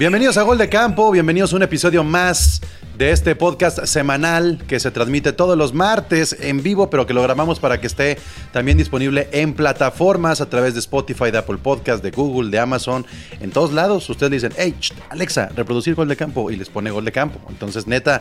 Bienvenidos 0.00 0.38
a 0.38 0.42
Gol 0.44 0.56
de 0.56 0.70
Campo, 0.70 1.10
bienvenidos 1.10 1.52
a 1.52 1.56
un 1.56 1.62
episodio 1.62 2.02
más 2.02 2.62
de 3.00 3.12
este 3.12 3.34
podcast 3.34 3.86
semanal 3.86 4.62
que 4.68 4.78
se 4.78 4.90
transmite 4.90 5.32
todos 5.32 5.56
los 5.56 5.72
martes 5.72 6.36
en 6.38 6.62
vivo, 6.62 6.90
pero 6.90 7.06
que 7.06 7.14
lo 7.14 7.22
grabamos 7.22 7.58
para 7.58 7.80
que 7.80 7.86
esté 7.86 8.18
también 8.52 8.76
disponible 8.76 9.26
en 9.32 9.54
plataformas 9.54 10.42
a 10.42 10.50
través 10.50 10.74
de 10.74 10.80
Spotify, 10.80 11.30
de 11.30 11.38
Apple 11.38 11.56
Podcast, 11.56 12.04
de 12.04 12.10
Google, 12.10 12.50
de 12.50 12.58
Amazon, 12.58 13.06
en 13.40 13.52
todos 13.52 13.72
lados. 13.72 14.10
Ustedes 14.10 14.32
dicen, 14.32 14.52
hey, 14.58 14.74
Alexa, 15.08 15.48
reproducir 15.56 15.94
gol 15.94 16.08
de 16.08 16.16
campo 16.16 16.50
y 16.50 16.56
les 16.56 16.68
pone 16.68 16.90
gol 16.90 17.06
de 17.06 17.10
campo. 17.10 17.40
Entonces, 17.48 17.86
neta, 17.86 18.20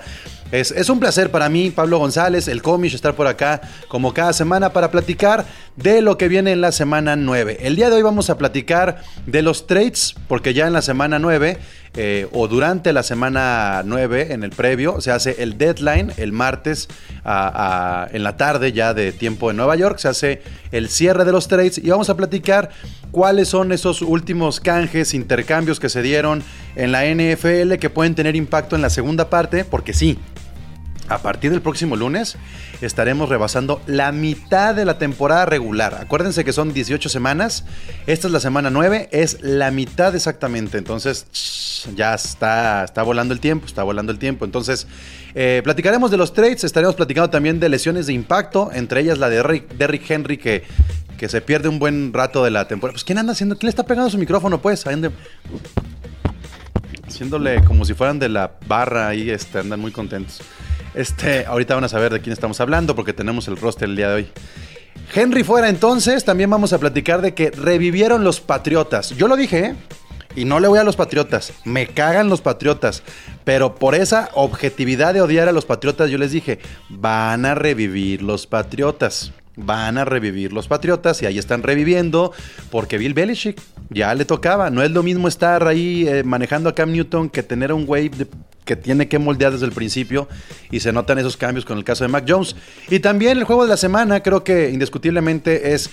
es, 0.53 0.71
es 0.71 0.89
un 0.89 1.01
placer 1.01 1.29
para 1.29 1.49
mí, 1.49 1.71
Pablo 1.71 1.99
González, 1.99 2.47
el 2.47 2.61
comish, 2.61 2.95
estar 2.95 3.15
por 3.15 3.27
acá 3.27 3.59
como 3.89 4.13
cada 4.13 4.31
semana 4.31 4.71
para 4.71 4.91
platicar 4.91 5.45
de 5.75 6.01
lo 6.01 6.17
que 6.17 6.29
viene 6.29 6.53
en 6.53 6.61
la 6.61 6.71
semana 6.71 7.17
9. 7.17 7.57
El 7.59 7.75
día 7.75 7.89
de 7.89 7.97
hoy 7.97 8.01
vamos 8.01 8.29
a 8.29 8.37
platicar 8.37 9.03
de 9.25 9.41
los 9.41 9.67
trades, 9.67 10.15
porque 10.29 10.53
ya 10.53 10.67
en 10.67 10.73
la 10.73 10.81
semana 10.81 11.19
9 11.19 11.57
eh, 11.95 12.27
o 12.31 12.47
durante 12.47 12.93
la 12.93 13.03
semana 13.03 13.81
9 13.83 14.27
en 14.31 14.43
el 14.43 14.51
previo 14.51 15.01
se 15.01 15.11
hace 15.11 15.41
el 15.41 15.57
deadline 15.57 16.13
el 16.17 16.31
martes 16.31 16.87
en 17.23 18.23
la 18.23 18.35
tarde 18.37 18.71
ya 18.71 18.93
de 18.93 19.11
tiempo 19.11 19.51
en 19.51 19.57
Nueva 19.57 19.75
York, 19.75 19.97
se 19.97 20.07
hace 20.07 20.41
el 20.71 20.89
cierre 20.89 21.25
de 21.25 21.31
los 21.31 21.47
trades 21.47 21.77
y 21.77 21.89
vamos 21.89 22.09
a 22.09 22.17
platicar 22.17 22.69
cuáles 23.11 23.49
son 23.49 23.71
esos 23.71 24.01
últimos 24.01 24.59
canjes, 24.59 25.13
intercambios 25.13 25.79
que 25.79 25.89
se 25.89 26.01
dieron 26.01 26.43
en 26.75 26.91
la 26.91 27.05
NFL 27.05 27.75
que 27.79 27.89
pueden 27.89 28.15
tener 28.15 28.35
impacto 28.35 28.75
en 28.75 28.81
la 28.81 28.89
segunda 28.89 29.29
parte, 29.29 29.65
porque 29.65 29.93
sí, 29.93 30.17
a 31.09 31.17
partir 31.17 31.51
del 31.51 31.61
próximo 31.61 31.95
lunes 31.95 32.37
estaremos 32.81 33.29
rebasando 33.29 33.81
la 33.87 34.11
mitad 34.11 34.75
de 34.75 34.85
la 34.85 34.97
temporada 34.97 35.45
regular. 35.45 35.95
Acuérdense 35.99 36.45
que 36.45 36.53
son 36.53 36.71
18 36.71 37.09
semanas. 37.09 37.65
Esta 38.07 38.27
es 38.27 38.33
la 38.33 38.39
semana 38.39 38.69
9, 38.69 39.09
es 39.11 39.41
la 39.41 39.71
mitad 39.71 40.15
exactamente. 40.15 40.77
Entonces 40.77 41.25
ya 41.95 42.13
está, 42.13 42.83
está 42.83 43.03
volando 43.03 43.33
el 43.33 43.39
tiempo, 43.39 43.65
está 43.65 43.83
volando 43.83 44.11
el 44.11 44.19
tiempo. 44.19 44.45
Entonces 44.45 44.87
eh, 45.33 45.61
platicaremos 45.63 46.11
de 46.11 46.17
los 46.17 46.33
trades, 46.33 46.63
estaremos 46.63 46.95
platicando 46.95 47.29
también 47.29 47.59
de 47.59 47.69
lesiones 47.69 48.05
de 48.07 48.13
impacto, 48.13 48.69
entre 48.73 49.01
ellas 49.01 49.17
la 49.17 49.29
de 49.29 49.63
Derrick 49.77 50.09
Henry 50.09 50.37
que, 50.37 50.63
que 51.17 51.27
se 51.27 51.41
pierde 51.41 51.69
un 51.69 51.79
buen 51.79 52.13
rato 52.13 52.43
de 52.43 52.51
la 52.51 52.67
temporada. 52.67 52.93
Pues 52.93 53.03
¿quién 53.03 53.17
anda 53.17 53.33
haciendo? 53.33 53.57
¿Quién 53.57 53.67
le 53.67 53.71
está 53.71 53.83
pegando 53.83 54.09
su 54.11 54.17
micrófono? 54.17 54.61
Pues 54.61 54.85
haciéndole 57.07 57.63
como 57.63 57.83
si 57.85 57.95
fueran 57.95 58.19
de 58.19 58.29
la 58.29 58.51
barra 58.67 59.07
ahí, 59.07 59.29
este, 59.31 59.59
andan 59.59 59.79
muy 59.79 59.91
contentos. 59.91 60.41
Este, 60.93 61.45
ahorita 61.45 61.75
van 61.75 61.83
a 61.83 61.89
saber 61.89 62.11
de 62.13 62.21
quién 62.21 62.33
estamos 62.33 62.59
hablando 62.59 62.95
porque 62.95 63.13
tenemos 63.13 63.47
el 63.47 63.57
roster 63.57 63.89
el 63.89 63.95
día 63.95 64.09
de 64.09 64.15
hoy. 64.15 64.31
Henry 65.13 65.43
fuera 65.43 65.69
entonces, 65.69 66.23
también 66.23 66.49
vamos 66.49 66.73
a 66.73 66.79
platicar 66.79 67.21
de 67.21 67.33
que 67.33 67.51
revivieron 67.51 68.23
los 68.23 68.41
Patriotas. 68.41 69.09
Yo 69.11 69.27
lo 69.27 69.35
dije, 69.35 69.59
¿eh? 69.59 69.75
Y 70.35 70.45
no 70.45 70.59
le 70.59 70.67
voy 70.67 70.77
a 70.77 70.83
los 70.83 70.95
Patriotas, 70.95 71.53
me 71.65 71.87
cagan 71.87 72.29
los 72.29 72.41
Patriotas. 72.41 73.01
Pero 73.43 73.75
por 73.75 73.95
esa 73.95 74.29
objetividad 74.35 75.13
de 75.13 75.21
odiar 75.21 75.47
a 75.49 75.51
los 75.51 75.65
Patriotas, 75.65 76.11
yo 76.11 76.19
les 76.19 76.31
dije, 76.31 76.59
van 76.89 77.45
a 77.45 77.55
revivir 77.55 78.21
los 78.21 78.45
Patriotas. 78.45 79.33
Van 79.55 79.97
a 79.97 80.05
revivir 80.05 80.53
los 80.53 80.67
Patriotas 80.67 81.21
y 81.21 81.25
ahí 81.25 81.37
están 81.37 81.63
reviviendo 81.63 82.31
porque 82.71 82.97
Bill 82.97 83.13
Belichick 83.13 83.59
ya 83.89 84.13
le 84.13 84.23
tocaba. 84.23 84.69
No 84.69 84.83
es 84.83 84.91
lo 84.91 85.03
mismo 85.03 85.27
estar 85.27 85.67
ahí 85.67 86.07
eh, 86.07 86.23
manejando 86.23 86.69
a 86.69 86.75
Cam 86.75 86.91
Newton 86.91 87.29
que 87.29 87.43
tener 87.43 87.73
un 87.73 87.83
wave 87.85 88.11
que 88.65 88.75
tiene 88.75 89.07
que 89.07 89.19
moldear 89.19 89.51
desde 89.51 89.65
el 89.65 89.71
principio 89.71 90.27
y 90.71 90.79
se 90.79 90.91
notan 90.91 91.17
esos 91.17 91.37
cambios 91.37 91.65
con 91.65 91.77
el 91.77 91.83
caso 91.83 92.03
de 92.03 92.07
Mac 92.07 92.25
Jones. 92.27 92.55
Y 92.89 92.99
también 92.99 93.37
el 93.37 93.43
juego 93.43 93.63
de 93.63 93.69
la 93.69 93.77
semana 93.77 94.21
creo 94.21 94.43
que 94.43 94.69
indiscutiblemente 94.69 95.73
es 95.73 95.89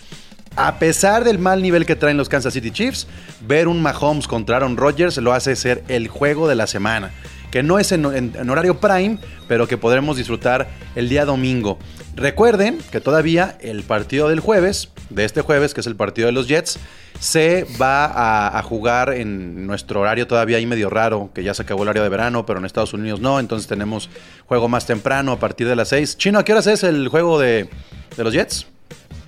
a 0.57 0.79
pesar 0.79 1.23
del 1.23 1.39
mal 1.39 1.63
nivel 1.63 1.85
que 1.85 1.97
traen 1.97 2.17
los 2.17 2.29
Kansas 2.29 2.55
City 2.55 2.71
Chiefs, 2.71 3.07
ver 3.47 3.69
un 3.69 3.83
Mahomes 3.83 4.27
contra 4.27 4.57
Aaron 4.57 4.77
Rodgers 4.77 5.19
lo 5.19 5.33
hace 5.33 5.55
ser 5.55 5.85
el 5.89 6.09
juego 6.09 6.49
de 6.49 6.55
la 6.55 6.67
semana. 6.67 7.13
Que 7.51 7.63
no 7.63 7.79
es 7.79 7.93
en, 7.93 8.05
horario 8.51 8.81
prime, 8.81 9.19
pero 9.49 9.69
que 9.69 9.77
podremos 9.77 10.17
disfrutar 10.17 10.69
el 10.95 11.09
día 11.09 11.25
domingo. 11.25 11.79
Recuerden 12.15 12.79
que 12.91 13.01
todavía 13.01 13.57
el 13.61 13.83
partido 13.83 14.29
del 14.29 14.41
jueves, 14.41 14.91
de 15.11 15.25
este 15.25 15.41
jueves, 15.41 15.75
que 15.75 15.81
es 15.81 15.87
el 15.87 15.97
partido 15.97 16.27
de 16.27 16.33
los 16.33 16.49
Jets, 16.49 16.79
se 17.21 17.67
va 17.81 18.59
a, 18.59 18.63
jugar 18.63 19.13
en 19.15 19.67
nuestro 19.67 20.01
horario 20.01 20.27
todavía 20.27 20.59
ahí 20.59 20.67
medio 20.67 20.91
raro, 20.91 21.31
que 21.35 21.43
ya 21.43 21.55
se 21.55 21.63
acabó 21.63 21.83
el 21.83 21.89
horario 21.89 22.03
de 22.03 22.09
verano, 22.09 22.45
pero 22.45 22.59
en 22.59 22.65
Estados 22.65 22.93
Unidos 22.93 23.21
no, 23.21 23.41
entonces 23.41 23.69
tenemos 23.69 24.11
juego 24.47 24.69
más 24.69 24.87
temprano 24.87 25.33
a 25.33 25.39
partir 25.39 25.69
de 25.69 25.77
las 25.77 25.89
6. 25.89 26.17
Chino, 26.19 26.39
¿a 26.39 26.45
qué 26.45 26.53
horas 26.53 26.67
es 26.67 26.83
el 26.83 27.09
juego 27.09 27.39
de, 27.39 27.69
los 28.17 28.33
Jets? 28.33 28.67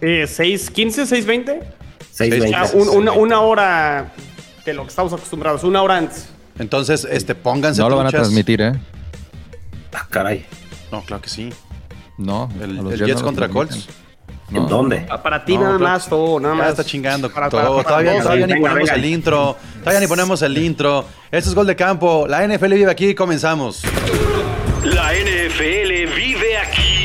Eh, 0.00 0.26
6.15, 0.28 1.06
6.20. 1.24 1.60
6.20. 2.16 3.16
una, 3.16 3.40
hora 3.40 4.12
de 4.64 4.74
lo 4.74 4.82
que 4.82 4.88
estamos 4.88 5.12
acostumbrados, 5.12 5.64
una 5.64 5.82
hora 5.82 5.96
antes. 5.96 6.28
Entonces, 6.58 7.06
este, 7.08 7.34
pónganse 7.34 7.80
No 7.80 7.88
lo 7.88 7.96
van 7.96 8.08
a 8.08 8.10
transmitir, 8.10 8.60
¿eh? 8.60 8.72
Ah, 9.92 10.06
caray. 10.10 10.44
No, 10.90 11.02
claro 11.02 11.22
que 11.22 11.28
sí. 11.28 11.52
No. 12.16 12.48
El, 12.60 12.98
Jets 12.98 13.22
contra 13.22 13.48
Colts. 13.48 13.88
¿En 14.52 14.66
dónde? 14.66 15.06
Ah, 15.10 15.22
para 15.22 15.44
ti 15.44 15.58
nada 15.58 15.78
más, 15.78 16.08
todo, 16.08 16.40
nada 16.40 16.54
más. 16.54 16.70
está 16.70 16.84
chingando 16.84 17.28
todavía, 17.28 18.46
ni 18.46 18.60
ponemos 18.60 18.90
el 18.90 19.04
intro. 19.04 19.56
Todavía 19.80 20.00
ni 20.00 20.06
ponemos 20.06 20.42
el 20.42 20.58
intro. 20.58 21.04
Esto 21.30 21.50
es 21.50 21.54
Gol 21.54 21.66
de 21.66 21.76
Campo. 21.76 22.26
La 22.26 22.46
NFL 22.46 22.74
vive 22.74 22.90
aquí. 22.90 23.14
Comenzamos. 23.14 23.82
La 24.84 25.12
NFL 25.12 26.14
vive 26.16 26.56
aquí. 26.58 26.98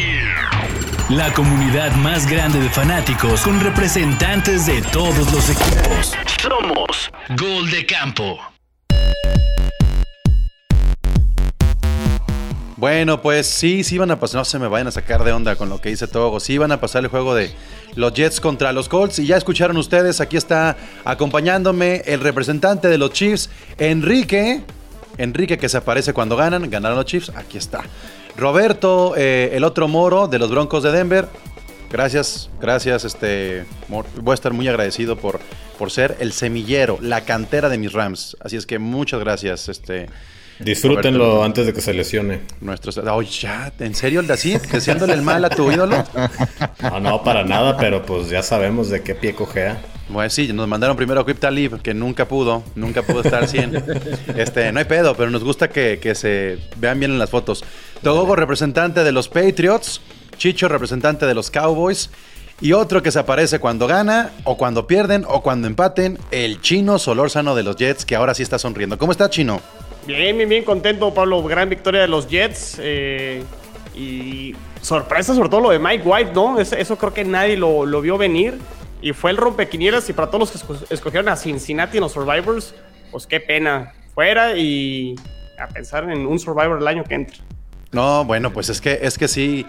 La 1.09 1.34
comunidad 1.34 1.92
más 1.98 2.30
grande 2.30 2.59
de 2.59 2.70
fanáticos 2.70 3.42
con 3.42 3.59
representantes 3.59 4.66
de 4.66 4.82
todos 4.82 5.32
los 5.32 5.50
equipos. 5.50 6.16
Somos 6.42 7.12
Gol 7.38 7.70
de 7.70 7.86
Campo. 7.86 8.53
Bueno, 12.84 13.22
pues 13.22 13.48
sí, 13.48 13.82
sí 13.86 13.98
van 13.98 14.12
a 14.12 14.20
pasar, 14.20 14.40
no 14.40 14.44
se 14.44 14.60
me 14.60 14.68
vayan 14.68 14.88
a 14.88 14.92
sacar 14.92 15.24
de 15.24 15.32
onda 15.32 15.56
con 15.56 15.70
lo 15.70 15.80
que 15.80 15.88
dice 15.88 16.06
Togo, 16.06 16.42
sí 16.42 16.58
van 16.58 16.74
a 16.74 16.82
pasar 16.82 17.02
el 17.02 17.10
juego 17.10 17.34
de 17.34 17.50
los 17.96 18.12
Jets 18.12 18.42
contra 18.42 18.74
los 18.74 18.90
Colts 18.90 19.20
y 19.20 19.26
ya 19.26 19.38
escucharon 19.38 19.78
ustedes, 19.78 20.20
aquí 20.20 20.36
está 20.36 20.76
acompañándome 21.06 22.02
el 22.06 22.20
representante 22.20 22.90
de 22.90 22.98
los 22.98 23.14
Chiefs, 23.14 23.50
Enrique, 23.78 24.64
Enrique 25.18 25.58
que 25.58 25.70
se 25.70 25.78
aparece 25.78 26.12
cuando 26.12 26.36
ganan, 26.36 26.70
ganaron 26.70 26.98
los 26.98 27.06
Chiefs, 27.06 27.32
aquí 27.38 27.58
está. 27.58 27.84
Roberto, 28.36 29.14
eh, 29.16 29.52
el 29.54 29.64
otro 29.64 29.88
moro 29.88 30.28
de 30.28 30.38
los 30.38 30.52
Broncos 30.52 30.84
de 30.84 30.92
Denver, 30.92 31.30
gracias, 31.90 32.50
gracias, 32.60 33.06
este, 33.06 33.64
voy 33.88 34.32
a 34.32 34.34
estar 34.34 34.52
muy 34.52 34.68
agradecido 34.68 35.16
por, 35.16 35.40
por 35.80 35.90
ser 35.90 36.18
el 36.20 36.34
semillero, 36.34 36.98
la 37.00 37.22
cantera 37.22 37.70
de 37.70 37.78
mis 37.78 37.94
Rams, 37.94 38.36
así 38.42 38.58
es 38.58 38.66
que 38.66 38.78
muchas 38.78 39.22
gracias, 39.22 39.70
este... 39.70 40.10
Disfrútenlo 40.59 41.44
antes 41.44 41.66
de 41.66 41.74
que 41.74 41.81
se 41.81 41.94
lesione. 41.94 42.41
Nuestros. 42.62 43.00
ya, 43.40 43.72
¿en 43.80 43.96
serio 43.96 44.19
el 44.19 44.28
Dacid? 44.28 44.59
¿Deseándole 44.72 45.14
el 45.14 45.22
mal 45.22 45.44
a 45.46 45.50
tu 45.50 45.72
ídolo? 45.72 46.03
No, 46.81 47.00
no, 47.00 47.24
para 47.24 47.44
nada, 47.44 47.78
pero 47.78 48.06
pues 48.06 48.30
ya 48.30 48.44
sabemos 48.44 48.90
de 48.90 49.02
qué 49.02 49.16
pie 49.16 49.34
cojea. 49.34 49.81
Bueno, 50.09 50.30
sí, 50.30 50.52
nos 50.52 50.68
mandaron 50.68 50.97
primero 50.97 51.22
a 51.22 51.25
Cryptalib, 51.25 51.81
que 51.81 51.94
nunca 51.94 52.28
pudo, 52.28 52.64
nunca 52.75 53.02
pudo 53.02 53.22
estar 53.22 53.47
100. 53.47 53.84
Este, 54.36 54.72
no 54.72 54.80
hay 54.80 54.86
pedo, 54.86 55.16
pero 55.16 55.30
nos 55.31 55.44
gusta 55.44 55.69
que, 55.69 56.14
se 56.16 56.59
vean 56.78 57.00
bien 57.00 57.12
en 57.12 57.20
las 57.20 57.30
fotos. 57.30 57.64
Togogo, 58.02 58.35
representante 58.35 59.03
de 59.03 59.12
los 59.12 59.30
Patriots. 59.30 60.02
Chicho, 60.38 60.68
representante 60.68 61.25
de 61.25 61.34
los 61.34 61.50
Cowboys. 61.50 62.09
Y 62.62 62.74
otro 62.74 63.02
que 63.02 63.12
se 63.12 63.20
aparece 63.20 63.59
cuando 63.59 63.88
gana, 63.88 64.31
o 64.44 64.58
cuando 64.58 64.88
pierden, 64.88 65.25
o 65.28 65.41
cuando 65.41 65.68
empaten, 65.68 66.20
el 66.31 66.62
chino 66.62 67.00
Solórzano 67.00 67.56
de 67.56 67.64
los 67.64 67.75
Jets, 67.75 68.06
que 68.06 68.16
ahora 68.16 68.34
sí 68.34 68.44
está 68.44 68.59
sonriendo. 68.59 68.97
¿Cómo 68.97 69.12
está, 69.12 69.30
chino? 69.30 69.62
Bien, 70.06 70.36
bien, 70.36 70.50
bien 70.50 70.64
contento, 70.64 71.14
Pablo. 71.14 71.41
Gran 71.44 71.69
victoria 71.69 72.02
de 72.02 72.08
los 72.08 72.28
Jets. 72.28 72.78
Eh, 72.80 73.44
y 73.96 74.56
sorpresa 74.81 75.34
sobre 75.34 75.50
todo 75.50 75.62
lo 75.62 75.69
de 75.69 75.80
Mike 75.80 76.03
White, 76.03 76.31
¿no? 76.34 76.59
Eso, 76.59 76.97
creo 76.97 77.14
que 77.14 77.24
nadie 77.24 77.56
lo, 77.56 78.02
vio 78.02 78.18
venir. 78.18 78.58
Y 79.02 79.14
fue 79.14 79.31
el 79.31 79.38
rompequinielas. 79.38 80.09
Y 80.09 80.14
para 80.14 80.30
todos 80.30 80.53
los 80.53 80.78
que 80.78 80.94
escogieron 80.94 81.29
a 81.29 81.35
Cincinnati 81.35 81.97
en 81.97 82.03
los 82.03 82.11
Survivors, 82.11 82.76
pues 83.11 83.28
qué 83.28 83.40
pena. 83.40 83.94
Fuera 84.14 84.55
y 84.55 85.16
a 85.59 85.67
pensar 85.67 86.09
en 86.09 86.28
un 86.28 86.38
Survivor 86.38 86.79
el 86.79 86.88
año 86.88 87.03
que 87.03 87.16
entra. 87.16 87.38
No, 87.91 88.26
bueno, 88.26 88.52
pues 88.52 88.70
es 88.70 88.82
que, 88.82 89.00
es 89.02 89.17
que 89.17 89.28
sí. 89.28 89.66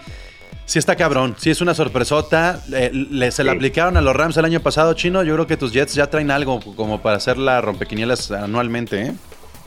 Sí 0.66 0.78
está 0.78 0.96
cabrón, 0.96 1.36
sí 1.38 1.50
es 1.50 1.60
una 1.60 1.74
sorpresota. 1.74 2.60
le, 2.68 3.30
se 3.30 3.44
la 3.44 3.52
aplicaron 3.52 3.98
a 3.98 4.00
los 4.00 4.16
Rams 4.16 4.36
el 4.38 4.46
año 4.46 4.60
pasado, 4.60 4.94
Chino. 4.94 5.22
Yo 5.22 5.34
creo 5.34 5.46
que 5.46 5.58
tus 5.58 5.72
Jets 5.72 5.94
ya 5.94 6.08
traen 6.08 6.30
algo 6.30 6.60
como 6.74 7.02
para 7.02 7.18
hacer 7.18 7.36
la 7.36 7.60
rompequinielas 7.60 8.30
anualmente, 8.30 9.02
¿eh? 9.02 9.12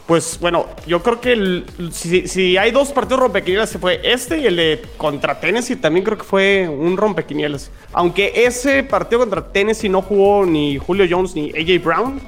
Pues 0.07 0.39
bueno, 0.39 0.67
yo 0.87 1.03
creo 1.03 1.19
que 1.19 1.65
si, 1.91 2.55
hay 2.55 2.71
dos 2.71 2.93
partidos 2.93 3.19
rompequinielas, 3.19 3.69
se 3.69 3.77
fue 3.77 3.99
este 4.05 4.37
y 4.39 4.45
el 4.45 4.55
de 4.55 4.81
contra 4.95 5.37
Tennessee 5.41 5.75
también 5.75 6.05
creo 6.05 6.17
que 6.17 6.23
fue 6.23 6.69
un 6.69 6.95
rompequinielas. 6.95 7.71
Aunque 7.91 8.31
ese 8.33 8.83
partido 8.83 9.19
contra 9.19 9.51
Tennessee 9.51 9.89
no 9.89 10.01
jugó 10.01 10.45
ni 10.45 10.77
Julio 10.77 11.05
Jones 11.09 11.35
ni 11.35 11.49
AJ 11.49 11.83
Brown, 11.83 12.21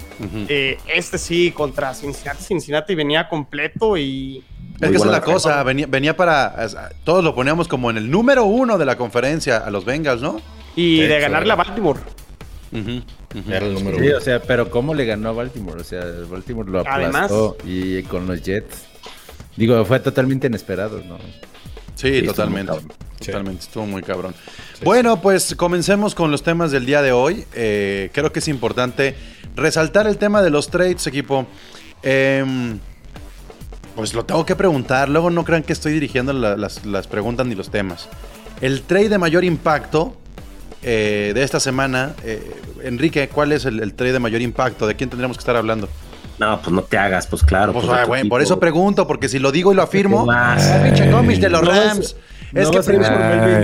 eh, 0.49 0.77
este 0.93 1.17
sí 1.17 1.51
contra 1.51 1.93
Cincinnati, 1.93 2.43
Cincinnati 2.43 2.95
venía 2.95 3.29
completo 3.29 3.95
y... 3.95 4.43
Es 4.81 4.89
que 4.89 4.97
esa 4.97 5.05
es 5.05 5.11
la 5.11 5.21
cosa, 5.21 5.63
venía, 5.63 5.87
venía, 5.87 6.17
para... 6.17 6.67
Todos 7.05 7.23
lo 7.23 7.33
poníamos 7.33 7.69
como 7.69 7.89
en 7.89 7.95
el 7.95 8.11
número 8.11 8.43
uno 8.43 8.77
de 8.77 8.85
la 8.85 8.97
conferencia 8.97 9.57
a 9.57 9.69
los 9.69 9.85
Bengals, 9.85 10.21
¿no? 10.21 10.41
Y 10.75 10.99
de 11.01 11.19
ganarle 11.21 11.53
a 11.53 11.55
Baltimore. 11.55 12.01
Era 12.71 13.65
el 13.65 13.73
número 13.73 13.97
Sí, 13.99 14.07
uno. 14.07 14.17
o 14.17 14.21
sea, 14.21 14.41
pero 14.41 14.69
¿cómo 14.69 14.93
le 14.93 15.05
ganó 15.05 15.29
a 15.29 15.31
Baltimore? 15.33 15.81
O 15.81 15.83
sea, 15.83 16.03
Baltimore 16.29 16.69
lo 16.69 16.79
aplastó 16.81 17.57
y 17.65 18.03
con 18.03 18.27
los 18.27 18.41
Jets. 18.43 18.85
Digo, 19.55 19.83
fue 19.85 19.99
totalmente 19.99 20.47
inesperado, 20.47 21.01
¿no? 21.07 21.17
Sí, 21.95 22.21
totalmente. 22.23 22.73
Totalmente, 23.25 23.63
estuvo 23.63 23.85
muy 23.85 24.01
cabrón. 24.01 24.33
bueno, 24.83 25.21
pues 25.21 25.53
comencemos 25.55 26.15
con 26.15 26.31
los 26.31 26.41
temas 26.43 26.71
del 26.71 26.85
día 26.85 27.01
de 27.01 27.11
hoy. 27.11 27.43
Eh, 27.53 28.09
creo 28.13 28.31
que 28.31 28.39
es 28.39 28.47
importante 28.47 29.15
resaltar 29.55 30.07
el 30.07 30.17
tema 30.17 30.41
de 30.41 30.49
los 30.49 30.69
trades, 30.69 31.05
equipo. 31.07 31.45
Em, 32.01 32.79
pues 33.95 34.13
lo 34.13 34.23
tengo 34.23 34.45
que 34.45 34.55
preguntar. 34.55 35.09
Luego 35.09 35.29
no 35.29 35.43
crean 35.43 35.63
que 35.63 35.73
estoy 35.73 35.91
dirigiendo 35.91 36.31
la- 36.31 36.55
las, 36.55 36.85
las 36.85 37.07
preguntas 37.07 37.45
ni 37.45 37.55
los 37.55 37.69
temas. 37.69 38.07
El 38.61 38.83
trade 38.83 39.09
de 39.09 39.17
mayor 39.17 39.43
impacto 39.43 40.15
eh, 40.83 41.31
de 41.35 41.43
esta 41.43 41.59
semana, 41.59 42.13
eh, 42.23 42.51
Enrique, 42.83 43.27
¿cuál 43.29 43.51
es 43.51 43.65
el, 43.65 43.79
el 43.81 43.93
trade 43.93 44.13
de 44.13 44.19
mayor 44.19 44.41
impacto? 44.41 44.87
¿De 44.87 44.95
quién 44.95 45.09
tendríamos 45.09 45.37
que 45.37 45.41
estar 45.41 45.55
hablando? 45.55 45.89
No, 46.39 46.59
pues 46.61 46.71
no 46.71 46.81
te 46.83 46.97
hagas, 46.97 47.27
pues 47.27 47.43
claro. 47.43 47.73
Pues, 47.73 47.85
pues, 48.07 48.25
por 48.27 48.41
eso 48.41 48.59
pregunto, 48.59 49.05
porque 49.07 49.27
si 49.27 49.39
lo 49.39 49.51
digo 49.51 49.73
y 49.73 49.75
lo 49.75 49.81
afirmo, 49.83 50.25
ah, 50.31 50.57
pinche 50.83 51.11
cómics 51.11 51.41
de 51.41 51.49
los 51.49 51.61
¿No 51.61 51.67
vas- 51.69 51.85
Rams. 51.87 52.15
¿No 52.53 52.61
es 52.61 52.69
que 52.69 52.93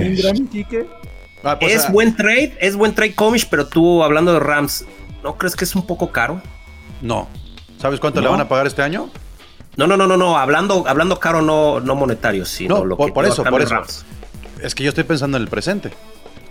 Ingram? 0.06 0.47
Ah, 1.44 1.57
pues, 1.59 1.73
es 1.73 1.85
ah, 1.85 1.91
buen 1.91 2.15
trade, 2.15 2.57
es 2.59 2.75
buen 2.75 2.94
trade 2.94 3.13
comish, 3.15 3.47
pero 3.50 3.67
tú 3.67 4.03
hablando 4.03 4.33
de 4.33 4.39
Rams, 4.39 4.85
¿no 5.23 5.38
crees 5.38 5.56
que 5.56 5.63
es 5.63 5.75
un 5.75 5.85
poco 5.88 6.12
caro? 6.12 6.41
No. 7.01 7.27
¿Sabes 7.77 8.00
cuánto 8.00 8.19
le 8.21 8.27
van 8.27 8.41
a 8.41 8.47
pagar 8.50 8.67
este 8.67 8.81
año? 8.81 9.09
No, 9.77 9.88
no, 9.88 9.95
no, 9.97 10.07
no, 10.07 10.17
no, 10.17 10.38
hablando, 10.38 10.85
hablando 10.88 11.19
caro, 11.19 11.41
no, 11.41 11.79
no 11.79 11.95
monetario, 11.95 12.45
sino 12.45 12.79
No, 12.79 12.85
lo 12.85 12.97
por- 12.97 13.07
que 13.07 13.13
por 13.13 13.25
eso, 13.25 13.41
a 13.41 13.45
por 13.45 13.59
cambiar 13.62 13.62
eso. 13.63 13.75
Rams. 13.75 14.06
Es 14.62 14.73
que 14.73 14.83
yo 14.83 14.89
estoy 14.89 15.03
pensando 15.03 15.38
en 15.38 15.44
el 15.44 15.50
presente. 15.50 15.91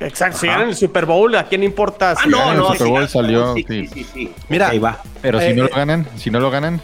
Exacto, 0.00 0.38
si 0.38 0.46
ganan 0.46 0.68
el 0.68 0.76
Super 0.76 1.06
Bowl, 1.06 1.34
¿a 1.36 1.44
quién 1.48 1.62
importa? 1.62 2.10
Ah, 2.12 2.16
si 2.22 2.28
no, 2.28 2.38
ganan 2.38 2.52
el 2.54 2.58
no, 2.60 2.72
Super 2.72 2.86
Bowl 2.88 3.08
salió, 3.08 3.54
sí, 3.54 3.64
sí. 3.68 4.06
sí. 4.12 4.32
Mira, 4.48 4.68
Ahí 4.68 4.78
va. 4.78 5.00
Pero 5.22 5.40
Eh, 5.40 5.50
si 5.50 5.54
no 5.56 5.64
eh, 5.64 5.68
lo 5.70 5.76
ganan, 5.76 6.06
si 6.16 6.30
no 6.30 6.40
lo 6.40 6.50
ganan, 6.50 6.80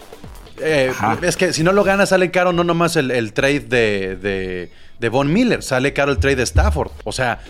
Eh, 0.62 0.92
es 1.22 1.36
que 1.36 1.52
si 1.52 1.62
no 1.62 1.72
lo 1.72 1.84
gana, 1.84 2.04
sale 2.06 2.30
caro 2.30 2.52
no 2.52 2.64
nomás 2.64 2.96
el, 2.96 3.10
el 3.10 3.32
trade 3.32 3.60
de, 3.60 4.16
de, 4.16 4.70
de 4.98 5.08
Von 5.08 5.32
Miller, 5.32 5.62
sale 5.62 5.92
caro 5.92 6.12
el 6.12 6.18
trade 6.18 6.36
de 6.36 6.42
Stafford. 6.42 6.90
O 7.04 7.12
sea, 7.12 7.40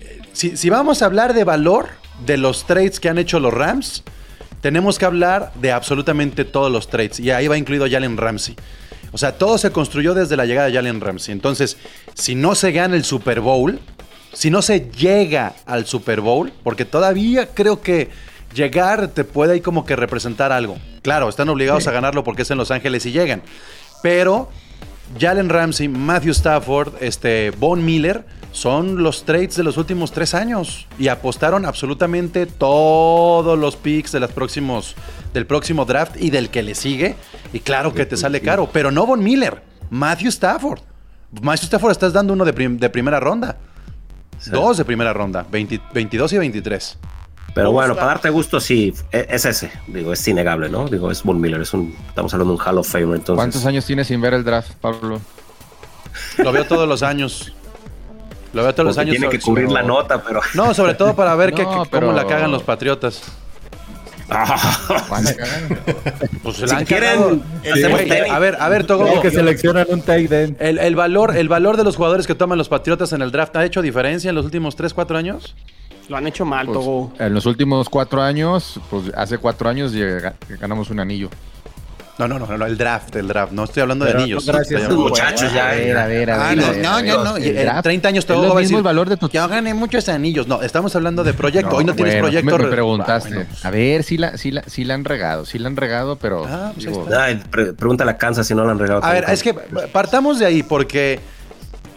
eh, 0.00 0.20
si, 0.32 0.56
si 0.56 0.70
vamos 0.70 1.02
a 1.02 1.06
hablar 1.06 1.34
de 1.34 1.44
valor 1.44 1.88
de 2.24 2.36
los 2.36 2.66
trades 2.66 3.00
que 3.00 3.08
han 3.08 3.18
hecho 3.18 3.40
los 3.40 3.52
Rams, 3.52 4.04
tenemos 4.60 4.98
que 4.98 5.04
hablar 5.04 5.52
de 5.56 5.72
absolutamente 5.72 6.44
todos 6.44 6.70
los 6.70 6.88
trades. 6.88 7.18
Y 7.18 7.30
ahí 7.30 7.48
va 7.48 7.56
incluido 7.58 7.86
Jalen 7.90 8.16
Ramsey. 8.16 8.54
O 9.12 9.18
sea, 9.18 9.32
todo 9.32 9.58
se 9.58 9.72
construyó 9.72 10.14
desde 10.14 10.36
la 10.36 10.44
llegada 10.46 10.68
de 10.68 10.74
Jalen 10.74 11.00
Ramsey. 11.00 11.32
Entonces, 11.32 11.76
si 12.14 12.36
no 12.36 12.54
se 12.54 12.70
gana 12.70 12.94
el 12.94 13.02
Super 13.04 13.40
Bowl, 13.40 13.80
si 14.32 14.50
no 14.50 14.62
se 14.62 14.90
llega 14.90 15.54
al 15.66 15.86
Super 15.86 16.20
Bowl, 16.20 16.52
porque 16.62 16.84
todavía 16.84 17.46
creo 17.54 17.80
que 17.82 18.08
llegar 18.54 19.08
te 19.08 19.24
puede 19.24 19.54
ahí 19.54 19.60
como 19.60 19.84
que 19.84 19.96
representar 19.96 20.52
algo. 20.52 20.76
Claro, 21.02 21.28
están 21.28 21.48
obligados 21.48 21.86
a 21.86 21.92
ganarlo 21.92 22.24
porque 22.24 22.42
es 22.42 22.50
en 22.50 22.58
Los 22.58 22.70
Ángeles 22.70 23.06
y 23.06 23.12
llegan. 23.12 23.42
Pero 24.02 24.48
Jalen 25.18 25.48
Ramsey, 25.48 25.88
Matthew 25.88 26.32
Stafford, 26.32 26.94
este, 27.00 27.50
Von 27.52 27.84
Miller 27.84 28.24
son 28.52 29.02
los 29.04 29.24
trades 29.24 29.54
de 29.56 29.62
los 29.62 29.76
últimos 29.76 30.10
tres 30.10 30.34
años 30.34 30.86
y 30.98 31.06
apostaron 31.08 31.64
absolutamente 31.64 32.46
todos 32.46 33.56
los 33.58 33.76
picks 33.76 34.10
de 34.12 34.18
los 34.20 34.30
próximos, 34.32 34.96
del 35.32 35.46
próximo 35.46 35.84
draft 35.84 36.16
y 36.20 36.30
del 36.30 36.50
que 36.50 36.62
le 36.62 36.74
sigue. 36.74 37.14
Y 37.52 37.60
claro 37.60 37.94
que 37.94 38.06
te 38.06 38.16
sale 38.16 38.40
caro, 38.40 38.68
pero 38.72 38.90
no 38.90 39.06
Von 39.06 39.22
Miller, 39.22 39.62
Matthew 39.90 40.28
Stafford. 40.30 40.80
Matthew 41.42 41.66
Stafford 41.66 41.92
estás 41.92 42.12
dando 42.12 42.32
uno 42.32 42.44
de, 42.44 42.52
prim- 42.52 42.78
de 42.78 42.90
primera 42.90 43.20
ronda. 43.20 43.56
Dos 44.46 44.76
de 44.78 44.84
primera 44.84 45.12
ronda, 45.12 45.44
20 45.50 45.80
22 45.92 46.32
y 46.32 46.38
23. 46.38 46.98
Pero 47.54 47.72
bueno, 47.72 47.94
para 47.94 48.06
darte 48.06 48.30
gusto, 48.30 48.60
sí, 48.60 48.94
e- 49.10 49.26
es 49.28 49.44
ese. 49.44 49.72
Digo, 49.88 50.12
es 50.12 50.26
innegable, 50.28 50.68
¿no? 50.68 50.86
Digo, 50.88 51.10
es 51.10 51.22
Von 51.24 51.40
Miller, 51.40 51.60
es 51.60 51.74
un, 51.74 51.94
estamos 52.08 52.32
hablando 52.32 52.54
de 52.54 52.60
un 52.60 52.64
Hall 52.66 52.78
of 52.78 52.88
Famer, 52.88 53.16
entonces. 53.16 53.34
¿cuántos 53.34 53.66
años 53.66 53.84
tienes 53.84 54.06
sin 54.06 54.20
ver 54.20 54.34
el 54.34 54.44
draft, 54.44 54.72
Pablo? 54.80 55.20
Lo 56.38 56.52
veo 56.52 56.64
todos 56.64 56.88
los 56.88 57.02
años. 57.02 57.52
Lo 58.52 58.62
veo 58.62 58.72
todos 58.72 58.86
los 58.86 58.98
años. 58.98 59.16
tiene 59.16 59.28
que 59.28 59.40
cubrir 59.40 59.70
la 59.70 59.82
nota, 59.82 60.22
pero. 60.22 60.40
No, 60.54 60.72
sobre 60.74 60.94
todo 60.94 61.14
para 61.16 61.34
ver 61.34 61.50
No, 61.58 61.82
que- 61.84 61.90
pero- 61.90 62.06
cómo 62.06 62.16
la 62.18 62.26
cagan 62.26 62.50
los 62.52 62.62
patriotas. 62.62 63.22
¿Cuándo 65.08 65.30
cagan? 65.36 65.80
Pues 66.42 66.56
se 66.56 66.66
Si 66.66 66.72
la 66.72 66.78
han 66.78 66.84
quieren, 66.86 67.42
hacemos 67.60 67.90
Güey, 67.98 68.08
tenis. 68.08 68.30
a 68.32 68.38
ver, 68.38 68.56
a 68.58 68.68
ver, 68.68 68.86
Togo. 68.86 69.20
Que 69.20 69.30
seleccionan 69.30 69.86
un 69.90 70.00
tight 70.02 70.32
end. 70.32 70.56
El, 70.60 70.78
el 70.78 70.94
valor, 70.96 71.36
el 71.36 71.48
valor 71.48 71.76
de 71.76 71.84
los 71.84 71.96
jugadores 71.96 72.26
que 72.26 72.34
toman 72.34 72.56
los 72.56 72.68
Patriotas 72.68 73.12
en 73.12 73.20
el 73.22 73.30
draft 73.30 73.54
ha 73.56 73.64
hecho 73.64 73.82
diferencia 73.82 74.28
en 74.30 74.34
los 74.36 74.44
últimos 74.46 74.76
3, 74.76 74.94
4 74.94 75.18
años. 75.18 75.54
Lo 76.08 76.16
han 76.16 76.26
hecho 76.26 76.44
mal, 76.44 76.66
Pues, 76.66 76.78
Togo. 76.78 77.12
en 77.18 77.34
los 77.34 77.46
últimos 77.46 77.88
cuatro 77.88 78.20
años, 78.20 78.80
pues 78.90 79.12
hace 79.16 79.38
cuatro 79.38 79.68
años 79.68 79.92
llega- 79.92 80.34
ganamos 80.60 80.90
un 80.90 80.98
anillo. 80.98 81.28
No, 82.28 82.38
no, 82.38 82.46
no, 82.46 82.58
no, 82.58 82.66
el 82.66 82.76
draft, 82.76 83.16
el 83.16 83.26
draft. 83.28 83.52
No 83.52 83.64
estoy 83.64 83.80
hablando 83.82 84.04
de 84.04 84.10
Pero 84.12 84.22
anillos. 84.22 84.46
no, 84.46 84.52
gracias. 84.52 84.82
Estoy 84.82 84.96
Muchachos, 84.96 85.52
ya, 85.52 85.70
A 85.70 85.74
ver, 85.74 85.96
a 85.96 86.06
ver, 86.06 86.30
a 86.30 86.36
ver. 86.36 86.60
Ah, 86.60 86.70
ver, 86.70 86.78
no, 86.82 86.88
a 86.90 87.02
ver. 87.02 87.14
no, 87.14 87.24
no. 87.24 87.36
El 87.36 87.44
En 87.56 87.64
draft 87.64 87.82
30 87.82 88.08
años 88.08 88.26
todo 88.26 88.38
va 88.38 88.44
a 88.44 88.48
mismo 88.48 88.60
decir, 88.60 88.76
el 88.76 88.82
valor 88.82 89.08
de 89.08 89.16
tu 89.16 89.28
Yo 89.28 89.48
gané 89.48 89.74
muchos 89.74 90.08
anillos. 90.08 90.46
No, 90.46 90.62
estamos 90.62 90.94
hablando 90.96 91.24
de 91.24 91.32
proyecto. 91.34 91.76
Hoy 91.76 91.84
no 91.84 91.94
tienes 91.94 92.16
proyecto. 92.16 92.46
Me, 92.46 92.52
me 92.52 92.64
re- 92.64 92.70
preguntaste. 92.70 93.30
Ah, 93.30 93.34
bueno. 93.34 93.50
A 93.62 93.70
ver, 93.70 94.02
si 94.04 94.18
la, 94.18 94.36
si 94.36 94.50
la, 94.50 94.62
si 94.64 94.84
la 94.84 94.94
han 94.94 95.04
regado, 95.04 95.44
si 95.46 95.58
la 95.58 95.68
han 95.68 95.76
regado, 95.76 96.16
pero. 96.16 96.44
Ah, 96.48 96.72
pues 96.74 96.86
digo, 96.86 97.04
está. 97.04 97.24
Ay, 97.24 97.42
pre- 97.50 97.72
pregúntale 97.72 98.10
a 98.10 98.18
Kansas 98.18 98.46
si 98.46 98.54
no 98.54 98.64
lo 98.64 98.70
han 98.70 98.78
regalado. 98.78 99.04
A 99.04 99.12
ver, 99.12 99.24
es 99.28 99.42
que 99.42 99.54
partamos 99.54 100.38
de 100.38 100.46
ahí 100.46 100.62
porque 100.62 101.20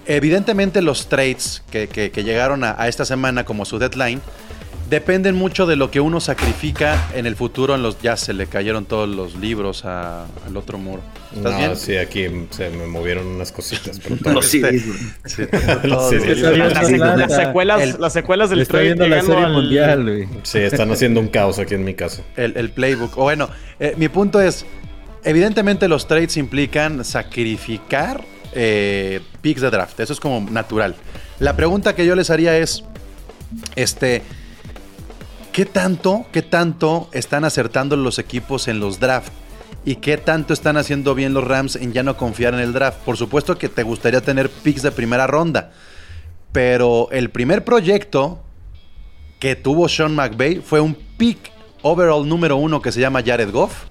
evidentemente 0.05 0.81
los 0.81 1.07
trades 1.07 1.63
que, 1.71 1.87
que- 1.87 2.11
que 2.11 2.23
llegaron 2.23 2.63
a, 2.63 2.75
a 2.77 2.87
esta 2.87 3.05
semana 3.05 3.43
como 3.45 3.65
su 3.65 3.79
deadline 3.79 4.21
dependen 4.93 5.33
mucho 5.35 5.65
de 5.65 5.75
lo 5.75 5.89
que 5.89 5.99
uno 5.99 6.19
sacrifica 6.19 7.09
en 7.15 7.25
el 7.25 7.35
futuro. 7.35 7.73
En 7.73 7.81
los 7.81 7.99
ya 7.99 8.15
se 8.15 8.31
le 8.33 8.45
cayeron 8.47 8.85
todos 8.85 9.09
los 9.09 9.35
libros 9.35 9.85
a- 9.85 10.25
al 10.45 10.55
otro 10.55 10.77
muro. 10.77 11.01
¿Estás 11.35 11.51
No, 11.51 11.57
bien? 11.57 11.75
sí, 11.75 11.97
aquí 11.97 12.27
se 12.51 12.69
me 12.69 12.85
movieron 12.85 13.25
unas 13.25 13.51
cositas. 13.51 13.99
Pero 13.99 14.41
sí, 14.43 14.61
los 14.61 16.11
Las, 16.13 17.35
secuelas, 17.35 17.81
El- 17.81 17.95
las 17.99 18.13
secuelas 18.13 18.49
del 18.51 18.61
está 18.61 18.73
trade 18.73 18.85
viendo 18.85 19.07
la 19.07 19.21
serie 19.21 19.43
al- 19.45 19.51
mundial, 19.53 20.03
güey. 20.03 20.27
Sí, 20.43 20.59
están 20.59 20.91
haciendo 20.91 21.19
un 21.19 21.27
caos 21.27 21.57
aquí 21.59 21.73
en 21.73 21.83
mi 21.83 21.95
casa. 21.95 22.21
el, 22.35 22.55
el 22.55 22.69
playbook. 22.71 23.17
O 23.17 23.23
bueno, 23.23 23.49
eh, 23.79 23.95
mi 23.97 24.09
punto 24.09 24.39
es, 24.39 24.65
evidentemente 25.23 25.87
los 25.87 26.07
trades 26.07 26.37
implican 26.37 27.03
sacrificar 27.03 28.21
eh, 28.53 29.19
picks 29.41 29.61
de 29.61 29.71
draft. 29.71 29.99
Eso 29.99 30.13
es 30.13 30.19
como 30.19 30.47
natural. 30.51 30.95
La 31.39 31.55
pregunta 31.55 31.95
que 31.95 32.05
yo 32.05 32.15
les 32.15 32.29
haría 32.29 32.55
es, 32.57 32.83
este, 33.75 34.21
¿qué 35.53 35.65
tanto, 35.65 36.25
qué 36.31 36.41
tanto 36.41 37.07
están 37.13 37.45
acertando 37.45 37.95
los 37.95 38.19
equipos 38.19 38.67
en 38.67 38.79
los 38.79 38.99
draft? 38.99 39.31
¿Y 39.85 39.97
qué 39.97 40.17
tanto 40.17 40.53
están 40.53 40.77
haciendo 40.77 41.13
bien 41.13 41.33
los 41.33 41.43
Rams 41.43 41.75
en 41.75 41.93
ya 41.93 42.03
no 42.03 42.17
confiar 42.17 42.55
en 42.55 42.59
el 42.59 42.73
draft? 42.73 42.97
Por 42.99 43.17
supuesto 43.17 43.57
que 43.57 43.69
te 43.69 43.83
gustaría 43.83 44.21
tener 44.21 44.49
picks 44.49 44.81
de 44.81 44.91
primera 44.91 45.27
ronda. 45.27 45.71
Pero 46.51 47.09
el 47.11 47.29
primer 47.29 47.63
proyecto 47.63 48.41
que 49.39 49.55
tuvo 49.55 49.87
Sean 49.87 50.15
McVay 50.15 50.61
fue 50.61 50.79
un 50.79 50.95
pick 51.17 51.51
overall 51.81 52.27
número 52.27 52.57
uno 52.57 52.81
que 52.81 52.91
se 52.91 52.99
llama 52.99 53.21
Jared 53.23 53.51
Goff 53.51 53.83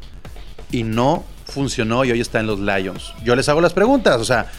y 0.70 0.82
no 0.82 1.24
funcionó 1.44 2.04
y 2.04 2.10
hoy 2.10 2.20
está 2.20 2.40
en 2.40 2.46
los 2.46 2.58
Lions. 2.58 3.12
Yo 3.22 3.36
les 3.36 3.48
hago 3.48 3.60
las 3.60 3.72
preguntas, 3.72 4.20
o 4.20 4.24
sea, 4.24 4.50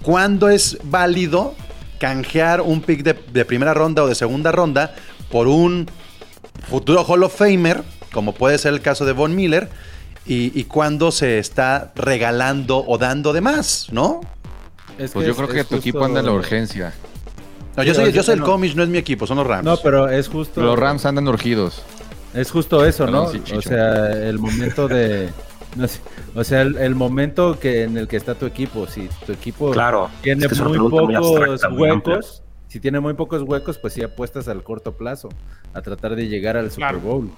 ¿cuándo 0.00 0.48
es 0.48 0.78
válido 0.84 1.54
canjear 1.98 2.62
un 2.62 2.80
pick 2.80 3.02
de 3.02 3.44
primera 3.44 3.74
ronda 3.74 4.02
o 4.02 4.08
de 4.08 4.14
segunda 4.14 4.50
ronda 4.50 4.94
por 5.30 5.46
un 5.48 5.86
futuro 6.68 7.04
Hall 7.04 7.22
of 7.24 7.34
Famer, 7.36 7.82
como 8.12 8.34
puede 8.34 8.58
ser 8.58 8.72
el 8.74 8.80
caso 8.80 9.04
de 9.04 9.12
Von 9.12 9.34
Miller, 9.34 9.68
y, 10.26 10.58
y 10.58 10.64
cuándo 10.64 11.10
se 11.10 11.38
está 11.38 11.92
regalando 11.94 12.84
o 12.86 12.98
dando 12.98 13.32
de 13.32 13.40
más, 13.40 13.88
¿no? 13.90 14.20
Es 14.98 15.12
Pues 15.12 15.26
yo 15.26 15.32
es- 15.32 15.36
creo 15.38 15.48
que 15.48 15.64
tu 15.64 15.76
equipo 15.76 16.04
anda 16.04 16.20
en 16.20 16.26
la 16.26 16.32
urgencia. 16.32 16.92
No, 17.76 17.82
yo 17.82 17.94
Sí, 17.94 18.02
soy, 18.02 18.12
yo 18.12 18.22
soy 18.22 18.34
el 18.34 18.40
no. 18.40 18.46
Comish, 18.46 18.74
no 18.76 18.82
es 18.82 18.88
mi 18.90 18.98
equipo, 18.98 19.26
son 19.26 19.38
los 19.38 19.46
Rams. 19.46 19.64
No, 19.64 19.76
pero 19.78 20.08
es 20.08 20.28
justo. 20.28 20.60
Los 20.60 20.78
Rams 20.78 21.06
andan 21.06 21.26
urgidos. 21.26 21.82
Es 22.34 22.50
justo 22.50 22.84
eso, 22.84 23.06
¿no? 23.06 23.24
Perdón, 23.26 23.32
sí, 23.32 23.40
Chicho. 23.44 23.58
o 23.58 23.62
sea, 23.62 24.06
el 24.12 24.38
momento 24.38 24.88
de. 24.88 25.30
no 25.76 25.88
sé, 25.88 26.00
o 26.34 26.44
sea, 26.44 26.60
el, 26.62 26.76
el 26.76 26.94
momento 26.94 27.58
que 27.58 27.84
en 27.84 27.96
el 27.96 28.08
que 28.08 28.16
está 28.18 28.34
tu 28.34 28.44
equipo. 28.46 28.86
Si 28.86 29.08
tu 29.26 29.32
equipo 29.32 29.70
Claro, 29.70 30.10
tiene 30.22 30.44
es 30.46 30.52
que 30.52 30.62
muy 30.62 30.78
pocos 30.78 31.14
abstracta, 31.16 31.68
huecos, 31.70 32.42
si 32.72 32.80
tiene 32.80 33.00
muy 33.00 33.12
pocos 33.14 33.42
huecos, 33.42 33.76
pues 33.78 33.92
sí 33.92 34.02
apuestas 34.02 34.48
al 34.48 34.62
corto 34.62 34.96
plazo, 34.96 35.28
a 35.74 35.82
tratar 35.82 36.16
de 36.16 36.26
llegar 36.28 36.56
al 36.56 36.70
Super 36.70 36.88
Claro. 36.88 37.00
Bowl. 37.00 37.30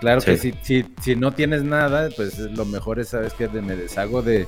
Claro 0.00 0.20
que 0.20 0.36
si, 0.36 0.52
Sí. 0.52 0.58
si, 0.62 0.86
si 1.02 1.16
no 1.16 1.32
tienes 1.32 1.64
nada, 1.64 2.08
pues 2.16 2.38
lo 2.38 2.64
mejor 2.64 3.00
es, 3.00 3.08
¿sabes 3.08 3.32
que 3.32 3.48
Me 3.48 3.74
deshago 3.74 4.22
de, 4.22 4.46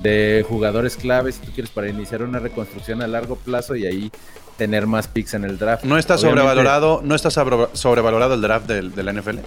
de 0.00 0.44
jugadores 0.48 0.96
claves 0.96 1.34
si 1.34 1.46
tú 1.46 1.52
quieres 1.52 1.72
para 1.72 1.88
iniciar 1.88 2.22
una 2.22 2.38
reconstrucción 2.38 3.02
a 3.02 3.08
largo 3.08 3.34
plazo 3.34 3.74
y 3.74 3.84
ahí 3.86 4.12
tener 4.56 4.86
más 4.86 5.08
picks 5.08 5.34
en 5.34 5.44
el 5.44 5.58
draft. 5.58 5.82
No 5.84 5.98
está 5.98 6.14
Obviamente, 6.14 6.40
sobrevalorado, 6.40 7.00
no 7.02 7.14
está 7.16 7.30
sobre- 7.30 7.66
sobrevalorado 7.72 8.34
el 8.34 8.40
draft 8.42 8.68
del- 8.68 8.94
de 8.94 9.02
la 9.02 9.10
NFL. 9.12 9.38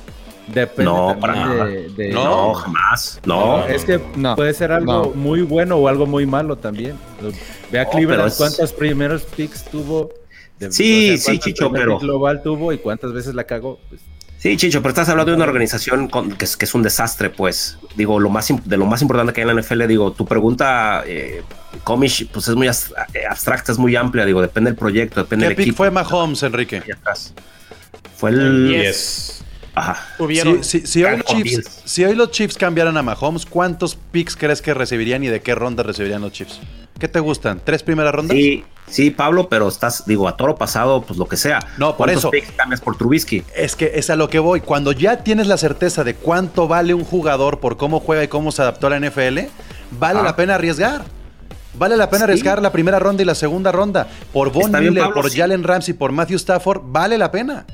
Depende 0.48 0.84
No, 0.92 1.18
para 1.20 1.36
nada. 1.36 1.66
de- 1.66 1.90
de- 1.90 2.12
No. 2.12 2.50
No, 2.50 2.54
jamás. 2.54 3.22
No. 3.26 3.66
Es 3.66 3.86
que 3.86 4.00
No, 4.18 4.36
puede 4.36 4.54
ser 4.54 4.72
algo 4.74 4.92
no. 4.92 5.10
muy 5.12 5.42
bueno 5.42 5.78
o 5.78 5.88
algo 5.88 6.06
muy 6.06 6.26
malo 6.26 6.58
también. 6.58 6.98
Ve 7.72 7.80
a 7.80 7.86
Cleveland 7.90 8.28
es- 8.28 8.36
cuántos 8.36 8.74
primeros 8.74 9.24
picks 9.24 9.64
tuvo. 9.66 10.10
De- 10.60 10.72
Sí, 10.72 11.18
sí, 11.18 11.40
Chicho, 11.40 11.72
pero- 11.72 12.00
global 12.00 12.42
tuvo 12.44 12.72
y 12.74 12.78
cuántas 12.78 13.14
veces 13.14 13.36
la 13.36 13.44
cagó. 13.46 13.80
Pues, 13.90 14.02
Sí, 14.38 14.58
Chicho, 14.58 14.80
pero 14.84 14.90
estás 14.90 15.10
hablando 15.10 15.32
de 15.32 15.38
una 15.38 15.46
organización 15.46 16.08
con- 16.08 16.34
que, 16.34 16.46
es, 16.46 16.56
que 16.56 16.66
es 16.66 16.76
un 16.76 16.84
desastre, 16.84 17.32
pues. 17.32 17.80
Digo, 17.96 18.20
lo 18.20 18.30
más 18.30 18.48
de 18.64 18.78
lo 18.78 18.86
más 18.86 19.02
importante 19.02 19.34
que 19.34 19.42
hay 19.42 19.50
en 19.50 19.56
la 19.56 19.60
NFL, 19.62 19.88
digo, 19.88 20.12
tu 20.12 20.26
pregunta, 20.28 21.04
eh, 21.08 21.42
Comish, 21.84 22.28
pues 22.28 22.48
es 22.48 22.54
muy 22.56 22.68
eh, 22.68 22.72
abstracta, 23.28 23.72
es 23.72 23.80
muy 23.80 23.96
amplia, 23.96 24.24
digo, 24.24 24.42
depende 24.44 24.70
del 24.70 24.78
proyecto, 24.78 25.22
depende 25.24 25.46
¿Qué 25.46 25.50
del 25.50 25.56
pick 25.56 25.66
equipo. 25.68 25.78
fue 25.78 25.90
Mahomes, 25.90 26.44
Enrique? 26.44 26.84
Fue 28.18 28.30
el... 28.30 28.70
Yes. 28.72 28.82
Yes. 28.84 29.44
Ajá. 29.74 30.08
Tuvieron. 30.18 30.64
Si, 30.64 30.82
si- 30.82 30.88
si 30.88 31.00
hoy 31.00 31.06
Ganó 31.12 31.18
los 31.18 31.26
con 31.26 31.36
Chiefs, 31.44 31.58
Bills. 31.58 31.82
si 31.86 32.06
hoy 32.06 32.16
los 32.16 32.32
Chiefs 32.32 32.58
cambiaran 32.58 32.96
a 32.98 33.02
Mahomes, 33.02 33.46
¿cuántos 33.48 33.96
picks 33.96 34.36
crees 34.36 34.62
que 34.62 34.74
recibirían 34.74 35.24
y 35.24 35.28
de 35.28 35.42
qué 35.42 35.56
ronda 35.56 35.82
recibirían 35.84 36.22
los 36.22 36.32
Chiefs? 36.32 36.60
¿Qué 37.00 37.08
te 37.08 37.20
gustan? 37.20 37.60
¿Tres 37.64 37.84
primeras 37.84 38.14
rondas? 38.16 38.36
Sí, 38.38 38.64
sí, 38.88 39.12
Pablo, 39.12 39.50
pero 39.50 39.68
estás, 39.68 40.06
digo, 40.06 40.28
a 40.30 40.38
toro 40.38 40.56
pasado, 40.56 41.02
pues 41.02 41.20
lo 41.20 41.28
que 41.28 41.36
sea. 41.38 41.60
No, 41.78 41.90
por 41.98 42.08
¿Cuántos 42.08 42.20
eso. 42.24 42.32
picks 42.32 42.52
cambias 42.54 42.80
por 42.82 42.98
Trubisky? 42.98 43.44
Es 43.56 43.76
que 43.76 43.92
es 43.96 44.10
a 44.10 44.16
lo 44.16 44.30
que 44.30 44.40
voy. 44.40 44.62
Cuando 44.62 44.92
ya 44.94 45.18
tienes 45.24 45.48
la 45.48 45.58
certeza 45.58 46.04
de 46.06 46.16
cuánto 46.16 46.68
vale 46.70 46.94
un 46.94 47.04
jugador 47.04 47.60
por 47.60 47.76
cómo 47.78 48.00
juega 48.00 48.24
y 48.24 48.28
cómo 48.30 48.52
se 48.54 48.62
adaptó 48.62 48.88
a 48.88 48.92
la 48.92 48.96
NFL, 48.98 49.50
vale 50.00 50.20
Ah. 50.20 50.24
la 50.24 50.36
pena 50.36 50.56
arriesgar. 50.56 51.04
Vale 51.78 51.98
la 51.98 52.10
pena 52.10 52.20
Sí. 52.20 52.24
arriesgar 52.32 52.62
la 52.62 52.72
primera 52.72 52.98
ronda 53.00 53.22
y 53.22 53.26
la 53.26 53.36
segunda 53.36 53.74
ronda. 53.74 54.08
Por 54.32 54.54
Von 54.54 54.64
Está 54.68 54.80
bien, 54.80 54.94
Miller, 54.94 55.04
Pablo, 55.08 55.22
por 55.22 55.30
sí. 55.30 55.38
Jalen 55.40 55.64
Ramsey, 55.66 55.94
por 55.94 56.14
Matthew 56.14 56.38
Stafford, 56.38 56.82
vale 56.86 57.18
la 57.18 57.32
pena. 57.32 57.66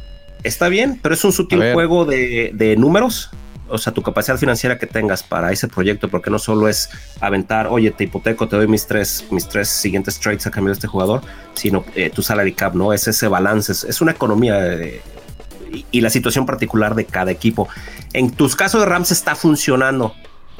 Está 0.42 0.70
bien, 0.70 1.00
pero 1.04 1.14
es 1.14 1.24
un 1.24 1.32
sutil 1.32 1.74
juego 1.74 2.06
de, 2.06 2.50
de 2.56 2.76
números. 2.76 3.30
O 3.72 3.78
sea, 3.78 3.94
tu 3.94 4.02
capacidad 4.02 4.38
financiera 4.38 4.78
que 4.78 4.86
tengas 4.88 5.24
para 5.24 5.52
ese 5.52 5.68
proyecto, 5.68 6.10
porque 6.10 6.30
no 6.30 6.40
solo 6.40 6.68
es 6.68 6.90
aventar, 7.20 7.68
oye, 7.68 7.92
te 7.92 8.04
hipoteco, 8.04 8.48
te 8.48 8.56
doy 8.58 8.68
mis 8.68 8.86
tres, 8.86 9.26
mis 9.32 9.48
tres 9.48 9.70
siguientes 9.70 10.20
trades 10.20 10.46
a 10.48 10.52
cambio 10.52 10.70
de 10.70 10.74
este 10.74 10.88
jugador, 10.88 11.22
sino 11.54 11.84
eh, 11.96 12.10
tu 12.10 12.22
salary 12.22 12.54
cap, 12.54 12.76
¿no? 12.76 12.94
Es 12.94 13.08
ese 13.08 13.28
balance, 13.28 13.72
es, 13.72 13.84
es 13.84 14.02
una 14.02 14.12
economía 14.12 14.56
de- 14.56 15.02
y, 15.72 15.86
y 15.92 16.02
la 16.02 16.10
situación 16.10 16.46
particular 16.46 16.96
de 16.96 17.06
cada 17.06 17.32
equipo. 17.32 17.70
En 18.14 18.32
tus 18.32 18.56
casos 18.56 18.82
de 18.82 18.86
Rams 18.88 19.12
está 19.12 19.36
funcionando 19.36 20.14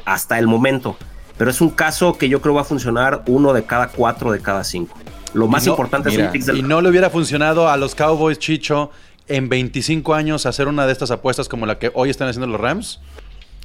hasta 0.04 0.38
el 0.38 0.46
momento, 0.46 0.96
pero 1.36 1.50
es 1.50 1.60
un 1.60 1.70
caso 1.70 2.16
que 2.16 2.28
yo 2.28 2.40
creo 2.40 2.54
va 2.54 2.62
a 2.62 2.64
funcionar 2.64 3.22
uno 3.26 3.52
de 3.52 3.64
cada 3.64 3.88
cuatro 3.88 4.32
de 4.32 4.40
cada 4.40 4.64
cinco. 4.64 4.96
Lo 5.34 5.48
más 5.48 5.64
no- 5.66 5.72
importante 5.72 6.08
es 6.10 6.16
un 6.18 6.30
pick 6.30 6.44
del 6.44 6.58
Y 6.58 6.62
no 6.62 6.80
le 6.80 6.88
hubiera 6.90 7.08
funcionado 7.10 7.68
a 7.68 7.76
los 7.76 7.94
Cowboys, 7.94 8.38
Chicho, 8.38 8.90
en 9.32 9.48
25 9.48 10.14
años 10.14 10.44
hacer 10.44 10.68
una 10.68 10.86
de 10.86 10.92
estas 10.92 11.10
apuestas 11.10 11.48
como 11.48 11.64
la 11.64 11.78
que 11.78 11.90
hoy 11.94 12.10
están 12.10 12.28
haciendo 12.28 12.46
los 12.46 12.60
Rams. 12.60 13.00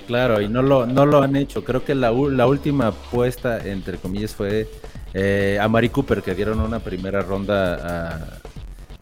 Claro, 0.08 0.40
y 0.40 0.48
no 0.48 0.62
lo, 0.62 0.86
no 0.86 1.06
lo 1.06 1.22
han 1.22 1.36
hecho. 1.36 1.66
Creo 1.66 1.84
que 1.84 1.94
la, 1.94 2.12
última 2.12 2.88
apuesta, 2.88 3.60
entre 3.68 3.98
comillas, 3.98 4.34
fue 4.34 4.70
eh, 5.14 5.60
a 5.62 5.68
Mari 5.68 5.90
Cooper, 5.90 6.22
que 6.22 6.34
dieron 6.34 6.62
una 6.62 6.80
primera 6.80 7.22
ronda 7.22 7.76
a. 8.16 8.40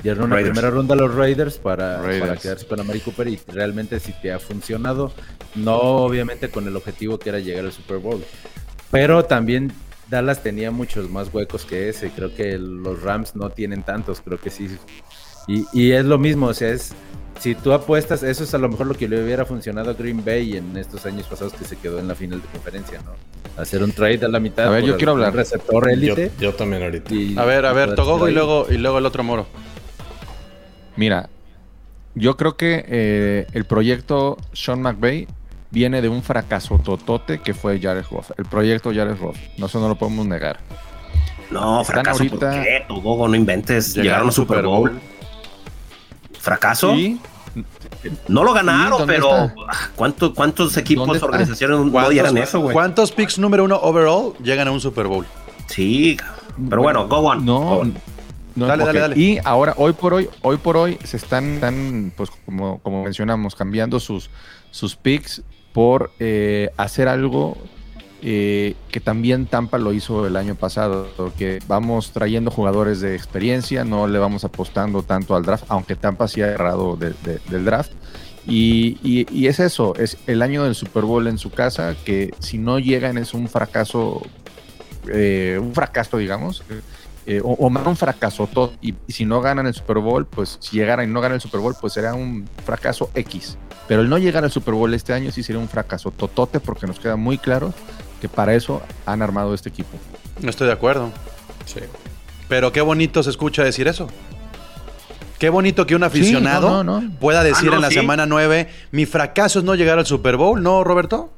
Dieron 0.02 0.26
una 0.26 0.36
Raiders. 0.36 0.54
primera 0.54 0.72
ronda 0.72 0.94
a 0.96 0.98
los 0.98 1.14
Raiders 1.14 1.58
para, 1.58 2.02
Raiders. 2.02 2.28
para 2.28 2.40
quedarse 2.40 2.68
con 2.68 2.80
a 2.80 2.84
Mari 2.84 3.00
Cooper 3.00 3.28
y 3.28 3.40
realmente 3.48 4.00
sí 4.00 4.14
te 4.20 4.32
ha 4.32 4.40
funcionado. 4.40 5.12
No 5.54 5.78
obviamente 5.78 6.50
con 6.50 6.68
el 6.68 6.76
objetivo 6.76 7.20
que 7.20 7.30
era 7.30 7.40
llegar 7.40 7.66
al 7.66 7.72
Super 7.72 7.98
Bowl. 7.98 8.24
Pero 8.92 9.26
también 9.26 9.72
Dallas 10.10 10.42
tenía 10.42 10.72
muchos 10.72 11.10
más 11.10 11.34
huecos 11.34 11.66
que 11.66 11.90
ese. 11.90 12.10
Creo 12.10 12.34
que 12.34 12.58
los 12.58 13.02
Rams 13.02 13.36
no 13.36 13.50
tienen 13.52 13.84
tantos. 13.84 14.22
Creo 14.22 14.40
que 14.40 14.50
sí. 14.50 14.78
Y, 15.48 15.66
y 15.74 15.92
es 15.92 16.06
lo 16.06 16.18
mismo, 16.18 16.48
o 16.48 16.54
sea, 16.54 16.70
es 16.70 16.94
si 17.40 17.54
tú 17.54 17.74
apuestas, 17.74 18.24
eso 18.24 18.44
es 18.46 18.54
a 18.54 18.58
lo 18.58 18.70
mejor 18.70 18.88
lo 18.88 18.94
que 18.96 19.08
le 19.10 19.22
hubiera 19.24 19.46
funcionado 19.46 19.92
a 19.92 19.94
Green 19.94 20.24
Bay 20.24 20.56
en 20.58 20.76
estos 20.78 21.06
años 21.06 21.28
pasados 21.28 21.54
que 21.54 21.66
se 21.66 21.76
quedó 21.76 22.00
en 22.00 22.08
la 22.08 22.16
final 22.16 22.42
de 22.42 22.48
conferencia, 22.48 23.00
¿no? 23.04 23.12
Hacer 23.62 23.84
un 23.84 23.92
trade 23.92 24.26
a 24.26 24.28
la 24.30 24.40
mitad. 24.40 24.68
A 24.68 24.70
ver, 24.70 24.84
yo 24.86 24.96
quiero 24.98 25.12
hablar. 25.14 25.34
receptor 25.36 25.90
élite. 25.90 26.32
yo 26.40 26.54
también 26.54 26.84
ahorita. 26.84 27.14
y- 27.14 27.38
A 27.38 27.44
ver, 27.46 27.66
a 27.66 27.74
ver, 27.74 27.94
Togogo 27.96 28.28
y 28.30 28.34
luego, 28.34 28.68
y 28.70 28.78
luego 28.78 28.98
el 29.00 29.06
otro 29.06 29.24
moro. 29.24 29.46
Mira, 30.96 31.30
yo 32.16 32.38
creo 32.38 32.56
que 32.56 32.86
eh, 32.88 33.48
el 33.54 33.66
proyecto 33.66 34.38
Sean 34.54 34.82
McVay 34.82 35.28
viene 35.72 36.02
de 36.02 36.08
un 36.10 36.24
fracaso 36.24 36.80
totote 36.84 37.40
que 37.40 37.54
fue 37.54 37.80
Jared 37.82 38.06
Goff. 38.10 38.32
El 38.38 38.46
proyecto 38.46 38.94
Jared 38.94 39.18
Goff. 39.20 39.38
No, 39.58 39.66
eso 39.66 39.80
no 39.82 39.90
lo 39.90 39.96
podemos 39.96 40.26
negar. 40.26 40.60
No, 41.52 41.82
Están 41.82 41.96
fracaso, 41.96 42.24
ahorita- 42.24 42.52
¿por 42.52 42.64
qué? 42.64 42.86
Togogo, 42.88 43.28
no 43.28 43.36
inventes. 43.36 43.94
Llegaron 43.96 44.30
a 44.30 44.32
Super 44.32 44.64
Bowl. 44.66 44.94
¿Fracaso? 46.46 46.94
Y 46.96 47.20
No 48.28 48.44
lo 48.44 48.54
ganaron, 48.54 49.00
¿dónde 49.00 49.14
pero 49.16 49.30
está? 49.46 49.56
ah, 49.68 49.90
¿cuánto- 49.96 50.34
¿cuántos 50.36 50.78
equipos, 50.78 51.24
organizaciones 51.24 51.80
no 51.80 51.92
¿Cuántos, 51.92 52.14
dieran 52.14 52.38
eso, 52.38 52.60
güey? 52.60 52.74
¿Cuántos 52.74 53.12
picks 53.12 53.40
número 53.40 53.64
uno 53.64 53.78
overall 53.82 54.34
llegan 54.44 54.68
a 54.68 54.72
un 54.72 54.80
Super 54.80 55.08
Bowl? 55.08 55.26
Sí, 55.68 56.18
pero 56.70 56.84
bueno, 56.84 57.08
go 57.08 57.18
on. 57.18 57.44
No, 57.44 57.60
Go 57.62 57.78
on. 57.80 57.94
no, 58.56 58.68
Dale, 58.68 58.86
dale, 58.86 59.00
dale. 59.00 59.20
Y 59.20 59.40
ahora, 59.44 59.74
hoy 59.78 59.94
por 59.94 60.14
hoy, 60.14 60.30
hoy 60.44 60.58
por 60.58 60.78
hoy, 60.78 61.00
se 61.04 61.18
están, 61.18 61.56
están, 61.56 62.14
pues 62.16 62.30
como, 62.46 62.78
como 62.80 63.04
mencionamos, 63.04 63.56
cambiando 63.56 64.00
sus, 64.00 64.30
sus 64.70 64.96
picks 64.96 65.42
por 65.74 66.12
eh, 66.20 66.70
hacer 66.78 67.08
algo 67.08 67.58
eh, 68.28 68.74
que 68.90 69.00
también 69.00 69.46
Tampa 69.46 69.78
lo 69.78 69.94
hizo 69.94 70.26
el 70.26 70.36
año 70.36 70.56
pasado, 70.56 71.08
que 71.38 71.60
vamos 71.68 72.10
trayendo 72.12 72.50
jugadores 72.50 73.00
de 73.00 73.16
experiencia, 73.16 73.86
no 73.86 74.08
le 74.08 74.18
vamos 74.18 74.44
apostando 74.44 75.04
tanto 75.04 75.36
al 75.36 75.44
draft, 75.44 75.66
aunque 75.68 75.96
Tampa 75.96 76.28
sí 76.28 76.42
ha 76.42 76.48
errado 76.48 76.96
de- 76.98 77.14
de- 77.24 77.40
del 77.52 77.66
draft. 77.66 77.92
Y, 78.48 79.46
es 79.48 79.60
eso, 79.60 79.96
es 79.96 80.18
el 80.26 80.42
año 80.42 80.64
del 80.64 80.74
Super 80.74 81.04
Bowl 81.04 81.28
en 81.28 81.38
su 81.38 81.52
casa, 81.52 81.96
que 82.04 82.32
si 82.40 82.58
no 82.58 82.80
llegan 82.80 83.20
es 83.20 83.36
un 83.36 83.48
fracaso, 83.48 84.24
eh, 85.08 85.60
un 85.62 85.74
fracaso, 85.76 86.18
digamos, 86.18 86.64
eh, 87.28 87.42
o, 87.44 87.70
más 87.70 87.86
un 87.86 87.96
fracaso 87.96 88.48
todo. 88.52 88.74
Y, 88.82 88.96
y 89.08 89.14
si 89.14 89.26
no 89.26 89.40
ganan 89.42 89.68
el 89.68 89.74
Super 89.76 89.98
Bowl, 90.00 90.26
pues 90.26 90.58
si 90.62 90.78
llegaran 90.78 91.08
y 91.10 91.14
no 91.14 91.22
ganan 91.22 91.36
el 91.36 91.42
Super 91.42 91.60
Bowl, 91.60 91.76
pues 91.80 91.94
será 91.94 92.16
un 92.16 92.48
fracaso 92.66 93.12
X. 93.14 93.58
Pero 93.88 94.02
el 94.02 94.10
no 94.10 94.18
llegar 94.18 94.44
al 94.44 94.52
Super 94.52 94.74
Bowl 94.74 94.92
este 94.96 95.14
año 95.14 95.32
sí 95.32 95.44
sería 95.44 95.60
un 95.62 95.70
fracaso 95.70 96.10
totote, 96.10 96.60
porque 96.60 96.88
nos 96.88 97.00
queda 97.00 97.16
muy 97.18 97.38
claro 97.38 97.72
que 98.22 98.30
para 98.30 98.54
eso 98.56 98.82
han 99.06 99.22
armado 99.22 99.54
este 99.54 99.70
equipo. 99.70 99.98
No 100.42 100.50
estoy 100.50 100.68
de 100.68 100.74
acuerdo. 100.74 101.12
Sí. 101.66 101.80
Pero 102.48 102.72
qué 102.72 102.82
bonito 102.82 103.24
se 103.24 103.30
escucha 103.30 103.64
decir 103.64 103.88
eso. 103.88 104.08
Qué 105.40 105.50
bonito 105.50 105.86
que 105.86 105.96
un 105.96 106.04
aficionado 106.04 106.70
no, 106.70 106.84
no, 106.84 107.02
no. 107.02 107.20
pueda 107.20 107.44
decir 107.44 107.68
Ah, 107.68 107.72
no, 107.72 107.76
en 107.78 107.82
la 107.82 107.90
sí. 107.90 107.96
semana 107.96 108.26
9, 108.26 108.70
mi 108.92 109.06
fracaso 109.06 109.60
es 109.60 109.66
no 109.66 109.76
llegar 109.76 110.00
al 110.00 110.06
Super 110.06 110.38
Bowl, 110.38 110.62
¿no, 110.64 110.84
Roberto? 110.84 111.32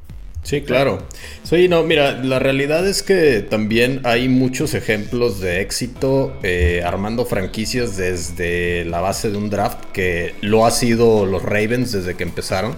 Sí, 0.43 0.61
claro. 0.61 0.99
Sí, 1.43 1.67
no, 1.67 1.83
mira, 1.83 2.11
la 2.23 2.39
realidad 2.39 2.87
es 2.87 3.03
que 3.03 3.41
también 3.41 4.01
hay 4.05 4.29
muchos 4.29 4.75
ejemplos 4.75 5.41
de 5.41 5.61
éxito 5.61 6.37
eh, 6.43 6.83
armando 6.85 7.25
franquicias 7.25 7.97
desde 7.97 8.85
la 8.85 9.01
base 9.01 9.29
de 9.31 9.37
un 9.37 9.49
draft 9.49 9.79
que 9.91 10.35
lo 10.41 10.65
ha 10.65 10.71
sido 10.71 11.25
los 11.25 11.41
Ravens 11.41 11.91
desde 11.91 12.15
que 12.15 12.23
empezaron. 12.23 12.75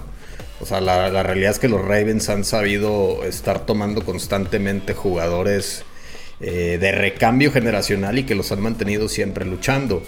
O 0.62 0.66
sea, 0.66 0.82
la, 0.82 1.10
la 1.10 1.24
realidad 1.24 1.52
es 1.52 1.60
que 1.60 1.70
los 1.70 1.82
Ravens 1.82 2.30
han 2.30 2.44
sabido 2.44 3.24
estar 3.24 3.66
tomando 3.66 4.04
constantemente 4.04 4.94
jugadores 4.94 5.84
eh, 6.42 6.78
de 6.80 6.92
recambio 6.92 7.52
generacional 7.52 8.18
y 8.20 8.24
que 8.24 8.36
los 8.36 8.52
han 8.52 8.62
mantenido 8.62 9.08
siempre 9.08 9.46
luchando. 9.46 10.04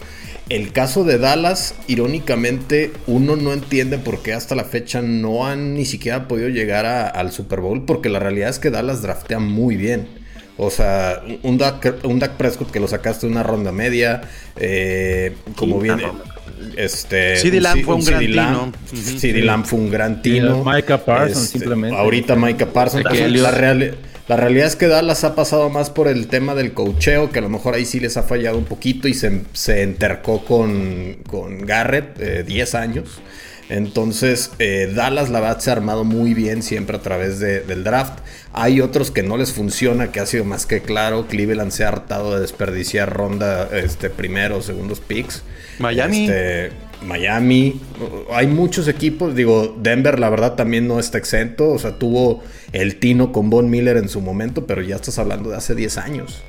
El 0.49 0.73
caso 0.73 1.05
de 1.05 1.17
Dallas, 1.17 1.75
irónicamente, 1.87 2.91
uno 3.07 3.37
no 3.37 3.53
entiende 3.53 3.97
por 3.97 4.21
qué 4.21 4.33
hasta 4.33 4.55
la 4.55 4.65
fecha 4.65 5.01
no 5.01 5.45
han 5.47 5.73
ni 5.73 5.85
siquiera 5.85 6.27
podido 6.27 6.49
llegar 6.49 6.85
a- 6.85 7.07
al 7.07 7.31
Super 7.31 7.61
Bowl, 7.61 7.85
porque 7.85 8.09
la 8.09 8.19
realidad 8.19 8.49
es 8.49 8.59
que 8.59 8.69
Dallas 8.71 9.01
draftea 9.01 9.39
muy 9.39 9.77
bien. 9.77 10.07
O 10.57 10.69
sea, 10.69 11.23
un 11.43 11.57
Dak, 11.57 11.95
un 12.03 12.19
Dak 12.19 12.33
Prescott 12.35 12.71
que 12.71 12.81
lo 12.81 12.87
sacaste 12.89 13.25
una 13.25 13.41
ronda 13.43 13.71
media, 13.71 14.21
eh, 14.57 15.35
como 15.55 15.79
bien... 15.79 15.99
ronda. 15.99 16.23
Este, 16.77 17.37
CeeDee 17.37 17.61
Lamb 17.61 17.83
fue 17.83 17.95
un 17.95 18.01
gran 18.05 18.19
tino. 18.19 18.71
CeeDee 19.19 19.41
Lamb 19.43 19.65
fue 19.65 19.79
un 19.79 19.89
gran 19.91 20.21
tino. 20.21 20.63
Micah 20.65 21.03
Parsons, 21.05 21.49
simplemente. 21.49 21.97
Ahorita 21.97 22.35
Micah 22.35 22.67
Parsons. 22.67 23.03
Real- 23.51 23.97
la 24.27 24.37
realidad 24.37 24.67
es 24.67 24.75
que 24.77 24.87
Dallas 24.87 25.23
ha 25.25 25.35
pasado 25.35 25.69
más 25.69 25.89
por 25.89 26.07
el 26.07 26.27
tema 26.27 26.55
del 26.55 26.71
cocheo, 26.73 27.31
que 27.31 27.39
a 27.39 27.41
lo 27.41 27.49
mejor 27.49 27.73
ahí 27.73 27.85
sí 27.85 27.99
les 27.99 28.15
ha 28.15 28.23
fallado 28.23 28.57
un 28.57 28.63
poquito 28.65 29.07
y 29.09 29.13
se, 29.13 29.41
se 29.51 29.81
entercó 29.81 30.45
con, 30.45 31.17
con 31.27 31.65
Garrett, 31.65 32.17
eh, 32.21 32.43
10 32.47 32.75
años. 32.75 33.21
Entonces, 33.71 34.51
eh, 34.59 34.91
Dallas 34.93 35.29
la 35.29 35.39
verdad 35.39 35.59
se 35.59 35.69
ha 35.69 35.73
armado 35.73 36.03
muy 36.03 36.33
bien 36.33 36.61
siempre 36.61 36.97
a 36.97 37.01
través 37.01 37.39
de- 37.39 37.61
del 37.61 37.85
draft. 37.85 38.19
Hay 38.51 38.81
otros 38.81 39.11
que 39.11 39.23
no 39.23 39.37
les 39.37 39.53
funciona, 39.53 40.11
que 40.11 40.19
ha 40.19 40.25
sido 40.25 40.43
más 40.43 40.65
que 40.65 40.81
claro. 40.81 41.25
Cleveland 41.27 41.71
se 41.71 41.85
ha 41.85 41.87
hartado 41.87 42.35
de 42.35 42.41
desperdiciar 42.41 43.11
ronda, 43.15 43.69
este, 43.71 44.09
primeros, 44.09 44.65
segundos 44.65 44.99
picks. 44.99 45.43
Miami. 45.79 46.25
Este, 46.25 46.71
Miami. 47.05 47.79
Hay 48.31 48.47
muchos 48.47 48.89
equipos. 48.89 49.35
Digo, 49.35 49.75
Denver, 49.81 50.19
la 50.19 50.29
verdad, 50.29 50.55
también 50.55 50.85
no 50.87 50.99
está 50.99 51.17
exento. 51.17 51.69
O 51.69 51.79
sea, 51.79 51.97
tuvo 51.97 52.43
el 52.73 52.97
tino 52.99 53.31
con 53.31 53.49
Von 53.49 53.69
Miller 53.69 53.95
en 53.95 54.09
su 54.09 54.19
momento, 54.19 54.67
pero 54.67 54.81
ya 54.81 54.95
estás 54.97 55.17
hablando 55.17 55.49
de 55.49 55.55
hace 55.55 55.75
10 55.75 55.97
años. 55.97 56.43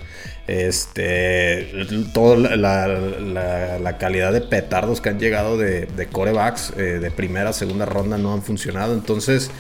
Este, 0.48 1.86
toda 2.12 2.36
la, 2.56 3.98
calidad 3.98 4.32
de 4.32 4.40
petardos 4.40 5.00
que 5.00 5.08
han 5.08 5.20
llegado 5.20 5.56
de, 5.56 5.86
de 5.86 6.06
corebacks 6.06 6.72
eh, 6.76 6.98
de 7.00 7.10
primera, 7.12 7.52
segunda 7.52 7.86
ronda 7.86 8.18
no 8.18 8.32
han 8.32 8.42
funcionado. 8.42 8.92
Entonces, 8.92 9.50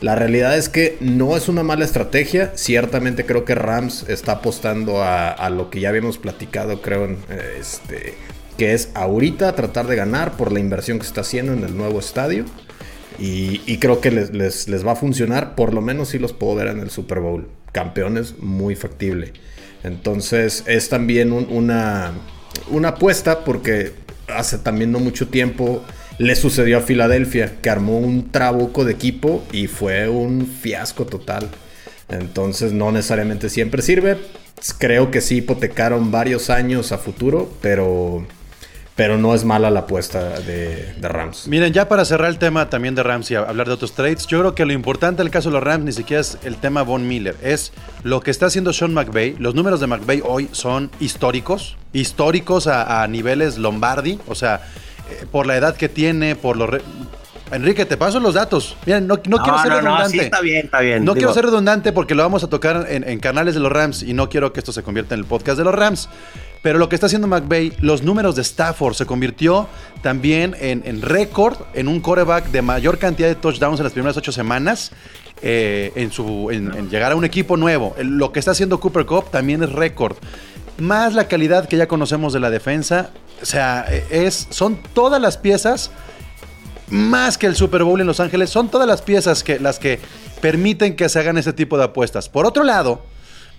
la 0.00 0.16
realidad 0.16 0.58
es 0.58 0.68
que 0.68 0.96
no 1.00 1.36
es 1.36 1.48
una 1.48 1.62
mala 1.62 1.84
estrategia. 1.84 2.52
Ciertamente 2.56 3.24
creo 3.24 3.44
que 3.44 3.54
Rams 3.54 4.04
está 4.08 4.32
apostando 4.32 5.02
a, 5.02 5.48
lo 5.50 5.70
que 5.70 5.78
ya 5.78 5.90
habíamos 5.90 6.18
platicado, 6.18 6.82
creo, 6.82 7.06
eh, 7.06 7.16
este, 7.60 8.14
que 8.58 8.74
es 8.74 8.90
ahorita 8.94 9.54
tratar 9.54 9.86
de 9.86 9.94
ganar 9.94 10.36
por 10.36 10.50
la 10.50 10.58
inversión 10.58 10.98
que 10.98 11.06
está 11.06 11.20
haciendo 11.20 11.52
en 11.52 11.62
el 11.62 11.76
nuevo 11.76 12.00
estadio. 12.00 12.44
Y, 13.18 13.76
creo 13.78 14.00
que 14.00 14.10
les, 14.10 14.32
les, 14.68 14.84
va 14.84 14.92
a 14.92 14.96
funcionar, 14.96 15.54
por 15.54 15.72
lo 15.72 15.80
menos 15.80 16.08
si 16.08 16.18
los 16.18 16.32
puedo 16.32 16.56
ver 16.56 16.66
en 16.66 16.80
el 16.80 16.90
Super 16.90 17.20
Bowl. 17.20 17.48
Campeones, 17.70 18.38
muy 18.40 18.74
factible. 18.74 19.32
Entonces 19.84 20.64
es 20.66 20.88
también 20.88 21.32
una, 21.32 22.12
una 22.70 22.88
apuesta 22.88 23.44
porque 23.44 23.92
hace 24.28 24.58
también 24.58 24.92
no 24.92 25.00
mucho 25.00 25.28
tiempo 25.28 25.82
le 26.18 26.36
sucedió 26.36 26.78
a 26.78 26.82
Filadelfia, 26.82 27.60
que 27.60 27.70
armó 27.70 27.98
un 27.98 28.30
trabuco 28.30 28.84
de 28.84 28.92
equipo 28.92 29.44
y 29.52 29.66
fue 29.66 30.08
un 30.08 30.46
fiasco 30.46 31.06
total. 31.06 31.48
Entonces 32.08 32.72
no 32.72 32.92
necesariamente 32.92 33.48
siempre 33.48 33.82
sirve. 33.82 34.18
Creo 34.78 35.10
que 35.10 35.20
sí 35.20 35.38
hipotecaron 35.38 36.10
varios 36.10 36.50
años 36.50 36.92
a 36.92 36.98
futuro, 36.98 37.50
pero 37.60 38.24
pero 38.94 39.16
no 39.16 39.34
es 39.34 39.44
mala 39.44 39.70
la 39.70 39.80
apuesta 39.80 40.40
de, 40.40 40.94
Rams. 41.00 41.48
Miren, 41.48 41.72
ya 41.72 41.88
para 41.88 42.04
cerrar 42.04 42.28
el 42.28 42.38
tema 42.38 42.68
también 42.68 42.94
de 42.94 43.02
Rams 43.02 43.30
y 43.30 43.34
hablar 43.34 43.66
de 43.66 43.74
otros 43.74 43.94
trades, 43.94 44.26
yo 44.26 44.40
creo 44.40 44.54
que 44.54 44.66
lo 44.66 44.72
importante 44.72 45.22
en 45.22 45.28
el 45.28 45.32
caso 45.32 45.48
de 45.48 45.54
los 45.54 45.62
Rams 45.62 45.84
ni 45.84 45.92
siquiera 45.92 46.20
es 46.20 46.38
el 46.44 46.56
tema 46.56 46.82
Von 46.82 47.06
Miller, 47.08 47.36
es 47.42 47.72
lo 48.02 48.20
que 48.20 48.30
está 48.30 48.46
haciendo 48.46 48.72
Sean 48.72 48.92
McVay. 48.92 49.36
Los 49.38 49.54
números 49.54 49.80
de 49.80 49.86
McVay 49.86 50.22
hoy 50.24 50.48
son 50.52 50.90
históricos, 51.00 51.76
históricos 51.92 52.66
a, 52.66 53.06
niveles 53.08 53.58
Lombardi, 53.58 54.18
o 54.28 54.34
sea, 54.34 54.60
eh, 55.10 55.26
por 55.30 55.46
la 55.46 55.56
edad 55.56 55.76
que 55.76 55.88
tiene, 55.88 56.36
por 56.36 56.56
los... 56.56 56.70
Enrique, 57.50 57.84
te 57.84 57.98
paso 57.98 58.18
los 58.18 58.32
datos. 58.32 58.76
Miren, 58.86 59.06
no, 59.06 59.20
quiero 59.20 59.58
ser 59.58 59.72
redundante. 59.72 60.02
No, 60.04 60.08
sí, 60.08 60.20
está 60.20 60.40
bien, 60.40 60.64
está 60.64 60.80
bien. 60.80 61.04
No 61.04 61.12
quiero 61.12 61.34
ser 61.34 61.44
redundante 61.44 61.92
porque 61.92 62.14
lo 62.14 62.22
vamos 62.22 62.42
a 62.44 62.48
tocar 62.48 62.86
en, 62.88 63.06
en, 63.06 63.20
canales 63.20 63.52
de 63.52 63.60
los 63.60 63.70
Rams 63.70 64.02
y 64.02 64.14
no 64.14 64.30
quiero 64.30 64.54
que 64.54 64.60
esto 64.60 64.72
se 64.72 64.82
convierta 64.82 65.14
en 65.14 65.20
el 65.20 65.26
podcast 65.26 65.58
de 65.58 65.64
los 65.64 65.74
Rams. 65.74 66.08
Pero 66.62 66.78
lo 66.78 66.88
que 66.88 66.94
está 66.94 67.06
haciendo 67.06 67.26
McVay, 67.26 67.72
los 67.80 68.02
números 68.02 68.36
de 68.36 68.42
Stafford 68.42 68.94
se 68.94 69.04
convirtió 69.04 69.68
también 70.00 70.56
en, 70.60 71.02
récord, 71.02 71.58
en 71.74 71.88
un 71.88 72.00
coreback 72.00 72.50
de 72.50 72.62
mayor 72.62 72.98
cantidad 72.98 73.28
de 73.28 73.34
touchdowns 73.34 73.80
en 73.80 73.84
las 73.84 73.92
primeras 73.92 74.16
ocho 74.16 74.32
semanas. 74.32 74.92
Eh, 75.44 75.92
en, 75.96 76.88
llegar 76.88 77.10
a 77.10 77.16
un 77.16 77.24
equipo 77.24 77.56
nuevo. 77.56 77.96
Lo 77.98 78.30
que 78.30 78.38
está 78.38 78.52
haciendo 78.52 78.78
Cooper 78.78 79.06
Cup 79.06 79.30
también 79.30 79.62
es 79.64 79.72
récord. 79.72 80.16
Más 80.78 81.14
la 81.14 81.26
calidad 81.26 81.68
que 81.68 81.76
ya 81.76 81.88
conocemos 81.88 82.32
de 82.32 82.38
la 82.38 82.48
defensa. 82.48 83.10
O 83.42 83.46
sea, 83.46 83.84
es, 84.10 84.46
son 84.50 84.78
todas 84.94 85.20
las 85.20 85.36
piezas, 85.36 85.90
más 86.88 87.38
que 87.38 87.48
el 87.48 87.56
Super 87.56 87.82
Bowl 87.82 88.00
en 88.00 88.06
Los 88.06 88.20
Ángeles, 88.20 88.50
son 88.50 88.68
todas 88.68 88.86
las 88.86 89.02
piezas 89.02 89.42
que, 89.42 89.58
las 89.58 89.80
que 89.80 89.98
permiten 90.40 90.94
que 90.94 91.08
se 91.08 91.18
hagan 91.18 91.38
ese 91.38 91.52
tipo 91.52 91.76
de 91.76 91.84
apuestas. 91.84 92.28
Por 92.28 92.46
otro 92.46 92.62
lado, 92.62 93.02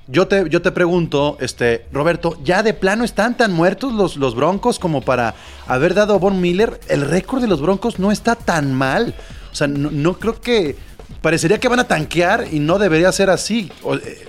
yo 0.08 0.28
te, 0.28 0.50
yo 0.50 0.62
te 0.62 0.72
pregunto, 0.72 1.38
este, 1.40 1.86
Roberto, 1.94 2.38
¿ya 2.44 2.62
de 2.62 2.74
plano 2.74 3.06
están 3.06 3.38
tan 3.38 3.54
muertos 3.54 3.94
los, 3.94 4.18
los 4.18 4.36
Broncos 4.36 4.78
como 4.78 5.02
para 5.02 5.34
haber 5.66 5.94
dado 5.94 6.16
a 6.16 6.18
Von 6.18 6.42
Miller? 6.42 6.80
El 6.90 7.02
récord 7.02 7.42
de 7.42 7.48
los 7.48 7.62
Broncos 7.62 8.00
no 8.00 8.12
está 8.12 8.36
tan 8.36 8.74
mal. 8.74 9.16
O 9.52 9.56
sea, 9.56 9.68
no, 9.68 10.20
creo 10.20 10.40
que. 10.42 10.76
Parecería 11.22 11.58
que 11.58 11.70
van 11.70 11.80
a 11.80 11.88
tanquear 11.88 12.48
y 12.52 12.60
no 12.60 12.80
debería 12.80 13.10
ser 13.14 13.30
así. 13.30 13.72
Eh, 14.04 14.26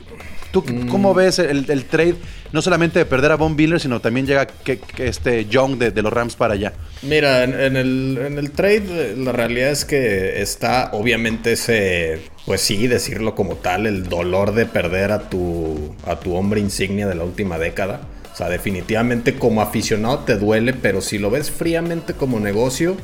¿Tú 0.53 0.63
mm. 0.63 0.87
cómo 0.87 1.13
ves 1.13 1.41
el, 1.41 1.85
trade? 1.87 2.15
No 2.55 2.63
solamente 2.63 3.01
de 3.01 3.05
perder 3.05 3.33
a 3.33 3.37
Von 3.37 3.57
Miller, 3.57 3.81
sino 3.81 4.01
también 4.01 4.27
llega 4.27 4.47
que, 4.47 4.79
este 4.99 5.47
Young 5.47 5.77
de, 5.77 6.03
los 6.03 6.13
Rams 6.13 6.37
para 6.37 6.55
allá. 6.55 6.73
Mira, 7.03 7.43
en, 7.43 7.77
el, 7.77 8.17
en 8.25 8.39
el 8.39 8.53
trade, 8.53 9.17
la 9.17 9.33
realidad 9.33 9.71
es 9.71 9.85
que 9.85 10.41
está 10.41 10.91
obviamente 10.93 11.53
ese 11.53 12.21
pues 12.47 12.61
sí, 12.61 12.87
decirlo 12.87 13.35
como 13.35 13.57
tal, 13.57 13.87
el 13.87 14.05
dolor 14.05 14.55
de 14.55 14.67
perder 14.67 15.11
a 15.11 15.29
tu, 15.29 15.97
a 16.07 16.21
tu 16.21 16.37
hombre 16.37 16.61
insignia 16.61 17.09
de 17.09 17.17
la 17.17 17.25
última 17.25 17.59
década. 17.59 18.03
O 18.33 18.37
sea, 18.37 18.49
definitivamente 18.49 19.35
como 19.35 19.61
aficionado 19.61 20.21
te 20.21 20.37
duele, 20.37 20.75
pero 20.75 21.01
si 21.01 21.19
lo 21.19 21.31
ves 21.31 21.51
fríamente 21.51 22.15
como 22.15 22.39
negocio, 22.39 22.97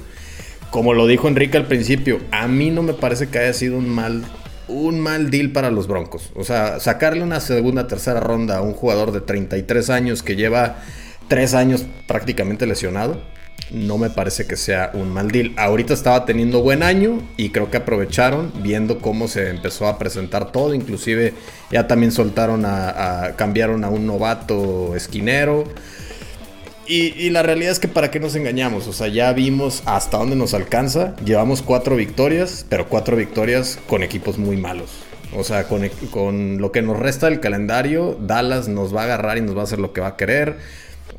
como 0.70 0.94
lo 0.94 1.08
dijo 1.08 1.26
Enrique 1.26 1.56
al 1.56 1.66
principio, 1.66 2.20
a 2.30 2.46
mí 2.46 2.70
no 2.70 2.82
me 2.84 2.92
parece 2.92 3.28
que 3.28 3.40
haya 3.40 3.52
sido 3.52 3.78
un 3.78 3.88
mal, 3.88 4.22
un 4.70 5.00
mal 5.00 5.30
deal 5.30 5.50
para 5.50 5.70
los 5.70 5.86
Broncos. 5.86 6.30
O 6.34 6.44
sea, 6.44 6.80
sacarle 6.80 7.22
una 7.22 7.40
segunda, 7.40 7.86
tercera 7.86 8.20
ronda 8.20 8.58
a 8.58 8.62
un 8.62 8.72
jugador 8.72 9.12
de 9.12 9.20
33 9.20 9.90
años 9.90 10.22
que 10.22 10.36
lleva 10.36 10.76
3 11.28 11.54
años 11.54 11.84
prácticamente 12.06 12.66
lesionado 12.66 13.20
no 13.70 13.98
me 13.98 14.10
parece 14.10 14.46
que 14.46 14.56
sea 14.56 14.90
un 14.94 15.12
mal 15.12 15.30
deal. 15.30 15.52
Ahorita 15.56 15.94
estaba 15.94 16.24
teniendo 16.24 16.62
buen 16.62 16.82
año 16.82 17.20
y 17.36 17.50
creo 17.50 17.70
que 17.70 17.76
aprovecharon 17.78 18.52
viendo 18.62 18.98
cómo 18.98 19.28
se 19.28 19.48
empezó 19.48 19.86
a 19.86 19.98
presentar 19.98 20.52
todo. 20.52 20.74
Inclusive 20.74 21.34
ya 21.70 21.86
también 21.86 22.12
soltaron 22.12 22.64
a, 22.66 23.34
cambiaron 23.36 23.84
a 23.84 23.88
un 23.88 24.06
novato 24.06 24.96
esquinero. 24.96 25.64
Y, 26.92 27.30
la 27.30 27.44
realidad 27.44 27.70
es 27.70 27.78
que 27.78 27.86
para 27.86 28.10
qué 28.10 28.18
nos 28.18 28.34
engañamos, 28.34 28.88
o 28.88 28.92
sea, 28.92 29.06
ya 29.06 29.32
vimos 29.32 29.84
hasta 29.86 30.18
dónde 30.18 30.34
nos 30.34 30.54
alcanza. 30.54 31.14
Llevamos 31.24 31.62
cuatro 31.62 31.94
victorias, 31.94 32.66
pero 32.68 32.88
cuatro 32.88 33.16
victorias 33.16 33.78
con 33.86 34.02
equipos 34.02 34.38
muy 34.38 34.56
malos. 34.56 34.90
O 35.36 35.44
sea, 35.44 35.68
con, 35.68 35.88
con 36.10 36.58
lo 36.58 36.72
que 36.72 36.82
nos 36.82 36.98
resta 36.98 37.26
del 37.26 37.38
calendario, 37.38 38.18
Dallas 38.20 38.66
nos 38.66 38.92
va 38.92 39.02
a 39.02 39.04
agarrar 39.04 39.38
y 39.38 39.40
nos 39.40 39.56
va 39.56 39.60
a 39.60 39.64
hacer 39.64 39.78
lo 39.78 39.92
que 39.92 40.00
va 40.00 40.08
a 40.08 40.16
querer. 40.16 40.56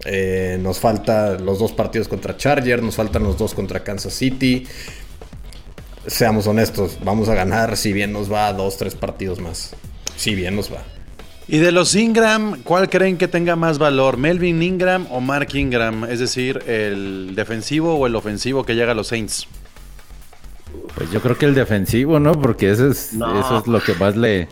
Eh, 0.03 0.59
nos 0.59 0.79
falta 0.79 1.39
los 1.39 1.59
dos 1.59 1.71
partidos 1.71 2.09
contra 2.09 2.35
Charger, 2.35 2.83
nos 2.83 2.95
faltan 2.95 3.23
los 3.23 3.37
dos 3.37 3.53
contra 3.53 3.81
Kansas 3.81 4.13
City. 4.13 4.67
Seamos 6.05 6.47
honestos, 6.47 6.97
vamos 7.01 7.29
a 7.29 7.33
ganar 7.33 7.77
si 7.77 7.93
bien 7.93 8.11
nos 8.11 8.29
va 8.29 8.51
dos, 8.51 8.75
tres 8.75 8.95
partidos 8.95 9.39
más. 9.39 9.71
Si 10.17 10.35
bien 10.35 10.57
nos 10.57 10.69
va. 10.69 10.83
Y 11.51 11.57
de 11.57 11.73
los 11.73 11.95
Ingram, 11.95 12.61
¿cuál 12.63 12.89
creen 12.89 13.17
que 13.17 13.27
tenga 13.27 13.57
más 13.57 13.77
valor? 13.77 14.15
¿Melvin 14.15 14.63
Ingram 14.63 15.05
o 15.11 15.19
Mark 15.19 15.49
Ingram? 15.53 16.05
Es 16.05 16.19
decir, 16.21 16.63
el 16.65 17.33
defensivo 17.35 17.95
o 17.95 18.07
el 18.07 18.15
ofensivo 18.15 18.63
que 18.63 18.73
llega 18.73 18.93
a 18.93 18.95
los 18.95 19.07
Saints. 19.07 19.49
Pues 20.95 21.11
yo 21.11 21.21
creo 21.21 21.37
que 21.37 21.45
el 21.45 21.53
defensivo, 21.53 22.21
¿no? 22.21 22.31
Porque 22.39 22.71
eso 22.71 22.87
es, 22.87 23.11
eso 23.11 23.57
es 23.57 23.67
lo 23.67 23.81
que 23.81 23.93
más 23.95 24.15
le, 24.15 24.47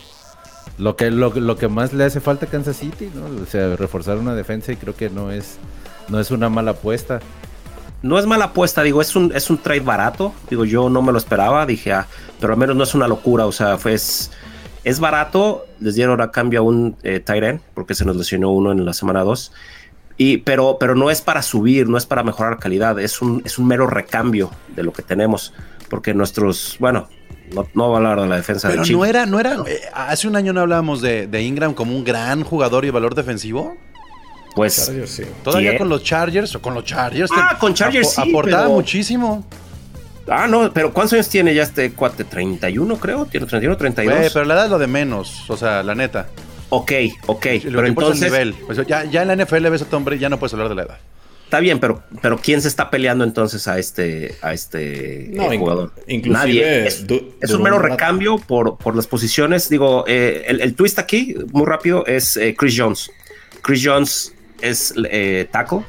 lo 0.76 0.94
que, 0.94 1.10
lo, 1.10 1.56
que 1.56 1.68
más 1.68 1.94
le 1.94 2.04
hace 2.04 2.20
falta 2.20 2.44
a 2.44 2.50
Kansas 2.50 2.76
City, 2.76 3.10
¿no? 3.14 3.42
O 3.42 3.46
sea, 3.46 3.76
reforzar 3.76 4.18
una 4.18 4.34
defensa 4.34 4.70
y 4.70 4.76
creo 4.76 4.94
que 4.94 5.08
no 5.08 5.32
es, 5.32 5.56
no 6.10 6.20
es 6.20 6.30
una 6.30 6.50
mala 6.50 6.72
apuesta. 6.72 7.20
No 8.02 8.18
es 8.18 8.26
mala 8.26 8.46
apuesta, 8.46 8.82
digo, 8.82 9.00
es 9.00 9.16
un, 9.16 9.32
es 9.34 9.48
un 9.48 9.56
trade 9.56 9.80
barato. 9.80 10.34
Digo, 10.50 10.66
yo 10.66 10.90
no 10.90 11.00
me 11.00 11.12
lo 11.12 11.18
esperaba, 11.18 11.64
dije, 11.64 11.94
ah, 11.94 12.06
pero 12.38 12.52
al 12.52 12.58
menos 12.58 12.76
no 12.76 12.84
es 12.84 12.94
una 12.94 13.08
locura, 13.08 13.46
o 13.46 13.52
sea, 13.52 13.78
fue, 13.78 13.94
es, 13.94 14.30
barato. 15.00 15.66
Les 15.80 15.94
dieron 15.94 16.20
a 16.20 16.30
cambio 16.30 16.60
a 16.60 16.62
un 16.62 16.96
eh, 17.02 17.22
porque 17.74 17.94
se 17.94 18.04
nos 18.04 18.16
lesionó 18.16 18.50
uno 18.50 18.72
en 18.72 18.84
la 18.84 18.92
semana 18.92 19.22
2. 19.22 19.52
Y, 20.16 20.38
pero, 20.38 20.76
pero 20.78 20.94
no 20.94 21.10
es 21.10 21.22
para 21.22 21.40
subir, 21.40 21.88
no 21.88 21.96
es 21.96 22.04
para 22.04 22.22
mejorar 22.22 22.58
calidad, 22.58 22.98
es 23.00 23.22
un, 23.22 23.40
es 23.46 23.58
un 23.58 23.66
mero 23.66 23.86
recambio 23.86 24.50
de 24.76 24.82
lo 24.82 24.92
que 24.92 25.02
tenemos. 25.02 25.54
Porque 25.88 26.12
nuestros, 26.12 26.76
bueno, 26.78 27.08
no, 27.54 27.66
no 27.74 27.88
va 27.88 27.94
a 27.94 27.98
hablar 27.98 28.20
de 28.20 28.28
la 28.28 28.36
defensa 28.36 28.68
Pero 28.68 28.84
no 28.84 29.04
era, 29.04 29.26
no 29.26 29.40
era. 29.40 29.56
Eh, 29.66 29.80
hace 29.92 30.28
un 30.28 30.36
año 30.36 30.52
no 30.52 30.60
hablábamos 30.60 31.00
de, 31.00 31.42
Ingram 31.42 31.74
como 31.74 31.96
un 31.96 32.04
gran 32.04 32.44
jugador 32.44 32.84
y 32.84 32.90
valor 32.90 33.14
defensivo. 33.14 33.76
Pues 34.54 34.92
todavía 35.44 35.78
con 35.78 35.88
los 35.88 36.02
Chargers 36.02 36.54
o 36.56 36.60
con 36.60 36.74
los 36.74 36.84
Chargers. 36.84 37.30
Ah, 37.34 37.56
con 37.58 37.72
Chargers 37.72 38.10
sí, 38.10 38.20
aportaba 38.20 38.68
muchísimo. 38.68 39.44
Ah, 40.32 40.46
no, 40.46 40.72
pero 40.72 40.92
¿cuántos 40.92 41.14
años 41.14 41.28
tiene 41.28 41.52
ya 41.52 41.64
este 41.64 41.90
cuate? 41.92 42.22
31, 42.22 42.96
creo. 42.98 43.26
Tiene 43.26 43.46
31, 43.46 43.76
32. 43.76 44.32
pero 44.32 44.44
la 44.44 44.54
edad 44.54 44.64
es 44.66 44.70
lo 44.70 44.78
de 44.78 44.86
menos, 44.86 45.50
o 45.50 45.56
sea, 45.56 45.82
la 45.82 45.96
neta. 45.96 46.28
Ok, 46.68 46.92
ok. 47.26 47.46
pero 47.64 47.86
entonces. 47.86 48.30
nivel. 48.30 48.54
Pues 48.64 48.80
ya, 48.86 49.04
ya 49.04 49.22
en 49.22 49.28
la 49.28 49.44
NFL 49.44 49.68
ves 49.68 49.82
a 49.82 49.86
Tom 49.86 50.04
Brady, 50.04 50.20
ya 50.20 50.28
no 50.28 50.38
puedes 50.38 50.54
hablar 50.54 50.68
de 50.68 50.76
la 50.76 50.82
edad. 50.82 50.98
Está 51.44 51.58
bien, 51.58 51.80
pero, 51.80 52.04
pero 52.22 52.38
¿quién 52.38 52.62
se 52.62 52.68
está 52.68 52.90
peleando 52.90 53.24
entonces 53.24 53.66
a 53.66 53.76
este, 53.80 54.36
a 54.40 54.52
este 54.52 55.36
eh, 55.36 55.58
jugador? 55.58 55.92
Nadie. 56.26 56.86
Es, 56.86 57.04
un 57.50 57.62
mero 57.64 57.80
recambio 57.80 58.38
por, 58.38 58.78
por 58.78 58.94
las 58.94 59.08
posiciones. 59.08 59.68
Digo, 59.68 60.04
eh, 60.06 60.44
el, 60.46 60.76
twist 60.76 61.00
aquí, 61.00 61.34
muy 61.50 61.66
rápido, 61.66 62.06
es 62.06 62.36
eh, 62.36 62.54
Chris 62.56 62.76
Jones. 62.78 63.10
Chris 63.62 63.82
Jones 63.84 64.32
es 64.60 64.94
taco 65.50 65.84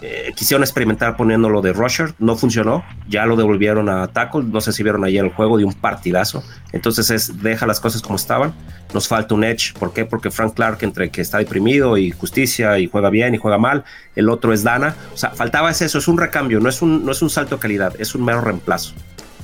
eh, 0.00 0.32
quisieron 0.36 0.62
experimentar 0.62 1.16
poniéndolo 1.16 1.60
de 1.60 1.72
rusher, 1.72 2.14
no 2.18 2.36
funcionó, 2.36 2.84
ya 3.08 3.26
lo 3.26 3.34
devolvieron 3.34 3.88
a 3.88 4.06
tackle, 4.06 4.44
no 4.44 4.60
sé 4.60 4.72
si 4.72 4.82
vieron 4.84 5.04
ayer 5.04 5.24
el 5.24 5.32
juego 5.32 5.58
de 5.58 5.64
un 5.64 5.72
partidazo, 5.72 6.44
entonces 6.72 7.10
es 7.10 7.42
deja 7.42 7.66
las 7.66 7.80
cosas 7.80 8.00
como 8.00 8.14
estaban, 8.16 8.54
nos 8.94 9.08
falta 9.08 9.34
un 9.34 9.42
edge, 9.42 9.74
¿por 9.78 9.92
qué? 9.92 10.04
Porque 10.04 10.30
Frank 10.30 10.54
Clark 10.54 10.78
entre 10.82 11.10
que 11.10 11.20
está 11.20 11.38
deprimido 11.38 11.96
y 11.96 12.12
justicia 12.12 12.78
y 12.78 12.86
juega 12.86 13.10
bien 13.10 13.34
y 13.34 13.38
juega 13.38 13.58
mal, 13.58 13.84
el 14.14 14.28
otro 14.28 14.52
es 14.52 14.62
Dana, 14.62 14.94
o 15.12 15.16
sea, 15.16 15.30
faltaba 15.30 15.70
eso, 15.70 15.98
es 15.98 16.08
un 16.08 16.16
recambio, 16.16 16.60
no 16.60 16.68
es 16.68 16.80
un, 16.80 17.04
no 17.04 17.10
es 17.10 17.20
un 17.20 17.30
salto 17.30 17.56
de 17.56 17.62
calidad, 17.62 17.94
es 17.98 18.14
un 18.14 18.24
mero 18.24 18.40
reemplazo. 18.40 18.94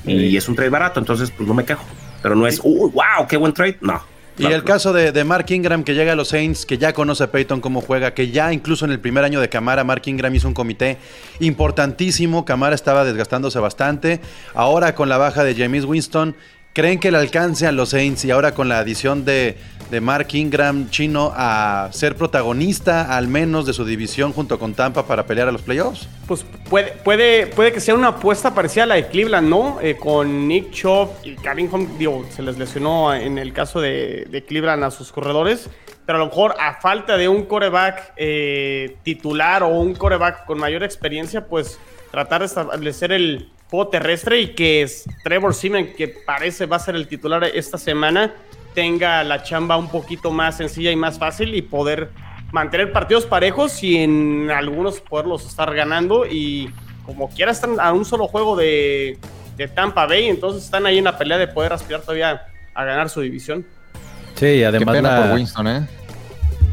Y 0.07 0.37
es 0.37 0.47
un 0.47 0.55
trade 0.55 0.69
barato, 0.69 0.99
entonces 0.99 1.31
pues 1.31 1.47
no 1.47 1.55
me 1.55 1.65
quejo, 1.65 1.83
pero 2.21 2.35
no 2.35 2.45
es, 2.45 2.61
uh, 2.63 2.91
wow, 2.91 3.27
qué 3.27 3.37
buen 3.37 3.53
trade, 3.53 3.77
no, 3.81 4.03
y 4.37 4.45
el 4.45 4.63
caso 4.63 4.91
de, 4.91 5.23
Mark 5.23 5.45
Ingram 5.49 5.83
que 5.83 5.93
llega 5.93 6.11
a 6.11 6.15
los 6.15 6.29
Saints, 6.29 6.65
que 6.65 6.77
ya 6.77 6.93
conoce 6.93 7.23
a 7.23 7.31
Peyton 7.31 7.61
cómo 7.61 7.81
juega, 7.81 8.13
que 8.13 8.31
ya 8.31 8.51
incluso 8.51 8.85
en 8.85 8.91
el 8.91 8.99
primer 8.99 9.23
año 9.23 9.39
de 9.39 9.47
Camara, 9.47 9.83
Mark 9.83 10.01
Ingram 10.05 10.33
hizo 10.35 10.47
un 10.47 10.53
comité 10.53 10.97
importantísimo. 11.39 12.43
Camara 12.43 12.75
estaba 12.75 13.05
desgastándose 13.05 13.59
bastante. 13.59 14.19
Ahora 14.53 14.93
con 14.95 15.07
la 15.07 15.17
baja 15.17 15.43
de 15.43 15.55
James 15.55 15.85
Winston, 15.85 16.35
¿Creen 16.75 16.99
que 16.99 17.09
le 17.09 17.17
alcance 17.17 17.65
a 17.65 17.71
los 17.71 17.91
Saints 17.91 18.25
y 18.25 18.31
ahora 18.31 18.53
con 18.53 18.67
la 18.67 18.79
adición 18.79 19.23
de, 19.23 19.55
Mark 20.01 20.27
Ingram 20.33 20.89
chino 20.89 21.31
a 21.33 21.87
ser 21.93 22.17
protagonista 22.17 23.15
al 23.15 23.29
menos 23.29 23.65
de 23.65 23.71
su 23.71 23.85
división 23.85 24.33
junto 24.33 24.59
con 24.59 24.73
Tampa 24.73 25.07
para 25.07 25.25
pelear 25.25 25.47
a 25.47 25.53
los 25.53 25.61
playoffs? 25.61 26.09
Pues 26.27 26.45
puede, 26.69 26.91
puede, 26.91 27.47
puede 27.47 27.71
que 27.71 27.79
sea 27.79 27.95
una 27.95 28.09
apuesta 28.09 28.53
parecida 28.53 28.83
a 28.83 28.87
la 28.87 28.95
de 28.95 29.07
Cleveland, 29.07 29.47
¿no? 29.47 29.79
Eh, 29.79 29.95
con 29.95 30.49
Nick 30.49 30.71
Chubb 30.71 31.11
y 31.23 31.35
Kevin 31.37 31.69
Hunt, 31.71 31.91
digo, 31.97 32.25
se 32.29 32.43
les 32.43 32.57
lesionó 32.57 33.13
en 33.13 33.37
el 33.37 33.53
caso 33.53 33.79
de, 33.79 34.27
de 34.29 34.43
Cleveland 34.43 34.83
a 34.83 34.91
sus 34.91 35.13
corredores, 35.13 35.69
pero 36.05 36.17
a 36.17 36.19
lo 36.19 36.25
mejor 36.25 36.55
a 36.59 36.81
falta 36.81 37.15
de 37.15 37.29
un 37.29 37.45
coreback 37.45 38.11
eh, 38.17 38.97
titular 39.03 39.63
o 39.63 39.69
un 39.69 39.95
coreback 39.95 40.45
con 40.45 40.59
mayor 40.59 40.83
experiencia, 40.83 41.47
pues 41.47 41.79
tratar 42.11 42.41
de 42.41 42.47
establecer 42.47 43.13
el 43.13 43.49
juego 43.69 43.87
terrestre 43.89 44.39
y 44.41 44.47
que 44.55 44.81
es 44.83 45.05
Trevor 45.23 45.53
Simeon, 45.53 45.87
que 45.97 46.07
parece 46.07 46.65
va 46.65 46.75
a 46.77 46.79
ser 46.79 46.95
el 46.95 47.07
titular 47.07 47.43
esta 47.43 47.77
semana, 47.77 48.33
tenga 48.73 49.23
la 49.23 49.43
chamba 49.43 49.77
un 49.77 49.89
poquito 49.89 50.31
más 50.31 50.57
sencilla 50.57 50.91
y 50.91 50.95
más 50.95 51.17
fácil 51.17 51.55
y 51.55 51.61
poder 51.61 52.09
mantener 52.51 52.91
partidos 52.91 53.25
parejos 53.25 53.81
y 53.83 53.97
en 53.97 54.49
algunos 54.51 54.99
poderlos 55.01 55.45
estar 55.45 55.73
ganando 55.73 56.25
y 56.25 56.69
como 57.05 57.29
quiera 57.29 57.51
están 57.51 57.79
a 57.79 57.91
un 57.93 58.05
solo 58.05 58.27
juego 58.27 58.55
de, 58.55 59.17
de 59.57 59.67
Tampa 59.67 60.05
Bay, 60.05 60.25
entonces 60.29 60.63
están 60.63 60.85
ahí 60.85 60.97
en 60.97 61.03
la 61.05 61.17
pelea 61.17 61.37
de 61.37 61.47
poder 61.47 61.73
aspirar 61.73 62.01
todavía 62.01 62.43
a 62.73 62.83
ganar 62.83 63.09
su 63.09 63.21
división. 63.21 63.65
Sí, 64.35 64.45
y 64.47 64.57
Qué 64.59 64.65
además 64.65 64.95
pena 64.95 65.11
la- 65.19 65.25
por 65.27 65.35
Winston, 65.35 65.67
¿eh? 65.67 65.87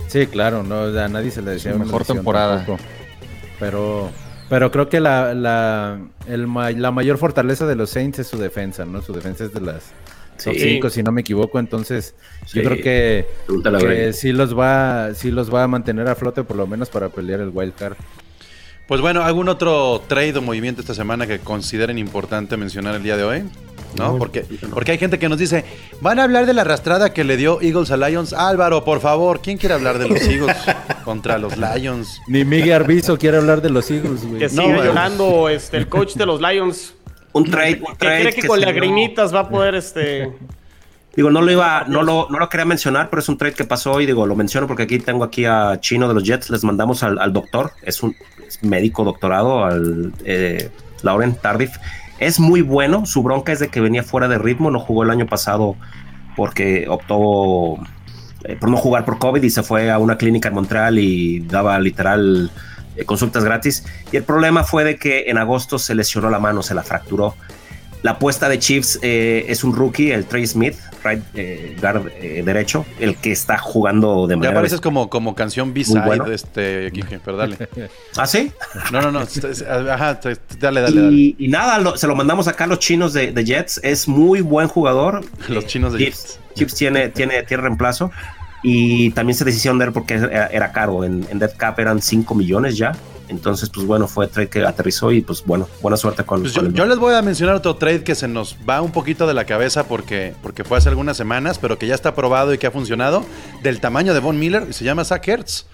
Sí, 0.08 0.26
claro, 0.26 0.62
no, 0.62 0.84
a 0.98 1.08
nadie 1.08 1.30
se 1.30 1.40
le 1.42 1.52
decía 1.52 1.72
Su 1.72 1.78
mejor 1.78 2.04
temporada. 2.04 2.56
tampoco. 2.58 2.82
Pero, 3.58 4.10
pero 4.52 4.70
creo 4.70 4.90
que 4.90 5.00
la, 5.00 5.32
la, 5.32 5.98
el 6.28 6.46
la 6.76 6.90
mayor 6.90 7.16
fortaleza 7.16 7.66
de 7.66 7.74
los 7.74 7.88
Saints 7.88 8.18
es 8.18 8.26
su 8.26 8.36
defensa, 8.36 8.84
¿no? 8.84 9.00
Su 9.00 9.14
defensa 9.14 9.44
es 9.44 9.54
de 9.54 9.62
las 9.62 9.84
top 10.44 10.52
Sí. 10.52 10.60
5, 10.74 10.90
si 10.90 11.02
no 11.02 11.10
me 11.10 11.22
equivoco. 11.22 11.58
Entonces, 11.58 12.14
Sí. 12.44 12.58
yo 12.60 12.64
creo 12.68 12.76
que, 12.82 13.26
que 13.80 14.12
sí 14.12 14.32
los 14.32 14.54
va, 14.54 15.14
sí 15.14 15.30
los 15.30 15.50
va 15.52 15.62
a 15.62 15.68
mantener 15.68 16.06
a 16.06 16.14
flote 16.16 16.44
por 16.44 16.58
lo 16.58 16.66
menos 16.66 16.90
para 16.90 17.08
pelear 17.08 17.40
el 17.40 17.48
wild 17.48 17.74
card. 17.74 17.94
Pues 18.88 19.00
bueno, 19.00 19.22
¿algún 19.22 19.48
otro 19.48 20.02
trade 20.06 20.36
o 20.36 20.42
movimiento 20.42 20.82
esta 20.82 20.94
semana 20.94 21.26
que 21.26 21.38
consideren 21.38 21.96
importante 21.96 22.58
mencionar 22.58 22.94
el 22.96 23.02
día 23.02 23.16
de 23.16 23.24
hoy? 23.24 23.44
¿No? 23.96 24.18
Porque, 24.18 24.44
porque 24.72 24.92
hay 24.92 24.98
gente 24.98 25.18
que 25.18 25.28
nos 25.28 25.38
dice, 25.38 25.64
van 26.00 26.18
a 26.18 26.24
hablar 26.24 26.46
de 26.46 26.54
la 26.54 26.62
arrastrada 26.62 27.12
que 27.12 27.24
le 27.24 27.36
dio 27.36 27.60
Eagles 27.60 27.90
a 27.90 27.96
Lions. 27.96 28.32
Álvaro, 28.32 28.84
por 28.84 29.00
favor, 29.00 29.40
¿quién 29.42 29.58
quiere 29.58 29.74
hablar 29.74 29.98
de 29.98 30.08
los 30.08 30.20
Eagles 30.22 30.56
contra 31.04 31.38
los 31.38 31.56
Lions? 31.56 32.20
Ni 32.28 32.44
Miguel 32.44 32.72
Arbizo 32.72 33.18
quiere 33.18 33.36
hablar 33.36 33.60
de 33.62 33.70
los 33.70 33.90
Eagles, 33.90 34.24
güey. 34.26 34.38
Que 34.38 34.46
No, 34.46 34.62
sigue 34.62 34.74
güey. 34.74 34.86
llorando 34.86 35.48
este, 35.48 35.76
el 35.76 35.88
coach 35.88 36.14
de 36.14 36.26
los 36.26 36.40
Lions. 36.40 36.94
Un 37.34 37.50
trade, 37.50 37.80
un 37.80 37.92
Que 37.96 38.06
cree 38.06 38.34
que, 38.34 38.42
que 38.42 38.46
con 38.46 38.60
lagrimitas 38.60 39.34
va 39.34 39.40
a 39.40 39.48
poder 39.48 39.74
este. 39.74 40.30
Digo, 41.16 41.30
no 41.30 41.40
lo 41.40 41.50
iba, 41.50 41.84
no 41.88 42.02
lo, 42.02 42.26
no 42.30 42.38
lo 42.38 42.48
quería 42.50 42.66
mencionar, 42.66 43.08
pero 43.08 43.20
es 43.20 43.28
un 43.30 43.38
trade 43.38 43.54
que 43.54 43.64
pasó 43.64 44.00
y 44.02 44.06
digo, 44.06 44.26
lo 44.26 44.36
menciono 44.36 44.66
porque 44.66 44.82
aquí 44.82 44.98
tengo 44.98 45.24
aquí 45.24 45.46
a 45.46 45.78
Chino 45.80 46.08
de 46.08 46.14
los 46.14 46.24
Jets, 46.24 46.50
les 46.50 46.62
mandamos 46.62 47.02
al, 47.02 47.18
al 47.18 47.32
doctor, 47.32 47.72
es 47.82 48.02
un 48.02 48.14
es 48.46 48.62
médico 48.62 49.02
doctorado, 49.04 49.64
al 49.64 50.12
eh, 50.24 50.70
Lauren 51.02 51.34
Tardif. 51.34 51.70
Es 52.22 52.38
muy 52.38 52.62
bueno, 52.62 53.04
su 53.04 53.20
bronca 53.24 53.50
es 53.50 53.58
de 53.58 53.68
que 53.68 53.80
venía 53.80 54.04
fuera 54.04 54.28
de 54.28 54.38
ritmo, 54.38 54.70
no 54.70 54.78
jugó 54.78 55.02
el 55.02 55.10
año 55.10 55.26
pasado 55.26 55.74
porque 56.36 56.86
optó 56.88 57.82
eh, 58.44 58.54
por 58.54 58.70
no 58.70 58.76
jugar 58.76 59.04
por 59.04 59.18
COVID 59.18 59.42
y 59.42 59.50
se 59.50 59.64
fue 59.64 59.90
a 59.90 59.98
una 59.98 60.16
clínica 60.16 60.48
en 60.48 60.54
Montreal 60.54 61.00
y 61.00 61.40
daba 61.40 61.80
literal 61.80 62.52
eh, 62.94 63.04
consultas 63.04 63.42
gratis. 63.42 63.84
Y 64.12 64.16
el 64.18 64.22
problema 64.22 64.62
fue 64.62 64.84
de 64.84 64.98
que 64.98 65.24
en 65.30 65.36
agosto 65.36 65.80
se 65.80 65.96
lesionó 65.96 66.30
la 66.30 66.38
mano, 66.38 66.62
se 66.62 66.74
la 66.74 66.84
fracturó. 66.84 67.34
La 68.02 68.12
apuesta 68.12 68.48
de 68.48 68.58
Chiefs 68.58 68.98
eh, 69.02 69.44
es 69.48 69.62
un 69.62 69.76
rookie, 69.76 70.10
el 70.10 70.24
Trey 70.24 70.44
Smith, 70.46 70.74
right, 71.04 71.22
eh, 71.34 71.76
guard 71.80 72.08
eh, 72.20 72.42
derecho, 72.44 72.84
el 72.98 73.14
que 73.16 73.30
está 73.30 73.58
jugando 73.58 74.26
de 74.26 74.34
Ya 74.34 74.38
manera. 74.38 74.54
pareces 74.54 74.80
como, 74.80 75.08
como 75.08 75.36
canción 75.36 75.72
B-side, 75.72 76.00
bueno. 76.04 76.26
este, 76.26 76.90
Quique, 76.92 77.20
pero 77.24 77.36
dale. 77.36 77.56
¿Ah, 78.16 78.26
sí? 78.26 78.50
No, 78.90 79.00
no, 79.02 79.12
no, 79.12 79.20
ajá, 79.20 80.20
dale, 80.20 80.36
dale, 80.58 80.80
dale. 80.80 81.12
Y, 81.12 81.36
y 81.38 81.46
nada, 81.48 81.78
lo- 81.78 81.96
se 81.96 82.08
lo 82.08 82.16
mandamos 82.16 82.48
acá 82.48 82.64
a 82.64 82.66
los 82.66 82.80
chinos 82.80 83.12
de, 83.12 83.30
de 83.30 83.44
Jets. 83.44 83.78
Es 83.84 84.08
muy 84.08 84.40
buen 84.40 84.66
jugador. 84.66 85.24
Los 85.48 85.66
chinos 85.66 85.92
de 85.92 86.00
Chiefs. 86.00 86.40
Chiefs 86.54 86.74
tiene, 86.74 87.08
tiene, 87.10 87.44
tiene 87.44 87.62
reemplazo. 87.62 88.10
Y 88.64 89.10
también 89.10 89.36
se 89.36 89.44
decidieron 89.44 89.78
de 89.78 89.86
él 89.86 89.92
porque 89.92 90.14
era, 90.14 90.46
era 90.48 90.72
caro. 90.72 91.04
En, 91.04 91.24
en 91.30 91.38
Dead 91.38 91.52
Cap 91.56 91.78
eran 91.78 92.02
5 92.02 92.34
millones 92.34 92.76
ya. 92.76 92.92
Entonces, 93.32 93.68
pues 93.70 93.86
bueno, 93.86 94.06
fue 94.06 94.28
trade 94.28 94.48
que 94.48 94.64
aterrizó 94.64 95.10
y 95.10 95.20
pues 95.22 95.42
bueno, 95.44 95.68
buena 95.80 95.96
suerte 95.96 96.24
con, 96.24 96.42
Pues 96.42 96.52
con 96.52 96.62
yo, 96.64 96.68
el- 96.68 96.74
yo 96.74 96.86
les 96.86 96.98
voy 96.98 97.14
a 97.14 97.22
mencionar 97.22 97.56
otro 97.56 97.74
trade 97.76 98.04
que 98.04 98.14
se 98.14 98.28
nos 98.28 98.56
va 98.68 98.80
un 98.80 98.92
poquito 98.92 99.26
de 99.26 99.34
la 99.34 99.44
cabeza 99.44 99.88
porque, 99.88 100.34
porque 100.42 100.62
fue 100.64 100.78
hace 100.78 100.88
algunas 100.88 101.16
semanas, 101.16 101.58
pero 101.58 101.78
que 101.78 101.86
ya 101.88 101.94
está 101.94 102.14
probado 102.14 102.54
y 102.54 102.58
que 102.58 102.66
ha 102.68 102.70
funcionado, 102.70 103.24
del 103.62 103.80
tamaño 103.80 104.14
de 104.14 104.20
Von 104.20 104.38
Miller, 104.38 104.66
y 104.70 104.72
se 104.72 104.84
llama 104.84 105.04
Zach 105.04 105.26
Ertz. 105.26 105.66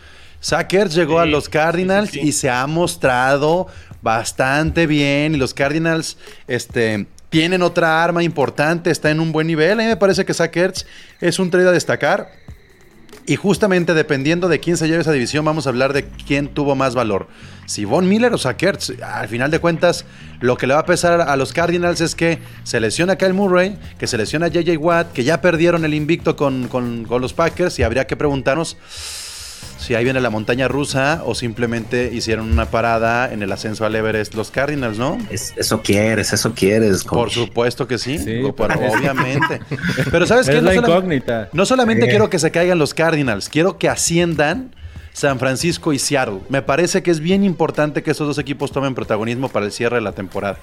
Zach 0.43 0.73
Ertz 0.73 0.95
llegó 0.95 1.19
a 1.21 1.27
los 1.27 1.49
Cardinals 1.49 2.11
sí, 2.11 2.15
sí, 2.15 2.23
sí. 2.23 2.29
y 2.29 2.33
se 2.33 2.49
ha 2.51 2.67
mostrado 2.69 3.67
bastante 4.03 4.87
bien. 4.87 5.35
Y 5.35 5.39
los 5.39 5.53
Cardinals 5.53 6.17
este, 6.47 7.07
tienen 7.29 7.63
otra 7.63 8.03
arma 8.05 8.23
importante, 8.23 8.91
está 8.91 9.11
en 9.11 9.21
un 9.21 9.33
buen 9.33 9.47
nivel. 9.49 9.73
A 9.81 9.83
mí 9.83 9.89
me 9.89 9.97
parece 9.97 10.25
que 10.25 10.33
Zach 10.35 10.57
Ertz 10.57 10.87
es 11.21 11.39
un 11.39 11.51
trade 11.51 11.69
a 11.69 11.73
destacar. 11.73 12.31
Y 13.29 13.37
justamente 13.37 13.93
dependiendo 13.93 14.49
de 14.49 14.59
quién 14.59 14.79
se 14.79 14.89
lleve 14.89 15.03
esa 15.03 15.13
división, 15.13 15.45
vamos 15.45 15.67
a 15.67 15.69
hablar 15.69 15.93
de 15.93 16.07
quién 16.27 16.49
tuvo 16.49 16.75
más 16.75 16.95
valor. 16.95 17.29
Si 17.67 17.85
Von 17.85 18.09
Miller 18.09 18.33
o 18.33 18.39
Zach 18.39 18.63
Ertz. 18.63 18.95
Al 19.03 19.29
final 19.29 19.51
de 19.51 19.59
cuentas, 19.59 20.07
lo 20.41 20.57
que 20.57 20.67
le 20.67 20.73
va 20.73 20.81
a 20.81 20.87
pesar 20.87 21.21
a 21.21 21.37
los 21.37 21.53
Cardinals 21.53 22.01
es 22.01 22.15
que 22.15 22.39
se 22.65 22.81
lesiona 22.81 23.17
Kyle 23.17 23.35
Murray, 23.35 23.79
que 23.99 24.07
se 24.07 24.17
lesiona 24.17 24.49
JJ 24.49 24.79
Watt, 24.79 25.13
que 25.13 25.25
ya 25.25 25.43
perdieron 25.43 25.85
el 25.85 25.93
invicto 25.93 26.37
con, 26.37 26.69
con- 26.69 27.05
con 27.05 27.21
los 27.21 27.35
Packers 27.35 27.79
y 27.79 27.83
habría 27.83 28.07
que 28.07 28.17
preguntarnos 28.17 28.79
si 29.89 29.95
ahí 29.95 30.05
viene 30.05 30.21
la 30.21 30.29
montaña 30.29 30.69
rusa 30.69 31.23
o 31.25 31.35
simplemente 31.35 32.11
hicieron 32.13 32.53
una 32.53 32.67
parada 32.67 33.33
en 33.33 33.43
el 33.43 33.51
ascenso 33.51 33.87
al 33.87 33.97
Everest 33.97 34.35
los 34.35 34.51
Cardinals, 34.51 34.99
¿no? 34.99 35.17
Es- 35.31 35.55
eso 35.57 35.81
quieres, 35.81 36.35
eso 36.35 36.53
quieres. 36.55 37.05
Por 37.05 37.29
coach. 37.29 37.33
supuesto 37.33 37.89
que 37.89 37.97
sí, 37.97 38.19
obviamente. 38.55 39.61
Pero 40.11 40.27
¿sabes 40.27 40.47
qué? 40.47 40.59
Es 40.59 40.63
la 40.63 40.75
solam- 40.75 40.89
incógnita. 40.91 41.49
no 41.55 41.65
solamente 41.65 42.07
quiero 42.07 42.29
que 42.29 42.39
se 42.39 42.51
caigan 42.51 42.79
los 42.79 42.93
Cardinals, 42.93 43.49
quiero 43.49 43.79
que 43.79 43.89
asciendan 43.89 44.75
San 45.15 45.39
Francisco 45.39 45.93
y 45.95 45.99
Seattle. 45.99 46.41
Me 46.51 46.61
parece 46.63 47.03
que 47.03 47.11
es 47.11 47.21
bien 47.21 47.43
importante 47.43 48.03
que 48.03 48.11
estos 48.11 48.27
dos 48.27 48.39
equipos 48.39 48.71
tomen 48.73 48.95
protagonismo 48.95 49.49
para 49.49 49.65
el 49.67 49.73
cierre 49.73 49.97
de 49.97 50.03
la 50.03 50.13
temporada. 50.13 50.59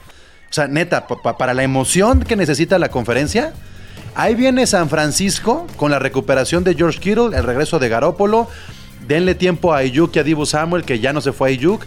O 0.49 0.53
sea, 0.53 0.67
neta, 0.67 1.07
pa- 1.07 1.21
pa- 1.21 1.35
para 1.37 1.53
la 1.55 1.63
emoción 1.63 2.19
que 2.21 2.35
necesita 2.35 2.77
la 2.79 2.89
conferencia, 2.89 3.53
ahí 4.13 4.35
viene 4.35 4.65
San 4.67 4.87
Francisco 4.89 5.67
con 5.77 5.89
la 5.91 5.97
recuperación 5.99 6.63
de 6.63 6.75
George 6.75 6.99
Kittle, 6.99 7.35
el 7.35 7.43
regreso 7.43 7.79
de 7.79 7.89
Garópolo. 7.89 8.47
Denle 9.07 9.35
tiempo 9.35 9.73
a 9.73 9.77
Ayuk 9.77 10.15
y 10.15 10.19
a 10.19 10.23
Dibu 10.23 10.45
Samuel, 10.45 10.83
que 10.83 10.99
ya 10.99 11.13
no 11.13 11.21
se 11.21 11.31
fue 11.31 11.49
a 11.49 11.51
Ayuk. 11.53 11.83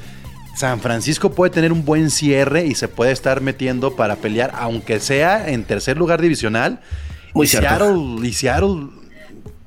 San 0.56 0.80
Francisco 0.80 1.30
puede 1.30 1.50
tener 1.50 1.72
un 1.72 1.84
buen 1.84 2.10
cierre 2.10 2.66
y 2.66 2.74
se 2.74 2.88
puede 2.88 3.12
estar 3.12 3.40
metiendo 3.40 3.94
para 3.94 4.16
pelear, 4.16 4.52
aunque 4.56 4.98
sea 5.00 5.48
en 5.50 5.64
tercer 5.64 5.96
lugar 5.96 6.20
divisional. 6.20 6.80
Muy 7.34 7.46
y 7.46 7.48
cierto. 7.48 7.68
Seattle, 7.68 8.26
y 8.28 8.32
Seattle, 8.32 8.86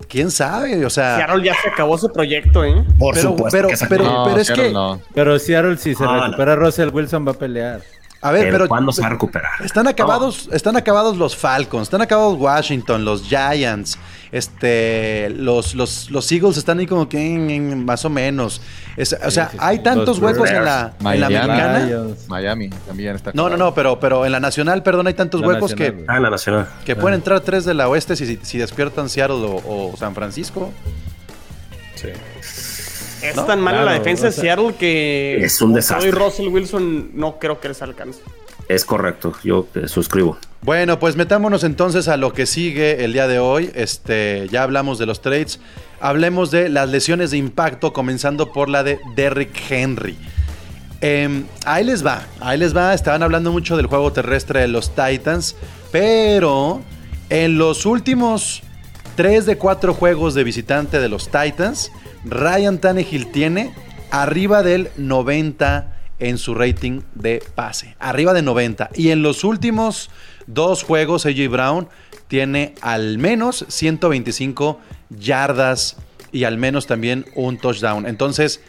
quién 0.10 0.32
sabe, 0.32 0.86
o 0.86 0.90
sea. 0.90 1.16
Seattle 1.18 1.44
ya 1.46 1.54
se 1.62 1.70
acabó 1.70 1.98
su 1.98 2.12
proyecto, 2.12 2.66
¿eh? 2.66 2.86
Por 3.00 3.16
pero- 3.16 3.30
supuesto 3.30 3.58
pero- 3.58 3.68
que 3.70 3.76
pero-. 3.88 4.04
No, 4.04 4.38
es 4.38 4.48
Seattle 4.48 4.68
que- 4.68 4.74
no. 4.74 5.02
Pero 5.14 5.40
Seattle, 5.40 5.78
si 5.78 5.96
se 5.96 6.04
Ah, 6.04 6.08
no. 6.18 6.24
recupera 6.26 6.56
Russell 6.58 6.90
Wilson, 6.90 7.26
va 7.28 7.32
a 7.32 7.36
pelear. 7.36 7.82
A 8.24 8.32
ver, 8.32 8.44
pero, 8.44 8.54
pero, 8.54 8.68
¿cuándo 8.68 8.92
se 8.92 9.02
va 9.02 9.08
a 9.08 9.10
recuperar? 9.12 9.52
están 9.64 9.88
acabados, 9.88 10.48
están 10.52 10.78
acabados 10.78 11.18
los 11.18 11.36
Falcons, 11.36 11.84
están 11.84 12.02
acabados 12.02 12.38
Washington, 12.38 13.04
los 13.04 13.24
Giants, 13.24 13.98
este, 14.32 15.30
los, 15.32 15.74
los, 15.74 16.12
los 16.12 16.32
Eagles 16.32 16.56
están 16.58 16.78
ahí 16.80 16.86
como 16.86 17.10
que 17.10 17.18
mm, 17.18 17.84
más 17.84 18.06
o 18.06 18.10
menos. 18.12 18.62
Es- 18.96 19.14
o 19.26 19.32
sea, 19.32 19.46
sí, 19.50 19.52
sí. 19.54 19.58
hay 19.60 19.80
tantos 19.80 20.20
Los 20.20 20.20
huecos 20.20 20.50
en 20.52 20.64
la, 20.64 20.94
en 21.00 21.20
la 21.20 21.30
Miami. 21.30 21.36
americana. 21.36 22.08
Miami 22.28 22.70
también 22.88 23.16
está. 23.16 23.32
No, 23.34 23.50
no, 23.50 23.58
no, 23.58 23.74
pero, 23.74 24.00
pero 24.00 24.24
en 24.26 24.32
la 24.32 24.40
nacional, 24.40 24.84
perdón, 24.84 25.08
hay 25.08 25.14
tantos 25.16 25.42
La 25.42 25.48
huecos 25.48 25.72
nacional, 25.72 25.96
que. 25.98 26.06
Ah, 26.08 26.18
en 26.18 26.24
la 26.24 26.30
nacional. 26.30 26.68
que 26.86 26.96
pueden 26.96 27.16
entrar 27.16 27.40
tres 27.42 27.66
de 27.66 27.74
la 27.74 27.88
oeste 27.90 28.16
si, 28.16 28.38
si 28.44 28.58
despiertan 28.60 29.10
Seattle 29.10 29.38
o, 29.38 29.92
o 29.94 29.98
San 29.98 30.14
Francisco. 30.14 30.72
Es 33.22 33.36
No, 33.36 33.46
tan 33.46 33.62
mala 33.62 33.84
la 33.84 33.94
defensa 33.94 34.24
de 34.24 34.30
o 34.30 34.32
sea, 34.32 34.42
Seattle 34.42 34.76
que. 34.76 35.44
es 35.44 35.62
un 35.62 35.74
desastre. 35.74 36.10
Hoy 36.10 36.16
Russell 36.16 36.48
Wilson 36.48 37.12
no 37.14 37.40
creo 37.40 37.60
que 37.60 37.68
les 37.68 37.82
alcance. 37.82 38.22
Es 38.68 38.86
correcto, 38.86 39.34
yo 39.44 39.68
suscribo. 39.88 40.38
Bueno, 40.62 41.00
pues 41.00 41.16
metámonos 41.16 41.64
entonces 41.64 42.08
a 42.08 42.18
lo 42.18 42.34
que 42.34 42.46
sigue 42.46 43.04
el 43.04 43.14
día 43.14 43.28
de 43.28 43.40
hoy. 43.40 43.72
Este, 43.76 44.48
ya 44.50 44.64
hablamos 44.64 44.98
de 44.98 45.06
los 45.06 45.22
trades. 45.22 45.60
Hablemos 46.00 46.52
de 46.52 46.70
las 46.70 46.90
lesiones 46.90 47.32
de 47.32 47.38
impacto, 47.38 47.94
comenzando 47.94 48.52
por 48.54 48.70
la 48.70 48.84
de 48.84 49.00
Derrick 49.16 49.60
Henry. 49.70 50.18
Em, 51.02 51.46
ahí 51.66 51.84
les 51.84 52.06
va, 52.06 52.28
ahí 52.40 52.58
les 52.58 52.76
va. 52.76 52.94
Estaban 52.94 53.24
hablando 53.24 53.52
mucho 53.52 53.76
del 53.76 53.88
juego 53.88 54.14
terrestre 54.14 54.62
de 54.62 54.68
los 54.68 54.92
Titans, 54.96 55.56
pero 55.92 56.82
en 57.30 57.58
los 57.58 57.86
últimos 57.86 58.62
3 59.16 59.48
de 59.48 59.58
4 59.58 59.94
juegos 59.96 60.36
de 60.36 60.44
visitante 60.44 61.00
de 61.00 61.10
los 61.10 61.30
Titans, 61.30 61.92
Ryan 62.26 62.80
Tannehill 62.80 63.32
tiene 63.32 63.74
arriba 64.12 64.64
del 64.64 64.90
90 64.98 65.98
en 66.20 66.38
su 66.38 66.54
rating 66.54 67.02
de 67.16 67.44
pase, 67.56 67.96
arriba 68.00 68.34
de 68.34 68.44
90. 68.44 68.92
Y 68.96 69.10
en 69.10 69.24
los 69.24 69.44
últimos 69.44 70.12
dos 70.46 70.84
juegos, 70.84 71.26
AJ 71.26 71.50
Brown 71.50 71.88
tiene 72.28 72.76
al 72.82 73.18
menos 73.18 73.66
125 73.68 74.80
yardas 75.10 75.98
y 76.32 76.44
al 76.44 76.58
menos 76.58 76.88
también 76.88 77.26
un 77.36 77.58
touchdown. 77.58 78.06
Entonces, 78.06 78.62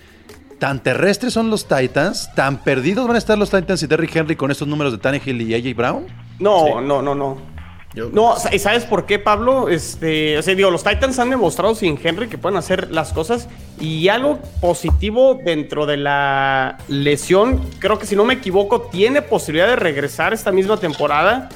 tan 0.59 0.83
terrestres 0.83 1.33
son 1.33 1.51
los 1.51 1.69
Titans, 1.69 2.31
tan 2.35 2.63
perdidos 2.63 3.07
van 3.07 3.17
a 3.17 3.19
estar 3.19 3.37
los 3.37 3.51
Titans 3.51 3.83
y 3.83 3.87
Derrick 3.87 4.17
Henry 4.17 4.37
con 4.37 4.51
estos 4.51 4.67
números 4.67 4.93
de 4.93 4.99
Tannehill 4.99 5.43
y 5.43 5.55
AJ 5.55 5.77
Brown. 5.77 6.07
No, 6.39 6.81
no, 6.81 7.03
no, 7.03 7.15
no. 7.15 7.52
No, 7.95 8.35
¿y 8.51 8.59
sabes 8.59 8.85
por 8.85 9.05
qué, 9.05 9.19
Pablo? 9.19 9.69
Este, 9.69 10.39
o 10.39 10.43
sea, 10.43 10.55
digo, 10.55 10.71
los 10.71 10.83
Titans 10.83 11.19
han 11.19 11.29
demostrado 11.29 11.75
sin 11.75 11.99
Henry 12.03 12.29
que 12.29 12.39
pueden 12.39 12.57
hacer 12.57 12.91
las 12.91 13.13
cosas 13.13 13.49
y 13.79 14.09
algo 14.09 14.39
positivo 14.61 15.39
dentro 15.45 15.85
de 15.85 15.99
la 15.99 16.79
lesión, 16.89 17.61
creo 17.81 17.99
que 17.99 18.07
si 18.07 18.17
no 18.17 18.25
me 18.25 18.35
equivoco, 18.35 18.83
tiene 18.83 19.21
posibilidad 19.21 19.69
de 19.69 19.77
regresar 19.77 20.33
esta 20.33 20.53
misma 20.53 20.79
temporada. 20.79 21.51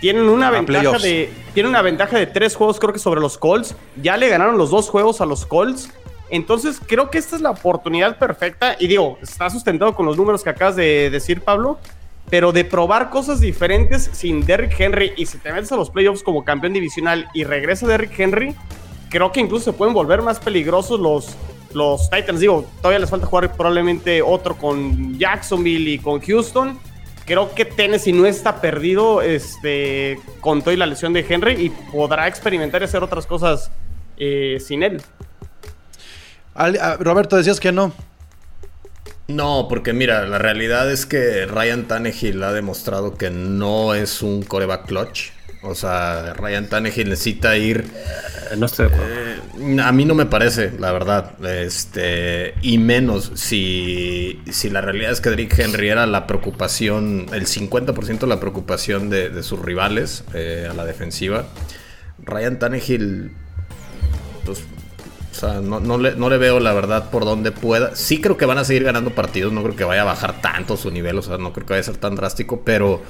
Tienen 0.00 0.28
una 0.28 0.50
ventaja 0.50 0.98
de 0.98 1.30
tienen 1.54 1.70
una 1.70 1.82
ventaja 1.82 2.18
de 2.18 2.26
tres 2.26 2.56
juegos 2.56 2.78
creo 2.78 2.92
que 2.92 2.98
sobre 2.98 3.20
los 3.20 3.38
Colts. 3.38 3.74
Ya 4.02 4.16
le 4.16 4.28
ganaron 4.28 4.58
los 4.58 4.70
dos 4.70 4.90
juegos 4.90 5.20
a 5.20 5.26
los 5.26 5.46
Colts. 5.46 5.90
Entonces 6.30 6.80
creo 6.84 7.10
que 7.10 7.18
esta 7.18 7.36
es 7.36 7.42
la 7.42 7.50
oportunidad 7.50 8.18
perfecta 8.18 8.76
y 8.78 8.86
digo, 8.86 9.18
está 9.22 9.48
sustentado 9.50 9.94
con 9.94 10.04
los 10.06 10.16
números 10.16 10.42
que 10.42 10.50
acabas 10.50 10.76
de 10.76 11.10
decir, 11.10 11.42
Pablo 11.42 11.78
pero 12.30 12.52
de 12.52 12.64
probar 12.64 13.10
cosas 13.10 13.40
diferentes 13.40 14.10
sin 14.12 14.44
Derrick 14.44 14.78
Henry 14.78 15.12
y 15.16 15.26
si 15.26 15.38
te 15.38 15.52
metes 15.52 15.70
a 15.72 15.76
los 15.76 15.90
playoffs 15.90 16.22
como 16.22 16.44
campeón 16.44 16.72
divisional 16.72 17.28
y 17.34 17.44
regresa 17.44 17.86
Derrick 17.86 18.18
Henry, 18.18 18.54
creo 19.10 19.30
que 19.32 19.40
incluso 19.40 19.66
se 19.66 19.72
pueden 19.72 19.94
volver 19.94 20.22
más 20.22 20.40
peligrosos 20.40 20.98
los, 20.98 21.36
los 21.74 22.10
Titans. 22.10 22.40
Digo, 22.40 22.66
todavía 22.78 22.98
les 22.98 23.10
falta 23.10 23.26
jugar 23.26 23.52
probablemente 23.56 24.22
otro 24.22 24.56
con 24.56 25.18
Jacksonville 25.18 25.90
y 25.90 25.98
con 25.98 26.20
Houston. 26.20 26.78
Creo 27.24 27.54
que 27.54 27.64
Tennessee 27.64 28.12
no 28.12 28.26
está 28.26 28.60
perdido 28.60 29.22
este, 29.22 30.18
con 30.40 30.62
toda 30.62 30.76
la 30.76 30.86
lesión 30.86 31.12
de 31.12 31.24
Henry 31.26 31.52
y 31.52 31.70
podrá 31.70 32.28
experimentar 32.28 32.82
y 32.82 32.84
hacer 32.84 33.02
otras 33.02 33.26
cosas 33.26 33.70
eh, 34.16 34.58
sin 34.60 34.82
él. 34.82 35.00
Ah, 36.54 36.96
Roberto, 37.00 37.36
decías 37.36 37.60
que 37.60 37.72
no. 37.72 37.92
No, 39.26 39.66
porque 39.68 39.92
mira, 39.94 40.26
la 40.26 40.38
realidad 40.38 40.90
es 40.90 41.06
que 41.06 41.46
Ryan 41.46 41.88
Tannehill 41.88 42.42
ha 42.42 42.52
demostrado 42.52 43.14
que 43.14 43.30
no 43.30 43.94
es 43.94 44.20
un 44.20 44.42
coreback 44.42 44.86
clutch. 44.86 45.30
O 45.62 45.74
sea, 45.74 46.34
Ryan 46.34 46.68
Tannehill 46.68 47.08
necesita 47.08 47.56
ir. 47.56 47.86
Eh, 48.50 48.56
no 48.58 48.66
estoy 48.66 48.88
eh, 48.92 49.80
a 49.82 49.92
mí 49.92 50.04
no 50.04 50.14
me 50.14 50.26
parece, 50.26 50.72
la 50.78 50.92
verdad. 50.92 51.42
Este. 51.42 52.52
Y 52.60 52.76
menos 52.76 53.32
si, 53.34 54.42
si 54.50 54.68
la 54.68 54.82
realidad 54.82 55.12
es 55.12 55.22
que 55.22 55.30
Derrick 55.30 55.58
Henry 55.58 55.88
era 55.88 56.06
la 56.06 56.26
preocupación, 56.26 57.26
el 57.32 57.46
50% 57.46 58.18
de 58.18 58.26
la 58.26 58.40
preocupación 58.40 59.08
de, 59.08 59.42
sus 59.42 59.58
rivales 59.58 60.24
eh, 60.34 60.68
a 60.70 60.74
la 60.74 60.84
defensiva. 60.84 61.46
Ryan 62.22 62.58
Tannehill, 62.58 63.32
pues 64.44 64.62
o 65.34 65.36
sea, 65.36 65.54
no, 65.60 65.98
le, 65.98 66.38
veo 66.38 66.60
la 66.60 66.72
verdad 66.72 67.10
por 67.10 67.24
dónde 67.24 67.50
pueda. 67.50 67.96
Sí 67.96 68.20
creo 68.20 68.36
que 68.36 68.46
van 68.46 68.58
a 68.58 68.64
seguir 68.64 68.84
ganando 68.84 69.10
partidos. 69.10 69.52
No 69.52 69.64
creo 69.64 69.74
que 69.74 69.82
vaya 69.82 70.02
a 70.02 70.04
bajar 70.04 70.40
tanto 70.40 70.76
su 70.76 70.92
nivel. 70.92 71.18
O 71.18 71.22
sea, 71.22 71.38
no 71.38 71.52
creo 71.52 71.66
que 71.66 71.72
vaya 71.72 71.80
a 71.80 71.84
ser 71.84 71.96
tan 71.96 72.14
drástico. 72.14 72.62
Pero 72.64 73.02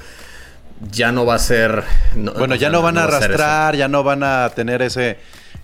ya 0.91 1.13
no 1.13 1.27
va 1.27 1.35
a 1.35 1.39
ser. 1.39 1.85
bueno, 2.15 2.55
ya 2.55 2.71
no 2.71 2.81
van 2.81 2.97
a 2.97 3.05
arrastrar, 3.05 3.77
ya 3.77 3.89
no 3.89 4.03
van 4.03 4.23
a 4.23 4.51
tener 4.57 4.81
ese. 4.81 5.19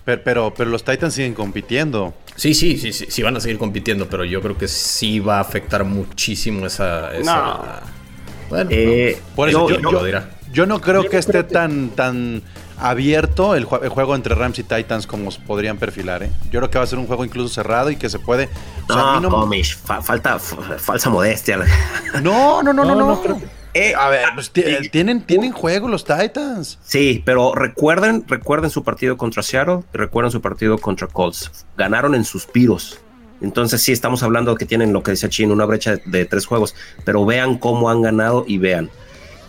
Pero, 0.05 0.53
pero, 0.53 0.69
los 0.69 0.83
Titans 0.83 1.15
siguen 1.15 1.33
compitiendo. 1.33 2.13
Sí, 2.35 2.53
sí, 2.53 2.77
sí, 2.77 2.93
sí, 2.93 3.07
sí 3.09 3.23
van 3.23 3.37
a 3.37 3.39
seguir 3.39 3.57
compitiendo, 3.57 4.07
pero 4.07 4.23
yo 4.23 4.39
creo 4.41 4.57
que 4.57 4.67
sí 4.67 5.19
va 5.19 5.37
a 5.37 5.41
afectar 5.41 5.83
muchísimo 5.83 6.67
esa. 6.67 7.15
esa... 7.15 7.81
Bueno, 8.49 8.69
eh, 8.71 9.19
por 9.35 9.49
eso 9.49 9.67
yo, 9.67 9.79
yo, 9.79 10.21
yo, 10.51 10.65
no 10.65 10.81
creo 10.81 11.09
que 11.09 11.17
esté 11.17 11.43
tan, 11.43 11.89
tan 11.89 12.43
abierto 12.81 13.55
el, 13.55 13.65
juego 13.65 14.15
entre 14.15 14.35
Rams 14.35 14.59
y 14.59 14.63
Titans 14.63 15.07
como 15.07 15.29
podrían 15.45 15.77
perfilar. 15.77 16.23
¿eh? 16.23 16.31
Yo 16.45 16.59
creo 16.59 16.69
que 16.69 16.77
va 16.77 16.83
a 16.83 16.87
ser 16.87 16.99
un 16.99 17.07
juego 17.07 17.23
incluso 17.23 17.53
cerrado 17.53 17.89
y 17.91 17.95
que 17.95 18.09
se 18.09 18.19
puede. 18.19 18.49
no, 18.89 19.49
falta 20.01 20.39
falsa 20.39 21.09
modestia. 21.09 21.59
No, 22.21 22.61
no, 22.61 22.73
no, 22.73 22.83
no, 22.83 22.95
no. 22.95 23.41
Eh, 23.73 23.93
a 23.95 24.09
ver, 24.09 24.27
pues, 24.35 24.51
tienen, 24.51 25.21
tienen 25.21 25.53
juego 25.53 25.87
los 25.87 26.03
Titans. 26.03 26.77
Sí, 26.83 27.21
pero 27.25 27.55
recuerden, 27.55 28.25
recuerden 28.27 28.69
su 28.69 28.83
partido 28.83 29.15
contra 29.15 29.43
Seattle 29.43 29.79
y 29.93 29.97
recuerden 29.97 30.31
su 30.31 30.41
partido 30.41 30.77
contra 30.77 31.07
Colts. 31.07 31.65
Ganaron 31.77 32.15
en 32.15 32.25
suspiros. 32.25 32.99
Entonces 33.39 33.81
sí 33.81 33.91
estamos 33.91 34.23
hablando 34.23 34.51
de 34.51 34.57
que 34.57 34.65
tienen 34.65 34.93
lo 34.93 35.03
que 35.03 35.11
decía 35.11 35.29
Chin, 35.29 35.51
una 35.51 35.65
brecha 35.65 35.95
de 36.05 36.25
tres 36.25 36.45
juegos, 36.45 36.75
pero 37.05 37.25
vean 37.25 37.57
cómo 37.57 37.89
han 37.89 38.01
ganado 38.01 38.43
y 38.47 38.57
vean. 38.57 38.89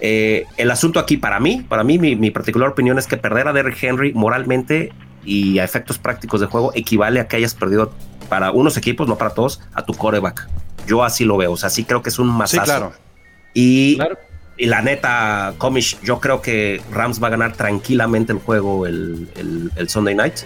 Eh, 0.05 0.47
el 0.57 0.69
asunto 0.73 0.99
aquí 0.99 1.17
para 1.17 1.39
mí, 1.39 1.65
para 1.69 1.85
mí, 1.85 1.97
mi, 1.97 2.31
particular 2.33 2.69
opinión 2.69 2.99
es 2.99 3.07
que 3.07 3.17
perder 3.17 3.47
a 3.47 3.53
Derrick 3.53 3.81
Henry 3.81 4.13
moralmente 4.13 4.93
y 5.25 5.61
a 5.61 5.65
efectos 5.65 5.99
prácticos 5.99 6.41
de 6.41 6.49
juego 6.49 6.73
equivale 6.75 7.21
a 7.21 7.29
que 7.29 7.37
hayas 7.37 7.55
perdido 7.55 7.93
para 8.29 8.51
unos 8.51 8.77
equipos, 8.77 9.07
no 9.07 9.17
para 9.17 9.31
todos, 9.31 9.61
a 9.75 9.85
tu 9.85 9.95
coreback. 9.95 10.49
Yo 10.89 11.05
así 11.05 11.25
lo 11.25 11.37
veo, 11.37 11.53
o 11.53 11.57
sea, 11.57 11.71
sí 11.71 11.85
creo 11.85 12.03
que 12.03 12.09
es 12.09 12.19
un 12.19 12.27
masazo. 12.27 12.65
claro. 12.65 12.93
Y, 13.55 13.97
y 14.57 14.67
la 14.67 14.83
neta, 14.83 15.55
Comish, 15.59 16.01
yo 16.03 16.19
creo 16.19 16.43
que 16.43 16.83
Rams 16.91 17.23
va 17.23 17.29
a 17.29 17.31
ganar 17.31 17.53
tranquilamente 17.53 18.33
el 18.33 18.41
juego 18.41 18.89
el, 18.89 19.29
el 19.77 19.89
Sunday 19.89 20.17
night 20.17 20.41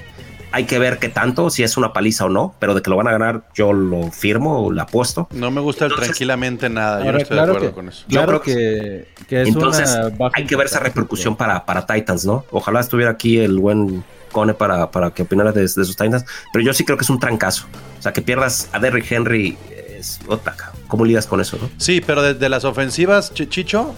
hay 0.57 0.65
que 0.65 0.79
ver 0.79 0.99
qué 0.99 1.11
tanto, 1.11 1.51
si 1.51 1.63
es 1.63 1.77
una 1.77 1.93
paliza 1.93 2.25
o 2.25 2.29
no, 2.31 2.55
pero 2.59 2.73
de 2.73 2.81
que 2.81 2.89
lo 2.89 2.97
van 2.97 3.07
a 3.09 3.13
ganar, 3.13 3.43
yo 3.55 3.75
lo 3.75 4.11
firmo 4.11 4.65
o 4.65 4.73
lo 4.73 4.81
apuesto. 4.81 5.29
No 5.33 5.51
me 5.51 5.61
gusta 5.61 5.85
el 5.85 5.95
tranquilamente 5.95 6.71
nada, 6.71 7.05
yo 7.05 7.13
no 7.13 7.19
estoy 7.19 7.37
de 7.37 7.43
acuerdo 7.43 7.73
con 7.75 7.89
eso. 7.91 8.07
Yo 8.09 8.25
creo 8.25 8.41
que, 8.41 9.07
es 9.29 9.49
entonces 9.49 9.95
hay 10.33 10.47
que 10.47 10.57
ver 10.57 10.65
esa 10.65 10.81
repercusión 10.81 11.37
para, 11.37 11.67
para 11.67 11.85
Titans, 11.85 12.25
¿no? 12.25 12.47
Ojalá 12.51 12.81
estuviera 12.81 13.11
aquí 13.11 13.39
el 13.39 13.59
buen 13.59 14.03
Cone 14.33 14.55
para, 14.55 14.91
para 14.91 15.11
que 15.11 15.25
opinara 15.25 15.53
de, 15.53 15.69
sus 15.69 15.95
Titans, 15.95 16.25
pero 16.55 16.65
yo 16.65 16.73
sí 16.73 16.87
creo 16.87 16.97
que 16.97 17.05
es 17.05 17.11
un 17.11 17.21
trancazo. 17.21 17.67
O 17.99 18.03
sea, 18.03 18.15
que 18.15 18.23
pierdas 18.23 18.71
a 18.73 18.79
Derrick 18.79 19.13
Henry 19.13 19.59
es 19.69 20.21
otaca. 20.27 20.73
¿Cómo 20.89 21.05
lidas 21.05 21.27
con 21.27 21.43
eso, 21.43 21.59
no? 21.61 21.69
Sí, 21.77 22.01
pero 22.01 22.23
desde 22.23 22.49
las 22.49 22.65
ofensivas, 22.65 23.35
Chicho, 23.35 23.95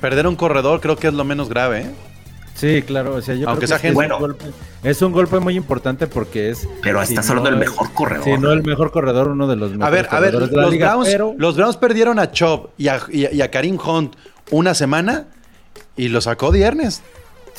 perder 0.00 0.26
un 0.26 0.36
corredor 0.36 0.80
creo 0.80 0.96
que 0.96 1.08
es 1.08 1.12
lo 1.12 1.24
menos 1.24 1.50
grave, 1.50 1.80
¿eh? 1.82 1.90
Sí, 2.58 2.82
claro, 2.82 3.14
o 3.14 3.22
sea, 3.22 3.36
yo 3.36 3.48
Aunque 3.48 3.68
sea 3.68 3.76
es, 3.76 3.94
bueno, 3.94 4.16
un 4.16 4.20
golpe, 4.20 4.46
es 4.82 5.00
un 5.00 5.12
golpe 5.12 5.38
muy 5.38 5.54
importante 5.54 6.08
porque 6.08 6.50
es. 6.50 6.68
Pero 6.82 7.00
estás 7.00 7.30
hablando 7.30 7.50
del 7.50 7.60
mejor 7.60 7.92
corredor. 7.92 8.24
Sí, 8.24 8.32
no 8.36 8.50
el 8.50 8.64
mejor 8.64 8.90
corredor, 8.90 9.28
uno 9.28 9.46
de 9.46 9.54
los 9.54 9.70
mejores. 9.70 9.86
A 9.86 9.90
ver, 9.90 10.08
a 10.10 10.18
ver, 10.18 10.34
los, 10.34 10.50
Browns, 10.50 11.16
los 11.36 11.56
Browns 11.56 11.76
perdieron 11.76 12.18
a 12.18 12.32
Chop 12.32 12.70
y 12.76 12.88
a, 12.88 13.00
y, 13.10 13.40
a, 13.40 13.50
Karim 13.52 13.78
Hunt 13.78 14.16
una 14.50 14.74
semana 14.74 15.28
y 15.96 16.08
lo 16.08 16.20
sacó 16.20 16.50
viernes. 16.50 17.02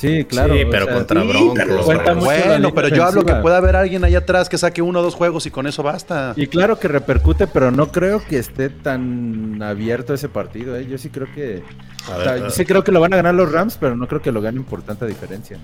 Sí, 0.00 0.24
claro. 0.24 0.54
Sí, 0.54 0.62
pero 0.70 0.88
contra 0.88 1.22
Broncos. 1.22 1.84
Bueno, 2.24 2.72
pero 2.72 2.88
yo 2.88 3.04
hablo 3.04 3.22
que 3.22 3.34
pueda 3.34 3.58
haber 3.58 3.76
alguien 3.76 4.02
ahí 4.02 4.14
atrás 4.14 4.48
que 4.48 4.56
saque 4.56 4.80
uno 4.80 5.00
o 5.00 5.02
dos 5.02 5.14
juegos 5.14 5.44
y 5.44 5.50
con 5.50 5.66
eso 5.66 5.82
basta. 5.82 6.32
Y 6.36 6.46
claro 6.46 6.78
que 6.78 6.88
repercute, 6.88 7.46
pero 7.46 7.70
no 7.70 7.92
creo 7.92 8.24
que 8.26 8.38
esté 8.38 8.70
tan 8.70 9.62
abierto 9.62 10.14
ese 10.14 10.30
partido. 10.30 10.74
¿eh? 10.76 10.86
Yo 10.86 10.96
sí 10.96 11.10
creo 11.10 11.26
que. 11.34 11.62
yo 12.38 12.48
sí 12.48 12.64
creo 12.64 12.82
que 12.82 12.92
lo 12.92 13.00
van 13.00 13.12
a 13.12 13.16
ganar 13.16 13.34
los 13.34 13.52
Rams, 13.52 13.76
pero 13.78 13.94
no 13.94 14.08
creo 14.08 14.22
que 14.22 14.32
lo 14.32 14.40
ganen 14.40 14.64
por 14.64 14.80
tanta 14.80 15.04
diferencia. 15.04 15.58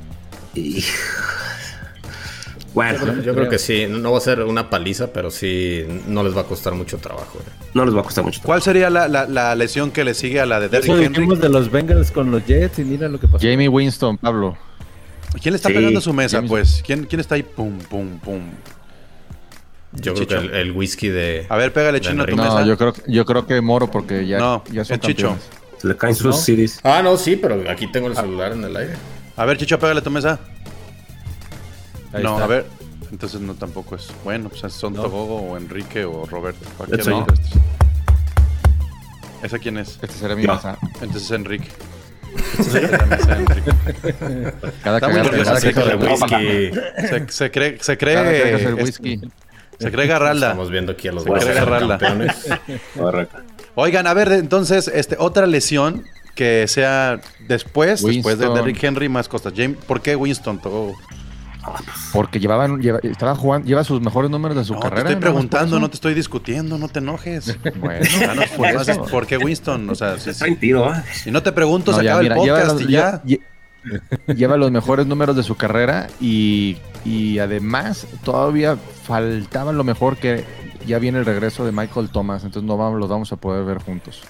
Y... 0.54 0.84
Bueno, 2.76 3.22
yo, 3.22 3.34
creo, 3.34 3.48
que 3.48 3.58
sí. 3.58 3.86
No 3.88 4.12
va 4.12 4.18
a 4.18 4.20
ser 4.20 4.42
una 4.42 4.68
paliza, 4.68 5.06
pero 5.06 5.30
sí 5.30 5.82
no 6.06 6.22
les 6.22 6.36
va 6.36 6.42
a 6.42 6.44
costar 6.44 6.74
mucho 6.74 6.98
trabajo. 6.98 7.38
Eh. 7.38 7.50
No 7.72 7.86
les 7.86 7.96
va 7.96 8.00
a 8.00 8.04
costar 8.04 8.22
mucho 8.22 8.38
¿Cuál 8.44 8.60
sería 8.60 8.90
la, 8.90 9.54
lesión 9.54 9.90
que 9.90 10.04
le 10.04 10.12
sigue 10.12 10.40
a 10.40 10.46
la 10.46 10.60
de 10.60 10.68
Derrick 10.68 10.94
Henry? 10.94 11.26
de 11.36 11.48
los 11.48 11.70
Bengals 11.70 12.10
con 12.10 12.30
los 12.30 12.44
Jets 12.44 12.78
y 12.80 12.84
mira 12.84 13.08
lo 13.08 13.18
que 13.18 13.28
pasó. 13.28 13.38
Jamie 13.40 13.68
Winston, 13.68 14.18
Pablo. 14.18 14.58
¿Quién 15.40 15.54
le 15.54 15.56
está 15.56 15.70
pegando 15.70 15.98
a 15.98 16.02
su 16.02 16.12
mesa, 16.12 16.42
pues? 16.42 16.82
¿Quién, 16.84 17.04
¿Quién 17.04 17.20
está 17.20 17.36
ahí? 17.36 17.42
Pum, 17.42 17.78
pum, 17.78 18.18
pum. 18.18 18.42
Yo 19.92 20.12
creo 20.12 20.26
que 20.26 20.60
el, 20.60 20.72
whisky 20.72 21.08
de. 21.08 21.46
A 21.48 21.56
ver, 21.56 21.72
pégale 21.72 22.02
chino 22.02 22.24
a 22.24 22.26
tu 22.26 22.36
mesa. 22.36 22.60
No, 22.60 22.66
yo 22.66 22.76
creo, 22.76 22.92
yo 23.06 23.24
creo 23.24 23.46
que 23.46 23.58
Moro 23.62 23.90
porque 23.90 24.26
ya, 24.26 24.38
no, 24.38 24.62
ya 24.70 24.84
son 24.84 25.00
Chicho. 25.00 25.34
Se 25.78 25.88
le 25.88 25.96
caen 25.96 26.14
sus 26.14 26.36
series. 26.36 26.78
Ah, 26.82 27.00
no, 27.02 27.16
sí, 27.16 27.36
pero 27.36 27.70
aquí 27.70 27.86
tengo 27.90 28.08
el 28.08 28.16
celular 28.16 28.52
en 28.52 28.64
el 28.64 28.76
aire. 28.76 28.96
A 29.34 29.46
ver, 29.46 29.56
Chicho, 29.56 29.78
pégale 29.78 30.00
a 30.00 30.02
tu 30.02 30.10
mesa. 30.10 30.38
No, 32.22 32.38
a 32.38 32.46
ver. 32.46 32.66
Entonces 33.10 33.40
no 33.40 33.54
tampoco 33.54 33.94
es. 33.96 34.08
Bueno, 34.24 34.48
pues 34.48 34.72
son 34.72 34.94
Togogo 34.94 35.36
o 35.36 35.56
Enrique 35.56 36.04
o 36.04 36.26
Roberto. 36.26 36.68
Cualquiera 36.76 37.04
de 37.04 37.24
¿Esa 39.42 39.58
quién 39.58 39.78
es? 39.78 39.98
Este 40.02 40.08
será 40.18 40.34
mi 40.34 40.46
mesa. 40.46 40.78
Entonces 41.00 41.24
es 41.24 41.30
Enrique. 41.30 41.68
Cada 44.82 45.00
que 45.00 46.72
se, 46.96 47.08
se, 47.08 47.28
se 47.28 47.50
cree, 47.50 47.78
se 47.80 47.96
cree, 47.96 48.74
whisky. 48.74 49.20
Se 49.78 49.92
cree 49.92 50.06
Garralda. 50.06 50.48
Estamos 50.48 50.70
viendo 50.70 50.92
aquí 50.92 51.08
a 51.08 51.12
los 51.12 51.24
se 51.24 51.30
cree 51.30 51.54
Garralda. 51.54 51.98
Oigan, 53.74 54.06
a 54.06 54.14
ver, 54.14 54.32
entonces, 54.32 54.88
este, 54.88 55.16
otra 55.18 55.46
lesión 55.46 56.04
que 56.34 56.66
sea 56.66 57.20
después, 57.46 58.02
después 58.02 58.38
de 58.38 58.48
Derrick 58.48 58.82
Henry 58.82 59.08
más 59.08 59.28
costas. 59.28 59.52
James, 59.56 59.76
¿por 59.86 60.00
qué 60.00 60.16
Winston? 60.16 60.60
Todo? 60.60 60.92
Porque 62.12 62.38
llevaban, 62.40 62.80
lleva, 62.80 62.98
estaba 63.02 63.34
jugando, 63.34 63.66
lleva 63.66 63.84
sus 63.84 64.00
mejores 64.00 64.30
números 64.30 64.56
de 64.56 64.64
su 64.64 64.74
no, 64.74 64.80
carrera. 64.80 65.04
Te 65.04 65.12
estoy 65.14 65.20
preguntando, 65.22 65.78
no 65.80 65.88
te 65.88 65.94
estoy 65.94 66.14
discutiendo, 66.14 66.78
no 66.78 66.88
te 66.88 66.98
enojes. 67.00 67.56
Bueno, 67.80 68.04
no, 68.34 68.42
por 68.56 68.72
pues, 68.72 68.88
eso. 68.88 69.02
¿Por 69.04 69.26
qué 69.26 69.36
Winston? 69.38 69.88
O 69.90 69.94
sea, 69.94 70.18
si, 70.18 70.30
¿eh? 70.30 70.58
si 71.12 71.30
no 71.30 71.42
te 71.42 71.52
pregunto, 71.52 71.92
No, 71.92 71.98
se 71.98 72.04
ya, 72.04 72.10
acaba 72.12 72.22
mira, 72.22 72.34
el 72.34 72.40
podcast 72.40 72.72
los- 72.72 72.82
y 72.82 72.92
ya. 72.92 73.22
lle- 73.22 73.40
lle- 74.26 74.34
lleva 74.34 74.56
los 74.56 74.70
mejores 74.70 75.06
números 75.06 75.36
de 75.36 75.42
su 75.42 75.54
carrera 75.56 76.08
y, 76.20 76.76
y 77.04 77.38
además 77.38 78.06
todavía 78.24 78.76
faltaba 78.76 79.72
lo 79.72 79.84
mejor 79.84 80.16
que 80.16 80.44
ya 80.86 80.98
viene 80.98 81.18
el 81.18 81.24
regreso 81.24 81.64
de 81.64 81.72
Michael 81.72 82.08
Thomas, 82.10 82.44
entonces 82.44 82.66
no 82.66 82.76
vamos, 82.76 82.98
los 82.98 83.08
vamos 83.08 83.32
a 83.32 83.36
poder 83.36 83.64
ver 83.64 83.78
juntos. 83.78 84.22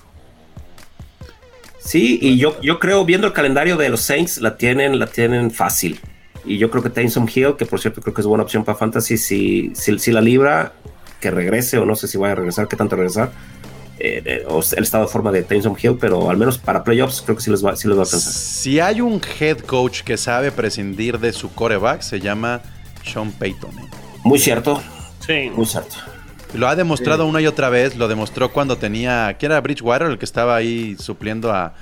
Sí, 1.79 2.19
y 2.21 2.37
yo, 2.37 2.61
yo 2.63 2.79
creo, 2.81 3.05
viendo 3.05 3.29
el 3.29 3.33
calendario 3.33 3.77
de 3.77 3.89
los 3.89 4.01
Saints, 4.01 4.39
la 4.39 4.57
tienen, 4.57 4.99
la 4.99 5.07
tienen 5.07 5.51
fácil. 5.53 6.01
Y 6.47 6.59
yo 6.59 6.71
creo 6.71 6.83
que 6.83 6.91
Taysom 6.91 7.27
Hill, 7.33 7.57
que 7.59 7.67
por 7.67 7.81
cierto 7.81 8.01
creo 8.01 8.15
que 8.15 8.21
es 8.21 8.27
buena 8.27 8.45
opción 8.45 8.65
para 8.65 8.79
Fantasy, 8.79 9.17
si, 9.17 9.73
si, 9.75 9.99
si 9.99 10.13
la 10.13 10.21
libra, 10.21 10.73
que 11.21 11.31
regrese, 11.31 11.79
o 11.79 11.85
no 11.87 11.95
sé 11.97 12.09
si 12.09 12.19
vaya 12.19 12.33
a 12.33 12.37
regresar, 12.37 12.69
qué 12.69 12.77
tanto 12.77 12.95
regresar, 12.97 13.33
eh, 13.99 14.23
eh, 14.25 14.45
o 14.49 14.61
el 14.77 14.83
estado 14.83 15.05
de 15.07 15.11
forma 15.11 15.33
de 15.33 15.43
Taysom 15.43 15.75
Hill, 15.83 15.97
pero 16.01 16.31
al 16.31 16.37
menos 16.37 16.59
para 16.59 16.85
playoffs 16.85 17.23
creo 17.23 17.37
que 17.37 17.43
sí 17.43 17.51
les 17.51 17.65
va, 17.65 17.75
sí 17.77 17.89
les 17.89 17.97
va 17.97 18.03
a 18.03 18.05
alcanzar. 18.05 18.33
Si 18.33 18.79
hay 18.79 19.01
un 19.01 19.21
head 19.41 19.59
coach 19.61 20.03
que 20.03 20.17
sabe 20.17 20.53
prescindir 20.53 21.19
de 21.19 21.33
su 21.33 21.53
coreback, 21.53 22.03
se 22.03 22.21
llama 22.21 22.61
Sean 23.05 23.33
Payton. 23.33 23.71
¿eh? 23.71 23.91
Muy 24.25 24.39
cierto, 24.39 24.83
Sí. 25.27 25.51
muy 25.55 25.67
cierto. 25.67 25.97
Lo 26.55 26.69
ha 26.69 26.77
demostrado 26.77 27.27
una 27.27 27.41
y 27.41 27.47
otra 27.47 27.69
vez. 27.71 27.97
Lo 27.97 28.07
demostró 28.07 28.53
cuando 28.53 28.79
tenía. 28.79 29.35
¿Quién 29.39 29.51
era 29.53 29.61
Bridgewater? 29.61 30.07
El 30.09 30.19
que 30.19 30.25
estaba 30.25 30.55
ahí 30.55 30.97
supliendo 30.99 31.53
a, 31.53 31.75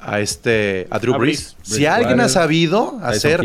a 0.00 0.20
este. 0.20 0.86
a 0.90 0.98
Drew 1.00 1.14
A 1.14 1.18
Brees. 1.18 1.56
Brees. 1.58 1.76
Si 1.76 1.86
alguien 1.86 2.20
ha 2.20 2.28
sabido 2.28 2.98
hacer. 3.02 3.42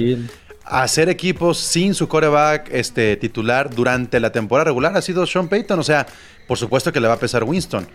Hacer 0.72 1.10
equipos 1.10 1.58
sin 1.58 1.94
su 1.94 2.08
coreback 2.08 2.70
este, 2.72 3.18
titular 3.18 3.70
durante 3.70 4.20
la 4.20 4.32
temporada 4.32 4.66
regular, 4.66 4.96
ha 4.96 5.02
sido 5.02 5.26
Sean 5.26 5.50
Payton. 5.50 5.80
O 5.80 5.84
sea, 5.84 6.08
por 6.48 6.58
supuesto 6.58 6.92
que 6.94 7.02
le 7.02 7.08
va 7.08 7.16
a 7.16 7.20
pesar 7.20 7.44
Winston. 7.44 7.88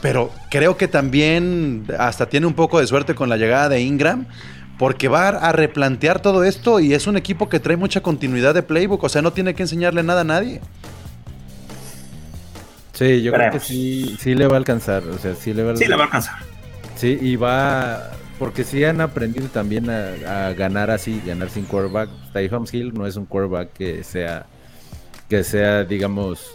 Pero 0.00 0.30
creo 0.50 0.76
que 0.76 0.88
también 0.88 1.86
hasta 1.98 2.28
tiene 2.28 2.46
un 2.46 2.54
poco 2.54 2.80
de 2.80 2.86
suerte 2.86 3.14
con 3.14 3.28
la 3.28 3.36
llegada 3.36 3.68
de 3.68 3.80
Ingram. 3.82 4.26
Porque 4.78 5.08
va 5.08 5.28
a 5.28 5.52
replantear 5.52 6.20
todo 6.20 6.44
esto 6.44 6.80
y 6.80 6.92
es 6.92 7.06
un 7.06 7.16
equipo 7.16 7.48
que 7.48 7.60
trae 7.60 7.78
mucha 7.78 8.02
continuidad 8.02 8.52
de 8.52 8.62
playbook. 8.62 9.04
O 9.04 9.08
sea, 9.08 9.22
no 9.22 9.32
tiene 9.32 9.54
que 9.54 9.62
enseñarle 9.62 10.02
nada 10.02 10.20
a 10.20 10.24
nadie. 10.24 10.60
Sí, 12.92 13.22
yo 13.22 13.32
creo 13.32 13.52
que 13.52 13.60
sí, 13.60 14.16
sí 14.20 14.34
le 14.34 14.46
va 14.46 14.54
a 14.54 14.58
alcanzar. 14.58 15.02
O 15.04 15.18
sea, 15.18 15.34
sí 15.34 15.54
le 15.54 15.62
va 15.62 15.72
a 15.72 15.76
Sí, 15.76 15.86
le 15.86 15.96
va 15.96 16.02
a 16.02 16.04
alcanzar. 16.06 16.36
Sí, 16.96 17.18
y 17.20 17.36
va. 17.36 18.10
Porque 18.38 18.64
sí 18.64 18.84
han 18.84 19.00
aprendido 19.00 19.48
también 19.48 19.88
a, 19.88 20.48
a 20.48 20.52
ganar 20.52 20.90
así, 20.90 21.22
ganar 21.24 21.48
sin 21.48 21.64
quarterback. 21.64 22.10
Tyson 22.32 22.66
Hill 22.70 22.92
no 22.92 23.06
es 23.06 23.16
un 23.16 23.24
quarterback 23.26 23.72
que 23.72 24.04
sea. 24.04 24.46
Que 25.28 25.42
sea, 25.42 25.84
digamos. 25.84 26.54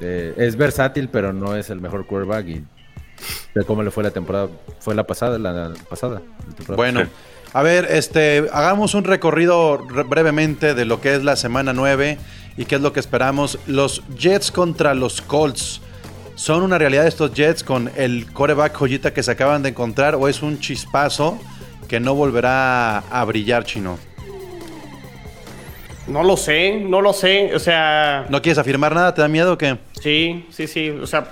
eh, 0.00 0.34
es 0.36 0.56
versátil, 0.56 1.08
pero 1.08 1.32
no 1.32 1.56
es 1.56 1.68
el 1.70 1.80
mejor 1.80 2.06
quarterback. 2.06 2.46
Y 2.48 2.64
de 3.54 3.64
cómo 3.64 3.82
le 3.82 3.90
fue 3.90 4.04
la 4.04 4.10
temporada. 4.12 4.48
Fue 4.78 4.94
la 4.94 5.04
pasada, 5.04 5.38
la 5.38 5.74
pasada. 5.88 6.22
la. 6.68 6.76
Bueno, 6.76 7.02
a 7.52 7.62
ver, 7.62 7.86
este, 7.90 8.46
hagamos 8.52 8.94
un 8.94 9.02
recorrido 9.04 9.78
re- 9.78 10.02
brevemente 10.04 10.74
de 10.74 10.84
lo 10.84 11.00
que 11.00 11.14
es 11.14 11.24
la 11.24 11.34
semana 11.36 11.72
9 11.72 12.18
y 12.56 12.64
qué 12.66 12.76
es 12.76 12.80
lo 12.80 12.92
que 12.92 13.00
esperamos. 13.00 13.58
Los 13.66 14.02
Jets 14.16 14.52
contra 14.52 14.94
los 14.94 15.22
Colts. 15.22 15.80
¿Son 16.36 16.62
una 16.62 16.76
realidad 16.76 17.06
estos 17.06 17.32
Jets 17.32 17.64
con 17.64 17.90
el 17.96 18.30
coreback 18.30 18.74
joyita 18.74 19.14
que 19.14 19.22
se 19.22 19.30
acaban 19.30 19.62
de 19.62 19.70
encontrar 19.70 20.14
o 20.16 20.28
es 20.28 20.42
un 20.42 20.60
chispazo 20.60 21.38
que 21.88 21.98
no 21.98 22.14
volverá 22.14 22.98
a 22.98 23.24
brillar, 23.24 23.64
chino? 23.64 23.98
No 26.06 26.22
lo 26.22 26.36
sé, 26.36 26.78
no 26.78 27.00
lo 27.00 27.14
sé. 27.14 27.54
O 27.54 27.58
sea, 27.58 28.26
¿No 28.28 28.42
quieres 28.42 28.58
afirmar 28.58 28.94
nada? 28.94 29.14
¿Te 29.14 29.22
da 29.22 29.28
miedo 29.28 29.54
o 29.54 29.58
qué? 29.58 29.78
sí, 30.00 30.46
sí, 30.50 30.66
sí. 30.66 30.90
O 30.90 31.06
sea, 31.06 31.26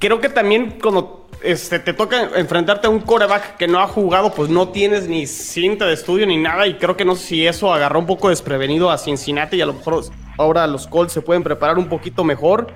creo 0.00 0.20
que 0.20 0.28
también 0.28 0.78
cuando 0.82 1.28
este, 1.44 1.78
te 1.78 1.92
toca 1.92 2.28
enfrentarte 2.34 2.88
a 2.88 2.90
un 2.90 2.98
coreback 2.98 3.56
que 3.56 3.68
no 3.68 3.78
ha 3.78 3.86
jugado, 3.86 4.34
pues 4.34 4.50
no 4.50 4.70
tienes 4.70 5.06
ni 5.06 5.28
cinta 5.28 5.86
de 5.86 5.94
estudio 5.94 6.26
ni 6.26 6.38
nada. 6.38 6.66
Y 6.66 6.74
creo 6.74 6.96
que 6.96 7.04
no 7.04 7.14
sé 7.14 7.26
si 7.26 7.46
eso 7.46 7.72
agarró 7.72 8.00
un 8.00 8.06
poco 8.06 8.30
desprevenido 8.30 8.90
a 8.90 8.98
Cincinnati 8.98 9.58
y 9.58 9.60
a 9.60 9.66
lo 9.66 9.74
mejor 9.74 10.04
ahora 10.38 10.66
los 10.66 10.88
Colts 10.88 11.12
se 11.12 11.22
pueden 11.22 11.44
preparar 11.44 11.78
un 11.78 11.88
poquito 11.88 12.24
mejor. 12.24 12.66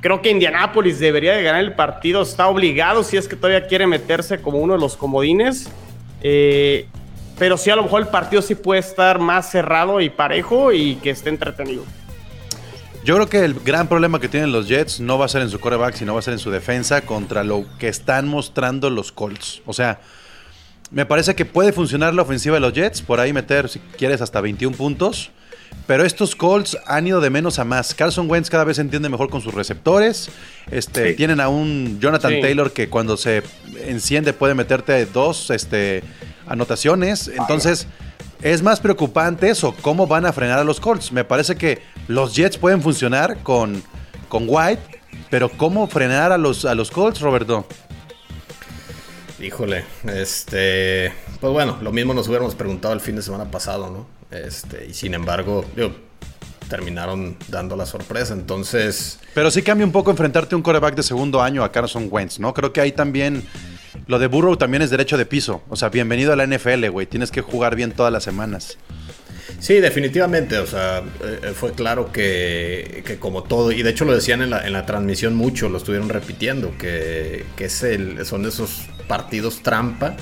Creo 0.00 0.22
que 0.22 0.30
Indianapolis 0.30 1.00
debería 1.00 1.34
de 1.34 1.42
ganar 1.42 1.62
el 1.62 1.74
partido. 1.74 2.22
Está 2.22 2.46
obligado 2.48 3.02
si 3.02 3.16
es 3.16 3.26
que 3.26 3.34
todavía 3.34 3.66
quiere 3.66 3.86
meterse 3.86 4.40
como 4.40 4.58
uno 4.58 4.74
de 4.74 4.80
los 4.80 4.96
comodines. 4.96 5.70
Eh, 6.22 6.86
pero 7.38 7.56
sí, 7.56 7.70
a 7.70 7.76
lo 7.76 7.82
mejor 7.82 8.02
el 8.02 8.08
partido 8.08 8.42
sí 8.42 8.54
puede 8.54 8.80
estar 8.80 9.18
más 9.18 9.50
cerrado 9.50 10.00
y 10.00 10.10
parejo 10.10 10.72
y 10.72 10.96
que 10.96 11.10
esté 11.10 11.30
entretenido. 11.30 11.84
Yo 13.04 13.14
creo 13.14 13.28
que 13.28 13.44
el 13.44 13.54
gran 13.54 13.88
problema 13.88 14.20
que 14.20 14.28
tienen 14.28 14.52
los 14.52 14.68
Jets 14.68 15.00
no 15.00 15.18
va 15.18 15.24
a 15.24 15.28
ser 15.28 15.42
en 15.42 15.50
su 15.50 15.60
coreback, 15.60 15.94
sino 15.94 16.14
va 16.14 16.18
a 16.18 16.22
ser 16.22 16.34
en 16.34 16.40
su 16.40 16.50
defensa 16.50 17.00
contra 17.02 17.42
lo 17.42 17.64
que 17.78 17.88
están 17.88 18.28
mostrando 18.28 18.90
los 18.90 19.12
Colts. 19.12 19.62
O 19.66 19.72
sea, 19.72 20.00
me 20.90 21.06
parece 21.06 21.34
que 21.34 21.44
puede 21.44 21.72
funcionar 21.72 22.14
la 22.14 22.22
ofensiva 22.22 22.56
de 22.56 22.60
los 22.60 22.72
Jets, 22.72 23.02
por 23.02 23.20
ahí 23.20 23.32
meter, 23.32 23.68
si 23.68 23.78
quieres, 23.78 24.20
hasta 24.20 24.40
21 24.40 24.76
puntos. 24.76 25.30
Pero 25.86 26.04
estos 26.04 26.36
Colts 26.36 26.76
han 26.86 27.06
ido 27.06 27.20
de 27.20 27.30
menos 27.30 27.58
a 27.58 27.64
más. 27.64 27.94
Carson 27.94 28.30
Wentz 28.30 28.50
cada 28.50 28.64
vez 28.64 28.76
se 28.76 28.82
entiende 28.82 29.08
mejor 29.08 29.30
con 29.30 29.40
sus 29.40 29.54
receptores. 29.54 30.28
Este, 30.70 31.10
Sí. 31.10 31.16
Tienen 31.16 31.40
a 31.40 31.48
un 31.48 31.98
Jonathan 31.98 32.32
Sí. 32.32 32.40
Taylor 32.42 32.72
que 32.72 32.90
cuando 32.90 33.16
se 33.16 33.42
enciende 33.86 34.34
puede 34.34 34.54
meterte 34.54 35.06
dos 35.06 35.50
este, 35.50 36.02
anotaciones. 36.46 37.28
Entonces, 37.28 37.86
es 38.42 38.62
más 38.62 38.80
preocupante 38.80 39.48
eso, 39.48 39.74
cómo 39.80 40.06
van 40.06 40.26
a 40.26 40.32
frenar 40.32 40.58
a 40.58 40.64
los 40.64 40.78
Colts. 40.78 41.10
Me 41.10 41.24
parece 41.24 41.56
que 41.56 41.80
los 42.06 42.34
Jets 42.36 42.58
pueden 42.58 42.82
funcionar 42.82 43.38
con, 43.42 43.82
con 44.28 44.44
White, 44.46 44.82
pero 45.30 45.48
¿cómo 45.48 45.86
frenar 45.88 46.32
a 46.32 46.38
los, 46.38 46.66
a 46.66 46.74
los 46.74 46.90
Colts, 46.90 47.20
Roberto? 47.20 47.66
Híjole, 49.40 49.84
este, 50.04 51.12
pues 51.40 51.52
bueno, 51.52 51.78
lo 51.80 51.92
mismo 51.92 52.12
nos 52.12 52.26
hubiéramos 52.28 52.54
preguntado 52.56 52.92
el 52.92 53.00
fin 53.00 53.14
de 53.16 53.22
semana 53.22 53.50
pasado, 53.50 53.88
¿no? 53.90 54.17
Este, 54.30 54.86
y 54.86 54.94
sin 54.94 55.14
embargo, 55.14 55.64
digo, 55.74 55.92
terminaron 56.68 57.36
dando 57.48 57.76
la 57.76 57.86
sorpresa, 57.86 58.34
entonces, 58.34 59.18
Pero 59.34 59.50
sí 59.50 59.62
cambia 59.62 59.86
un 59.86 59.92
poco 59.92 60.10
enfrentarte 60.10 60.54
a 60.54 60.58
un 60.58 60.62
coreback 60.62 60.94
de 60.94 61.02
segundo 61.02 61.42
año 61.42 61.64
a 61.64 61.72
Carson 61.72 62.08
Wentz, 62.10 62.38
¿no? 62.38 62.52
Creo 62.54 62.72
que 62.72 62.80
ahí 62.80 62.92
también 62.92 63.44
lo 64.06 64.18
de 64.18 64.26
Burrow 64.26 64.56
también 64.56 64.82
es 64.82 64.90
derecho 64.90 65.16
de 65.16 65.26
piso. 65.26 65.62
O 65.68 65.76
sea, 65.76 65.88
bienvenido 65.88 66.32
a 66.32 66.36
la 66.36 66.46
NFL, 66.46 66.88
güey. 66.88 67.06
Tienes 67.06 67.30
que 67.30 67.40
jugar 67.40 67.74
bien 67.74 67.92
todas 67.92 68.12
las 68.12 68.22
semanas. 68.22 68.78
sí, 69.60 69.74
definitivamente, 69.74 70.58
o 70.58 70.66
sea, 70.66 71.02
eh, 71.22 71.52
fue 71.54 71.72
claro 71.72 72.12
que, 72.12 73.02
que 73.04 73.18
como 73.18 73.42
todo, 73.42 73.72
y 73.72 73.82
de 73.82 73.90
hecho 73.90 74.04
lo 74.04 74.14
decían 74.14 74.42
en 74.42 74.50
la, 74.50 74.66
en 74.66 74.72
la 74.72 74.86
transmisión 74.86 75.34
mucho, 75.34 75.68
lo 75.68 75.78
estuvieron 75.78 76.08
repitiendo, 76.08 76.76
que, 76.78 77.44
que 77.56 77.64
es 77.64 77.82
el, 77.82 78.24
son 78.24 78.44
esos 78.46 78.82
partidos 79.08 79.62
trampa. 79.62 80.16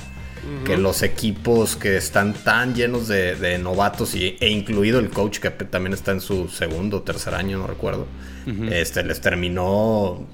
Que 0.65 0.77
los 0.77 1.03
equipos 1.03 1.75
que 1.75 1.97
están 1.97 2.33
tan 2.33 2.73
llenos 2.73 3.07
de, 3.07 3.35
de 3.35 3.57
novatos 3.57 4.15
y, 4.15 4.37
e 4.39 4.49
incluido 4.49 4.99
el 4.99 5.09
coach 5.09 5.39
que 5.39 5.49
también 5.49 5.93
está 5.93 6.11
en 6.11 6.21
su 6.21 6.47
segundo 6.47 6.97
o 6.97 7.01
tercer 7.01 7.33
año, 7.33 7.57
no 7.57 7.67
recuerdo, 7.67 8.07
este 8.71 9.03
les 9.03 9.19
terminó, 9.19 9.65
o 9.65 10.27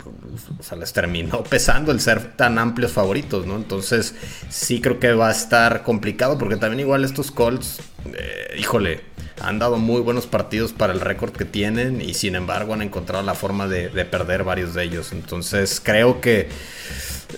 sea, 0.62 0.78
les 0.78 0.94
terminó 0.94 1.44
pesando 1.50 1.92
el 1.92 2.00
ser 2.00 2.36
tan 2.36 2.60
amplios 2.60 2.92
favoritos, 2.92 3.48
¿no? 3.48 3.56
Entonces 3.56 4.14
sí 4.50 4.82
creo 4.82 5.00
que 5.00 5.14
va 5.14 5.30
a 5.30 5.32
estar 5.32 5.84
complicado 5.84 6.38
porque 6.38 6.58
también 6.58 6.82
igual 6.82 7.04
estos 7.04 7.32
Colts, 7.32 7.80
eh, 8.14 8.56
híjole, 8.60 9.02
han 9.42 9.60
dado 9.60 9.78
muy 9.78 10.02
buenos 10.02 10.28
partidos 10.28 10.74
para 10.74 10.94
el 10.94 11.00
récord 11.00 11.32
que 11.32 11.46
tienen 11.46 12.02
y 12.02 12.14
sin 12.14 12.36
embargo 12.36 12.74
han 12.74 12.82
encontrado 12.82 13.24
la 13.24 13.36
forma 13.36 13.68
de, 13.68 13.90
de 13.90 14.06
perder 14.06 14.44
varios 14.44 14.74
de 14.74 14.84
ellos. 14.84 15.12
Entonces 15.12 15.82
creo 15.84 16.22
que 16.22 16.50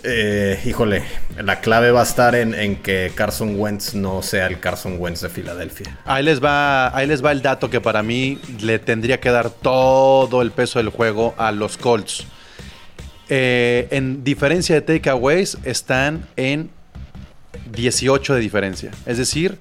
eh, 0.04 0.60
híjole, 0.66 1.04
la 1.42 1.62
clave 1.62 1.92
va 1.92 2.02
a 2.02 2.04
estar 2.04 2.36
en, 2.36 2.54
en 2.54 2.78
que 2.78 3.12
Carson 3.16 3.60
Wentz 3.60 3.94
no 3.94 4.22
sea 4.22 4.48
el 4.48 4.60
Carson 4.60 4.98
Wentz 5.00 5.22
de 5.22 5.30
Filadelfia. 5.30 6.00
Ahí 6.06 6.24
les 6.24 6.44
va, 6.44 6.96
ahí 6.96 7.08
les 7.08 7.24
va 7.24 7.32
el 7.32 7.42
dato 7.42 7.70
que 7.70 7.82
para 7.82 8.04
mí 8.04 8.40
le 8.62 8.80
tendría 8.80 9.20
que 9.20 9.30
dar 9.30 9.50
todo 9.50 10.42
el 10.42 10.52
peso 10.52 10.80
del 10.80 10.90
juego 10.90 11.34
a 11.38 11.52
los 11.52 11.78
Colts. 11.78 12.26
Eh, 13.30 13.88
en 13.92 14.24
diferencia 14.24 14.76
de 14.76 14.82
takeaways 14.82 15.58
están 15.64 16.28
en 16.36 16.70
18 17.72 18.36
de 18.36 18.40
diferencia. 18.40 18.92
Es 19.06 19.18
decir, 19.18 19.58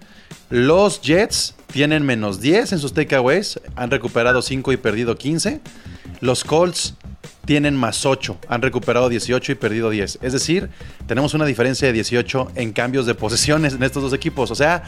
los 0.50 1.00
Jets 1.00 1.54
tienen 1.74 2.06
menos 2.06 2.40
10 2.40 2.74
en 2.74 2.78
sus 2.78 2.94
takeaways, 2.94 3.58
han 3.74 3.90
recuperado 3.90 4.42
5 4.42 4.70
y 4.70 4.76
perdido 4.76 5.18
15. 5.18 5.60
Los 6.20 6.44
Colts 6.44 6.94
tienen 7.46 7.74
más 7.74 8.06
8, 8.06 8.38
han 8.46 8.62
recuperado 8.62 9.08
18 9.08 9.50
y 9.50 9.54
perdido 9.56 9.90
10. 9.90 10.20
Es 10.22 10.32
decir, 10.32 10.70
tenemos 11.08 11.34
una 11.34 11.44
diferencia 11.44 11.88
de 11.88 11.92
18 11.94 12.52
en 12.54 12.72
cambios 12.72 13.06
de 13.06 13.14
posesiones 13.16 13.74
en 13.74 13.82
estos 13.82 14.04
dos 14.04 14.12
equipos. 14.12 14.52
O 14.52 14.54
sea, 14.54 14.84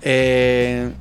eh, 0.00 0.92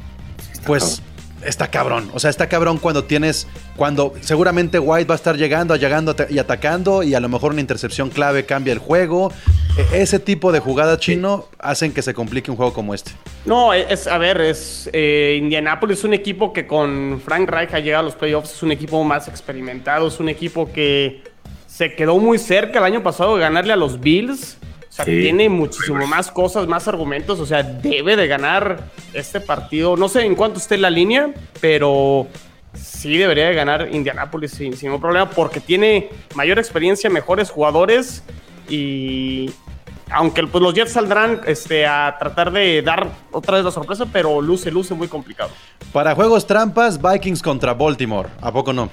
pues 0.65 1.01
está 1.45 1.69
cabrón. 1.69 2.09
O 2.13 2.19
sea, 2.19 2.29
está 2.29 2.47
cabrón 2.47 2.77
cuando 2.77 3.03
tienes, 3.03 3.47
cuando 3.75 4.13
seguramente 4.21 4.79
White 4.79 5.07
va 5.07 5.15
a 5.15 5.17
estar 5.17 5.37
llegando, 5.37 5.75
llegando 5.75 6.15
y 6.29 6.39
atacando 6.39 7.03
y 7.03 7.15
a 7.15 7.19
lo 7.19 7.29
mejor 7.29 7.51
una 7.51 7.61
intercepción 7.61 8.09
clave 8.09 8.45
cambia 8.45 8.73
el 8.73 8.79
juego. 8.79 9.31
E- 9.77 10.01
ese 10.01 10.19
tipo 10.19 10.51
de 10.51 10.59
jugada 10.59 10.97
chino 10.97 11.45
hacen 11.59 11.93
que 11.93 12.01
se 12.01 12.13
complique 12.13 12.51
un 12.51 12.57
juego 12.57 12.73
como 12.73 12.93
este. 12.93 13.11
No, 13.45 13.73
es, 13.73 14.07
a 14.07 14.17
ver, 14.17 14.41
es 14.41 14.89
eh, 14.93 15.37
Indianapolis 15.39 15.99
es 15.99 16.03
un 16.03 16.13
equipo 16.13 16.53
que 16.53 16.67
con 16.67 17.21
Frank 17.23 17.49
Reich 17.49 17.73
ha 17.73 17.79
llegado 17.79 18.01
a 18.01 18.05
los 18.05 18.15
playoffs, 18.15 18.53
es 18.53 18.63
un 18.63 18.71
equipo 18.71 19.03
más 19.03 19.27
experimentado, 19.27 20.07
es 20.07 20.19
un 20.19 20.29
equipo 20.29 20.71
que 20.71 21.23
se 21.67 21.95
quedó 21.95 22.17
muy 22.17 22.37
cerca 22.37 22.79
el 22.79 22.85
año 22.85 23.03
pasado 23.03 23.35
de 23.35 23.41
ganarle 23.41 23.73
a 23.73 23.77
los 23.77 23.99
Bills. 23.99 24.57
O 25.01 25.03
sea, 25.05 25.13
Sí. 25.13 25.21
tiene 25.21 25.47
muchísimo 25.49 26.05
más 26.07 26.29
cosas, 26.31 26.67
más 26.67 26.87
argumentos. 26.87 27.39
O 27.39 27.45
sea, 27.45 27.63
debe 27.63 28.15
de 28.15 28.27
ganar 28.27 28.83
este 29.13 29.39
partido. 29.39 29.95
No 29.95 30.09
sé 30.09 30.25
en 30.25 30.35
cuánto 30.35 30.59
esté 30.59 30.77
la 30.77 30.89
línea, 30.89 31.33
pero 31.61 32.27
sí 32.73 33.17
debería 33.17 33.47
de 33.47 33.55
ganar 33.55 33.89
Indianapolis 33.91 34.51
sin, 34.51 34.75
sin 34.75 34.89
ningún 34.89 35.01
problema 35.01 35.29
porque 35.29 35.59
tiene 35.59 36.09
mayor 36.35 36.59
experiencia, 36.59 37.09
mejores 37.09 37.49
jugadores 37.49 38.23
y 38.69 39.49
aunque 40.11 40.45
pues, 40.47 40.61
los 40.61 40.73
Jets 40.73 40.91
saldrán 40.91 41.41
este, 41.45 41.85
a 41.85 42.15
tratar 42.19 42.51
de 42.51 42.81
dar 42.81 43.07
otra 43.31 43.55
vez 43.57 43.65
la 43.65 43.71
sorpresa, 43.71 44.05
pero 44.11 44.41
luce, 44.41 44.69
luce 44.71 44.93
muy 44.95 45.07
complicado. 45.07 45.49
Para 45.93 46.13
juegos 46.15 46.45
trampas, 46.45 46.99
Vikings 47.01 47.41
contra 47.41 47.73
Baltimore. 47.73 48.29
¿A 48.41 48.51
poco 48.51 48.73
no? 48.73 48.89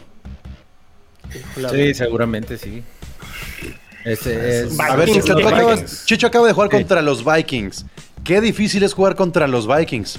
Sí, 1.70 1.94
seguramente 1.94 2.56
sí. 2.56 2.82
Ese 4.06 4.60
es. 4.62 4.80
A 4.80 4.96
ver, 4.96 5.08
Chicho, 5.08 5.34
tú 5.34 5.36
Vikings. 5.40 5.52
acabas- 5.52 6.04
Chicho 6.06 6.26
acaba 6.28 6.46
de 6.46 6.52
jugar 6.52 6.70
Sí. 6.70 6.76
contra 6.78 7.02
los 7.02 7.24
Vikings. 7.24 7.84
Qué 8.24 8.40
difícil 8.40 8.82
es 8.82 8.94
jugar 8.94 9.14
contra 9.16 9.46
los 9.46 9.66
Vikings. 9.66 10.18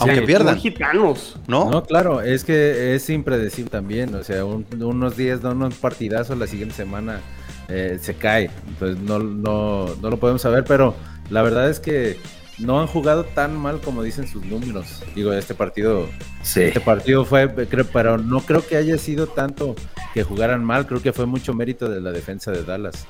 Aunque 0.00 0.22
pierdan, 0.22 0.58
gitanos. 0.58 1.36
¿no? 1.46 1.70
No, 1.70 1.82
claro, 1.82 2.20
es 2.20 2.44
que 2.44 2.94
es 2.94 3.08
impredecible 3.08 3.70
también. 3.70 4.14
O 4.14 4.22
sea, 4.24 4.44
un- 4.44 4.66
unos 4.82 5.16
días 5.16 5.40
da 5.40 5.50
unos 5.52 5.74
partidazos, 5.76 6.36
la 6.38 6.46
siguiente 6.46 6.74
semana 6.74 7.20
eh, 7.68 7.98
se 8.00 8.14
cae. 8.14 8.50
Entonces 8.68 8.98
no, 9.02 9.18
no, 9.18 9.94
no 10.00 10.10
lo 10.10 10.16
podemos 10.18 10.40
saber, 10.42 10.64
pero 10.64 10.94
la 11.30 11.42
verdad 11.42 11.68
es 11.70 11.80
que 11.80 12.18
no 12.58 12.80
han 12.80 12.86
jugado 12.86 13.24
tan 13.24 13.56
mal 13.56 13.80
como 13.80 14.02
dicen 14.02 14.26
sus 14.26 14.44
números. 14.44 15.02
Digo, 15.14 15.32
este 15.32 15.54
partido, 15.54 16.08
Sí. 16.42 16.62
este 16.62 16.80
partido 16.80 17.24
fue, 17.24 17.48
creo, 17.68 17.86
pero 17.86 18.18
no 18.18 18.40
creo 18.40 18.66
que 18.66 18.76
haya 18.76 18.98
sido 18.98 19.26
tanto 19.28 19.76
que 20.14 20.22
jugaran 20.24 20.64
mal. 20.64 20.86
Creo 20.86 21.00
que 21.00 21.12
fue 21.12 21.26
mucho 21.26 21.54
mérito 21.54 21.88
de 21.88 22.00
la 22.00 22.10
defensa 22.10 22.50
de 22.50 22.64
Dallas. 22.64 23.06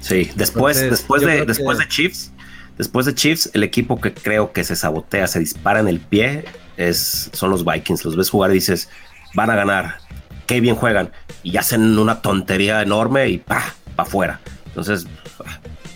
Sí, 0.00 0.30
después, 0.34 0.78
Entonces, 0.78 0.90
después 1.00 1.22
de, 1.22 1.44
después 1.46 1.78
que- 1.78 1.84
de 1.84 1.88
Chiefs, 1.90 2.32
después 2.78 3.06
de 3.06 3.14
Chiefs, 3.14 3.50
el 3.52 3.62
equipo 3.62 4.00
que 4.00 4.12
creo 4.14 4.52
que 4.52 4.64
se 4.64 4.74
sabotea, 4.74 5.26
se 5.26 5.38
dispara 5.38 5.80
en 5.80 5.88
el 5.88 6.00
pie, 6.00 6.44
es, 6.76 7.30
son 7.32 7.50
los 7.50 7.64
Vikings. 7.64 8.04
Los 8.04 8.16
ves 8.16 8.30
jugar 8.30 8.50
y 8.50 8.54
dices, 8.54 8.88
van 9.34 9.50
a 9.50 9.54
ganar, 9.54 9.98
qué 10.46 10.60
bien 10.60 10.74
juegan, 10.74 11.12
y 11.42 11.56
hacen 11.56 11.98
una 11.98 12.22
tontería 12.22 12.82
enorme 12.82 13.28
y 13.28 13.38
pa, 13.38 13.74
pa 13.94 14.02
afuera. 14.04 14.40
Entonces, 14.66 15.06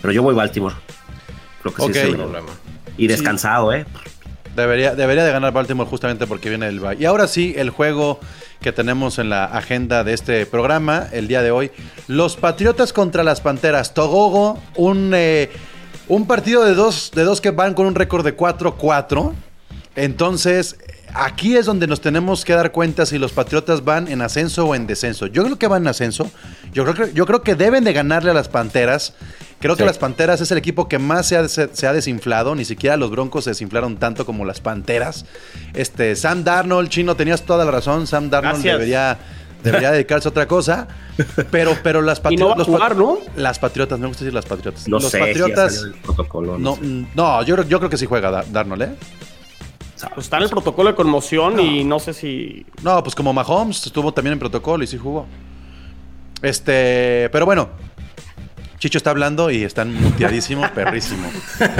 pero 0.01 0.13
yo 0.13 0.21
voy 0.21 0.35
Baltimore. 0.35 0.75
Creo 1.63 1.73
que 1.73 1.81
sí 1.81 1.89
Ok. 1.89 1.95
es 1.95 2.03
el 2.03 2.15
problema. 2.15 2.47
Y 2.97 3.07
descansado, 3.07 3.73
¿eh? 3.73 3.85
Debería, 4.55 4.95
debería 4.95 5.23
de 5.23 5.31
ganar 5.31 5.53
Baltimore 5.53 5.87
justamente 5.87 6.25
porque 6.25 6.49
viene 6.49 6.67
el 6.67 6.79
bye. 6.79 6.97
Y 6.99 7.05
ahora 7.05 7.27
sí, 7.27 7.53
el 7.55 7.69
juego 7.69 8.19
que 8.61 8.71
tenemos 8.71 9.19
en 9.19 9.29
la 9.29 9.45
agenda 9.45 10.03
de 10.03 10.13
este 10.13 10.45
programa 10.45 11.07
el 11.11 11.27
día 11.27 11.41
de 11.41 11.51
hoy. 11.51 11.71
Los 12.07 12.37
Patriotas 12.37 12.91
contra 12.91 13.23
las 13.23 13.41
Panteras. 13.41 13.93
Togogo, 13.93 14.59
un, 14.75 15.11
eh, 15.13 15.51
un 16.07 16.25
partido 16.25 16.65
de 16.65 16.73
dos, 16.73 17.11
de 17.13 17.23
dos 17.23 17.39
que 17.39 17.51
van 17.51 17.75
con 17.75 17.85
un 17.85 17.95
récord 17.95 18.25
de 18.25 18.35
4-4. 18.35 19.33
Entonces, 19.95 20.77
aquí 21.25 21.55
es 21.55 21.65
donde 21.65 21.87
nos 21.87 22.01
tenemos 22.01 22.45
que 22.45 22.53
dar 22.53 22.71
cuenta 22.71 23.05
si 23.05 23.17
los 23.17 23.31
Patriotas 23.31 23.83
van 23.83 24.07
en 24.07 24.21
ascenso 24.21 24.65
o 24.67 24.75
en 24.75 24.87
descenso. 24.87 25.27
Yo 25.27 25.43
creo 25.43 25.57
que 25.59 25.67
van 25.67 25.83
en 25.83 25.87
ascenso. 25.89 26.29
Yo 26.73 26.83
creo 26.85 27.07
que, 27.07 27.13
yo 27.13 27.25
creo 27.25 27.41
que 27.41 27.55
deben 27.55 27.83
de 27.83 27.93
ganarle 27.93 28.31
a 28.31 28.33
las 28.33 28.49
Panteras. 28.49 29.13
Creo 29.59 29.75
que 29.75 29.83
Sí. 29.83 29.87
las 29.87 29.97
Panteras 29.97 30.39
es 30.41 30.51
el 30.51 30.57
equipo 30.59 30.87
que 30.87 30.99
más 30.99 31.27
se 31.27 31.37
ha, 31.37 31.47
se- 31.47 31.69
se 31.73 31.87
ha 31.87 31.93
desinflado. 31.93 32.53
Ni 32.55 32.63
siquiera 32.65 32.95
los 32.97 33.09
Broncos 33.11 33.43
se 33.45 33.51
desinflaron 33.51 33.97
tanto 33.97 34.25
como 34.25 34.45
las 34.45 34.59
Panteras. 34.61 35.25
Este, 35.73 36.15
Sam 36.15 36.43
Darnold, 36.43 36.89
Chino, 36.89 37.15
tenías 37.15 37.41
toda 37.43 37.65
la 37.65 37.71
razón. 37.71 38.05
Sam 38.07 38.29
Darnold 38.29 38.55
Gracias. 38.55 38.73
debería, 38.77 39.17
debería 39.63 39.91
dedicarse 39.91 40.27
a 40.27 40.31
otra 40.31 40.47
cosa. 40.47 40.87
Pero, 41.49 41.75
pero 41.81 42.03
las 42.03 42.21
Y 42.29 42.35
no 42.35 42.49
va 42.49 42.53
a 42.53 42.55
Patriotas. 42.57 42.65
jugar, 42.65 42.95
¿no? 42.95 43.17
Las 43.35 43.57
Patriotas, 43.57 43.97
me 43.99 44.05
gusta 44.07 44.23
decir 44.23 44.33
las 44.35 44.45
Patriotas. 44.45 44.87
No 44.87 44.99
los 44.99 45.09
sé 45.09 45.17
si 45.17 45.23
ya 45.23 45.25
Patriotas. 45.27 45.75
salió 45.75 45.93
el 45.95 46.01
protocolo. 46.01 46.57
no, 46.59 46.75
sé. 46.75 46.81
no, 47.15 47.43
yo, 47.43 47.55
creo- 47.55 47.67
yo 47.67 47.79
creo 47.79 47.89
que 47.89 47.97
sí 47.97 48.05
juega 48.05 48.29
Dar- 48.29 48.51
Darnold, 48.51 48.81
¿eh? 48.83 48.89
Pues 50.13 50.25
está 50.27 50.37
en 50.37 50.43
el 50.43 50.49
protocolo 50.49 50.89
de 50.89 50.95
conmoción 50.95 51.59
y 51.59 51.83
no 51.83 51.99
sé 51.99 52.13
si. 52.13 52.65
No, 52.83 53.01
pues 53.03 53.15
como 53.15 53.33
Mahomes 53.33 53.85
estuvo 53.85 54.11
también 54.13 54.33
en 54.33 54.39
protocolo 54.39 54.83
y 54.83 54.87
sí 54.87 54.97
jugó. 54.97 55.25
Este, 56.41 57.29
pero 57.31 57.45
bueno. 57.45 57.69
Chicho 58.79 58.99
está 58.99 59.09
hablando 59.09 59.49
y 59.49 59.63
está 59.63 59.85
muteadísimo, 59.85 60.61
perrísimo. 60.75 61.27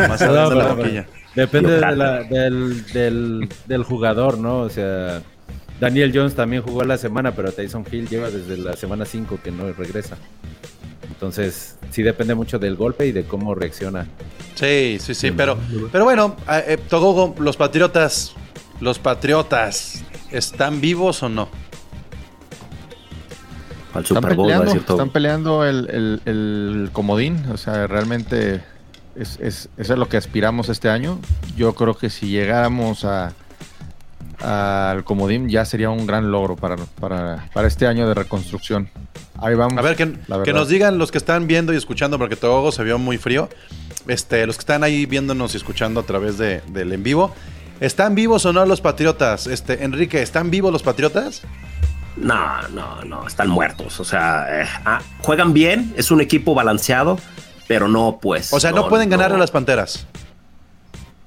Más 0.09 0.17
Perdón, 0.19 0.59
adelante 0.59 0.91
la. 0.93 1.05
Depende 1.35 1.69
Yo 1.69 1.75
de 1.75 1.79
trato. 1.79 1.95
la- 1.95 2.23
del, 2.23 2.85
del, 2.87 3.49
del 3.67 3.83
jugador, 3.83 4.39
¿no? 4.39 4.61
O 4.61 4.69
sea, 4.69 5.21
Daniel 5.79 6.11
Jones 6.11 6.33
también 6.33 6.63
jugó 6.63 6.83
la 6.83 6.97
semana, 6.97 7.33
pero 7.35 7.51
Tyson 7.51 7.85
Hill 7.91 8.09
lleva 8.09 8.31
desde 8.31 8.57
la 8.57 8.73
semana 8.75 9.05
5 9.05 9.39
que 9.43 9.51
no 9.51 9.71
regresa. 9.73 10.17
Entonces, 11.09 11.77
sí 11.91 12.03
depende 12.03 12.35
mucho 12.35 12.59
del 12.59 12.75
golpe 12.75 13.07
y 13.07 13.11
de 13.11 13.23
cómo 13.25 13.55
reacciona. 13.55 14.05
Sí, 14.55 14.97
sí, 14.99 15.13
sí, 15.15 15.31
pero, 15.31 15.57
pero 15.91 16.03
bueno, 16.03 16.35
eh, 16.49 16.77
Togogo, 16.89 17.35
los 17.39 17.57
patriotas, 17.57 18.33
los 18.81 18.99
patriotas, 18.99 20.03
¿están 20.31 20.81
vivos 20.81 21.23
o 21.23 21.29
no? 21.29 21.49
Al 23.93 24.03
Están 24.03 24.17
Super 24.21 24.35
Bowl, 24.35 24.51
va 24.51 24.55
a 24.55 24.59
peleando, 24.59 24.81
están 24.93 25.09
peleando 25.09 25.65
el, 25.65 25.89
el- 25.89 26.21
el 26.25 26.89
comodín. 26.91 27.45
O 27.51 27.57
sea, 27.57 27.87
realmente 27.87 28.61
es, 29.15 29.39
es, 29.39 29.69
eso 29.77 29.93
es 29.93 29.99
lo 29.99 30.07
que 30.09 30.17
aspiramos 30.17 30.69
este 30.69 30.89
año. 30.89 31.19
Yo 31.55 31.73
creo 31.73 31.95
que 31.97 32.09
si 32.09 32.27
llegáramos 32.27 33.05
a 33.05 33.33
al 34.39 35.03
comodín 35.03 35.49
ya 35.49 35.65
sería 35.65 35.89
un 35.89 36.05
gran 36.05 36.29
logro 36.31 36.55
para, 36.55 36.75
para, 36.99 37.49
para 37.53 37.67
este 37.67 37.87
año 37.87 38.07
de 38.07 38.13
reconstrucción. 38.13 38.87
Ahí 39.39 39.55
vamos. 39.55 39.77
A 39.77 39.81
ver, 39.81 39.95
que, 39.95 40.53
nos 40.53 40.69
digan 40.69 40.97
los 40.97 41.11
que 41.11 41.17
están 41.17 41.47
viendo 41.47 41.73
y 41.73 41.77
escuchando, 41.77 42.17
porque 42.17 42.35
Togogo 42.35 42.71
se 42.71 42.83
vio 42.83 42.97
muy 42.97 43.17
frío. 43.17 43.49
Este, 44.07 44.45
los 44.45 44.55
que 44.57 44.61
están 44.61 44.83
ahí 44.83 45.05
viéndonos 45.05 45.53
y 45.53 45.57
escuchando 45.57 45.99
a 45.99 46.03
través 46.03 46.37
de, 46.37 46.61
del 46.67 46.93
en 46.93 47.03
vivo. 47.03 47.33
¿Están 47.79 48.15
vivos 48.15 48.45
o 48.45 48.53
no 48.53 48.65
los 48.65 48.81
patriotas? 48.81 49.45
Este, 49.45 49.83
Enrique, 49.83 50.21
¿están 50.21 50.49
vivos 50.49 50.71
los 50.71 50.81
patriotas? 50.81 51.43
No, 52.15 52.67
no, 52.69 53.03
no, 53.03 53.27
están 53.27 53.49
muertos. 53.49 53.99
O 53.99 54.05
sea, 54.05 54.47
eh, 54.49 54.67
ah, 54.85 55.01
juegan 55.21 55.53
bien, 55.53 55.93
es 55.95 56.09
un 56.09 56.19
equipo 56.19 56.55
balanceado, 56.55 57.19
pero 57.67 57.87
no, 57.87 58.17
pues. 58.19 58.51
O 58.53 58.59
sea, 58.59 58.71
no, 58.71 58.89
pueden 58.89 59.09
ganar 59.09 59.31
a 59.31 59.37
las 59.37 59.51
panteras. 59.51 60.07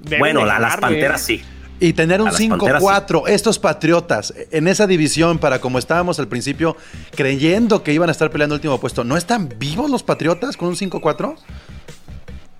deben 0.00 0.18
Bueno, 0.18 0.44
la- 0.44 0.58
las 0.58 0.78
panteras 0.78 1.20
sí. 1.20 1.42
Y 1.80 1.94
tener 1.94 2.20
un 2.20 2.28
A 2.28 2.32
las 2.32 2.40
Panteras, 2.40 2.82
5-4, 2.82 3.22
estos 3.28 3.58
patriotas, 3.58 4.34
en 4.50 4.68
esa 4.68 4.86
división, 4.86 5.38
para 5.38 5.60
como 5.60 5.78
estábamos 5.78 6.18
al 6.18 6.28
principio, 6.28 6.76
creyendo 7.16 7.82
que 7.82 7.92
iban 7.94 8.10
a 8.10 8.12
estar 8.12 8.30
peleando 8.30 8.54
el 8.54 8.58
último 8.58 8.78
puesto, 8.78 9.02
¿no 9.02 9.16
están 9.16 9.48
vivos 9.58 9.90
los 9.90 10.02
patriotas 10.02 10.56
con 10.58 10.68
un 10.68 10.76
5-4? 10.76 11.36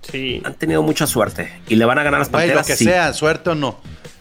Sí. 0.01 0.41
Han 0.43 0.55
tenido 0.55 0.81
mucha 0.83 1.05
suerte 1.07 1.51
y 1.69 1.75
le 1.75 1.85
van 1.85 1.99
a 1.99 2.03
ganar 2.03 2.15
a 2.15 2.23
las 2.23 2.27
Ay, 2.29 2.31
lo 2.31 2.37
panteras. 2.55 2.67
que 2.67 2.75
sí. 2.75 2.85
sea, 2.85 3.13
suerte 3.13 3.51
o 3.51 3.55
no. 3.55 3.77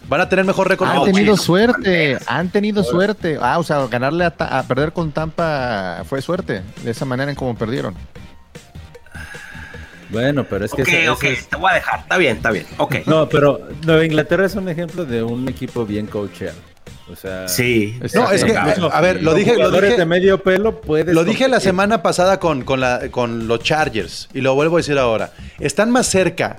Van 0.08 0.20
a 0.20 0.28
tener 0.28 0.44
mejor 0.44 0.68
récord. 0.68 0.88
Han 0.88 0.94
que 0.94 0.98
los 1.06 1.14
tenido 1.14 1.36
suerte, 1.36 2.18
han 2.26 2.50
tenido 2.50 2.82
suerte. 2.84 3.38
Ah, 3.40 3.58
o 3.58 3.62
sea, 3.62 3.86
ganarle 3.86 4.24
a, 4.24 4.30
Ta- 4.36 4.58
a 4.58 4.62
perder 4.64 4.92
con 4.92 5.12
Tampa 5.12 6.02
fue 6.08 6.20
suerte. 6.20 6.62
De 6.82 6.90
esa 6.90 7.04
manera 7.04 7.30
en 7.30 7.36
cómo 7.36 7.54
perdieron. 7.56 7.94
Bueno, 10.10 10.44
pero 10.48 10.64
es 10.64 10.72
que 10.72 10.82
Ok, 10.82 10.88
ese- 10.88 11.08
ok, 11.10 11.24
ese 11.24 11.32
es- 11.34 11.48
te 11.48 11.56
voy 11.56 11.70
a 11.70 11.74
dejar. 11.74 12.00
Está 12.00 12.16
bien, 12.16 12.36
está 12.36 12.50
bien. 12.50 12.66
Ok. 12.78 12.96
No, 13.06 13.28
pero 13.28 13.60
Nueva 13.86 14.04
Inglaterra 14.04 14.46
es 14.46 14.54
un 14.54 14.68
ejemplo 14.68 15.04
de 15.04 15.22
un 15.22 15.48
equipo 15.48 15.86
bien 15.86 16.06
coacheado. 16.06 16.58
O 17.10 17.16
sea, 17.16 17.48
Sí. 17.48 17.98
No, 18.14 18.30
es 18.30 18.44
que, 18.44 18.56
a 18.56 19.00
ver, 19.00 19.20
lo 19.22 19.30
con 19.32 19.38
dije, 19.38 19.50
lo 19.52 19.56
jugadores 19.56 19.90
dije, 19.90 20.00
de 20.00 20.06
medio 20.06 20.42
pelo 20.44 20.80
puedes 20.80 21.12
lo 21.12 21.24
dije 21.24 21.48
la 21.48 21.58
semana 21.58 22.02
pasada 22.02 22.38
con, 22.38 22.62
con, 22.62 22.78
la- 22.80 23.08
con 23.10 23.48
los 23.48 23.60
Chargers 23.60 24.28
y 24.32 24.40
lo 24.42 24.54
vuelvo 24.54 24.76
a 24.76 24.78
decir 24.80 24.96
ahora. 24.96 25.32
Están 25.58 25.90
más 25.90 26.06
cerca 26.06 26.56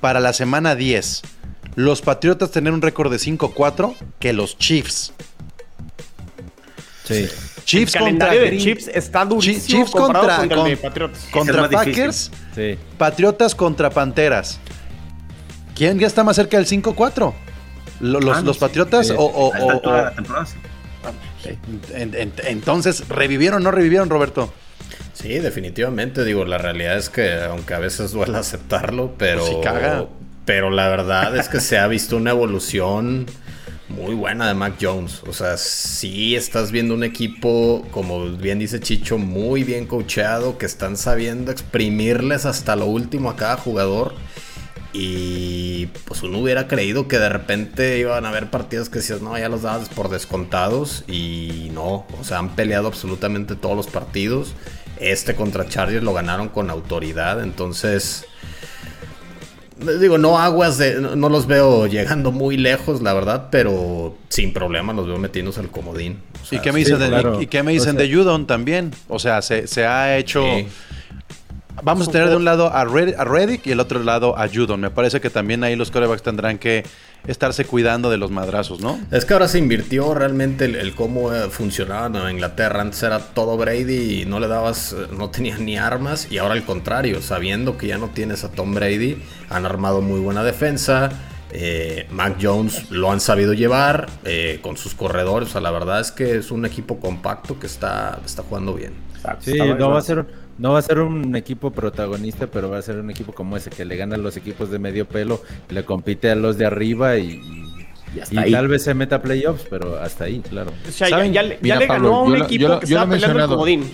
para 0.00 0.20
la 0.20 0.32
semana 0.32 0.76
10 0.76 1.22
los 1.74 2.00
Patriotas 2.02 2.50
tener 2.52 2.72
un 2.72 2.80
récord 2.82 3.10
de 3.10 3.18
5-4 3.18 3.94
que 4.20 4.32
los 4.32 4.56
Chiefs. 4.58 5.12
Sí. 7.04 7.26
Chiefs 7.68 7.94
el 7.96 8.00
contra 8.00 8.30
de 8.32 8.56
Chiefs 8.56 8.88
está 8.94 9.24
durísimo 9.26 9.66
Chiefs 9.84 9.90
contra- 9.90 10.36
contra, 10.38 10.56
con- 10.56 10.66
el 10.66 10.70
de 10.70 10.76
Patriotas. 10.78 11.26
contra 11.30 11.68
Packers, 11.68 12.30
Sí. 12.54 12.78
Patriotas 12.96 13.54
contra 13.54 13.90
Panteras. 13.90 14.58
¿Quién 15.74 15.98
ya 15.98 16.06
está 16.06 16.24
más 16.24 16.36
cerca 16.36 16.56
del 16.56 16.66
5-4? 16.66 17.34
¿Lo- 18.00 18.20
¿Los, 18.20 18.36
Ah, 18.38 18.40
no, 18.40 18.46
los 18.46 18.56
sí. 18.56 18.60
Patriotas 18.60 19.08
Sí. 19.08 19.14
o, 19.16 19.22
o- 19.22 19.48
o- 19.50 19.52
la 19.92 20.12
temporada, 20.14 20.46
sí. 20.46 20.56
en- 21.94 22.14
en- 22.14 22.32
entonces 22.44 23.06
revivieron 23.08 23.60
o 23.60 23.64
no 23.64 23.70
revivieron, 23.70 24.08
Roberto? 24.08 24.52
Sí, 25.12 25.38
definitivamente. 25.38 26.24
Digo, 26.24 26.44
la 26.46 26.58
realidad 26.58 26.96
es 26.96 27.10
que, 27.10 27.34
aunque 27.42 27.74
a 27.74 27.78
veces 27.80 28.12
duele 28.12 28.38
aceptarlo, 28.38 29.14
pero. 29.18 29.44
Pues 29.44 29.56
caga. 29.62 30.06
Pero 30.46 30.70
la 30.70 30.88
verdad 30.88 31.36
es 31.36 31.48
que 31.48 31.60
se 31.60 31.76
ha 31.78 31.86
visto 31.86 32.16
una 32.16 32.30
evolución 32.30 33.26
muy 33.88 34.14
buena 34.14 34.48
de 34.48 34.54
Mac 34.54 34.74
Jones. 34.80 35.22
O 35.26 35.32
sea, 35.32 35.56
sí 35.56 36.36
estás 36.36 36.70
viendo 36.70 36.94
un 36.94 37.04
equipo, 37.04 37.86
como 37.90 38.28
bien 38.30 38.58
dice 38.58 38.80
Chicho, 38.80 39.18
muy 39.18 39.64
bien 39.64 39.86
coacheado, 39.86 40.58
que 40.58 40.66
están 40.66 40.96
sabiendo 40.96 41.50
exprimirles 41.50 42.44
hasta 42.46 42.76
lo 42.76 42.86
último 42.86 43.30
a 43.30 43.36
cada 43.36 43.56
jugador. 43.56 44.14
Y 44.92 45.86
pues 46.06 46.22
uno 46.22 46.38
hubiera 46.38 46.66
creído 46.66 47.08
que 47.08 47.18
de 47.18 47.28
repente 47.28 47.98
iban 47.98 48.24
a 48.24 48.30
haber 48.30 48.50
partidos 48.50 48.88
que 48.88 48.98
decías, 49.00 49.20
no, 49.20 49.38
ya 49.38 49.48
los 49.48 49.62
dabas 49.62 49.88
por 49.88 50.08
descontados. 50.08 51.04
Y 51.08 51.70
no, 51.72 52.06
o 52.18 52.24
sea, 52.24 52.38
han 52.38 52.54
peleado 52.56 52.88
absolutamente 52.88 53.54
todos 53.54 53.76
los 53.76 53.86
partidos. 53.86 54.54
Este 55.00 55.34
contra 55.34 55.68
Chargers 55.68 56.02
lo 56.02 56.14
ganaron 56.14 56.48
con 56.48 56.70
autoridad. 56.70 57.42
Entonces, 57.42 58.24
digo, 60.00 60.18
no 60.18 60.38
aguas 60.38 60.78
de. 60.78 61.00
No, 61.00 61.28
los 61.28 61.46
veo 61.46 61.86
llegando 61.86 62.32
muy 62.32 62.56
lejos, 62.56 63.02
la 63.02 63.14
verdad, 63.14 63.48
pero 63.50 64.16
sin 64.28 64.52
problema 64.52 64.92
los 64.92 65.06
veo 65.06 65.18
metiéndose 65.18 65.60
al 65.60 65.70
comodín. 65.70 66.18
¿Y 66.50 66.60
qué 66.60 66.72
me 66.72 66.78
dicen, 66.78 66.98
de, 66.98 67.38
¿y, 67.40 67.46
qué 67.46 67.62
me 67.62 67.72
dicen 67.72 67.96
de 67.96 68.12
Judon 68.12 68.46
también? 68.46 68.92
O 69.08 69.18
sea, 69.18 69.42
se, 69.42 69.66
se 69.66 69.86
ha 69.86 70.16
hecho. 70.16 70.44
Vamos 71.82 72.08
a 72.08 72.10
tener 72.10 72.28
de 72.28 72.36
un 72.36 72.44
lado 72.44 72.72
a, 72.72 72.84
Reddick 72.84 73.66
y 73.66 73.72
el 73.72 73.80
otro 73.80 74.02
lado 74.02 74.38
a 74.38 74.48
Judon. 74.48 74.80
Me 74.80 74.90
parece 74.90 75.20
que 75.20 75.30
también 75.30 75.64
ahí 75.64 75.76
los 75.76 75.90
corebacks 75.90 76.22
tendrán 76.22 76.58
que 76.58 76.84
estarse 77.26 77.64
cuidando 77.64 78.10
de 78.10 78.16
los 78.16 78.30
madrazos, 78.30 78.80
¿no? 78.80 78.98
Es 79.10 79.24
que 79.24 79.34
ahora 79.34 79.48
se 79.48 79.58
invirtió 79.58 80.14
realmente 80.14 80.64
el, 80.64 80.94
cómo 80.94 81.32
eh, 81.32 81.48
funcionaba 81.50 82.06
en 82.06 82.36
Inglaterra. 82.36 82.80
Antes 82.80 83.02
era 83.02 83.18
todo 83.18 83.56
Brady 83.56 84.22
y 84.22 84.26
no 84.26 84.40
le 84.40 84.48
dabas, 84.48 84.92
eh, 84.92 85.06
no 85.16 85.30
tenías 85.30 85.60
ni 85.60 85.76
armas. 85.76 86.30
Y 86.30 86.38
ahora 86.38 86.54
al 86.54 86.64
contrario, 86.64 87.22
sabiendo 87.22 87.76
que 87.76 87.88
ya 87.88 87.98
no 87.98 88.08
tienes 88.08 88.44
a 88.44 88.50
Tom 88.50 88.74
Brady, 88.74 89.22
han 89.50 89.66
armado 89.66 90.00
muy 90.00 90.20
buena 90.20 90.42
defensa. 90.42 91.10
Eh, 91.50 92.06
Mac 92.10 92.36
Jones 92.40 92.90
lo 92.90 93.10
han 93.10 93.20
sabido 93.20 93.54
llevar 93.54 94.08
con 94.62 94.76
sus 94.76 94.94
corredores. 94.94 95.48
O 95.48 95.52
sea, 95.52 95.60
la 95.60 95.70
verdad 95.70 96.00
es 96.00 96.12
que 96.12 96.36
es 96.36 96.50
un 96.50 96.66
equipo 96.66 96.98
compacto 97.00 97.58
que 97.58 97.66
está, 97.66 98.20
está 98.24 98.42
jugando 98.42 98.74
bien. 98.74 98.92
Sí, 99.40 99.58
no 99.58 99.90
va 99.90 99.98
a 99.98 100.02
ser 100.02 100.26
no 100.58 100.72
va 100.72 100.80
a 100.80 100.82
ser 100.82 100.98
un 100.98 101.34
equipo 101.36 101.70
protagonista, 101.70 102.48
pero 102.48 102.68
va 102.68 102.78
a 102.78 102.82
ser 102.82 102.98
un 102.98 103.10
equipo 103.10 103.32
como 103.32 103.56
ese, 103.56 103.70
que 103.70 103.84
le 103.84 103.96
gana 103.96 104.16
a 104.16 104.18
los 104.18 104.36
equipos 104.36 104.70
de 104.70 104.78
medio 104.78 105.06
pelo, 105.06 105.42
le 105.70 105.84
compite 105.84 106.30
a 106.30 106.34
los 106.34 106.58
de 106.58 106.66
arriba 106.66 107.16
y, 107.16 107.40
tal 108.32 108.68
vez 108.68 108.82
se 108.82 108.94
meta 108.94 109.16
a 109.16 109.22
playoffs, 109.22 109.66
pero 109.70 109.98
hasta 110.00 110.24
ahí, 110.24 110.40
claro. 110.40 110.72
O 110.86 110.90
sea, 110.90 111.08
ya, 111.08 111.42
le, 111.42 111.58
ganó 111.86 112.16
a 112.16 112.22
un 112.22 112.36
equipo 112.36 112.78
que 112.80 112.86
estaba 112.86 113.08
peleando 113.08 113.40
el 113.40 113.48
comodín. 113.48 113.90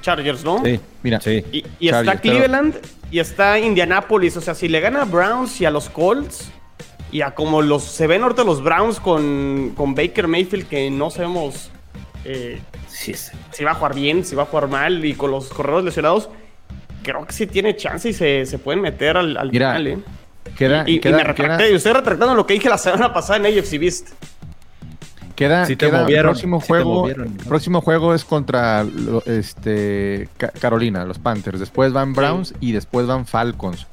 Chargers, 0.00 0.44
¿no? 0.44 0.62
Sí, 0.62 0.80
mira. 1.02 1.20
Sí. 1.20 1.42
Y, 1.80 1.88
está 1.88 2.20
Cleveland 2.20 2.74
y 3.10 3.20
está 3.20 3.58
Indianapolis. 3.58 4.36
O 4.36 4.40
sea, 4.40 4.54
si 4.54 4.68
le 4.68 4.80
gana 4.80 5.02
a 5.02 5.04
Browns 5.06 5.60
y 5.62 5.64
a 5.64 5.70
los 5.70 5.88
Colts, 5.88 6.50
y 7.10 7.22
a 7.22 7.34
como 7.34 7.62
los 7.62 7.84
se 7.84 8.06
ven 8.06 8.22
ahorita 8.22 8.44
los 8.44 8.62
Browns 8.62 9.00
con, 9.00 9.72
con 9.76 9.94
Baker 9.94 10.28
Mayfield, 10.28 10.66
que 10.66 10.90
no 10.90 11.10
sabemos 11.10 11.70
eh, 12.24 12.60
si 12.88 13.64
va 13.64 13.72
a 13.72 13.74
jugar 13.74 13.94
bien, 13.94 14.24
si 14.24 14.34
va 14.34 14.44
a 14.44 14.46
jugar 14.46 14.68
mal 14.68 15.04
y 15.04 15.14
con 15.14 15.30
los 15.30 15.48
corredores 15.48 15.84
lesionados, 15.84 16.28
creo 17.02 17.26
que 17.26 17.32
sí 17.32 17.46
tiene 17.46 17.76
chance 17.76 18.08
y 18.08 18.12
se, 18.12 18.46
se 18.46 18.58
pueden 18.58 18.80
meter 18.80 19.16
al, 19.16 19.36
al 19.36 19.50
final, 19.50 19.86
¿eh? 19.86 19.98
Queda, 20.56 20.84
y, 20.86 21.00
me 21.00 21.24
retracté, 21.24 21.72
y 21.72 21.74
estoy 21.74 21.92
retractando 21.92 22.34
lo 22.34 22.46
que 22.46 22.54
dije 22.54 22.68
la 22.68 22.78
semana 22.78 23.12
pasada 23.12 23.48
en 23.48 23.58
AFC 23.58 23.78
Beast. 23.78 24.10
Queda, 25.34 25.66
el 25.66 25.76
próximo 26.20 26.60
juego, 26.60 27.08
próximo 27.48 27.80
juego 27.80 28.14
es 28.14 28.24
contra 28.24 28.86
este 29.26 30.28
Carolina, 30.60 31.04
los 31.04 31.18
Panthers. 31.18 31.58
Después 31.58 31.92
van 31.92 32.12
Browns 32.12 32.54
y 32.60 32.70
después 32.72 33.06
van 33.06 33.26
Falcons. 33.26 33.86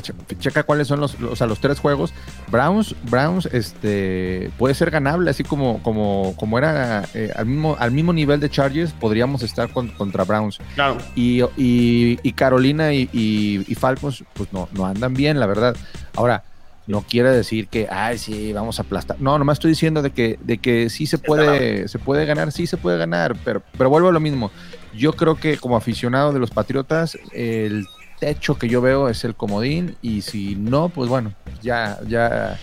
Checa 0.00 0.62
cuáles 0.62 0.88
son 0.88 1.00
los, 1.00 1.20
o 1.20 1.36
sea, 1.36 1.46
los 1.46 1.60
tres 1.60 1.78
juegos. 1.78 2.12
Browns, 2.48 2.94
Browns, 3.10 3.46
este, 3.46 4.50
puede 4.58 4.74
ser 4.74 4.90
ganable, 4.90 5.30
así 5.30 5.44
como, 5.44 5.82
como, 5.82 6.34
como 6.36 6.58
era 6.58 7.04
eh, 7.14 7.32
al 7.36 7.46
mismo, 7.46 7.76
al 7.78 7.90
mismo 7.90 8.12
nivel 8.12 8.40
de 8.40 8.48
Chargers, 8.48 8.92
podríamos 8.92 9.42
estar 9.42 9.70
contra 9.70 10.24
Browns. 10.24 10.58
Claro. 10.74 10.98
Y, 11.14 11.42
y, 11.56 12.32
Carolina 12.32 12.92
y, 12.94 13.08
y, 13.12 13.74
Falcons, 13.74 14.24
pues 14.34 14.52
no, 14.52 14.68
no 14.72 14.86
andan 14.86 15.14
bien, 15.14 15.38
la 15.38 15.46
verdad. 15.46 15.76
Ahora, 16.14 16.44
no 16.86 17.02
quiere 17.02 17.30
decir 17.30 17.68
que, 17.68 17.88
ay, 17.90 18.18
sí, 18.18 18.52
vamos 18.52 18.78
a 18.78 18.82
aplastar. 18.82 19.20
No, 19.20 19.38
nomás 19.38 19.56
estoy 19.56 19.70
diciendo 19.70 20.02
de 20.02 20.10
que, 20.10 20.38
de 20.42 20.58
que 20.58 20.90
sí 20.90 21.06
se 21.06 21.18
puede, 21.18 21.88
se 21.88 21.98
puede 21.98 22.26
ganar, 22.26 22.50
sí 22.52 22.66
se 22.66 22.76
puede 22.76 22.98
ganar, 22.98 23.36
pero, 23.44 23.62
pero 23.76 23.90
vuelvo 23.90 24.08
a 24.08 24.12
lo 24.12 24.20
mismo. 24.20 24.50
Yo 24.94 25.12
creo 25.12 25.36
que 25.36 25.56
como 25.56 25.76
aficionado 25.76 26.32
de 26.32 26.38
los 26.38 26.50
Patriotas, 26.50 27.18
el 27.32 27.86
techo 28.22 28.56
que 28.56 28.68
yo 28.68 28.80
veo 28.80 29.08
es 29.08 29.24
el 29.24 29.34
comodín 29.34 29.96
y 30.00 30.22
si 30.22 30.54
no, 30.54 30.90
pues 30.90 31.08
bueno, 31.08 31.32
ya, 31.60 31.98
ya, 32.06 32.56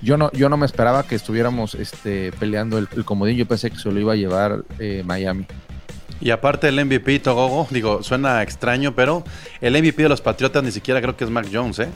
yo 0.00 0.16
no, 0.16 0.32
yo 0.32 0.48
no 0.48 0.56
me 0.56 0.64
esperaba 0.64 1.02
que 1.02 1.14
estuviéramos 1.14 1.74
este, 1.74 2.32
peleando 2.32 2.78
el, 2.78 2.88
comodín, 3.04 3.36
yo 3.36 3.46
pensé 3.46 3.70
que 3.70 3.76
se 3.76 3.92
lo 3.92 4.00
iba 4.00 4.14
a 4.14 4.16
llevar 4.16 4.64
eh, 4.78 5.02
Miami. 5.04 5.44
Y 6.18 6.30
aparte 6.30 6.68
el 6.68 6.82
MVP, 6.82 7.18
Togogo, 7.18 7.66
digo, 7.68 8.02
suena 8.02 8.42
extraño, 8.42 8.94
pero 8.94 9.22
el 9.60 9.74
MVP 9.74 10.02
de 10.02 10.08
los 10.08 10.22
Patriotas 10.22 10.64
ni 10.64 10.72
siquiera 10.72 11.02
creo 11.02 11.14
que 11.14 11.24
es 11.24 11.30
Mac 11.30 11.46
Jones, 11.52 11.80
¿eh? 11.80 11.90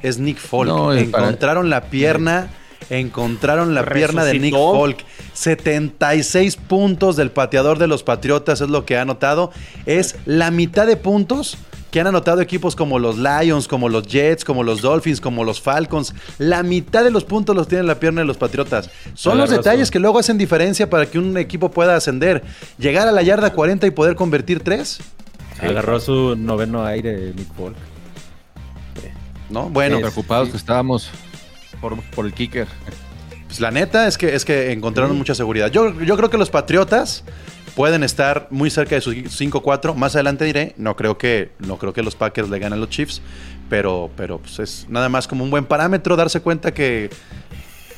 Es 0.00 0.20
Nick 0.20 0.38
Folk. 0.38 0.96
encontraron 0.96 1.70
la 1.70 1.86
pierna, 1.86 2.50
encontraron 2.88 3.74
la 3.74 3.84
pierna 3.84 4.24
de 4.24 4.38
Nick 4.38 4.54
Folk. 4.54 4.98
76 5.32 6.54
puntos 6.54 7.16
del 7.16 7.32
pateador 7.32 7.80
de 7.80 7.88
los 7.88 8.04
Patriotas 8.04 8.60
es 8.60 8.68
lo 8.68 8.84
que 8.84 8.96
ha 8.96 9.02
anotado. 9.02 9.50
Es 9.86 10.14
la 10.24 10.52
mitad 10.52 10.86
de 10.86 10.96
puntos 10.96 11.58
que 11.94 12.00
han 12.00 12.08
anotado 12.08 12.40
equipos 12.40 12.74
como 12.74 12.98
los 12.98 13.18
Lions, 13.18 13.68
como 13.68 13.88
los 13.88 14.04
Jets, 14.08 14.44
como 14.44 14.64
los 14.64 14.82
Dolphins, 14.82 15.20
como 15.20 15.44
los 15.44 15.60
Falcons. 15.60 16.12
La 16.38 16.64
mitad 16.64 17.04
de 17.04 17.12
los 17.12 17.22
puntos 17.22 17.54
los 17.54 17.68
tienen 17.68 17.86
la 17.86 18.00
pierna 18.00 18.22
de 18.22 18.26
los 18.26 18.36
Patriotas. 18.36 18.90
Son 19.14 19.38
los 19.38 19.48
detalles 19.48 19.92
que 19.92 20.00
luego 20.00 20.18
hacen 20.18 20.36
diferencia 20.36 20.90
para 20.90 21.06
que 21.06 21.20
un 21.20 21.38
equipo 21.38 21.70
pueda 21.70 21.94
ascender. 21.94 22.42
Llegar 22.78 23.06
a 23.06 23.12
la 23.12 23.22
yarda 23.22 23.52
40 23.52 23.86
y 23.86 23.92
poder 23.92 24.16
convertir 24.16 24.58
tres. 24.58 24.98
Agarró 25.60 26.00
su 26.00 26.34
noveno 26.34 26.84
aire 26.84 27.32
Nick 27.32 27.54
Folk. 27.54 27.76
¿No? 29.48 29.68
Bueno. 29.68 30.00
preocupados 30.00 30.48
que 30.48 30.56
estábamos 30.56 31.10
por, 31.80 32.02
por, 32.10 32.26
el 32.26 32.34
kicker. 32.34 32.66
Pues 33.46 33.60
la 33.60 33.70
neta 33.70 34.08
es 34.08 34.18
que, 34.18 34.34
es 34.34 34.44
que 34.44 34.72
encontraron 34.72 35.16
mucha 35.16 35.36
seguridad. 35.36 35.70
Yo, 35.70 36.00
yo 36.02 36.16
creo 36.16 36.28
que 36.28 36.38
los 36.38 36.50
Patriotas 36.50 37.22
pueden 37.74 38.02
estar 38.02 38.46
muy 38.50 38.70
cerca 38.70 38.94
de 38.94 39.00
sus 39.00 39.14
5-4. 39.14 39.94
Más 39.94 40.14
adelante 40.14 40.44
diré, 40.44 40.74
no 40.76 40.96
creo 40.96 41.18
que 41.18 41.50
no 41.58 41.78
creo 41.78 41.92
que 41.92 42.02
los 42.02 42.14
Packers 42.14 42.48
le 42.48 42.58
ganen 42.58 42.78
a 42.78 42.80
los 42.80 42.90
Chiefs, 42.90 43.20
pero 43.68 44.10
pero 44.16 44.38
pues 44.38 44.58
es 44.58 44.86
nada 44.88 45.08
más 45.08 45.26
como 45.26 45.44
un 45.44 45.50
buen 45.50 45.64
parámetro 45.64 46.16
darse 46.16 46.40
cuenta 46.40 46.72
que 46.72 47.10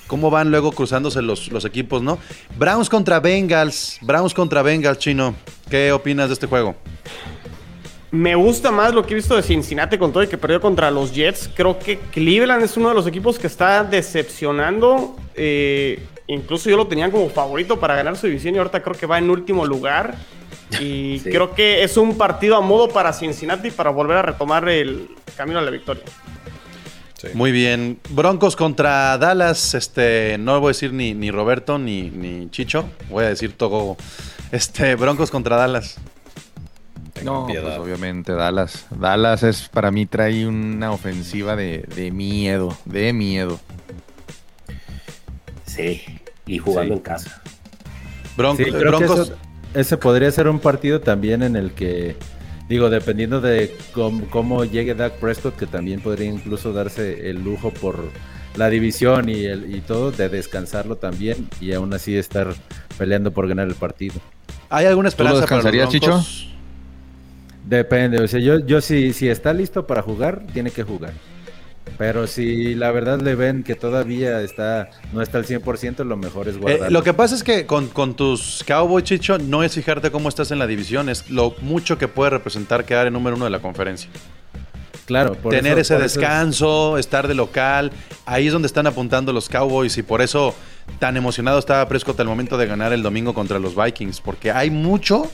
cómo 0.07 0.31
van 0.31 0.51
luego 0.51 0.73
cruzándose 0.73 1.23
los, 1.23 1.51
los 1.51 1.65
equipos, 1.65 2.03
¿no? 2.03 2.19
Browns 2.59 2.89
contra 2.89 3.21
Bengals, 3.21 3.99
Browns 4.01 4.35
contra 4.35 4.63
Bengals, 4.63 4.99
chino. 4.99 5.35
¿Qué 5.69 5.93
opinas 5.93 6.29
de 6.29 6.35
este 6.35 6.47
juego? 6.47 6.77
Me 8.13 8.35
gusta 8.35 8.71
más 8.71 8.95
lo 8.95 9.05
que 9.05 9.13
he 9.13 9.17
visto 9.17 9.35
de 9.37 9.43
Cincinnati 9.43 9.99
con 9.99 10.13
todo 10.13 10.23
y 10.23 10.29
que 10.29 10.39
perdió 10.39 10.61
contra 10.61 10.91
los 10.91 11.13
Jets. 11.13 11.51
Creo 11.55 11.79
que 11.79 11.99
Cleveland 11.99 12.63
es 12.63 12.77
uno 12.77 12.89
de 12.91 12.95
los 12.95 13.07
equipos 13.07 13.39
que 13.39 13.49
está 13.49 13.83
decepcionando. 13.83 15.17
Eh, 15.35 16.01
Incluso 16.29 16.69
yo 16.69 16.77
lo 16.77 16.87
tenía 16.87 17.11
como 17.11 17.29
favorito 17.29 17.79
para 17.79 17.95
ganar 17.95 18.17
su 18.17 18.27
división 18.27 18.55
y 18.55 18.59
ahorita 18.59 18.83
creo 18.83 18.97
que 18.97 19.07
va 19.07 19.19
en 19.19 19.31
último 19.31 19.65
lugar. 19.65 20.17
Y 20.81 21.21
creo 21.21 21.55
que 21.55 21.85
es 21.85 21.97
un 21.97 22.19
partido 22.19 22.57
a 22.57 22.61
modo 22.61 22.89
para 22.89 23.13
Cincinnati 23.13 23.71
para 23.71 23.91
volver 23.91 24.17
a 24.17 24.23
retomar 24.23 24.69
el 24.69 25.09
camino 25.37 25.61
a 25.61 25.63
la 25.63 25.71
victoria. 25.71 26.03
Muy 27.35 27.53
bien. 27.53 27.99
Broncos 28.11 28.57
contra 28.57 29.17
Dallas. 29.19 29.75
Este, 29.75 30.37
no 30.39 30.61
voy 30.61 30.69
a 30.69 30.71
decir 30.71 30.93
ni, 30.93 31.15
ni 31.15 31.31
Roberto 31.31 31.79
ni, 31.79 32.11
ni 32.11 32.51
Chicho. 32.51 32.89
Voy 33.11 33.25
a 33.25 33.29
decir 33.29 33.53
todo. 33.57 33.97
Este, 34.53 34.95
Broncos 34.97 35.31
contra 35.31 35.57
Dallas. 35.57 35.97
no, 37.25 37.47
pues 37.47 37.79
obviamente 37.79 38.33
Dallas. 38.33 38.87
Dallas 38.91 39.43
es 39.43 39.69
para 39.69 39.91
mí 39.91 40.07
trae 40.07 40.47
una 40.47 40.93
ofensiva 40.93 41.57
de, 41.57 41.85
de 41.95 42.11
miedo, 42.11 42.77
de 42.85 43.13
miedo. 43.13 43.61
Sí, 45.77 46.03
y 46.47 46.59
jugando 46.59 46.95
en 46.95 47.01
casa. 47.01 47.43
Broncos. 48.37 49.33
ese 49.75 49.97
podría 49.97 50.31
ser 50.31 50.49
un 50.49 50.59
partido 50.59 51.01
también 51.01 51.43
en 51.43 51.57
el 51.57 51.73
que, 51.73 52.17
digo, 52.69 52.91
dependiendo 52.91 53.41
de 53.41 53.75
cómo, 53.93 54.65
llegue 54.65 54.95
Dak 54.95 55.15
Prescott, 55.15 55.57
que 55.57 55.67
también 55.67 56.01
podría 56.01 56.31
incluso 56.31 56.73
darse 56.73 57.29
el 57.29 57.45
lujo 57.45 57.71
por 57.71 58.11
la 58.57 58.71
división 58.71 59.29
y, 59.29 59.45
el, 59.45 59.75
y 59.75 59.81
todo, 59.81 60.13
de 60.13 60.29
descansarlo 60.29 60.97
también 60.97 61.49
y 61.61 61.73
aún 61.73 61.93
así 61.93 62.17
estar 62.17 62.55
peleando 62.97 63.33
por 63.33 63.47
ganar 63.49 63.69
el 63.69 63.75
partido. 63.75 64.15
¿Hay 64.71 64.87
alguna 64.87 65.09
esperanza 65.09 65.41
descansaría, 65.41 65.89
Chicho? 65.89 66.25
Depende, 67.65 68.21
o 68.21 68.29
sea, 68.29 68.41
yo, 68.41 68.61
yo 68.61 68.81
si, 68.81 69.13
si 69.13 69.29
está 69.29 69.53
listo 69.53 69.87
para 69.87 70.01
jugar, 70.01 70.47
tiene 70.53 70.71
que 70.71 70.85
jugar. 70.85 71.13
Pero 71.99 72.27
si 72.27 72.75
la 72.75 72.91
verdad 72.91 73.21
le 73.21 73.35
ven 73.35 73.63
que 73.63 73.75
todavía 73.75 74.43
está 74.43 74.91
no 75.13 75.23
está 75.23 75.39
al 75.39 75.47
100%, 75.47 76.05
lo 76.05 76.17
mejor 76.17 76.49
es 76.49 76.59
guardar. 76.59 76.89
Eh, 76.89 76.91
lo 76.91 77.03
que 77.03 77.15
pasa 77.15 77.35
es 77.35 77.43
que 77.43 77.65
con, 77.65 77.89
tus 78.15 78.63
Cowboys, 78.67 79.05
Chicho, 79.05 79.39
no 79.39 79.63
es 79.63 79.75
fijarte 79.75 80.11
cómo 80.11 80.29
estás 80.29 80.51
en 80.51 80.59
la 80.59 80.67
división, 80.67 81.09
es 81.09 81.31
lo 81.31 81.55
mucho 81.63 81.97
que 81.97 82.09
puede 82.09 82.31
representar 82.31 82.85
quedar 82.85 83.07
en 83.07 83.15
número 83.15 83.37
uno 83.37 83.47
de 83.47 83.51
la 83.51 83.61
conferencia. 83.61 84.11
Claro, 85.07 85.35
por 85.35 85.53
tener 85.53 85.79
eso- 85.79 85.81
ese 85.81 85.95
por 85.95 86.05
eso- 86.05 86.21
descanso, 86.21 86.99
estar 86.99 87.29
de 87.29 87.35
local. 87.35 87.93
Ahí 88.27 88.49
es 88.49 88.53
donde 88.53 88.67
están 88.67 88.87
apuntando 88.89 89.33
los 89.33 89.49
Cowboys 89.49 89.97
y 89.97 90.03
por 90.03 90.21
eso 90.21 90.55
tan 90.99 91.17
emocionado 91.17 91.59
estaba 91.59 91.89
Prescott 91.89 92.19
al 92.21 92.27
momento 92.27 92.59
de 92.59 92.67
ganar 92.67 92.93
el 92.93 93.03
domingo 93.03 93.33
contra 93.33 93.59
los 93.59 93.75
Vikings, 93.77 94.21
porque 94.21 94.51
hay 94.51 94.69
mucho 94.71 95.31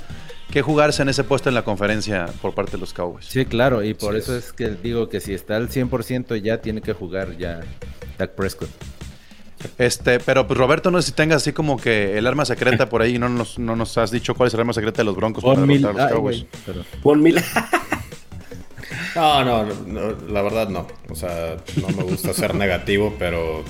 que 0.52 0.62
jugarse 0.62 1.02
en 1.02 1.08
ese 1.08 1.24
puesto 1.24 1.48
en 1.48 1.54
la 1.56 1.64
conferencia 1.64 2.26
por 2.40 2.54
parte 2.54 2.72
de 2.72 2.78
los 2.78 2.92
Cowboys. 2.92 3.24
Sí, 3.26 3.44
claro, 3.46 3.82
y 3.82 3.94
por 3.94 4.12
Sí, 4.12 4.18
eso 4.20 4.36
es 4.36 4.52
que 4.52 4.68
digo 4.70 5.08
que 5.08 5.18
si 5.20 5.32
está 5.34 5.56
al 5.56 5.68
100% 5.70 6.36
ya 6.42 6.58
tiene 6.58 6.80
que 6.82 6.92
jugar 6.92 7.36
ya 7.38 7.60
Dak 8.18 8.32
Prescott. 8.32 8.68
Este, 9.78 10.18
pero 10.20 10.46
pues 10.46 10.58
Roberto, 10.58 10.90
no 10.90 11.00
sé 11.00 11.06
si 11.08 11.12
tengas 11.14 11.36
así 11.42 11.52
como 11.52 11.76
que 11.78 12.18
el 12.18 12.26
arma 12.26 12.44
secreta 12.44 12.88
por 12.88 13.00
ahí, 13.00 13.18
no 13.18 13.28
nos, 13.28 13.58
no 13.58 13.76
nos 13.76 13.96
has 13.96 14.10
dicho 14.10 14.34
cuál 14.34 14.48
es 14.48 14.54
el 14.54 14.60
arma 14.60 14.72
secreta 14.72 14.98
de 14.98 15.04
los 15.04 15.16
Broncos 15.16 15.42
para 15.44 15.60
Mil- 15.60 15.80
derrotar 15.82 16.00
a 16.00 16.04
los 16.04 16.10
ay, 16.10 16.16
Cowboys. 16.16 16.46
Von 17.02 17.22
Miller. 17.22 17.44
No, 19.14 19.44
no, 19.44 19.64
no, 19.86 20.12
la 20.28 20.42
verdad 20.42 20.68
no. 20.68 20.86
O 21.10 21.14
sea, 21.14 21.56
no 21.80 21.88
me 21.88 22.02
gusta 22.02 22.32
ser 22.32 22.54
negativo, 22.54 23.14
pero 23.18 23.62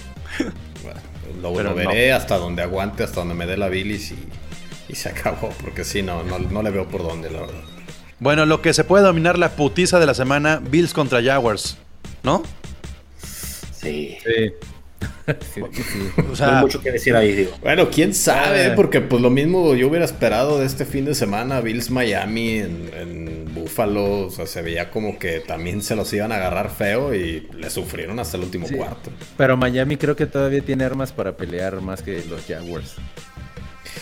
bueno, 0.83 1.01
lo, 1.43 1.53
Pero 1.55 1.71
lo 1.71 1.75
veré 1.75 2.13
hasta 2.13 2.39
donde 2.39 2.63
aguante, 2.63 3.03
hasta 3.03 3.21
donde 3.21 3.35
me 3.35 3.47
dé 3.47 3.57
la 3.57 3.69
bilis 3.69 4.13
y, 4.13 4.17
y 4.93 4.95
se 4.97 5.09
acabó, 5.09 5.49
porque 5.63 5.83
sí, 5.85 6.03
no, 6.03 6.23
no, 6.23 6.39
no 6.39 6.63
le 6.63 6.71
veo 6.71 6.87
por 6.87 7.03
dónde, 7.03 7.31
la 7.31 7.41
verdad. 7.41 7.55
Bueno, 8.21 8.47
lo 8.47 8.63
que 8.63 8.73
se 8.73 8.85
puede 8.85 9.03
dominar 9.05 9.39
la 9.39 9.51
putiza 9.57 9.99
de 9.99 10.07
la 10.07 10.15
semana, 10.15 10.61
Bills 10.63 10.93
contra 10.95 11.21
Jaguars, 11.23 11.77
¿no? 12.23 12.43
Sí. 13.73 14.17
Sí. 14.23 14.53
Sí, 15.55 15.63
sí. 15.73 16.11
O 16.19 16.23
No 16.23 16.31
hay 16.31 16.37
sea, 16.37 16.61
mucho 16.61 16.81
que 16.81 16.93
decir 16.93 17.15
ahí, 17.17 17.33
digo. 17.33 17.53
Bueno, 17.63 17.89
quién 17.91 18.15
sabe, 18.15 18.67
Eh. 18.67 18.73
porque 18.77 19.01
pues 19.01 19.21
lo 19.23 19.31
mismo 19.31 19.75
yo 19.75 19.89
hubiera 19.89 20.05
esperado 20.05 20.59
de 20.61 20.67
este 20.67 20.85
fin 20.85 21.05
de 21.05 21.15
semana, 21.15 21.61
Bills 21.61 21.91
Miami 21.91 22.59
en, 22.59 22.91
en 22.95 23.55
Buffalo, 23.55 24.27
o 24.27 24.31
sea, 24.31 24.47
se 24.47 24.63
veía 24.63 24.91
como 24.91 25.19
que 25.19 25.41
también 25.41 25.83
se 25.83 25.97
los 25.97 26.13
iban 26.13 26.31
a 26.33 26.37
agarrar 26.37 26.71
feo 26.71 27.15
y 27.15 27.49
le 27.57 27.71
sufrieron 27.71 28.19
hasta 28.21 28.37
el 28.37 28.45
último 28.45 28.67
Sí. 28.69 28.75
cuarto. 28.77 29.11
Pero 29.37 29.57
Miami 29.57 29.97
creo 29.97 30.15
que 30.17 30.27
todavía 30.27 30.61
tiene 30.61 30.85
armas 30.85 31.13
para 31.13 31.37
pelear 31.37 31.81
más 31.81 32.03
que 32.03 32.23
los 32.29 32.45
Jaguars. 32.47 32.95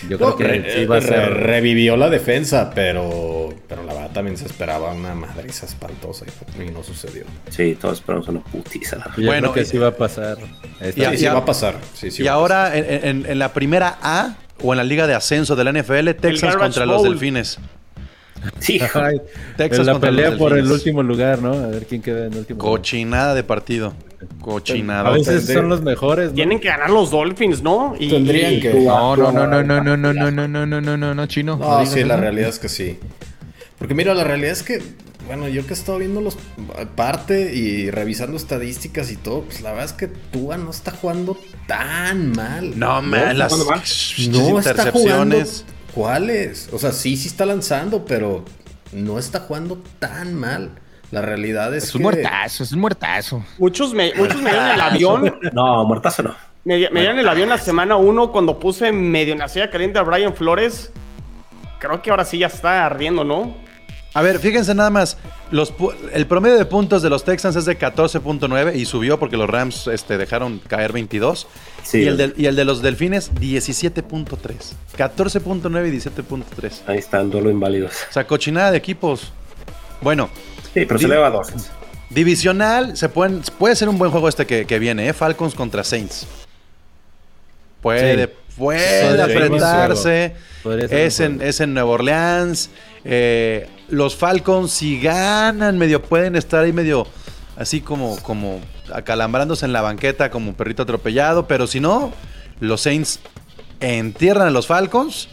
Yo 0.09 0.19
No, 0.19 0.35
creo 0.35 0.37
que 0.37 0.45
re- 0.63 0.73
sí 0.81 0.85
va 0.87 0.97
a 0.97 1.01
re- 1.01 1.07
ser. 1.07 1.33
revivió 1.35 1.97
la 1.97 2.09
defensa, 2.09 2.71
pero, 2.75 3.53
pero 3.69 3.83
la 3.85 3.93
verdad 3.95 4.11
también 4.13 4.37
se 4.37 4.47
esperaba 4.47 4.93
una 4.93 5.15
madriza 5.15 5.67
espantosa 5.67 6.25
y, 6.59 6.63
y 6.63 6.71
no 6.71 6.83
sucedió. 6.83 7.25
Sí, 7.51 7.77
todos 7.81 7.99
esperamos 7.99 8.27
una 8.29 8.41
putiza. 8.41 8.97
Yo 9.17 9.27
Bueno, 9.27 9.53
creo 9.53 9.55
que 9.55 9.61
y- 9.63 9.65
sí 9.73 9.79
va 9.79 9.89
a 9.89 9.97
pasar. 9.97 10.39
Y 10.81 10.93
Sí, 10.93 11.17
sí 11.19 11.27
va 11.27 11.39
a 11.39 11.45
pasar. 11.45 11.77
Sí, 11.95 12.11
sí 12.11 12.23
y 12.23 12.27
ahora 12.29 12.77
en, 12.77 12.85
en- 13.25 13.27
en 13.31 13.39
la 13.39 13.53
primera 13.53 13.99
A 14.03 14.37
o 14.63 14.73
en 14.73 14.79
la 14.79 14.85
liga 14.85 15.07
de 15.07 15.15
ascenso 15.15 15.57
de 15.57 15.65
la 15.65 15.71
NFL, 15.73 16.15
Texas 16.15 16.57
contra 16.57 16.87
los. 16.87 17.03
Delfines. 17.03 17.59
Sí, 18.59 18.81
Ay, 18.95 19.21
Texas 19.57 19.81
en 19.81 19.87
la 19.87 20.01
pelea 20.01 20.37
por 20.37 20.57
el 20.57 20.71
último 20.71 21.03
lugar, 21.03 21.43
¿no? 21.43 21.53
A 21.53 21.67
ver 21.67 21.87
quién 21.87 22.01
queda 22.03 22.27
en 22.27 22.35
último 22.37 22.61
lugar. 22.63 22.79
Cochinada 22.79 23.35
de 23.35 23.43
partido. 23.45 23.93
Cochinada. 24.41 25.09
A 25.09 25.13
veces 25.13 25.47
son 25.47 25.69
los 25.69 25.83
mejores, 25.83 26.29
¿no? 26.31 26.35
Tienen 26.35 26.61
que 26.61 26.69
ganar 26.69 26.91
los 26.91 27.11
Dolphins, 27.11 27.63
¿no? 27.63 27.95
Y, 27.99 28.09
Tendrían 28.11 28.55
y- 28.55 28.61
que- 28.61 28.75
No, 28.75 29.17
no, 29.17 29.33
no, 29.33 29.47
no, 29.47 29.63
no, 29.63 29.81
no, 29.83 29.97
no, 29.97 30.13
no, 30.13 30.31
no, 30.31 30.49
no, 30.49 30.67
no, 30.67 30.81
no, 30.81 30.97
no, 30.97 31.15
no, 31.15 31.27
chino. 31.27 31.57
No, 31.57 31.85
sí, 31.87 32.05
la 32.05 32.17
realidad 32.17 32.49
es 32.51 32.59
que 32.59 32.69
sí. 32.69 32.99
Porque 33.79 33.95
mira, 33.95 34.15
la 34.15 34.25
realidad 34.25 34.53
es 34.53 34.63
que, 34.63 34.83
bueno, 35.27 35.49
yo 35.49 35.65
que 35.65 35.71
he 35.71 35.77
estado 35.77 35.99
viendo 35.99 36.21
los 36.21 36.37
parte 36.97 37.55
y 37.55 37.91
revisando 37.91 38.37
estadísticas 38.37 39.11
y 39.11 39.17
todo, 39.17 39.43
pues 39.43 39.63
la 39.63 39.71
verdad 39.71 39.87
es 39.87 39.93
que 39.95 40.07
Tua 40.09 40.59
no 40.59 40.71
está 40.71 40.91
jugando 40.91 41.39
tan 41.67 42.33
mal. 42.33 42.79
No, 42.79 43.01
man, 43.01 43.39
las 43.39 43.53
no 43.53 43.63
está 43.63 43.65
jugando. 43.65 44.59
intercepciones. 44.59 45.65
¿Cuáles? 45.95 46.69
O 46.73 46.79
sea, 46.79 46.93
sí, 46.93 47.17
sí 47.17 47.29
está 47.29 47.47
lanzando, 47.47 48.05
pero 48.05 48.45
no 48.93 49.19
está 49.19 49.41
jugando 49.41 49.83
tan 49.99 50.35
mal. 50.35 50.71
La 51.11 51.23
realidad 51.23 51.75
es, 51.75 51.85
Es 51.85 51.93
que 51.93 51.99
un 51.99 52.05
muertazo, 52.05 52.63
es 52.63 52.73
un 52.73 52.81
muertazo. 52.81 53.45
muchos 53.59 53.93
me, 53.93 54.15
muchos 54.15 54.41
me 54.41 54.51
dieron 54.51 54.71
el 54.71 54.81
avión. 54.81 55.39
no, 55.53 55.85
muertazo 55.85 56.23
no. 56.23 56.35
Me, 56.65 56.89
me 56.91 57.01
dieron 57.01 57.19
el 57.19 57.29
avión 57.29 57.49
la 57.49 57.59
semana 57.59 57.97
1 57.97 58.31
cuando 58.31 58.61
puse 58.61 58.93
medio 58.93 59.35
nacida 59.35 59.71
caliente 59.71 59.99
a 59.99 60.03
Brian 60.03 60.35
Flores. 60.35 60.93
Creo 61.81 62.01
que 62.03 62.11
ahora 62.11 62.25
sí 62.25 62.39
ya 62.39 62.47
está 62.47 62.85
ardiendo, 62.87 63.25
¿no? 63.25 63.55
A 64.13 64.23
ver, 64.23 64.41
fíjense 64.41 64.75
nada 64.75 64.91
más. 64.91 65.17
Los, 65.53 65.73
el 66.13 66.27
promedio 66.27 66.57
de 66.59 66.65
puntos 66.65 67.01
de 67.03 67.11
los 67.11 67.25
Texans 67.25 67.55
es 67.55 67.65
de 67.65 67.79
14.9 67.79 68.75
y 68.75 68.85
subió 68.85 69.21
porque 69.21 69.37
los 69.37 69.49
Rams 69.49 69.87
este, 69.87 70.19
dejaron 70.19 70.59
caer 70.67 70.93
22. 70.93 71.47
Sí. 71.85 71.99
y, 72.03 72.07
el 72.09 72.17
del- 72.17 72.35
y 72.37 72.47
el 72.47 72.57
de 72.57 72.65
los 72.65 72.83
Delfines, 72.83 73.33
17.3. 73.35 74.75
14.9 74.99 75.89
y 75.89 75.93
17.3. 75.99 76.73
Ahí 76.89 76.99
están, 76.99 77.31
duelo 77.31 77.51
inválidos. 77.51 77.93
O 78.11 78.13
sea, 78.13 78.27
cochinada 78.27 78.73
de 78.73 78.79
equipos. 78.79 79.33
Bueno, 80.01 80.29
Sí, 80.75 80.85
pero 80.87 80.99
se 80.99 81.07
eleva 81.07 81.29
a 81.29 81.31
Dolphins. 81.31 81.71
divisional, 82.11 82.97
se 82.97 83.09
pueden, 83.09 83.43
puede 83.59 83.77
ser 83.77 83.89
un 83.89 83.99
buen 83.99 84.11
juego 84.11 84.29
este 84.29 84.45
que, 84.47 84.65
que 84.67 84.79
viene, 84.79 85.09
¿eh? 85.09 85.13
Falcons 85.13 85.55
contra 85.55 85.85
Saints. 85.85 86.27
Puede, 87.81 88.27
Sí. 88.27 88.33
puede 88.57 89.23
apretarse. 89.23 90.35
Es 90.91 91.21
en, 91.21 91.41
es 91.41 91.61
en 91.61 91.73
Nueva 91.75 91.91
Orleans. 91.91 92.71
Eh, 93.05 93.69
los 93.91 94.17
Falcons, 94.17 94.71
si 94.71 95.01
ganan, 95.01 95.79
medio 95.79 96.03
pueden 96.03 96.37
estar 96.37 96.65
ahí 96.65 96.73
medio 96.73 97.07
así 97.57 97.81
como, 97.81 98.17
como 98.23 98.61
acalambrándose 98.93 99.67
en 99.67 99.73
la 99.73 99.83
banqueta 99.83 100.31
como 100.31 100.49
un 100.51 100.55
perrito 100.55 100.83
atropellado. 100.83 101.47
Pero 101.47 101.67
si 101.67 101.81
no, 101.81 102.13
los 102.61 102.81
Saints 102.83 103.21
entierran 103.81 104.47
a 104.49 104.51
los 104.51 104.67
Falcons 104.67 105.29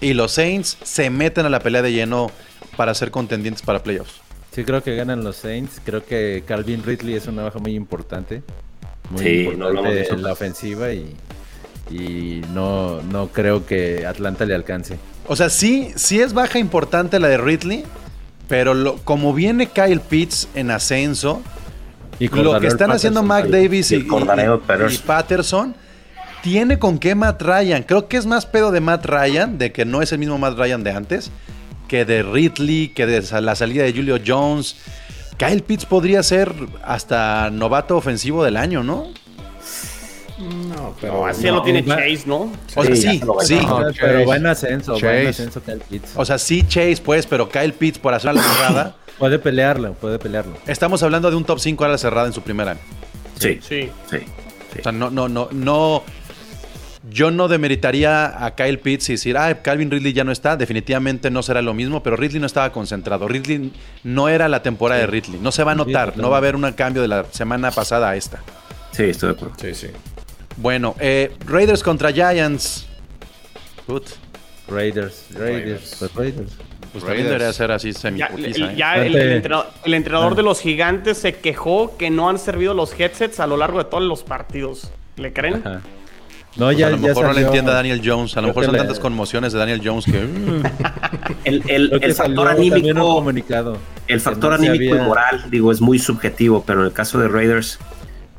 y 0.00 0.14
los 0.14 0.32
Saints 0.32 0.78
se 0.82 1.10
meten 1.10 1.46
a 1.46 1.48
la 1.50 1.60
pelea 1.60 1.82
de 1.82 1.92
lleno 1.92 2.30
para 2.76 2.94
ser 2.94 3.10
contendientes 3.10 3.62
para 3.62 3.82
playoffs. 3.82 4.20
Sí, 4.52 4.64
creo 4.64 4.82
que 4.82 4.96
ganan 4.96 5.22
los 5.24 5.36
Saints. 5.36 5.80
Creo 5.84 6.04
que 6.04 6.42
Calvin 6.46 6.82
Ridley 6.82 7.14
es 7.14 7.26
una 7.26 7.42
baja 7.44 7.58
muy 7.58 7.74
importante. 7.74 8.42
Muy 9.10 9.22
Sí, 9.24 9.44
no 9.56 9.68
importante 9.70 10.00
eso. 10.00 10.14
en 10.14 10.22
la 10.22 10.32
ofensiva 10.32 10.92
y, 10.92 11.14
y 11.90 12.42
no, 12.52 13.00
no 13.02 13.28
creo 13.28 13.66
que 13.66 14.06
Atlanta 14.06 14.44
le 14.44 14.54
alcance. 14.54 14.98
O 15.28 15.36
sea, 15.36 15.50
sí, 15.50 15.92
sí 15.96 16.20
es 16.20 16.32
baja 16.32 16.58
importante 16.58 17.20
la 17.20 17.28
de 17.28 17.38
Ridley, 17.38 17.84
pero 18.48 18.74
lo- 18.74 18.96
como 19.04 19.34
viene 19.34 19.66
Kyle 19.66 20.00
Pitts 20.00 20.48
en 20.54 20.70
ascenso, 20.70 21.42
Y 22.18 22.28
lo 22.28 22.58
que 22.58 22.66
están 22.66 22.90
haciendo 22.90 23.22
Mac. 23.22 23.46
Davis 23.46 23.92
y 23.92 23.96
y, 23.96 24.00
Patterson. 24.02 24.90
y 24.92 24.96
Patterson, 24.98 25.74
tiene 26.42 26.78
con 26.78 26.98
qué 26.98 27.14
Matt 27.14 27.42
Ryan. 27.42 27.82
Creo 27.82 28.08
que 28.08 28.16
es 28.16 28.26
más 28.26 28.46
pedo 28.46 28.70
de 28.72 28.80
Matt 28.80 29.04
Ryan, 29.06 29.58
de 29.58 29.70
que 29.72 29.84
no 29.84 30.02
es 30.02 30.10
el 30.12 30.18
mismo 30.18 30.38
Matt 30.38 30.56
Ryan 30.58 30.82
de 30.82 30.90
antes, 30.92 31.30
que 31.88 32.04
de 32.04 32.22
Ridley, 32.22 32.88
que 32.88 33.06
de 33.06 33.22
la 33.40 33.54
salida 33.54 33.84
de 33.84 33.92
Julio 33.92 34.18
Jones. 34.26 34.76
Kyle 35.36 35.62
Pitts 35.62 35.84
podría 35.86 36.22
ser 36.24 36.52
hasta 36.84 37.50
novato 37.50 37.96
ofensivo 37.96 38.42
del 38.44 38.56
año, 38.56 38.82
¿no? 38.82 39.08
No, 40.38 40.94
pero. 41.00 41.14
No, 41.14 41.26
así 41.26 41.42
ya 41.42 41.52
lo 41.52 41.62
tiene 41.62 41.82
va- 41.82 41.96
Chase, 41.96 42.22
¿no? 42.26 42.36
O 42.42 42.52
sea, 42.66 42.84
Sí, 42.84 42.96
sí, 42.96 43.20
sí. 43.20 43.20
No, 43.24 43.36
Pero 43.78 43.92
Chase. 43.92 44.24
va 44.26 44.36
en 44.36 44.46
ascenso, 44.46 44.92
va 44.92 44.98
en 44.98 45.02
Chase. 45.02 45.28
ascenso 45.28 45.62
Kyle 45.62 45.82
Pitts. 45.88 46.12
O 46.14 46.24
sea, 46.24 46.38
sí 46.38 46.62
Chase, 46.66 46.98
pues, 47.04 47.26
pero 47.26 47.48
Kyle 47.48 47.72
Pitts 47.72 47.98
por 47.98 48.14
hacer 48.14 48.34
la 48.34 48.42
cerrada. 48.42 48.96
puede 49.18 49.38
pelearlo, 49.38 49.94
puede 49.94 50.18
pelearlo. 50.18 50.56
Estamos 50.66 51.02
hablando 51.02 51.30
de 51.30 51.36
un 51.36 51.44
top 51.44 51.58
5 51.58 51.84
a 51.84 51.88
la 51.88 51.98
cerrada 51.98 52.26
en 52.28 52.32
su 52.32 52.42
primer 52.42 52.68
año. 52.68 52.80
Sí, 53.38 53.58
Sí. 53.62 53.90
sí. 54.10 54.18
O 54.78 54.82
sea, 54.82 54.92
no, 54.92 55.10
no, 55.10 55.28
no, 55.28 55.48
no. 55.50 56.02
Yo 57.10 57.30
no 57.30 57.48
demeritaría 57.48 58.44
a 58.44 58.54
Kyle 58.54 58.78
Pitts 58.78 59.08
y 59.08 59.12
decir, 59.14 59.36
ah, 59.38 59.62
Calvin 59.62 59.90
Ridley 59.90 60.12
ya 60.12 60.24
no 60.24 60.32
está. 60.32 60.56
Definitivamente 60.56 61.30
no 61.30 61.42
será 61.42 61.62
lo 61.62 61.72
mismo, 61.72 62.02
pero 62.02 62.16
Ridley 62.16 62.38
no 62.40 62.46
estaba 62.46 62.70
concentrado. 62.70 63.26
Ridley 63.28 63.72
no 64.04 64.28
era 64.28 64.48
la 64.48 64.62
temporada 64.62 65.00
de 65.00 65.06
Ridley. 65.06 65.40
No 65.40 65.50
se 65.50 65.64
va 65.64 65.72
a 65.72 65.74
notar. 65.74 66.16
no 66.18 66.28
va 66.28 66.36
a 66.36 66.38
haber 66.38 66.54
un 66.54 66.70
cambio 66.72 67.00
de 67.02 67.08
la 67.08 67.24
semana 67.30 67.70
pasada 67.70 68.10
a 68.10 68.16
esta. 68.16 68.42
Sí, 68.92 69.04
estoy 69.04 69.30
de 69.30 69.34
acuerdo. 69.36 69.54
Sí, 69.60 69.74
sí. 69.74 69.86
Bueno, 70.58 70.94
eh, 71.00 71.32
Raiders 71.46 71.82
contra 71.82 72.12
Giants. 72.12 72.86
Put, 73.86 74.04
Raiders, 74.68 75.24
Raiders, 75.32 75.38
Raiders. 75.38 75.96
pues 75.98 76.14
Raiders. 76.14 76.52
pues 76.92 77.04
Raiders. 77.04 77.04
también 77.04 77.26
debería 77.26 77.52
ser 77.52 77.70
así 77.72 77.92
semi 77.94 78.18
Ya, 78.18 78.26
¿eh? 78.36 78.74
ya 78.76 78.96
el, 78.96 79.16
entrenador, 79.16 79.66
el 79.84 79.94
entrenador 79.94 80.34
de 80.34 80.42
los 80.42 80.60
gigantes 80.60 81.16
se 81.18 81.34
quejó 81.36 81.96
que 81.96 82.10
no 82.10 82.28
han 82.28 82.38
servido 82.38 82.74
los 82.74 82.98
headsets 82.98 83.40
a 83.40 83.46
lo 83.46 83.56
largo 83.56 83.78
de 83.78 83.84
todos 83.84 84.02
los 84.04 84.22
partidos. 84.24 84.90
¿Le 85.16 85.32
creen? 85.32 85.62
Ajá. 85.64 85.80
No, 86.56 86.66
Pues 86.66 86.78
ya, 86.78 86.88
a 86.88 86.90
lo 86.90 86.96
ya 86.96 87.08
mejor 87.08 87.26
no 87.26 87.32
le 87.34 87.42
entiende 87.42 87.70
a 87.70 87.74
Daniel 87.74 88.02
Jones. 88.04 88.36
A 88.36 88.40
lo 88.40 88.46
Creo 88.46 88.48
mejor 88.48 88.64
son 88.64 88.72
le- 88.72 88.78
tantas 88.80 88.98
conmociones 88.98 89.52
de 89.52 89.58
Daniel 89.60 89.80
Jones 89.84 90.04
que. 90.06 90.20
mm, 90.20 90.62
El, 91.44 91.62
el, 91.68 91.88
creo 91.88 92.00
que 92.00 92.06
el 92.06 92.14
salió 92.14 92.36
factor 92.42 92.48
anímico. 92.56 93.14
comunicado. 93.14 93.78
El 94.08 94.20
factor 94.20 94.50
no 94.50 94.56
anímico 94.56 94.92
había- 94.94 95.04
y 95.04 95.06
moral, 95.08 95.44
digo, 95.50 95.70
es 95.72 95.80
muy 95.80 95.98
subjetivo, 95.98 96.64
pero 96.66 96.80
en 96.80 96.86
el 96.86 96.92
caso 96.92 97.18
de 97.20 97.28
Raiders, 97.28 97.78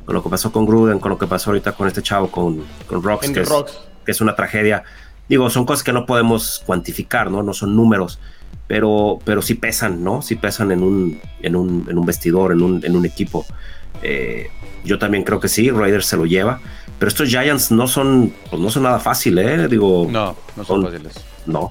con 0.04 0.14
lo 0.14 0.22
que 0.22 0.28
pasó 0.28 0.50
con 0.52 0.66
Gruden, 0.66 0.98
con 0.98 1.10
lo 1.10 1.18
que 1.18 1.26
pasó 1.26 1.50
ahorita 1.50 1.72
con 1.72 1.86
este 1.88 2.02
chavo, 2.02 2.30
con, 2.30 2.64
con 2.86 3.02
Rocks, 3.02 3.30
que 3.30 3.40
es, 3.40 3.48
Rocks. 3.48 3.78
que 4.04 4.12
es 4.12 4.20
una 4.20 4.34
tragedia, 4.34 4.82
digo, 5.28 5.48
son 5.50 5.64
cosas 5.66 5.82
que 5.84 5.92
no 5.92 6.06
podemos 6.06 6.62
cuantificar, 6.66 7.30
¿no? 7.30 7.42
No 7.42 7.52
son 7.54 7.76
números, 7.76 8.18
pero, 8.66 9.18
pero 9.24 9.42
sí 9.42 9.54
pesan, 9.54 10.02
¿no? 10.02 10.22
Sí 10.22 10.36
pesan 10.36 10.72
en 10.72 10.82
un, 10.82 11.20
en 11.42 11.56
un, 11.56 11.86
en 11.88 11.98
un 11.98 12.06
vestidor, 12.06 12.52
en 12.52 12.62
un, 12.62 12.84
en 12.84 12.96
un 12.96 13.04
equipo. 13.06 13.44
Eh, 14.02 14.48
yo 14.84 14.98
también 14.98 15.24
creo 15.24 15.40
que 15.40 15.48
sí, 15.48 15.70
Raiders 15.70 16.06
se 16.06 16.16
lo 16.16 16.24
lleva, 16.26 16.60
pero 16.98 17.08
estos 17.08 17.28
Giants 17.28 17.70
no 17.70 17.86
son, 17.86 18.32
pues 18.48 18.60
no 18.60 18.70
son 18.70 18.82
nada 18.84 18.98
fácil, 18.98 19.38
¿eh? 19.38 19.68
Digo, 19.68 20.06
No, 20.10 20.36
no 20.56 20.64
son 20.64 20.82
Con- 20.82 20.92
fáciles. 20.92 21.14
no. 21.46 21.70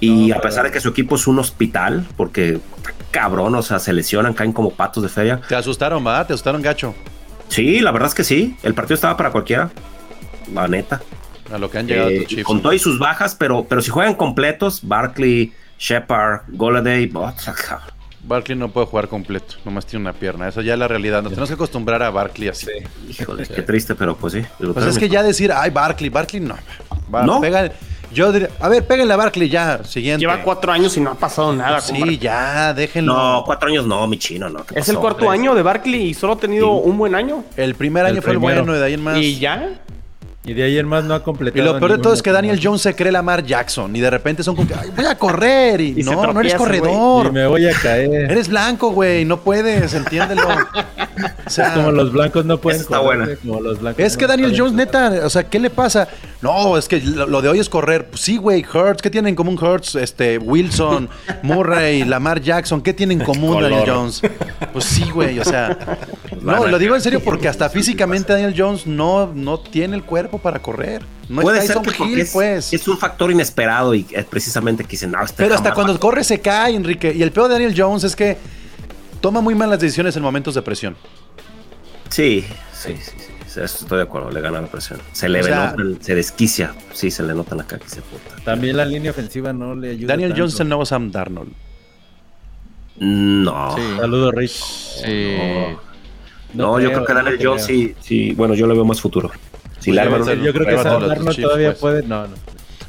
Y 0.00 0.28
No, 0.28 0.36
a 0.36 0.40
pesar 0.40 0.64
de 0.64 0.70
que 0.70 0.80
su 0.80 0.88
equipo 0.90 1.16
es 1.16 1.26
un 1.26 1.38
hospital, 1.40 2.06
porque 2.16 2.60
cabrón, 3.10 3.54
o 3.56 3.62
sea, 3.62 3.78
se 3.80 3.92
lesionan, 3.92 4.32
caen 4.34 4.52
como 4.52 4.70
patos 4.70 5.02
de 5.02 5.08
feria. 5.08 5.40
Te 5.48 5.56
asustaron, 5.56 6.06
¿va? 6.06 6.24
Te 6.26 6.32
asustaron 6.34 6.62
gacho. 6.62 6.94
Sí, 7.48 7.80
la 7.80 7.90
verdad 7.90 8.08
es 8.08 8.14
que 8.14 8.24
sí. 8.24 8.56
El 8.62 8.74
partido 8.74 8.94
estaba 8.94 9.16
para 9.16 9.30
cualquiera. 9.30 9.70
La 10.52 10.68
neta. 10.68 11.00
A 11.52 11.58
lo 11.58 11.70
que 11.70 11.78
han 11.78 11.86
llegado 11.86 12.10
Eh, 12.10 12.24
Chiefs. 12.26 12.44
con 12.44 12.60
todo 12.60 12.72
y 12.74 12.78
sus 12.78 12.98
bajas, 12.98 13.34
pero, 13.34 13.64
pero 13.64 13.80
si 13.80 13.90
juegan 13.90 14.14
completos, 14.14 14.80
Barkley, 14.82 15.52
Shepard, 15.78 16.42
Goladay, 16.48 17.10
oh, 17.14 17.32
Barkley 18.24 18.58
no 18.58 18.68
puede 18.68 18.86
jugar 18.86 19.08
completo, 19.08 19.54
nomás 19.64 19.86
tiene 19.86 20.02
una 20.02 20.12
pierna. 20.12 20.48
Esa 20.48 20.60
ya 20.60 20.74
es 20.74 20.78
la 20.78 20.88
realidad. 20.88 21.22
Nos 21.22 21.30
tenemos 21.30 21.48
que 21.48 21.54
acostumbrar 21.54 22.02
a 22.02 22.10
Barkley 22.10 22.48
así. 22.48 22.66
híjole, 23.08 23.46
qué 23.46 23.62
triste, 23.62 23.94
pero 23.94 24.14
pues 24.16 24.34
sí. 24.34 24.42
Pues 24.58 24.84
es 24.84 24.98
que 24.98 25.08
ya 25.08 25.22
decir, 25.22 25.50
ay, 25.52 25.70
Barkley, 25.70 26.10
Barkley 26.10 26.40
no. 26.42 26.56
Va, 27.14 27.24
¿No? 27.24 27.40
pega- 27.40 27.72
yo 28.12 28.32
diría, 28.32 28.50
a 28.60 28.68
ver, 28.68 28.86
péguenle 28.86 29.14
a 29.14 29.16
Barkley 29.16 29.48
ya, 29.48 29.82
siguiente. 29.84 30.20
Lleva 30.20 30.42
cuatro 30.42 30.72
años 30.72 30.96
y 30.96 31.00
no 31.00 31.10
ha 31.10 31.14
pasado 31.14 31.52
nada. 31.52 31.80
Sí, 31.80 32.18
ya, 32.18 32.72
déjenlo. 32.74 33.14
No, 33.14 33.42
cuatro 33.44 33.68
años 33.68 33.86
no, 33.86 34.06
mi 34.06 34.18
chino, 34.18 34.48
no. 34.48 34.64
¿qué 34.64 34.78
Es 34.78 34.88
el 34.88 34.98
cuarto 34.98 35.30
año 35.30 35.54
de 35.54 35.62
Barkley 35.62 36.08
y 36.08 36.14
solo 36.14 36.34
ha 36.34 36.38
tenido 36.38 36.72
un 36.72 36.96
buen 36.96 37.14
año. 37.14 37.44
El 37.56 37.74
primer 37.74 38.06
año 38.06 38.16
El 38.16 38.22
fue 38.22 38.32
el 38.32 38.38
bueno 38.38 38.72
de 38.72 38.84
ahí 38.84 38.94
en 38.94 39.02
más. 39.02 39.18
Y 39.18 39.38
ya. 39.38 39.70
Y 40.48 40.54
de 40.54 40.64
ayer 40.64 40.84
más 40.86 41.04
no 41.04 41.14
ha 41.14 41.18
Y 41.18 41.20
completado. 41.20 41.72
lo 41.72 41.78
peor 41.78 41.92
de 41.92 41.98
todo 41.98 42.12
es 42.14 42.22
que 42.22 42.32
Daniel 42.32 42.58
Jones 42.62 42.82
se 42.82 42.94
cree 42.94 43.12
Lamar 43.12 43.44
Jackson 43.44 43.94
y 43.94 44.00
de 44.00 44.10
repente 44.10 44.42
son 44.42 44.56
como 44.56 44.66
que, 44.68 44.74
"Ay, 44.74 44.90
voy 44.96 45.04
a 45.04 45.16
correr 45.18 45.80
y, 45.80 46.00
Y 46.00 46.02
no, 46.02 46.32
no 46.32 46.40
eres 46.40 46.54
corredor. 46.54 47.26
Y 47.26 47.30
me 47.32 47.46
voy 47.46 47.66
a 47.68 47.72
caer. 47.72 48.30
Eres 48.30 48.48
blanco, 48.48 48.90
güey, 48.90 49.24
no 49.24 49.40
puedes, 49.40 49.94
entiéndelo. 49.94 50.42
O 51.46 51.50
sea, 51.50 51.74
Como 51.74 51.90
los 51.90 52.12
blancos 52.12 52.44
no 52.44 52.58
pueden 52.58 52.80
está 52.80 52.98
correr, 53.00 53.18
buena. 53.18 53.36
como 53.40 53.60
los 53.60 53.80
blancos 53.80 54.04
es 54.04 54.16
que 54.16 54.26
Daniel 54.28 54.54
Jones, 54.56 54.74
neta, 54.74 55.22
o 55.24 55.30
sea, 55.30 55.42
¿qué 55.48 55.58
le 55.58 55.68
pasa? 55.70 56.06
No, 56.42 56.76
es 56.78 56.86
que 56.86 57.00
lo, 57.00 57.26
lo 57.26 57.42
de 57.42 57.48
hoy 57.48 57.58
es 57.58 57.68
correr. 57.68 58.06
Pues 58.06 58.20
sí, 58.20 58.36
güey, 58.36 58.62
Hurts, 58.72 59.02
¿qué 59.02 59.10
tienen 59.10 59.30
en 59.30 59.34
común 59.34 59.58
Hurts? 59.60 59.96
Este, 59.96 60.38
Wilson, 60.38 61.08
Murray, 61.42 62.04
Lamar 62.04 62.40
Jackson, 62.40 62.80
¿qué 62.82 62.92
tienen 62.92 63.20
en 63.20 63.26
común 63.26 63.60
Daniel 63.60 63.82
Jones? 63.86 64.20
Pues 64.72 64.84
sí, 64.84 65.10
güey, 65.12 65.40
o 65.40 65.44
sea. 65.44 65.76
No, 66.40 66.66
lo 66.68 66.78
digo 66.78 66.94
en 66.94 67.00
serio 67.00 67.20
porque 67.24 67.48
hasta 67.48 67.68
físicamente 67.68 68.32
Daniel 68.32 68.54
Jones 68.56 68.86
no, 68.86 69.26
no 69.34 69.58
tiene 69.58 69.96
el 69.96 70.04
cuerpo 70.04 70.37
para 70.38 70.60
correr. 70.60 71.02
No 71.28 71.42
Puede 71.42 71.58
es 71.58 71.66
ser 71.66 71.76
que 71.78 71.82
porque 71.84 72.04
Hill, 72.04 72.20
es, 72.20 72.32
pues. 72.32 72.72
es 72.72 72.88
un 72.88 72.96
factor 72.98 73.30
inesperado 73.30 73.94
y 73.94 74.06
es 74.10 74.24
precisamente 74.24 74.84
que 74.84 74.90
dicen, 74.90 75.10
no, 75.12 75.22
este 75.22 75.42
Pero 75.42 75.54
hasta 75.54 75.74
cuando 75.74 75.98
corre 76.00 76.24
se 76.24 76.40
cae, 76.40 76.74
Enrique. 76.74 77.12
Y 77.14 77.22
el 77.22 77.32
peor 77.32 77.48
de 77.48 77.54
Daniel 77.54 77.74
Jones 77.76 78.04
es 78.04 78.16
que 78.16 78.36
toma 79.20 79.40
muy 79.40 79.54
malas 79.54 79.80
decisiones 79.80 80.16
en 80.16 80.22
momentos 80.22 80.54
de 80.54 80.62
presión. 80.62 80.96
Sí, 82.08 82.44
sí, 82.72 82.96
sí, 82.96 83.12
sí, 83.46 83.60
estoy 83.60 83.98
de 83.98 84.04
acuerdo, 84.04 84.30
le 84.30 84.40
gana 84.40 84.60
la 84.60 84.66
presión. 84.68 85.00
Se 85.12 85.28
le 85.28 85.40
O 85.40 85.44
sea- 85.44 85.74
nota, 85.76 86.02
se 86.04 86.14
desquicia, 86.14 86.74
sí, 86.94 87.10
se 87.10 87.22
le 87.22 87.34
nota 87.34 87.52
en 87.52 87.58
la 87.58 87.66
cara 87.66 87.82
que 87.82 87.90
se 87.90 88.00
puta. 88.00 88.42
También 88.44 88.76
la 88.76 88.84
línea 88.84 89.10
ofensiva 89.10 89.52
no 89.52 89.74
le 89.74 89.90
ayuda. 89.90 90.08
Daniel 90.14 90.30
tanto. 90.30 90.40
Jones 90.42 90.54
es 90.54 90.60
el 90.60 90.68
nuevo 90.68 90.86
Sam 90.86 91.10
Darnold. 91.10 91.52
No. 93.00 93.76
Sí. 93.76 93.82
Saludos, 94.00 94.34
Rich. 94.34 94.50
Sí. 95.04 95.36
No, 96.54 96.80
yo 96.80 96.88
creo 96.90 97.04
que 97.04 97.12
Daniel 97.14 97.38
no 97.40 97.50
Jones 97.50 97.64
sí, 97.66 97.94
sí, 98.00 98.32
bueno, 98.32 98.54
yo 98.54 98.66
le 98.66 98.74
veo 98.74 98.84
más 98.84 99.00
futuro. 99.00 99.30
Si 99.90 99.96
yo 99.96 100.02
arman 100.02 100.22
creo 100.22 100.36
un- 100.36 100.42
Yo 100.44 100.52
creo 100.52 100.66
que 100.66 100.74
Darnold 100.74 101.28
Chiefs, 101.30 101.42
todavía 101.42 101.68
pues. 101.70 101.78
puede. 101.80 102.02
No, 102.02 102.26
no. 102.26 102.34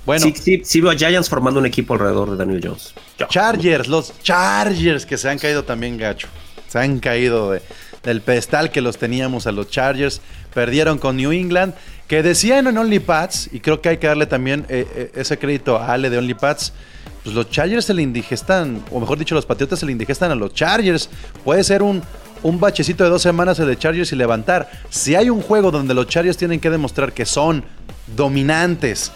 Bueno, 0.05 0.23
sí, 0.25 0.33
sí, 0.35 0.61
sí 0.63 0.81
veo 0.81 0.91
a 0.91 0.95
Giants 0.95 1.29
formando 1.29 1.59
un 1.59 1.65
equipo 1.65 1.93
alrededor 1.93 2.31
de 2.31 2.37
Daniel 2.37 2.61
Jones. 2.63 2.93
Yo. 3.17 3.27
Chargers, 3.27 3.87
los 3.87 4.13
Chargers 4.23 5.05
que 5.05 5.17
se 5.17 5.29
han 5.29 5.37
caído 5.37 5.63
también 5.63 5.97
gacho. 5.97 6.27
Se 6.67 6.79
han 6.79 6.99
caído 6.99 7.51
de- 7.51 7.61
del 8.03 8.21
pedestal 8.21 8.71
que 8.71 8.81
los 8.81 8.97
teníamos 8.97 9.45
a 9.45 9.51
los 9.51 9.69
Chargers. 9.69 10.21
Perdieron 10.53 10.97
con 10.97 11.17
New 11.17 11.31
England, 11.31 11.73
que 12.07 12.23
decían 12.23 12.67
en 12.67 12.77
OnlyPads, 12.77 13.49
y 13.53 13.59
creo 13.59 13.81
que 13.81 13.89
hay 13.89 13.97
que 13.97 14.07
darle 14.07 14.25
también 14.25 14.65
eh, 14.69 14.87
eh, 14.95 15.11
ese 15.15 15.37
crédito 15.37 15.77
a 15.77 15.93
Ale 15.93 16.09
de 16.09 16.17
OnlyPads. 16.17 16.73
Pues 17.23 17.35
los 17.35 17.49
Chargers 17.49 17.85
se 17.85 17.93
le 17.93 18.01
indigestan, 18.01 18.83
o 18.91 18.99
mejor 18.99 19.17
dicho, 19.19 19.35
los 19.35 19.45
Patriotas 19.45 19.79
se 19.79 19.85
le 19.85 19.91
indigestan 19.91 20.31
a 20.31 20.35
los 20.35 20.53
Chargers. 20.53 21.09
Puede 21.43 21.63
ser 21.63 21.83
un, 21.83 22.01
un 22.43 22.59
bachecito 22.59 23.03
de 23.03 23.09
dos 23.09 23.21
semanas 23.21 23.59
el 23.59 23.67
de 23.67 23.77
Chargers 23.77 24.11
y 24.11 24.15
levantar. 24.15 24.69
Si 24.89 25.15
hay 25.15 25.29
un 25.29 25.41
juego 25.41 25.71
donde 25.71 25.93
los 25.93 26.07
Chargers 26.07 26.37
tienen 26.37 26.59
que 26.59 26.69
demostrar 26.69 27.13
que 27.13 27.25
son 27.25 27.63
dominantes, 28.15 29.11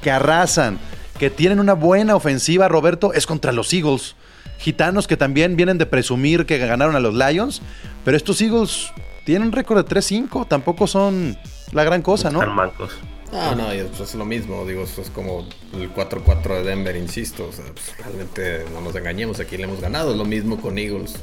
que 0.00 0.10
arrasan, 0.10 0.78
que 1.18 1.30
tienen 1.30 1.60
una 1.60 1.74
buena 1.74 2.16
ofensiva, 2.16 2.68
Roberto, 2.68 3.12
es 3.12 3.26
contra 3.26 3.52
los 3.52 3.72
Eagles. 3.72 4.16
Gitanos 4.58 5.06
que 5.06 5.16
también 5.16 5.56
vienen 5.56 5.78
de 5.78 5.86
presumir 5.86 6.46
que 6.46 6.58
ganaron 6.58 6.96
a 6.96 7.00
los 7.00 7.14
Lions, 7.14 7.62
pero 8.04 8.16
estos 8.16 8.40
Eagles 8.40 8.92
tienen 9.24 9.48
un 9.48 9.52
récord 9.52 9.84
de 9.84 10.00
3-5, 10.00 10.46
tampoco 10.48 10.86
son 10.86 11.36
la 11.72 11.84
gran 11.84 12.02
cosa, 12.02 12.30
¿no? 12.30 12.40
Están 12.40 12.54
mancos. 12.54 12.92
No, 13.32 13.54
no, 13.54 13.74
y 13.74 13.82
pues 13.84 14.00
es 14.00 14.14
lo 14.14 14.26
mismo, 14.26 14.66
digo, 14.66 14.82
eso 14.82 15.00
es 15.00 15.08
como 15.08 15.48
el 15.72 15.90
4-4 15.94 16.58
de 16.58 16.64
Denver, 16.64 16.94
insisto, 16.96 17.48
o 17.48 17.52
sea, 17.52 17.64
pues, 17.72 17.96
realmente 17.96 18.66
no 18.74 18.82
nos 18.82 18.94
engañemos, 18.94 19.40
aquí 19.40 19.56
le 19.56 19.64
hemos 19.64 19.80
ganado, 19.80 20.10
es 20.12 20.18
lo 20.18 20.26
mismo 20.26 20.60
con 20.60 20.76
Eagles. 20.76 21.14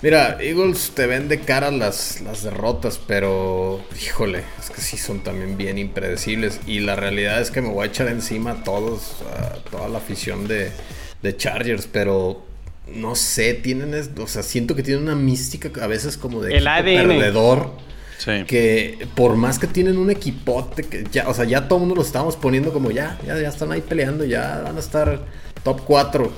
Mira, 0.00 0.38
Eagles 0.40 0.92
te 0.94 1.06
ven 1.06 1.28
de 1.28 1.40
cara 1.40 1.70
las, 1.70 2.22
las 2.22 2.42
derrotas, 2.42 2.98
pero 3.06 3.82
híjole, 4.02 4.42
es 4.58 4.70
que 4.70 4.80
sí 4.80 4.96
son 4.96 5.20
también 5.20 5.58
bien 5.58 5.76
impredecibles 5.76 6.60
y 6.66 6.80
la 6.80 6.96
realidad 6.96 7.42
es 7.42 7.50
que 7.50 7.60
me 7.60 7.68
voy 7.68 7.84
a 7.84 7.90
echar 7.90 8.08
encima 8.08 8.52
a 8.52 8.64
todos, 8.64 9.16
a 9.38 9.58
toda 9.70 9.90
la 9.90 9.98
afición 9.98 10.48
de, 10.48 10.72
de 11.20 11.36
Chargers, 11.36 11.86
pero 11.92 12.42
no 12.86 13.14
sé, 13.14 13.54
tienen, 13.54 13.94
es- 13.94 14.10
o 14.18 14.26
sea, 14.26 14.42
siento 14.42 14.74
que 14.74 14.82
tienen 14.82 15.02
una 15.04 15.14
mística 15.14 15.70
a 15.82 15.86
veces 15.86 16.16
como 16.16 16.40
de 16.42 16.56
El 16.56 16.66
ADN. 16.66 17.08
perdedor 17.08 17.70
Sí. 18.18 18.44
que 18.46 19.06
por 19.16 19.36
más 19.36 19.58
que 19.58 19.66
tienen 19.66 19.98
un 19.98 20.10
equipote 20.10 20.84
que 20.84 21.04
ya, 21.10 21.28
o 21.28 21.34
sea, 21.34 21.44
ya 21.44 21.66
todo 21.68 21.78
el 21.78 21.80
mundo 21.80 21.94
lo 21.96 22.02
estamos 22.02 22.36
poniendo 22.36 22.72
como 22.72 22.90
ya, 22.90 23.18
ya, 23.26 23.38
ya 23.38 23.48
están 23.48 23.72
ahí 23.72 23.80
peleando, 23.80 24.24
ya 24.24 24.60
van 24.64 24.76
a 24.76 24.80
estar 24.80 25.24
top 25.64 25.80
4. 25.84 26.32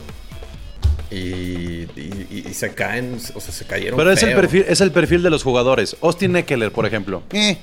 Y, 1.11 1.87
y- 1.97 2.45
se 2.55 2.75
caen, 2.75 3.17
o 3.35 3.41
sea, 3.41 3.53
se 3.53 3.65
cayeron. 3.67 3.97
Pero 3.97 4.11
es 4.11 4.23
el, 4.23 4.35
perfil, 4.35 4.65
es 4.69 4.81
el 4.81 4.91
perfil 4.91 5.23
de 5.23 5.31
los 5.31 5.43
jugadores. 5.45 5.97
Austin 6.03 6.35
Eckler, 6.37 6.73
por 6.73 6.87
ejemplo. 6.87 7.23
Eh. 7.33 7.59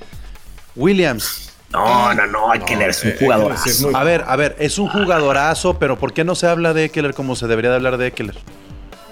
Williams. 0.75 1.49
No, 1.73 2.13
no, 2.13 2.27
no, 2.27 2.53
leer, 2.53 2.89
es 2.89 3.03
un 3.03 3.09
eh, 3.11 3.15
jugador. 3.19 3.57
sí 3.57 3.69
es 3.69 3.81
muy- 3.81 3.93
A 3.95 4.03
ver, 4.03 4.23
a 4.27 4.35
ver, 4.35 4.55
es 4.59 4.77
un 4.77 4.87
jugadorazo, 4.89 5.79
pero 5.79 5.97
¿por 5.97 6.13
qué 6.13 6.23
no 6.23 6.35
se 6.35 6.47
habla 6.47 6.73
de 6.73 6.85
Eckler 6.85 7.13
como 7.13 7.35
se 7.35 7.47
debería 7.47 7.71
de 7.71 7.77
hablar 7.77 7.97
de 7.97 8.07
Eckler? 8.07 8.35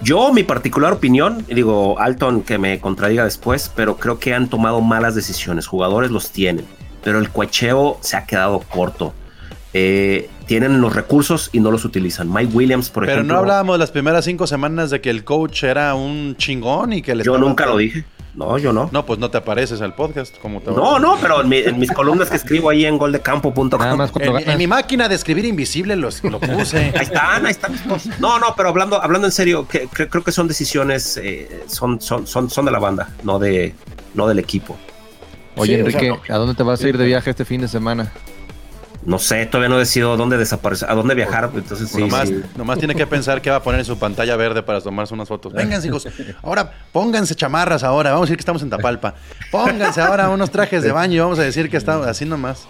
Yo, 0.02 0.32
mi 0.32 0.42
particular 0.42 0.92
opinión, 0.94 1.44
y 1.48 1.54
digo, 1.54 1.98
Alton 1.98 2.42
que 2.42 2.58
me 2.58 2.80
contradiga 2.80 3.24
después, 3.24 3.70
pero 3.74 3.96
creo 3.96 4.18
que 4.18 4.32
han 4.34 4.48
tomado 4.48 4.80
malas 4.80 5.14
decisiones. 5.14 5.66
Jugadores 5.66 6.10
los 6.10 6.30
tienen, 6.30 6.64
pero 7.04 7.18
el 7.18 7.30
cocheo 7.30 7.98
se 8.00 8.16
ha 8.16 8.24
quedado 8.24 8.60
corto. 8.60 9.12
Eh, 9.72 10.28
tienen 10.46 10.80
los 10.80 10.94
recursos 10.96 11.48
y 11.52 11.60
no 11.60 11.70
los 11.70 11.84
utilizan. 11.84 12.32
Mike 12.32 12.52
Williams, 12.52 12.90
por 12.90 13.04
Pero 13.04 13.18
ejemplo. 13.18 13.34
no 13.34 13.40
hablábamos 13.40 13.78
las 13.78 13.90
primeras 13.92 14.24
cinco 14.24 14.46
semanas 14.48 14.90
de 14.90 15.00
que 15.00 15.10
el 15.10 15.22
coach 15.22 15.62
era 15.62 15.94
un 15.94 16.34
chingón 16.36 16.92
y 16.92 17.02
que 17.02 17.14
le 17.14 17.22
Yo 17.22 17.38
nunca 17.38 17.66
lo 17.66 17.76
dije. 17.76 18.04
No, 18.34 18.56
yo 18.58 18.72
no. 18.72 18.88
No, 18.92 19.04
pues 19.04 19.18
no 19.18 19.28
te 19.30 19.38
apareces 19.38 19.80
al 19.80 19.94
podcast 19.94 20.38
como 20.38 20.60
te 20.60 20.70
No, 20.70 20.98
no, 21.00 21.16
pero 21.20 21.40
en, 21.40 21.48
mi- 21.48 21.58
en 21.58 21.78
mis 21.78 21.90
columnas 21.90 22.30
que 22.30 22.36
escribo 22.36 22.70
ahí 22.70 22.84
en 22.86 22.96
goldecampo.com. 22.96 23.68
En, 24.20 24.56
mi 24.58 24.66
máquina 24.66 25.08
de 25.08 25.16
escribir 25.16 25.44
invisible 25.44 25.96
los, 25.96 26.22
lo 26.22 26.38
puse. 26.38 26.78
Ahí 26.96 27.02
están, 27.02 27.44
ahí 27.46 27.50
están. 27.50 27.72
No, 28.20 28.38
no, 28.38 28.54
pero 28.56 28.68
hablando, 28.68 29.02
hablando 29.02 29.26
en 29.26 29.32
serio, 29.32 29.66
que- 29.66 29.88
que- 29.88 30.08
creo 30.08 30.22
que 30.22 30.32
son 30.32 30.46
decisiones, 30.48 31.16
eh, 31.22 31.64
son, 31.66 32.00
son, 32.00 32.26
son, 32.26 32.48
son 32.50 32.64
de 32.64 32.70
la 32.70 32.78
banda, 32.78 33.08
no 33.24 33.38
de, 33.38 33.74
no 34.14 34.26
del 34.28 34.38
equipo. 34.38 34.76
Oye, 35.56 35.76
Sí, 35.76 35.82
o 35.82 35.90
sea, 35.90 36.00
Enrique, 36.00 36.32
¿a 36.32 36.36
dónde 36.36 36.54
te 36.54 36.62
vas 36.62 36.82
a 36.84 36.88
ir 36.88 36.96
de 36.96 37.06
viaje 37.06 37.30
este 37.30 37.44
fin 37.44 37.60
de 37.60 37.68
semana? 37.68 38.12
No 39.04 39.18
sé, 39.18 39.46
todavía 39.46 39.70
no 39.70 39.78
decido 39.78 40.16
dónde 40.18 40.36
desaparecer, 40.36 40.90
a 40.90 40.94
dónde 40.94 41.14
viajar, 41.14 41.50
entonces 41.54 41.88
sí. 41.88 41.98
nomás, 41.98 42.28
sí. 42.28 42.42
nomás 42.56 42.78
tiene 42.78 42.94
que 42.94 43.06
pensar 43.06 43.40
que 43.40 43.48
va 43.48 43.56
a 43.56 43.62
poner 43.62 43.80
en 43.80 43.86
su 43.86 43.98
pantalla 43.98 44.36
verde 44.36 44.62
para 44.62 44.80
tomarse 44.82 45.14
unas 45.14 45.26
fotos. 45.26 45.52
Vénganse, 45.54 45.88
hijos. 45.88 46.06
Ahora 46.42 46.70
pónganse 46.92 47.34
chamarras 47.34 47.82
ahora. 47.82 48.10
Vamos 48.12 48.24
a 48.24 48.26
decir 48.26 48.36
que 48.36 48.42
estamos 48.42 48.62
en 48.62 48.68
Tapalpa. 48.70 49.14
Pónganse 49.50 50.02
ahora 50.02 50.28
unos 50.28 50.50
trajes 50.50 50.82
de 50.82 50.92
baño 50.92 51.14
y 51.14 51.18
vamos 51.20 51.38
a 51.38 51.42
decir 51.42 51.70
que 51.70 51.78
estamos 51.78 52.06
así 52.06 52.26
nomás. 52.26 52.66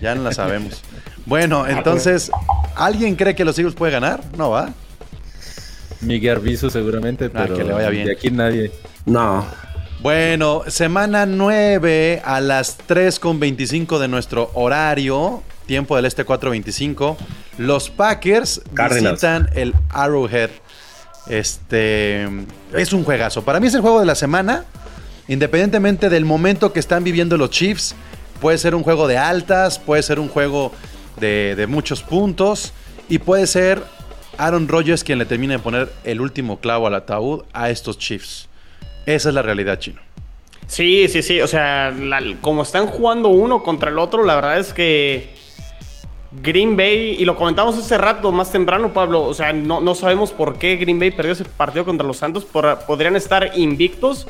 Ya 0.00 0.14
no 0.16 0.22
la 0.24 0.32
sabemos. 0.32 0.82
Bueno, 1.26 1.66
entonces, 1.66 2.30
¿alguien 2.74 3.14
cree 3.16 3.34
que 3.36 3.44
los 3.44 3.56
Eagles 3.58 3.74
puede 3.76 3.92
ganar? 3.92 4.20
No 4.36 4.50
va. 4.50 4.70
Miguel 6.00 6.36
Arbizu 6.38 6.70
seguramente, 6.70 7.26
Ah, 7.26 7.30
pero 7.42 7.56
que 7.56 7.64
le 7.64 7.72
vaya 7.72 7.90
bien. 7.90 8.06
de 8.06 8.12
aquí 8.12 8.30
nadie. 8.30 8.72
No, 9.04 9.44
Bueno, 10.00 10.62
semana 10.68 11.26
9 11.26 12.22
a 12.24 12.40
las 12.40 12.78
3.25 12.86 13.98
de 13.98 14.06
nuestro 14.08 14.50
horario, 14.54 15.42
tiempo 15.68 15.94
del 15.94 16.06
este 16.06 16.26
4.25. 16.26 17.16
Los 17.58 17.90
Packers 17.90 18.60
Cardinals. 18.74 19.12
visitan 19.22 19.48
el 19.54 19.74
Arrowhead. 19.90 20.50
Este 21.28 22.24
es 22.74 22.92
un 22.92 23.04
juegazo. 23.04 23.42
Para 23.44 23.60
mí 23.60 23.68
es 23.68 23.74
el 23.74 23.80
juego 23.82 24.00
de 24.00 24.06
la 24.06 24.16
semana. 24.16 24.64
Independientemente 25.28 26.08
del 26.08 26.24
momento 26.24 26.72
que 26.72 26.80
están 26.80 27.04
viviendo 27.04 27.36
los 27.36 27.50
Chiefs, 27.50 27.94
puede 28.40 28.58
ser 28.58 28.74
un 28.74 28.82
juego 28.82 29.06
de 29.06 29.18
altas, 29.18 29.78
puede 29.78 30.02
ser 30.02 30.18
un 30.18 30.28
juego 30.28 30.72
de, 31.20 31.54
de 31.54 31.66
muchos 31.66 32.02
puntos 32.02 32.72
y 33.10 33.18
puede 33.18 33.46
ser 33.46 33.82
Aaron 34.38 34.68
Rodgers 34.68 35.04
quien 35.04 35.18
le 35.18 35.26
termine 35.26 35.54
de 35.54 35.58
poner 35.58 35.92
el 36.04 36.20
último 36.22 36.60
clavo 36.60 36.86
al 36.86 36.94
ataúd 36.94 37.42
a 37.52 37.68
estos 37.70 37.98
Chiefs. 37.98 38.48
Esa 39.04 39.28
es 39.28 39.34
la 39.34 39.42
realidad, 39.42 39.78
chino. 39.78 40.00
Sí, 40.66 41.08
sí, 41.08 41.22
sí. 41.22 41.40
O 41.42 41.46
sea, 41.46 41.90
la- 41.90 42.22
como 42.40 42.62
están 42.62 42.86
jugando 42.86 43.28
uno 43.28 43.62
contra 43.62 43.90
el 43.90 43.98
otro, 43.98 44.24
la 44.24 44.34
verdad 44.36 44.58
es 44.58 44.72
que 44.72 45.34
Green 46.30 46.76
Bay, 46.76 47.16
y 47.18 47.24
lo 47.24 47.36
comentamos 47.36 47.78
hace 47.78 47.96
rato, 47.96 48.30
más 48.32 48.52
temprano, 48.52 48.92
Pablo, 48.92 49.22
o 49.24 49.32
sea, 49.32 49.52
no, 49.54 49.80
no 49.80 49.94
sabemos 49.94 50.30
por 50.30 50.58
qué 50.58 50.76
Green 50.76 50.98
Bay 50.98 51.10
perdió 51.10 51.32
ese 51.32 51.44
partido 51.46 51.84
contra 51.86 52.06
los 52.06 52.18
Santos, 52.18 52.44
por- 52.44 52.80
podrían 52.86 53.16
estar 53.16 53.52
invictos, 53.56 54.26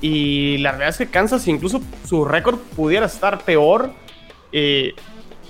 y 0.00 0.58
la 0.58 0.72
verdad 0.72 0.88
es 0.88 0.98
que 0.98 1.06
Kansas, 1.06 1.46
incluso 1.46 1.80
su 2.06 2.24
récord 2.24 2.58
pudiera 2.74 3.06
estar 3.06 3.44
peor. 3.44 3.90
Eh, 4.52 4.94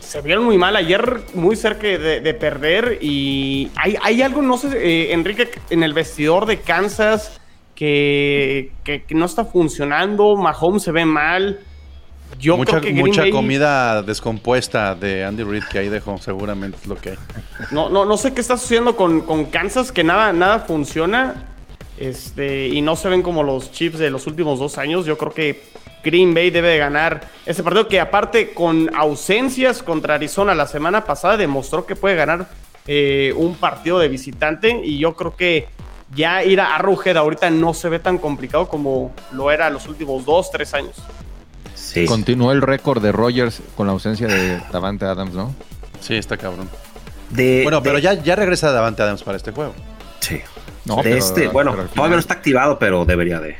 se 0.00 0.20
vieron 0.20 0.44
muy 0.44 0.56
mal 0.58 0.76
ayer, 0.76 1.22
muy 1.34 1.56
cerca 1.56 1.86
de, 1.86 2.20
de 2.20 2.34
perder, 2.34 2.98
y 3.00 3.70
hay, 3.76 3.96
hay 4.02 4.22
algo, 4.22 4.42
no 4.42 4.56
sé, 4.58 4.68
eh, 4.76 5.12
Enrique, 5.14 5.48
en 5.70 5.82
el 5.82 5.94
vestidor 5.94 6.44
de 6.46 6.60
Kansas 6.60 7.40
que, 7.74 8.72
que- 8.84 9.02
que 9.04 9.14
no 9.14 9.24
está 9.24 9.44
funcionando, 9.46 10.36
Mahomes 10.36 10.82
se 10.82 10.92
ve 10.92 11.04
mal. 11.06 11.60
Yo 12.38 12.56
mucha 12.56 12.72
creo 12.72 12.82
que 12.82 12.90
Green 12.92 13.06
mucha 13.06 13.22
Bay- 13.22 13.30
comida 13.30 14.02
descompuesta 14.02 14.94
de 14.94 15.24
Andy 15.24 15.42
Reid 15.42 15.64
que 15.70 15.78
ahí 15.78 15.88
dejó, 15.88 16.18
seguramente 16.18 16.78
es 16.82 16.86
lo 16.86 16.96
que 16.96 17.10
hay. 17.10 17.16
No, 17.70 17.88
no, 17.88 18.04
no 18.04 18.16
sé 18.16 18.34
qué 18.34 18.40
está 18.40 18.56
sucediendo 18.58 18.94
con, 18.96 19.22
con 19.22 19.46
Kansas, 19.46 19.90
que 19.92 20.04
nada, 20.04 20.32
nada 20.32 20.60
funciona. 20.60 21.46
Este, 21.98 22.68
y 22.68 22.82
no 22.82 22.94
se 22.94 23.08
ven 23.08 23.22
como 23.22 23.42
los 23.42 23.72
Chiefs 23.72 23.98
de 23.98 24.10
los 24.10 24.26
últimos 24.26 24.58
dos 24.58 24.76
años. 24.78 25.06
Yo 25.06 25.16
creo 25.16 25.32
que 25.32 25.62
Green 26.04 26.34
Bay 26.34 26.50
debe 26.50 26.68
de 26.68 26.78
ganar 26.78 27.22
este 27.46 27.62
partido, 27.62 27.88
que 27.88 27.98
aparte 28.00 28.52
con 28.52 28.94
ausencias 28.94 29.82
contra 29.82 30.14
Arizona 30.16 30.54
la 30.54 30.66
semana 30.66 31.04
pasada 31.04 31.36
demostró 31.38 31.86
que 31.86 31.96
puede 31.96 32.14
ganar 32.14 32.48
eh, 32.86 33.32
un 33.36 33.54
partido 33.56 33.98
de 33.98 34.08
visitante. 34.08 34.78
Y 34.84 34.98
yo 34.98 35.14
creo 35.14 35.34
que 35.34 35.68
ya 36.14 36.44
ir 36.44 36.60
a 36.60 36.76
Arrowhead 36.76 37.16
ahorita 37.16 37.48
no 37.50 37.72
se 37.72 37.88
ve 37.88 37.98
tan 37.98 38.18
complicado 38.18 38.68
como 38.68 39.12
lo 39.32 39.50
era 39.50 39.70
los 39.70 39.88
últimos 39.88 40.24
dos, 40.26 40.50
tres 40.50 40.74
años. 40.74 40.96
Sí. 42.02 42.06
Continuó 42.06 42.52
el 42.52 42.62
récord 42.62 43.02
de 43.02 43.10
Rogers 43.12 43.60
con 43.76 43.86
la 43.86 43.92
ausencia 43.94 44.26
de 44.26 44.60
Davante 44.72 45.04
Adams, 45.06 45.34
¿no? 45.34 45.54
Sí, 46.00 46.14
está 46.14 46.36
cabrón. 46.36 46.68
De- 47.30 47.62
Bueno, 47.64 47.82
pero 47.82 47.96
de- 47.96 48.02
ya, 48.02 48.14
ya 48.14 48.36
regresa 48.36 48.70
Davante 48.70 49.02
Adams 49.02 49.22
para 49.22 49.36
este 49.36 49.50
juego. 49.52 49.74
Sí. 50.20 50.40
No, 50.84 50.96
de 50.96 51.02
pero- 51.02 51.16
este, 51.16 51.48
bueno, 51.48 51.72
pero 51.74 51.88
todavía 51.88 52.16
no 52.16 52.20
está 52.20 52.34
activado, 52.34 52.78
pero 52.78 53.04
debería 53.04 53.40
de. 53.40 53.56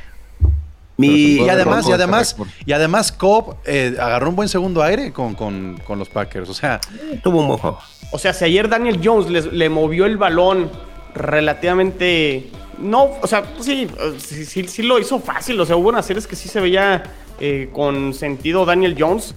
Mi, 0.97 1.07
Y 1.43 1.49
además, 1.49 1.87
y 1.87 1.91
además, 1.91 2.35
y 2.65 2.71
además 2.71 3.11
Cobb 3.11 3.57
eh, 3.65 3.95
agarró 3.99 4.29
un 4.29 4.35
buen 4.35 4.49
segundo 4.49 4.81
aire 4.81 5.11
con, 5.13 5.35
con- 5.35 5.79
con 5.85 5.99
los 5.99 6.09
Packers. 6.09 6.49
O 6.49 6.53
sea, 6.55 6.79
tuvo 7.23 7.41
un 7.41 7.47
buen 7.47 7.59
juego. 7.59 7.79
O 8.11 8.17
sea, 8.17 8.33
si 8.33 8.45
ayer 8.45 8.67
Daniel 8.69 8.99
Jones 9.03 9.29
les- 9.29 9.51
le 9.51 9.69
movió 9.69 10.05
el 10.05 10.17
balón 10.17 10.71
relativamente. 11.13 12.49
No, 12.79 13.09
o 13.21 13.27
sea, 13.27 13.43
sí, 13.59 13.87
sí, 14.19 14.45
sí- 14.45 14.67
sí 14.67 14.83
lo 14.83 14.99
hizo 14.99 15.19
fácil. 15.19 15.59
O 15.59 15.65
sea, 15.65 15.75
hubo 15.75 15.89
unas 15.89 16.05
series 16.05 16.27
que 16.27 16.35
sí 16.35 16.47
se 16.49 16.59
veía 16.59 17.03
eh, 17.39 17.69
con 17.73 18.13
sentido 18.13 18.65
Daniel 18.65 18.95
Jones. 18.97 19.33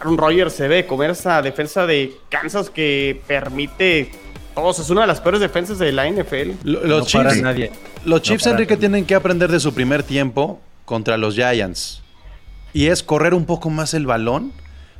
Aaron 0.00 0.18
Rodgers 0.18 0.52
se 0.52 0.68
ve 0.68 0.86
comer 0.86 1.10
esa 1.10 1.40
defensa 1.42 1.86
de 1.86 2.12
Kansas 2.28 2.70
que 2.70 3.20
permite. 3.26 4.10
todos. 4.54 4.78
es 4.78 4.88
una 4.90 5.02
de 5.02 5.06
las 5.06 5.20
peores 5.20 5.40
defensas 5.40 5.78
de 5.78 5.92
la 5.92 6.06
NFL. 6.08 6.52
lo- 6.64 6.80
No 6.80 6.86
los 6.98 7.12
para 7.12 7.30
Chiefs, 7.30 7.42
nadie. 7.42 7.70
los 8.04 8.22
Chiefs 8.22 8.44
para 8.44 8.52
Enrique 8.56 8.74
nadie. 8.74 8.80
tienen 8.88 9.04
que 9.04 9.14
aprender 9.14 9.50
de 9.50 9.60
su 9.60 9.74
primer 9.74 10.02
tiempo 10.02 10.60
contra 10.84 11.16
los 11.16 11.34
Giants. 11.34 12.02
Y 12.72 12.86
es 12.86 13.02
correr 13.02 13.32
un 13.34 13.44
poco 13.46 13.70
más 13.70 13.94
el 13.94 14.06
balón 14.06 14.52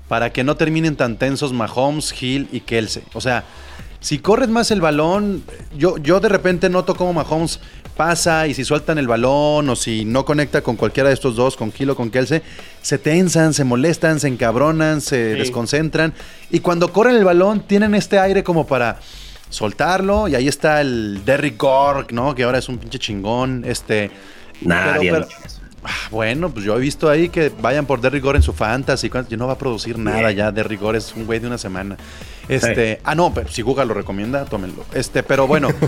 para 0.09 0.31
que 0.33 0.45
no 0.45 0.57
terminen 0.57 0.95
tan 0.97 1.17
tensos 1.19 1.53
Mahomes, 1.53 2.15
Hill 2.23 2.49
y 2.53 2.61
Kelsey. 2.61 3.03
O 3.15 3.21
sea, 3.21 3.45
si 4.07 4.19
corres 4.21 4.49
más 4.49 4.71
el 4.71 4.81
balón, 4.81 5.43
yo, 5.77 5.97
yo 5.99 6.21
de 6.21 6.29
repente 6.29 6.69
noto 6.69 6.95
cómo 6.95 7.13
Mahomes 7.13 7.59
pasa 7.97 8.47
y 8.47 8.55
si 8.55 8.65
sueltan 8.65 8.99
el 8.99 9.09
balón 9.09 9.69
o 9.69 9.75
si 9.75 10.05
no 10.05 10.25
conecta 10.25 10.61
con 10.63 10.77
cualquiera 10.77 11.09
de 11.09 11.15
estos 11.15 11.35
dos, 11.35 11.57
con 11.57 11.73
Hill 11.77 11.91
o 11.91 11.97
con 11.97 12.11
Kelsey, 12.11 12.41
se 12.83 12.99
tensan, 12.99 13.53
se 13.53 13.65
molestan, 13.65 14.21
se 14.21 14.29
encabronan, 14.29 15.01
se 15.01 15.33
Sí. 15.33 15.39
desconcentran. 15.41 16.15
Y 16.53 16.61
cuando 16.61 16.93
corren 16.93 17.17
el 17.17 17.25
balón, 17.25 17.61
tienen 17.67 17.97
este 17.97 18.21
aire 18.21 18.45
como 18.45 18.65
para 18.69 19.01
soltarlo. 19.51 20.29
Y 20.29 20.37
ahí 20.37 20.47
está 20.47 20.81
el 20.81 21.25
Derrick 21.25 21.61
Gore, 21.61 22.07
¿no? 22.11 22.33
Que 22.37 22.45
ahora 22.45 22.59
es 22.59 22.69
un 22.69 22.79
pinche 22.79 23.01
chingón. 23.01 23.65
Este. 23.67 24.13
Nadie 24.61 25.11
pero-. 25.11 25.27
Ah, 25.85 25.91
Bueno, 26.11 26.51
pues 26.51 26.65
yo 26.65 26.77
he 26.77 26.81
visto 26.81 27.09
ahí 27.09 27.29
que 27.29 27.51
vayan 27.61 27.87
por 27.87 28.01
Derrick 28.01 28.23
Gore 28.23 28.37
en 28.39 28.43
su 28.43 28.53
fantasy. 28.53 29.11
no 29.37 29.47
va 29.47 29.55
a 29.55 29.59
producir 29.59 29.99
nada 29.99 30.31
ya. 30.33 30.53
Derrick 30.53 30.81
Gore 30.81 30.99
es 30.99 31.13
un 31.17 31.27
güey 31.27 31.39
de 31.41 31.47
una 31.49 31.59
semana. 31.59 31.97
Este, 32.49 33.01
ah, 33.05 33.15
no, 33.15 33.33
pero 33.35 33.49
si 33.49 33.63
Google 33.63 33.87
lo 33.87 33.95
recomienda, 33.95 34.45
tómenlo. 34.45 34.85
Este, 34.95 35.23
pero 35.23 35.47
bueno. 35.47 35.69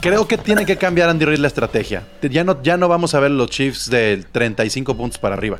creo 0.00 0.26
que 0.28 0.38
tiene 0.38 0.66
que 0.66 0.76
cambiar 0.76 1.08
Andy 1.08 1.24
Reid 1.24 1.38
la 1.38 1.48
estrategia. 1.48 2.04
Ya 2.22 2.44
no, 2.44 2.62
ya 2.62 2.76
no 2.76 2.88
vamos 2.88 3.14
a 3.14 3.20
ver 3.20 3.30
los 3.30 3.50
Chiefs 3.50 3.90
de 3.90 4.24
35 4.32 4.96
puntos 4.96 5.18
para 5.18 5.34
arriba. 5.34 5.58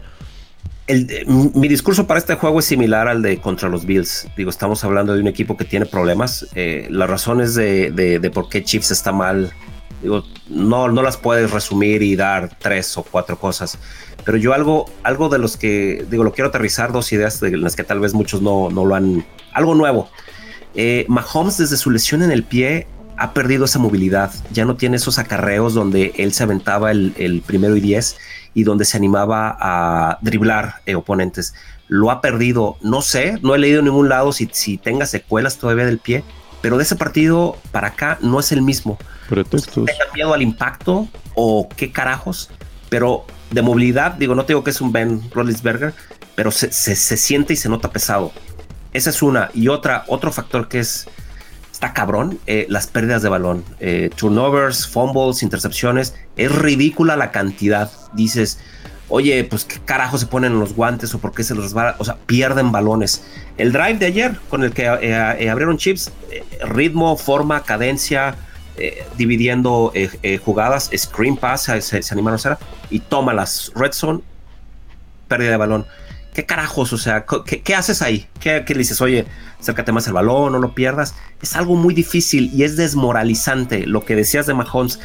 El- 0.86 1.26
mi 1.54 1.68
discurso 1.68 2.06
para 2.06 2.18
este 2.18 2.34
juego 2.34 2.60
es 2.60 2.64
similar 2.64 3.08
al 3.08 3.22
de 3.22 3.38
contra 3.40 3.68
los 3.68 3.84
Bills. 3.84 4.26
Digo, 4.36 4.50
estamos 4.50 4.82
hablando 4.84 5.14
de 5.14 5.20
un 5.20 5.28
equipo 5.28 5.56
que 5.56 5.64
tiene 5.64 5.86
problemas. 5.86 6.46
Eh, 6.54 6.86
las 6.90 7.08
razones 7.10 7.54
de, 7.54 7.90
de- 7.90 8.18
de 8.18 8.30
por 8.30 8.48
qué 8.48 8.64
Chiefs 8.64 8.90
está 8.90 9.12
mal, 9.12 9.52
digo, 10.02 10.24
no, 10.48 10.88
no 10.88 11.02
las 11.02 11.16
puedes 11.18 11.50
resumir 11.50 12.02
y 12.02 12.16
dar 12.16 12.50
tres 12.58 12.96
o 12.96 13.02
cuatro 13.02 13.38
cosas. 13.38 13.78
Pero 14.24 14.36
yo 14.36 14.52
algo, 14.52 14.86
algo 15.02 15.28
de 15.28 15.38
los 15.38 15.56
que, 15.56 16.06
digo, 16.10 16.24
lo 16.24 16.32
quiero 16.32 16.48
aterrizar, 16.48 16.92
dos 16.92 17.12
ideas 17.12 17.40
de 17.40 17.56
las 17.56 17.76
que 17.76 17.84
tal 17.84 18.00
vez 18.00 18.14
muchos 18.14 18.42
no, 18.42 18.68
no 18.70 18.84
lo 18.84 18.94
han... 18.94 19.24
Algo 19.52 19.74
nuevo. 19.74 20.10
Eh, 20.74 21.06
Mahomes 21.08 21.58
desde 21.58 21.76
su 21.76 21.90
lesión 21.90 22.22
en 22.22 22.30
el 22.30 22.44
pie 22.44 22.86
ha 23.16 23.32
perdido 23.32 23.64
esa 23.64 23.78
movilidad. 23.78 24.30
Ya 24.52 24.64
no 24.64 24.76
tiene 24.76 24.96
esos 24.96 25.18
acarreos 25.18 25.74
donde 25.74 26.12
él 26.16 26.32
se 26.32 26.42
aventaba 26.42 26.90
el, 26.90 27.14
el 27.16 27.42
primero 27.42 27.76
y 27.76 27.80
diez 27.80 28.16
y 28.54 28.64
donde 28.64 28.84
se 28.84 28.96
animaba 28.96 29.56
a 29.60 30.18
driblar 30.20 30.76
eh, 30.86 30.94
oponentes. 30.94 31.54
Lo 31.88 32.10
ha 32.10 32.20
perdido, 32.20 32.76
no 32.82 33.02
sé, 33.02 33.38
no 33.42 33.54
he 33.54 33.58
leído 33.58 33.78
en 33.78 33.86
ningún 33.86 34.08
lado 34.08 34.32
si, 34.32 34.48
si 34.52 34.78
tenga 34.78 35.06
secuelas 35.06 35.58
todavía 35.58 35.86
del 35.86 35.98
pie, 35.98 36.22
pero 36.60 36.76
de 36.76 36.82
ese 36.82 36.96
partido 36.96 37.56
para 37.72 37.88
acá 37.88 38.18
no 38.20 38.38
es 38.40 38.52
el 38.52 38.62
mismo. 38.62 38.98
Pretextos. 39.28 39.86
Tenga 39.86 40.12
miedo 40.14 40.34
al 40.34 40.42
impacto 40.42 41.08
o 41.34 41.68
qué 41.76 41.90
carajos, 41.92 42.50
pero 42.88 43.26
de 43.50 43.62
movilidad, 43.62 44.12
digo, 44.12 44.34
no 44.34 44.44
te 44.44 44.52
digo 44.52 44.62
que 44.64 44.70
es 44.70 44.80
un 44.80 44.92
Ben 44.92 45.22
Roethlisberger, 45.32 45.94
pero 46.34 46.50
se, 46.50 46.70
se- 46.72 47.16
siente 47.16 47.52
y 47.54 47.56
se 47.56 47.68
nota 47.68 47.90
pesado. 47.90 48.32
Esa 48.92 49.10
es 49.10 49.22
una. 49.22 49.50
Y 49.54 49.68
otra, 49.68 50.04
otro 50.06 50.30
factor 50.32 50.68
que 50.68 50.80
es, 50.80 51.06
está 51.72 51.92
cabrón, 51.92 52.38
eh, 52.46 52.66
las 52.68 52.86
pérdidas 52.86 53.22
de 53.22 53.28
balón. 53.28 53.64
Eh, 53.80 54.10
turnovers, 54.16 54.86
fumbles, 54.86 55.42
intercepciones. 55.42 56.14
Es 56.36 56.50
ridícula 56.54 57.16
la 57.16 57.30
cantidad. 57.30 57.90
Dices, 58.12 58.58
oye, 59.08 59.44
pues 59.44 59.64
qué 59.64 59.78
carajo 59.84 60.18
se 60.18 60.26
ponen 60.26 60.52
en 60.52 60.60
los 60.60 60.74
guantes 60.74 61.14
o 61.14 61.18
por 61.18 61.32
qué 61.34 61.44
se 61.44 61.54
los 61.54 61.64
resbala. 61.64 61.96
O 61.98 62.04
sea, 62.04 62.16
pierden 62.26 62.72
balones. 62.72 63.22
El 63.56 63.72
drive 63.72 63.94
de 63.98 64.06
ayer 64.06 64.38
con 64.48 64.62
el 64.64 64.72
que 64.72 64.84
eh, 64.84 65.48
abrieron 65.50 65.76
chips, 65.78 66.10
ritmo, 66.62 67.16
forma, 67.16 67.62
cadencia, 67.64 68.36
eh, 68.78 69.04
dividiendo 69.16 69.92
eh, 69.94 70.10
eh, 70.22 70.38
jugadas, 70.38 70.90
screen 70.96 71.36
pass, 71.36 71.70
se, 71.80 72.00
animaron 72.10 72.34
a 72.34 72.36
hacer 72.36 72.58
y 72.90 73.00
toma 73.00 73.34
las 73.34 73.72
red 73.74 73.92
zone, 73.92 74.20
pérdida 75.28 75.50
de 75.50 75.56
balón. 75.56 75.86
¿Qué 76.34 76.46
carajos? 76.46 76.92
O 76.92 76.98
sea, 76.98 77.26
¿qué, 77.44 77.62
qué 77.62 77.74
haces 77.74 78.02
ahí? 78.02 78.28
¿Qué, 78.40 78.64
¿Qué 78.64 78.74
le 78.74 78.78
dices? 78.78 79.00
Oye, 79.00 79.26
acércate 79.58 79.90
más 79.92 80.06
al 80.06 80.14
balón, 80.14 80.52
no 80.52 80.58
lo 80.58 80.74
pierdas. 80.74 81.14
Es 81.42 81.56
algo 81.56 81.74
muy 81.74 81.94
difícil 81.94 82.50
y 82.54 82.62
es 82.62 82.76
desmoralizante. 82.76 83.86
Lo 83.86 84.04
que 84.04 84.14
decías 84.14 84.46
de 84.46 84.54
Mahomes, 84.54 85.00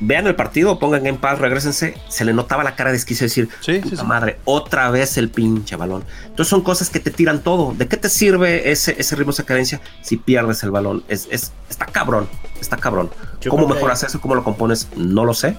vean 0.00 0.26
el 0.26 0.34
partido, 0.34 0.78
pongan 0.78 1.06
en 1.06 1.16
paz, 1.18 1.38
regresense. 1.38 1.94
Se 2.08 2.24
le 2.24 2.32
notaba 2.32 2.64
la 2.64 2.74
cara 2.74 2.90
de 2.90 2.96
esquizo 2.96 3.24
decir, 3.24 3.48
Sí, 3.60 3.74
sí, 3.74 3.80
puta 3.80 3.96
sí. 4.02 4.06
madre, 4.06 4.38
otra 4.44 4.90
vez 4.90 5.16
el 5.18 5.28
pinche 5.30 5.76
balón. 5.76 6.04
Entonces 6.24 6.48
son 6.48 6.62
cosas 6.62 6.90
que 6.90 7.00
te 7.00 7.10
tiran 7.10 7.42
todo. 7.42 7.74
¿De 7.76 7.86
qué 7.88 7.96
te 7.96 8.08
sirve 8.08 8.70
ese, 8.70 8.96
ese 8.98 9.14
ritmo, 9.16 9.30
esa 9.30 9.44
cadencia 9.44 9.80
si 10.02 10.16
pierdes 10.16 10.62
el 10.62 10.70
balón? 10.70 11.04
Es, 11.08 11.28
es, 11.30 11.52
está 11.68 11.86
cabrón, 11.86 12.28
está 12.60 12.76
cabrón. 12.76 13.10
Yo 13.40 13.50
¿Cómo 13.50 13.66
que- 13.68 13.74
mejoras 13.74 14.02
eso? 14.02 14.20
¿Cómo 14.20 14.34
lo 14.34 14.42
compones? 14.44 14.88
No 14.96 15.24
lo 15.24 15.34
sé. 15.34 15.54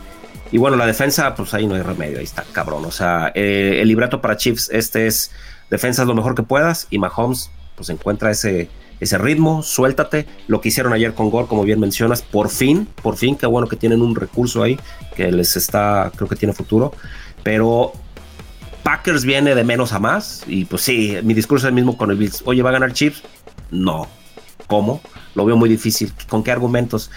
Y 0.52 0.58
bueno, 0.58 0.76
la 0.76 0.86
defensa, 0.86 1.34
pues 1.36 1.54
ahí 1.54 1.66
no 1.66 1.76
hay 1.76 1.82
remedio, 1.82 2.18
ahí 2.18 2.26
está 2.26 2.44
cabrón. 2.52 2.84
O 2.86 2.92
sea, 2.92 3.32
eh, 3.36 3.80
el 3.82 3.88
libreto 3.88 4.20
para 4.22 4.36
Chiefs, 4.38 4.70
este 4.74 5.08
es 5.08 5.32
defensa 5.70 6.04
lo 6.04 6.14
mejor 6.14 6.36
que 6.36 6.44
puedas 6.44 6.88
y 6.90 6.98
Mahomes, 7.00 7.50
pues 7.78 7.90
encuentra 7.90 8.30
ese, 8.32 8.70
ese 9.02 9.18
ritmo, 9.18 9.64
suéltate. 9.64 10.28
Lo 10.48 10.62
que 10.62 10.70
hicieron 10.70 10.94
ayer 10.94 11.14
con 11.14 11.30
Gore, 11.30 11.48
como 11.48 11.64
bien 11.64 11.80
mencionas, 11.80 12.22
por 12.22 12.50
fin, 12.50 12.88
por 13.02 13.18
fin, 13.18 13.36
qué 13.36 13.48
bueno 13.48 13.68
que 13.68 13.76
tienen 13.76 14.02
un 14.02 14.16
recurso 14.16 14.64
ahí 14.64 14.80
que 15.16 15.32
les 15.32 15.58
está, 15.58 16.12
creo 16.16 16.30
que 16.30 16.36
tiene 16.36 16.54
futuro. 16.54 16.94
Pero 17.44 17.94
Packers 18.84 19.26
viene 19.26 19.56
de 19.56 19.64
menos 19.64 19.92
a 19.92 20.00
más 20.00 20.44
y 20.48 20.66
pues 20.66 20.84
sí, 20.84 21.18
mi 21.24 21.34
discurso 21.34 21.66
es 21.66 21.70
el 21.70 21.76
mismo 21.76 21.98
con 21.98 22.12
el 22.12 22.18
Bills. 22.18 22.44
Oye, 22.46 22.62
¿va 22.62 22.70
a 22.70 22.74
ganar 22.74 22.94
Chiefs? 22.94 23.24
No. 23.72 24.08
¿Cómo? 24.68 25.02
Lo 25.34 25.46
veo 25.46 25.58
muy 25.58 25.68
difícil. 25.68 26.14
¿Con 26.30 26.44
qué 26.44 26.52
argumentos? 26.52 27.10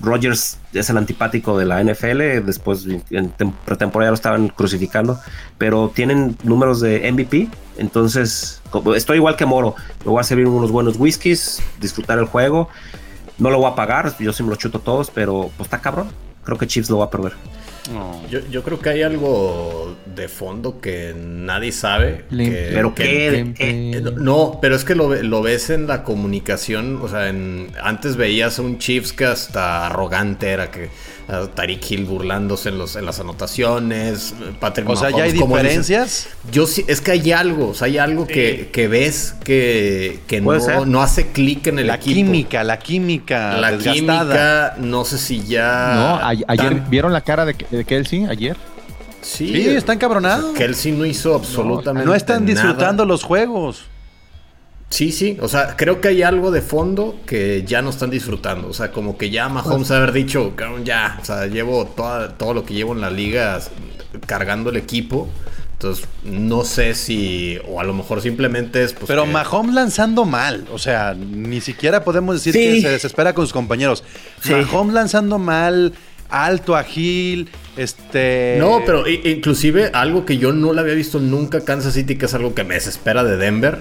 Rogers 0.00 0.58
es 0.72 0.88
el 0.90 0.96
antipático 0.96 1.58
de 1.58 1.66
la 1.66 1.82
NFL, 1.82 2.44
después 2.46 2.86
en 2.86 3.34
tem- 3.36 3.52
pretemporada 3.64 4.10
lo 4.10 4.14
estaban 4.14 4.48
crucificando, 4.48 5.18
pero 5.58 5.90
tienen 5.94 6.36
números 6.42 6.80
de 6.80 7.10
MVP, 7.12 7.48
entonces 7.76 8.62
estoy 8.96 9.16
igual 9.18 9.36
que 9.36 9.44
Moro, 9.46 9.74
me 10.04 10.10
voy 10.12 10.20
a 10.20 10.24
servir 10.24 10.46
unos 10.46 10.70
buenos 10.70 10.96
whiskies, 10.98 11.62
disfrutar 11.80 12.18
el 12.18 12.24
juego, 12.26 12.68
no 13.38 13.50
lo 13.50 13.58
voy 13.58 13.70
a 13.70 13.74
pagar, 13.74 14.16
yo 14.18 14.32
sí 14.32 14.42
me 14.42 14.50
lo 14.50 14.56
chuto 14.56 14.78
todos, 14.78 15.10
pero 15.10 15.50
pues 15.56 15.66
está 15.66 15.80
cabrón, 15.80 16.08
creo 16.44 16.56
que 16.56 16.66
Chiefs 16.66 16.88
lo 16.90 16.98
va 16.98 17.06
a 17.06 17.10
perder. 17.10 17.32
No. 17.92 18.20
Yo, 18.28 18.40
yo 18.50 18.62
creo 18.62 18.78
que 18.78 18.90
hay 18.90 19.02
algo 19.02 19.96
de 20.14 20.28
fondo 20.28 20.80
que 20.80 21.14
nadie 21.16 21.72
sabe. 21.72 22.24
Lim- 22.30 22.50
que- 22.50 22.70
Pero 22.74 22.94
que- 22.94 23.02
Eh, 23.40 23.54
eh, 23.58 24.02
No, 24.16 24.58
pero 24.60 24.76
es 24.76 24.84
que 24.84 24.94
lo, 24.94 25.08
ve- 25.08 25.22
lo 25.22 25.40
ves 25.42 25.70
en 25.70 25.86
la 25.86 26.02
comunicación. 26.04 27.00
O 27.02 27.08
sea, 27.08 27.28
en- 27.28 27.68
antes 27.82 28.16
veías 28.16 28.58
a 28.58 28.62
un 28.62 28.78
Chiefs 28.78 29.12
que 29.12 29.24
hasta 29.24 29.86
arrogante 29.86 30.48
era 30.50 30.70
que 30.70 30.90
Tariq 31.54 31.90
Hill 31.90 32.04
burlándose 32.04 32.68
en, 32.70 32.78
los, 32.78 32.96
en 32.96 33.06
las 33.06 33.20
anotaciones. 33.20 34.34
Patrick 34.58 34.88
O 34.88 34.96
sea, 34.96 35.10
ya 35.10 35.24
hay 35.24 35.32
dices. 35.32 35.48
diferencias. 35.48 36.28
Yo 36.50 36.66
sí, 36.66 36.84
es 36.88 37.00
que 37.00 37.12
hay 37.12 37.32
algo, 37.32 37.68
o 37.68 37.74
sea, 37.74 37.86
hay 37.86 37.98
algo 37.98 38.26
que, 38.26 38.70
que 38.72 38.88
ves 38.88 39.34
que, 39.44 40.20
que 40.26 40.40
no, 40.40 40.84
no 40.86 41.02
hace 41.02 41.28
clic 41.32 41.66
en 41.68 41.78
el 41.78 41.86
La 41.86 41.96
equipo. 41.96 42.14
química, 42.14 42.64
la 42.64 42.78
química 42.78 43.56
La 43.58 43.70
desgastada. 43.72 43.94
química, 43.94 44.74
no 44.78 45.04
sé 45.04 45.18
si 45.18 45.42
ya. 45.44 45.92
no, 45.94 46.16
a- 46.16 46.28
ayer 46.28 46.46
tan- 46.56 46.90
vieron 46.90 47.12
la 47.12 47.20
cara 47.22 47.44
de, 47.44 47.54
de 47.70 47.84
Kelsey 47.84 48.24
ayer. 48.26 48.56
Sí, 49.22 49.48
Sí, 49.48 49.68
están 49.68 49.98
cabronados. 49.98 50.56
Kelsey 50.56 50.92
no 50.92 51.04
hizo 51.04 51.34
absolutamente 51.34 52.06
No 52.06 52.14
están 52.14 52.44
nada. 52.44 52.52
disfrutando 52.54 53.04
los 53.04 53.22
juegos. 53.22 53.84
Sí, 54.90 55.12
sí, 55.12 55.38
o 55.40 55.46
sea, 55.46 55.76
creo 55.76 56.00
que 56.00 56.08
hay 56.08 56.22
algo 56.22 56.50
de 56.50 56.62
fondo 56.62 57.16
que 57.24 57.62
ya 57.64 57.80
no 57.80 57.90
están 57.90 58.10
disfrutando. 58.10 58.68
O 58.68 58.72
sea, 58.74 58.90
como 58.90 59.16
que 59.16 59.30
ya 59.30 59.48
Mahomes 59.48 59.90
haber 59.92 60.10
dicho, 60.12 60.52
ya, 60.84 61.18
o 61.22 61.24
sea, 61.24 61.46
llevo 61.46 61.86
toda- 61.86 62.36
todo 62.36 62.54
lo 62.54 62.64
que 62.64 62.74
llevo 62.74 62.92
en 62.92 63.00
la 63.00 63.10
liga 63.10 63.60
cargando 64.26 64.70
el 64.70 64.76
equipo. 64.76 65.28
Entonces, 65.74 66.06
no 66.24 66.64
sé 66.64 66.94
si, 66.94 67.56
o 67.68 67.80
a 67.80 67.84
lo 67.84 67.94
mejor 67.94 68.20
simplemente 68.20 68.82
es. 68.82 68.92
Pues, 68.92 69.06
Pero 69.06 69.24
que- 69.24 69.30
Mahomes 69.30 69.74
lanzando 69.74 70.24
mal. 70.26 70.66
O 70.72 70.78
sea, 70.78 71.14
ni 71.14 71.60
siquiera 71.60 72.04
podemos 72.04 72.34
decir 72.34 72.52
Sí. 72.52 72.58
que 72.60 72.80
se 72.82 72.90
desespera 72.90 73.32
con 73.32 73.46
sus 73.46 73.52
compañeros. 73.54 74.02
Sí. 74.42 74.52
Mahomes 74.52 74.92
lanzando 74.92 75.38
mal, 75.38 75.94
alto, 76.28 76.76
ágil, 76.76 77.48
este... 77.76 78.56
No, 78.58 78.82
pero 78.84 79.08
inclusive 79.08 79.90
algo 79.94 80.26
que 80.26 80.36
yo 80.36 80.52
no 80.52 80.72
le 80.72 80.80
había 80.80 80.94
visto 80.94 81.18
nunca 81.20 81.60
Kansas 81.64 81.94
City, 81.94 82.16
que 82.16 82.26
es 82.26 82.34
algo 82.34 82.54
que 82.54 82.64
me 82.64 82.74
desespera 82.74 83.24
de 83.24 83.36
Denver, 83.38 83.78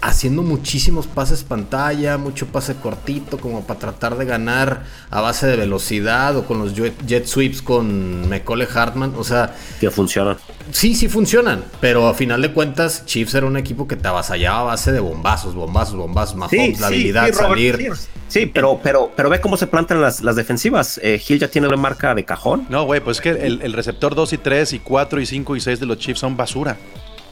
haciendo 0.00 0.42
muchísimos 0.42 1.06
pases 1.06 1.44
pantalla, 1.44 2.16
mucho 2.18 2.46
pase 2.46 2.74
cortito, 2.76 3.38
como 3.38 3.62
para 3.62 3.78
tratar 3.78 4.16
de 4.16 4.24
ganar 4.24 4.84
a 5.10 5.20
base 5.20 5.46
de 5.46 5.56
velocidad 5.56 6.36
o 6.36 6.44
con 6.44 6.58
los 6.58 6.74
jet, 6.74 6.94
jet 7.06 7.26
sweeps 7.26 7.62
con 7.62 8.28
McCole 8.28 8.66
Hartman. 8.72 9.14
O 9.16 9.24
sea, 9.24 9.54
que 9.80 9.90
funciona. 9.90 10.38
sí, 10.70 10.94
sí 10.94 11.08
funcionan, 11.08 11.64
pero 11.80 12.08
a 12.08 12.14
final 12.14 12.42
de 12.42 12.52
cuentas, 12.52 13.04
Chiefs 13.06 13.34
era 13.34 13.46
un 13.46 13.56
equipo 13.56 13.86
que 13.86 13.96
te 13.96 14.08
avasallaba 14.08 14.60
a 14.60 14.64
base 14.64 14.92
de 14.92 15.00
bombazos, 15.00 15.54
bombazos, 15.54 15.96
bombazos, 15.96 16.36
Mahomes, 16.36 16.80
la 16.80 16.86
habilidad, 16.88 17.26
sí, 17.26 17.32
Robert, 17.32 17.48
salir. 17.48 17.96
sí. 17.96 18.08
Sí, 18.30 18.46
pero, 18.46 18.78
pero, 18.80 19.10
pero 19.16 19.28
ve 19.28 19.40
cómo 19.40 19.56
se 19.56 19.66
plantan 19.66 20.00
las, 20.00 20.20
las 20.22 20.36
defensivas. 20.36 21.00
Eh, 21.02 21.20
Hill 21.26 21.40
ya 21.40 21.48
tiene 21.48 21.66
una 21.66 21.76
marca 21.76 22.14
de 22.14 22.24
cajón. 22.24 22.64
No, 22.68 22.84
güey, 22.84 23.00
pues 23.00 23.16
es 23.16 23.20
que 23.20 23.30
el, 23.30 23.60
el 23.60 23.72
receptor 23.72 24.14
2 24.14 24.34
y 24.34 24.38
3 24.38 24.72
y 24.74 24.78
4 24.78 25.20
y 25.20 25.26
5 25.26 25.56
y 25.56 25.60
6 25.60 25.80
de 25.80 25.86
los 25.86 25.98
Chiefs 25.98 26.20
son 26.20 26.36
basura. 26.36 26.76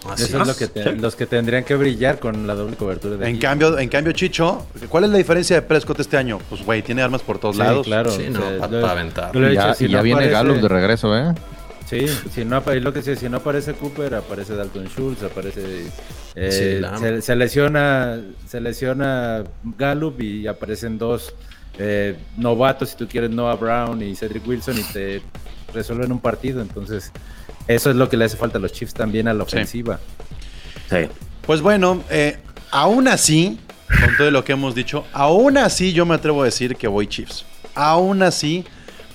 Así 0.09 0.25
Eso 0.25 0.41
es 0.43 0.47
lo 0.49 0.57
que 0.57 0.67
te- 0.69 0.97
los 0.97 1.15
que 1.17 1.27
tendrían 1.27 1.65
que 1.65 1.75
brillar 1.77 2.19
con 2.19 2.47
la 2.47 2.55
doble 2.55 2.77
cobertura 2.77 3.17
de 3.17 3.29
En 3.29 3.39
cambio, 3.39 3.79
en 3.79 3.89
cambio, 3.89 4.13
Chicho, 4.13 4.67
¿cuál 4.89 5.05
es 5.05 5.11
la 5.11 5.19
diferencia 5.19 5.57
de 5.57 5.63
Prescott 5.63 6.01
este 6.01 6.17
año? 6.17 6.39
Pues, 6.49 6.65
güey, 6.65 6.83
tiene 6.83 7.03
armas 7.03 7.23
por 7.23 7.39
todos 7.39 7.57
Sí, 7.57 7.63
lados. 7.63 7.87
claro. 7.87 8.11
Sí, 8.11 8.27
o 8.29 8.31
no, 8.31 8.41
sea, 8.41 8.91
aventar. 8.91 9.37
he 9.37 9.39
Y 9.39 9.43
ya, 9.43 9.49
dicho, 9.69 9.75
si 9.75 9.85
y 9.85 9.89
ya 9.89 9.97
no 9.99 10.03
viene 10.03 10.21
aparece- 10.25 10.33
Gallup 10.33 10.57
de 10.63 10.69
regreso, 10.69 11.17
¿eh? 11.17 11.35
Sí, 11.89 12.07
si 12.35 12.45
no, 12.45 12.61
lo 12.67 12.93
que 12.93 12.99
decía, 12.99 13.17
si 13.17 13.29
no 13.31 13.39
aparece 13.39 13.73
Cooper, 13.73 14.15
aparece 14.17 14.55
Dalton 14.55 14.89
Schultz, 14.89 15.23
aparece... 15.23 15.87
eh, 16.35 16.53
Sí, 16.53 16.81
la- 16.83 16.99
se, 16.99 17.23
se 17.23 17.35
lesiona 17.35 18.21
se 18.47 18.61
lesiona 18.61 19.43
Gallup 19.79 20.21
y 20.21 20.47
aparecen 20.47 20.99
dos 20.99 21.35
eh, 21.79 22.15
novatos, 22.37 22.91
si 22.91 22.97
tú 22.97 23.09
quieres, 23.09 23.31
Noah 23.31 23.55
Brown 23.57 24.03
y 24.03 24.15
Cedric 24.17 24.47
Wilson 24.47 24.77
y 24.79 24.83
te 24.93 25.23
resuelven 25.73 26.13
un 26.13 26.21
partido. 26.21 26.61
Entonces, 26.61 27.11
eso 27.69 27.91
es 27.91 27.97
lo 27.97 28.09
que 28.09 28.17
le 28.17 28.25
hace 28.25 28.37
falta 28.37 28.59
a 28.59 28.61
los 28.61 28.73
Chiefs 28.73 28.95
también 28.95 29.29
a 29.29 29.35
la 29.35 29.45
Sí. 29.45 29.49
ofensiva. 29.55 30.01
Sí. 30.91 31.09
Pues 31.47 31.61
bueno, 31.61 32.03
eh, 32.11 32.39
aún 32.71 33.07
así, 33.09 33.59
con 34.01 34.17
todo 34.17 34.31
lo 34.31 34.45
que 34.45 34.53
hemos 34.53 34.75
dicho, 34.75 35.05
aún 35.13 35.57
así 35.59 35.93
yo 35.93 36.05
me 36.07 36.15
atrevo 36.15 36.43
a 36.43 36.47
decir 36.47 36.77
que 36.77 36.89
voy 36.89 37.07
Chiefs. 37.07 37.45
Aún 37.75 38.23
así, 38.23 38.65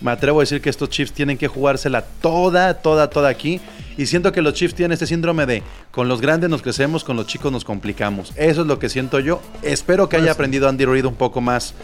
me 0.01 0.11
atrevo 0.11 0.39
a 0.39 0.43
decir 0.43 0.61
que 0.61 0.69
estos 0.69 0.89
Chiefs 0.89 1.13
tienen 1.13 1.37
que 1.37 1.47
jugársela 1.47 2.03
toda, 2.21 2.73
toda, 2.75 3.09
toda 3.09 3.29
aquí. 3.29 3.59
Y 3.97 4.07
siento 4.07 4.31
que 4.31 4.41
los 4.41 4.53
Chiefs 4.55 4.73
tienen 4.73 4.93
este 4.93 5.05
síndrome 5.05 5.45
de 5.45 5.61
con 5.91 6.07
los 6.07 6.19
grandes 6.21 6.49
nos 6.49 6.61
crecemos, 6.63 7.03
con 7.03 7.15
los 7.15 7.27
chicos 7.27 7.51
nos 7.51 7.63
complicamos. 7.63 8.33
Eso 8.35 8.61
es 8.61 8.67
lo 8.67 8.79
que 8.79 8.89
siento 8.89 9.19
yo. 9.19 9.39
Espero 9.61 10.09
que 10.09 10.17
haya 10.17 10.31
aprendido 10.31 10.67
Andy 10.67 10.85
Reid 10.85 11.05
un 11.05 11.15
poco 11.15 11.39
más 11.41 11.75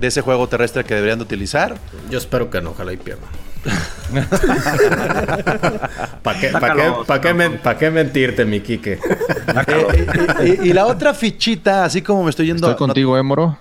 de 0.00 0.06
ese 0.06 0.22
juego 0.22 0.48
terrestre 0.48 0.84
que 0.84 0.94
deberían 0.94 1.18
de 1.18 1.24
utilizar. 1.24 1.76
Yo 2.10 2.16
espero 2.16 2.48
que 2.50 2.62
no, 2.62 2.70
ojalá 2.70 2.94
y 2.94 2.96
pierdan. 2.96 3.28
¿Para 6.22 6.38
qué, 6.40 6.48
pa' 6.48 6.60
qué, 6.60 6.66
Sácalo, 6.68 7.04
pa' 7.04 7.20
qué 7.20 7.34
men- 7.34 7.58
pa' 7.58 7.76
qué 7.78 7.90
mentirte, 7.90 8.44
mi 8.44 8.60
Quique? 8.60 8.98
Eh, 9.66 10.06
y, 10.42 10.66
y- 10.66 10.70
y 10.70 10.72
la 10.72 10.86
otra 10.86 11.14
fichita, 11.14 11.84
así 11.84 12.02
como 12.02 12.24
me 12.24 12.30
estoy 12.30 12.46
yendo... 12.46 12.68
Estoy 12.70 12.78
contigo, 12.86 13.16
¿eh, 13.18 13.22
Moro? 13.22 13.58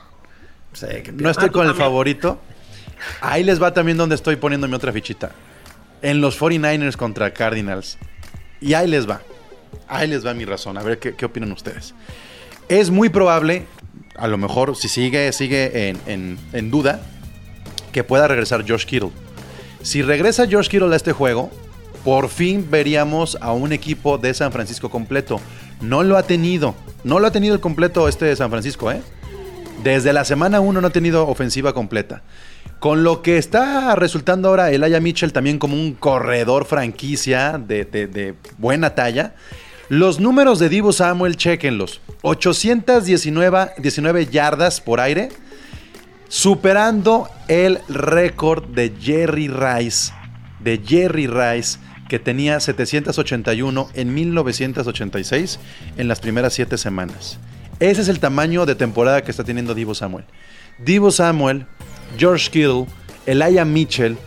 Sí, 0.73 0.87
que 1.03 1.11
No 1.11 1.29
estoy 1.29 1.49
Ah, 1.49 1.51
con 1.51 1.67
el 1.67 1.75
favorito. 1.75 2.39
Ahí 3.21 3.43
les 3.43 3.61
va 3.61 3.73
también 3.73 3.97
donde 3.97 4.15
estoy 4.15 4.35
poniendo 4.35 4.67
mi 4.67 4.75
otra 4.75 4.91
fichita. 4.91 5.31
En 6.01 6.21
los 6.21 6.39
49ers 6.39 6.95
contra 6.95 7.31
Cardinals. 7.33 7.97
Y 8.59 8.73
ahí 8.73 8.87
les 8.87 9.09
va. 9.09 9.21
Ahí 9.87 10.07
les 10.07 10.25
va 10.25 10.33
mi 10.33 10.45
razón. 10.45 10.77
A 10.77 10.83
ver 10.83 10.99
qué, 10.99 11.13
qué 11.15 11.25
opinan 11.25 11.51
ustedes. 11.51 11.93
Es 12.69 12.89
muy 12.89 13.09
probable, 13.09 13.65
a 14.15 14.27
lo 14.27 14.37
mejor 14.37 14.75
si 14.77 14.87
sigue, 14.87 15.31
sigue 15.33 15.89
en, 15.89 15.97
en- 16.05 16.37
en 16.53 16.71
duda, 16.71 17.01
que 17.91 18.03
pueda 18.03 18.27
regresar 18.27 18.63
Josh 18.67 18.85
Kittle. 18.85 19.09
Si 19.83 20.01
regresa 20.01 20.47
Josh 20.49 20.67
Kittle 20.67 20.93
a 20.93 20.95
este 20.95 21.11
juego, 21.11 21.49
por 22.03 22.29
fin 22.29 22.67
veríamos 22.69 23.37
a 23.41 23.51
un 23.51 23.73
equipo 23.73 24.17
de 24.17 24.33
San 24.33 24.51
Francisco 24.51 24.89
completo. 24.89 25.39
No 25.81 26.03
lo 26.03 26.17
ha 26.17 26.23
tenido. 26.23 26.75
No 27.03 27.19
lo 27.19 27.27
ha 27.27 27.31
tenido 27.31 27.55
el 27.55 27.61
completo 27.61 28.07
este 28.07 28.25
de 28.25 28.35
San 28.35 28.51
Francisco, 28.51 28.91
¿eh? 28.91 29.01
Desde 29.83 30.13
la 30.13 30.23
semana 30.23 30.59
1 30.59 30.81
no 30.81 30.87
ha 30.87 30.91
tenido 30.91 31.27
ofensiva 31.27 31.73
completa. 31.73 32.21
Con 32.79 33.03
lo 33.03 33.21
que 33.21 33.37
está 33.37 33.95
resultando 33.95 34.49
ahora 34.49 34.71
Elijah 34.71 34.99
Mitchell 34.99 35.33
también 35.33 35.57
como 35.57 35.75
un 35.75 35.93
corredor 35.93 36.65
franquicia 36.65 37.57
de 37.57 38.35
buena 38.59 38.93
talla. 38.93 39.33
Los 39.89 40.19
números 40.19 40.59
de 40.59 40.69
Divo 40.69 40.93
Samuel, 40.93 41.35
chequenlos. 41.35 41.99
819 42.21 43.71
19 43.77 44.27
yardas 44.27 44.79
por 44.79 44.99
aire, 44.99 45.29
superando 46.31 47.29
el 47.49 47.79
récord 47.89 48.63
de 48.63 48.93
Jerry 49.01 49.49
Rice. 49.49 50.13
De 50.61 50.81
Jerry 50.81 51.27
Rice, 51.27 51.77
que 52.07 52.19
tenía 52.19 52.57
781 52.61 53.89
en 53.93 54.13
1986 54.13 55.59
en 55.97 56.07
las 56.07 56.21
primeras 56.21 56.53
7 56.53 56.77
semanas. 56.77 57.37
Ese 57.81 58.01
es 58.01 58.07
el 58.07 58.21
tamaño 58.21 58.65
de 58.65 58.75
temporada 58.75 59.23
que 59.23 59.31
está 59.31 59.43
teniendo 59.43 59.75
Divo 59.75 59.93
Samuel. 59.93 60.23
Divo 60.79 61.11
Samuel, 61.11 61.65
George 62.17 62.49
Kittle, 62.49 62.85
Elijah 63.25 63.65
Mitchell, 63.65 64.17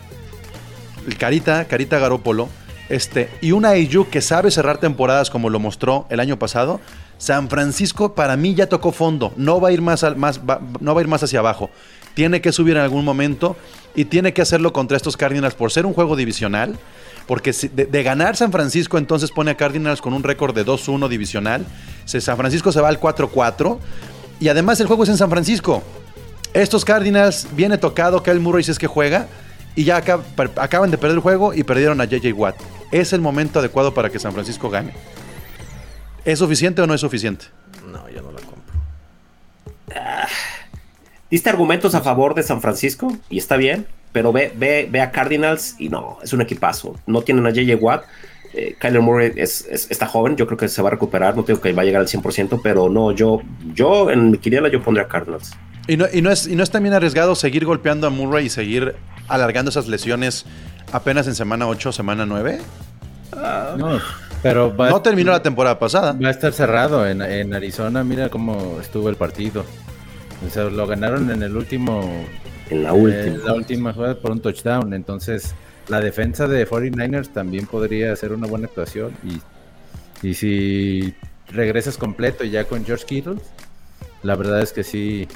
el 1.07 1.17
Carita, 1.17 1.65
Carita 1.65 1.97
Garópolo, 1.97 2.49
este, 2.87 3.31
y 3.41 3.51
una 3.51 3.69
Ayuk 3.69 4.11
que 4.11 4.21
sabe 4.21 4.51
cerrar 4.51 4.77
temporadas 4.77 5.31
como 5.31 5.49
lo 5.49 5.59
mostró 5.59 6.05
el 6.11 6.19
año 6.19 6.37
pasado. 6.37 6.79
San 7.17 7.49
Francisco 7.49 8.13
para 8.13 8.35
mí 8.37 8.55
ya 8.55 8.67
tocó 8.67 8.91
fondo, 8.91 9.33
no 9.37 9.59
va 9.61 9.69
a 9.69 9.71
ir 9.71 9.81
más, 9.81 10.03
al- 10.03 10.15
más 10.17 10.39
va- 10.39 10.59
no 10.79 10.93
va 10.93 11.01
a 11.01 11.03
ir 11.03 11.07
más 11.07 11.23
hacia 11.23 11.39
abajo. 11.39 11.69
Tiene 12.13 12.41
que 12.41 12.51
subir 12.51 12.75
en 12.75 12.81
algún 12.83 13.03
momento 13.05 13.55
y 13.95 14.05
tiene 14.05 14.33
que 14.33 14.41
hacerlo 14.41 14.71
contra 14.73 14.97
estos 14.97 15.17
Cardinals 15.17 15.53
por 15.55 15.71
ser 15.71 15.85
un 15.85 15.93
juego 15.93 16.15
divisional. 16.15 16.77
Porque 17.27 17.51
de, 17.53 18.03
ganar 18.03 18.35
San 18.35 18.51
Francisco, 18.51 18.99
entonces 18.99 19.31
pone 19.31 19.49
a 19.51 19.57
Cardinals 19.57 19.99
con 19.99 20.13
un 20.13 20.21
récord 20.21 20.53
de 20.53 20.63
2-1 20.63 21.07
divisional. 21.09 21.65
San 22.05 22.37
Francisco 22.37 22.71
se 22.71 22.79
va 22.79 22.87
al 22.89 22.99
4-4. 22.99 23.79
Y 24.39 24.49
además 24.49 24.79
el 24.79 24.85
juego 24.85 25.03
es 25.03 25.09
en 25.09 25.17
San 25.17 25.31
Francisco. 25.31 25.81
Estos 26.53 26.85
Cardinals 26.85 27.47
viene 27.55 27.77
tocado, 27.79 28.21
Kyle 28.21 28.39
Murray 28.39 28.63
si 28.63 28.69
es 28.71 28.77
que 28.77 28.85
juega. 28.87 29.27
Y 29.75 29.85
ya 29.85 29.97
acaban 29.97 30.91
de 30.91 30.97
perder 30.99 31.15
el 31.17 31.21
juego 31.21 31.51
y 31.53 31.63
perdieron 31.63 31.99
a 31.99 32.05
JJ 32.05 32.31
Watt. 32.33 32.55
Es 32.91 33.11
el 33.11 33.21
momento 33.21 33.57
adecuado 33.59 33.91
para 33.93 34.09
que 34.11 34.19
San 34.19 34.31
Francisco 34.31 34.69
gane. 34.69 34.93
¿Es 36.25 36.39
suficiente 36.39 36.81
o 36.81 36.87
no 36.87 36.93
es 36.93 37.01
suficiente? 37.01 37.45
No, 37.91 38.09
yo 38.09 38.21
no 38.21 38.31
la 38.31 38.39
compro. 38.41 38.75
Diste 41.29 41.49
argumentos 41.49 41.95
a 41.95 42.01
favor 42.01 42.33
de 42.35 42.43
San 42.43 42.61
Francisco 42.61 43.15
y 43.29 43.37
está 43.37 43.57
bien, 43.57 43.85
pero 44.11 44.31
ve, 44.31 44.51
ve, 44.55 44.87
ve 44.91 45.01
a 45.01 45.11
Cardinals 45.11 45.75
y 45.79 45.89
no, 45.89 46.17
es 46.23 46.33
un 46.33 46.41
equipazo. 46.41 46.95
No 47.07 47.21
tienen 47.21 47.45
a 47.45 47.51
JJ 47.51 47.75
Watt. 47.81 48.03
Eh, 48.53 48.75
Kyler 48.79 49.01
Murray 49.01 49.33
es, 49.35 49.65
es- 49.69 49.91
está 49.91 50.07
joven, 50.07 50.37
yo 50.37 50.45
creo 50.47 50.57
que 50.57 50.69
se 50.69 50.81
va 50.81 50.87
a 50.87 50.91
recuperar. 50.91 51.35
No 51.35 51.43
digo 51.43 51.59
que 51.59 51.73
va 51.73 51.81
a 51.81 51.85
llegar 51.85 52.01
al 52.01 52.07
100%, 52.07 52.61
pero 52.63 52.89
no, 52.89 53.11
yo, 53.11 53.41
yo 53.73 54.09
en 54.11 54.31
mi 54.31 54.37
quiniela 54.37 54.69
yo 54.69 54.81
pondría 54.81 55.05
a 55.05 55.09
Cardinals. 55.09 55.51
¿Y 55.87 55.97
no, 55.97 56.05
y, 56.11 56.21
no 56.21 56.31
es, 56.31 56.47
¿Y 56.47 56.55
no 56.55 56.63
es 56.63 56.71
también 56.71 56.93
arriesgado 56.95 57.35
seguir 57.35 57.65
golpeando 57.65 58.07
a 58.07 58.09
Murray 58.09 58.45
y 58.45 58.49
seguir 58.49 58.95
alargando 59.27 59.69
esas 59.69 59.87
lesiones 59.87 60.45
apenas 60.93 61.27
en 61.27 61.35
semana 61.35 61.67
8 61.67 61.89
o 61.89 61.91
semana 61.91 62.25
9? 62.25 62.59
No, 63.77 63.99
pero 64.41 64.75
va, 64.75 64.89
No 64.89 65.01
terminó 65.01 65.31
la 65.31 65.41
temporada 65.41 65.77
pasada. 65.79 66.13
va 66.13 66.27
a 66.27 66.31
estar 66.31 66.53
cerrado 66.53 67.07
en, 67.07 67.21
en 67.21 67.53
Arizona. 67.53 68.03
Mira 68.03 68.29
cómo 68.29 68.77
estuvo 68.81 69.09
el 69.09 69.15
partido. 69.15 69.65
O 70.45 70.49
sea, 70.49 70.65
lo 70.65 70.85
ganaron 70.87 71.29
en 71.31 71.41
el 71.43 71.55
último 71.55 72.25
En 72.69 72.83
la 72.83 72.89
Eh, 72.89 72.93
última. 72.93 73.45
la 73.45 73.53
última 73.53 73.93
jugada 73.93 74.15
por 74.15 74.31
un 74.31 74.41
touchdown. 74.41 74.93
Entonces, 74.93 75.55
la 75.87 75.99
defensa 76.01 76.47
de 76.47 76.67
49ers 76.67 77.29
también 77.33 77.65
podría 77.67 78.15
ser 78.15 78.33
una 78.33 78.47
buena 78.47 78.67
actuación. 78.67 79.11
Y, 79.23 80.27
y 80.27 80.33
si 80.33 81.13
regresas 81.49 81.97
completo 81.97 82.43
ya 82.43 82.65
con 82.65 82.85
George 82.85 83.05
Kittle, 83.05 83.35
la 84.23 84.35
verdad 84.35 84.61
es 84.61 84.73
que 84.73 84.83
sí, 84.83 85.27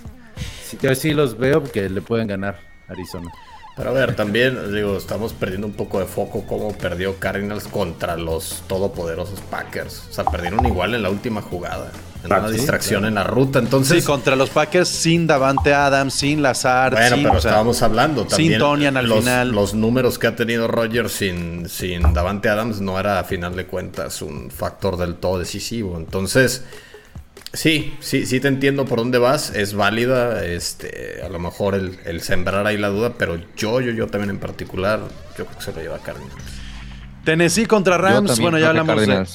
sí, 0.64 0.78
yo 0.82 0.93
sí 0.95 1.14
los 1.14 1.38
veo 1.38 1.64
que 1.64 1.89
le 1.89 2.02
pueden 2.02 2.28
ganar 2.28 2.58
Arizona. 2.88 3.32
Pero 3.80 3.91
a 3.91 3.93
ver, 3.93 4.13
también, 4.13 4.75
digo, 4.75 4.97
estamos 4.97 5.32
perdiendo 5.34 5.65
un 5.65 5.73
poco 5.73 5.99
de 5.99 6.05
foco 6.05 6.45
como 6.45 6.73
perdió 6.77 7.17
Cardinals 7.17 7.63
contra 7.67 8.17
los 8.17 8.61
todopoderosos 8.67 9.39
Packers. 9.49 10.03
O 10.09 10.13
sea, 10.13 10.25
perdieron 10.25 10.65
igual 10.65 10.93
en 10.95 11.01
la 11.01 11.09
última 11.09 11.41
jugada. 11.41 11.89
En 12.25 12.34
Ah, 12.34 12.39
una 12.39 12.49
sí, 12.49 12.55
distracción 12.55 13.05
en 13.05 13.15
la 13.15 13.23
ruta. 13.23 13.59
Entonces, 13.59 14.03
Sí, 14.03 14.05
contra 14.05 14.36
los 14.36 14.49
Packers 14.49 14.89
sin 14.89 15.25
Davante 15.25 15.73
Adams, 15.73 16.13
sin 16.13 16.41
Lazard, 16.41 16.91
bueno, 16.91 17.15
sin, 17.15 17.23
pero 17.23 17.38
o 17.38 17.41
sea, 17.41 17.51
estábamos 17.51 17.82
hablando 17.82 18.25
también. 18.27 18.51
sin 18.51 18.59
Tonian 18.59 18.97
al 18.97 19.07
los, 19.07 19.19
final. 19.19 19.51
Los 19.53 19.73
números 19.73 20.19
que 20.19 20.27
ha 20.27 20.36
tenido 20.36 20.67
Rogers 20.67 21.13
sin, 21.13 21.69
sin 21.69 22.13
Davante 22.13 22.49
Adams 22.49 22.82
no 22.82 22.99
era 22.99 23.19
a 23.19 23.23
final 23.23 23.55
de 23.55 23.65
cuentas 23.65 24.21
un 24.21 24.51
factor 24.51 24.97
del 24.97 25.15
todo 25.15 25.39
decisivo. 25.39 25.95
Entonces, 25.97 26.65
sí, 27.54 27.95
sí, 28.00 28.26
sí 28.26 28.39
te 28.39 28.47
entiendo 28.47 28.86
por 28.86 29.00
dónde 29.00 29.18
vas. 29.18 29.52
Es 29.56 29.74
válida, 29.74 30.45
este, 30.45 31.22
a 31.24 31.30
lo 31.30 31.39
mejor 31.39 31.76
el, 31.76 32.00
el 32.06 32.22
sembrar 32.22 32.66
ahí 32.68 32.78
la 32.78 32.89
duda, 32.89 33.14
pero 33.18 33.38
yo, 33.56 33.82
yo, 33.82 33.91
yo 33.91 34.08
también 34.08 34.30
en 34.30 34.39
particular, 34.39 35.00
yo 35.38 35.45
creo 35.45 35.58
que 35.58 35.64
se 35.64 35.74
lo 35.74 35.82
lleva 35.82 36.00
Cardinals. 36.00 36.34
Tennessee 37.24 37.66
contra 37.66 37.97
Rams. 37.97 38.39
Bueno, 38.39 38.58
ya 38.58 38.70
hablamos 38.70 39.06
de. 39.06 39.26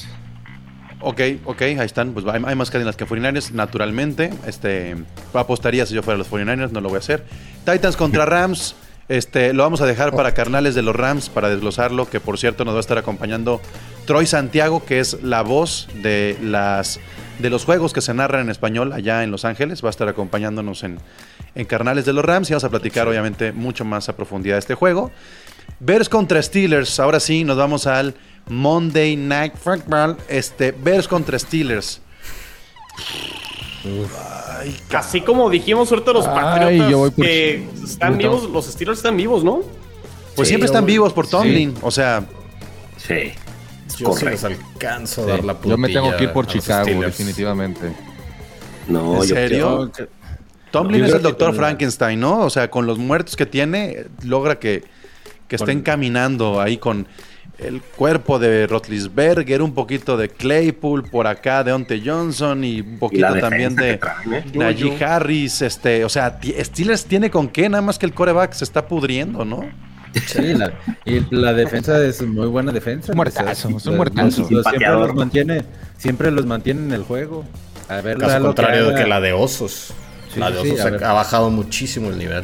Ok, 1.01 1.21
ok, 1.45 1.61
ahí 1.61 1.85
están. 1.85 2.13
Pues 2.13 2.25
hay, 2.25 2.41
hay 2.45 2.55
más 2.55 2.69
Cardinals 2.69 2.97
que 2.97 3.05
49ers, 3.05 3.51
naturalmente. 3.51 4.31
Este, 4.47 4.95
apostaría 5.33 5.85
si 5.85 5.93
yo 5.93 6.03
fuera 6.03 6.17
los 6.17 6.29
49ers, 6.29 6.71
no 6.71 6.81
lo 6.81 6.89
voy 6.89 6.97
a 6.97 6.99
hacer. 6.99 7.23
Titans 7.65 7.95
contra 7.95 8.25
Rams. 8.25 8.75
Este, 9.07 9.53
lo 9.53 9.61
vamos 9.61 9.81
a 9.81 9.85
dejar 9.85 10.15
para 10.15 10.33
carnales 10.33 10.73
de 10.73 10.81
los 10.81 10.95
Rams 10.95 11.29
para 11.29 11.47
desglosarlo, 11.49 12.09
que 12.09 12.19
por 12.19 12.39
cierto 12.39 12.65
nos 12.65 12.73
va 12.73 12.79
a 12.79 12.81
estar 12.81 12.97
acompañando 12.97 13.61
Troy 14.05 14.25
Santiago, 14.25 14.83
que 14.83 14.99
es 14.99 15.21
la 15.21 15.43
voz 15.43 15.87
de 16.01 16.35
las 16.41 16.99
de 17.39 17.49
los 17.49 17.65
juegos 17.65 17.91
que 17.93 18.01
se 18.01 18.13
narran 18.13 18.41
en 18.43 18.49
español 18.49 18.93
allá 18.93 19.23
en 19.23 19.31
Los 19.31 19.45
Ángeles. 19.45 19.83
Va 19.83 19.89
a 19.89 19.91
estar 19.91 20.07
acompañándonos 20.07 20.83
en, 20.83 20.99
en 21.55 21.65
carnales 21.65 22.05
de 22.05 22.13
los 22.13 22.23
Rams 22.23 22.49
y 22.49 22.53
vamos 22.53 22.63
a 22.63 22.69
platicar 22.69 23.07
obviamente 23.07 23.51
mucho 23.51 23.83
más 23.85 24.07
a 24.09 24.15
profundidad 24.15 24.55
de 24.55 24.59
este 24.59 24.75
juego. 24.75 25.11
Bears 25.79 26.07
contra 26.09 26.41
Steelers. 26.41 26.99
Ahora 26.99 27.19
sí, 27.19 27.43
nos 27.43 27.57
vamos 27.57 27.87
al 27.87 28.15
Monday 28.47 29.15
Night 29.17 29.55
Football. 29.55 30.17
Este, 30.29 30.71
Bears 30.71 31.07
contra 31.07 31.37
Steelers. 31.39 32.01
Así 34.93 35.21
como 35.21 35.49
dijimos 35.49 35.91
ahorita 35.91 36.13
los 36.13 36.25
Ay, 36.27 36.33
Patriotas 36.35 36.89
yo 36.91 36.97
voy 36.99 37.11
por- 37.11 37.25
que 37.25 37.67
están 37.83 38.13
Puto. 38.13 38.17
vivos, 38.29 38.49
los 38.49 38.65
Steelers 38.65 38.99
están 38.99 39.17
vivos, 39.17 39.43
¿no? 39.43 39.61
Pues 40.35 40.47
Sí, 40.47 40.51
siempre 40.53 40.65
están 40.65 40.85
vivos 40.85 41.13
por 41.13 41.27
Tomlin. 41.27 41.73
O 41.81 41.91
sea, 41.91 42.23
Sí. 42.97 43.33
Yo 43.97 44.13
sí 44.13 44.25
les 44.25 44.43
alcanzo 44.43 45.21
a 45.21 45.25
Sí. 45.25 45.29
dar 45.31 45.43
la 45.43 45.53
Yo 45.63 45.77
me 45.77 45.87
tengo 45.89 46.01
puntilla 46.07 46.17
que 46.17 46.23
ir 46.25 46.31
por 46.33 46.47
Chicago, 46.47 47.01
definitivamente. 47.01 47.91
No, 48.87 49.15
¿En 49.15 49.29
yo 49.29 49.35
serio? 49.35 49.91
creo- 49.93 50.07
Tomlin 50.71 51.01
Yo 51.01 51.07
es 51.07 51.13
el 51.13 51.21
doctor 51.21 51.55
Frankenstein, 51.55 52.19
¿no? 52.19 52.39
O 52.39 52.49
sea, 52.49 52.69
con 52.69 52.85
los 52.85 52.97
muertos 52.97 53.35
que 53.35 53.45
tiene, 53.45 54.05
logra 54.23 54.59
que, 54.59 54.83
que 55.47 55.55
estén 55.55 55.77
Con- 55.77 55.83
caminando 55.83 56.59
ahí 56.59 56.77
con 56.77 57.07
el 57.57 57.81
cuerpo 57.81 58.37
de 58.39 58.67
Rotlisberger, 58.67 59.61
un 59.61 59.73
poquito 59.73 60.17
de 60.17 60.27
Claypool, 60.27 61.03
por 61.03 61.27
acá 61.27 61.63
de 61.63 61.71
Onte 61.71 62.01
Johnson 62.05 62.65
y 62.65 62.81
un 62.81 62.99
poquito 62.99 63.33
también 63.39 63.77
de 63.77 63.97
traen, 63.97 64.33
¿eh? 64.33 64.43
Najee 64.53 65.01
Harris. 65.01 65.61
Este, 65.61 66.03
o 66.03 66.09
sea, 66.09 66.37
Steelers 66.59 67.05
tiene 67.05 67.29
con 67.31 67.47
qué, 67.47 67.69
nada 67.69 67.81
más 67.81 67.97
que 67.97 68.05
el 68.05 68.13
coreback 68.13 68.51
se 68.51 68.65
está 68.65 68.85
pudriendo, 68.85 69.45
¿no? 69.45 69.63
Sí, 70.27 70.53
la, 70.53 70.73
y 71.05 71.21
la 71.35 71.53
defensa 71.53 72.03
es 72.03 72.21
muy 72.21 72.47
buena 72.47 72.71
defensa. 72.71 73.11
Un 73.11 73.17
muertazo, 73.17 73.49
es 73.49 73.65
un 73.65 73.73
los- 73.73 73.85
muertazo. 73.87 74.47
los- 74.49 74.65
siempre 74.65 74.87
los 74.89 75.15
mantiene, 75.15 75.65
siempre 75.97 76.31
los 76.31 76.45
mantiene 76.45 76.81
en 76.83 76.91
el 76.93 77.03
juego. 77.03 77.43
A 77.89 78.01
ver, 78.01 78.17
Caso 78.17 78.41
contrario 78.43 78.85
de 78.85 78.89
haga. 78.91 79.03
que 79.03 79.09
la 79.09 79.21
de 79.21 79.33
Osos. 79.33 79.93
Sí, 80.33 80.39
la 80.39 80.51
de 80.51 80.59
Osos 80.59 80.79
ha- 81.03 81.13
bajado 81.13 81.49
muchísimo 81.49 82.09
el 82.09 82.17
nivel. 82.17 82.43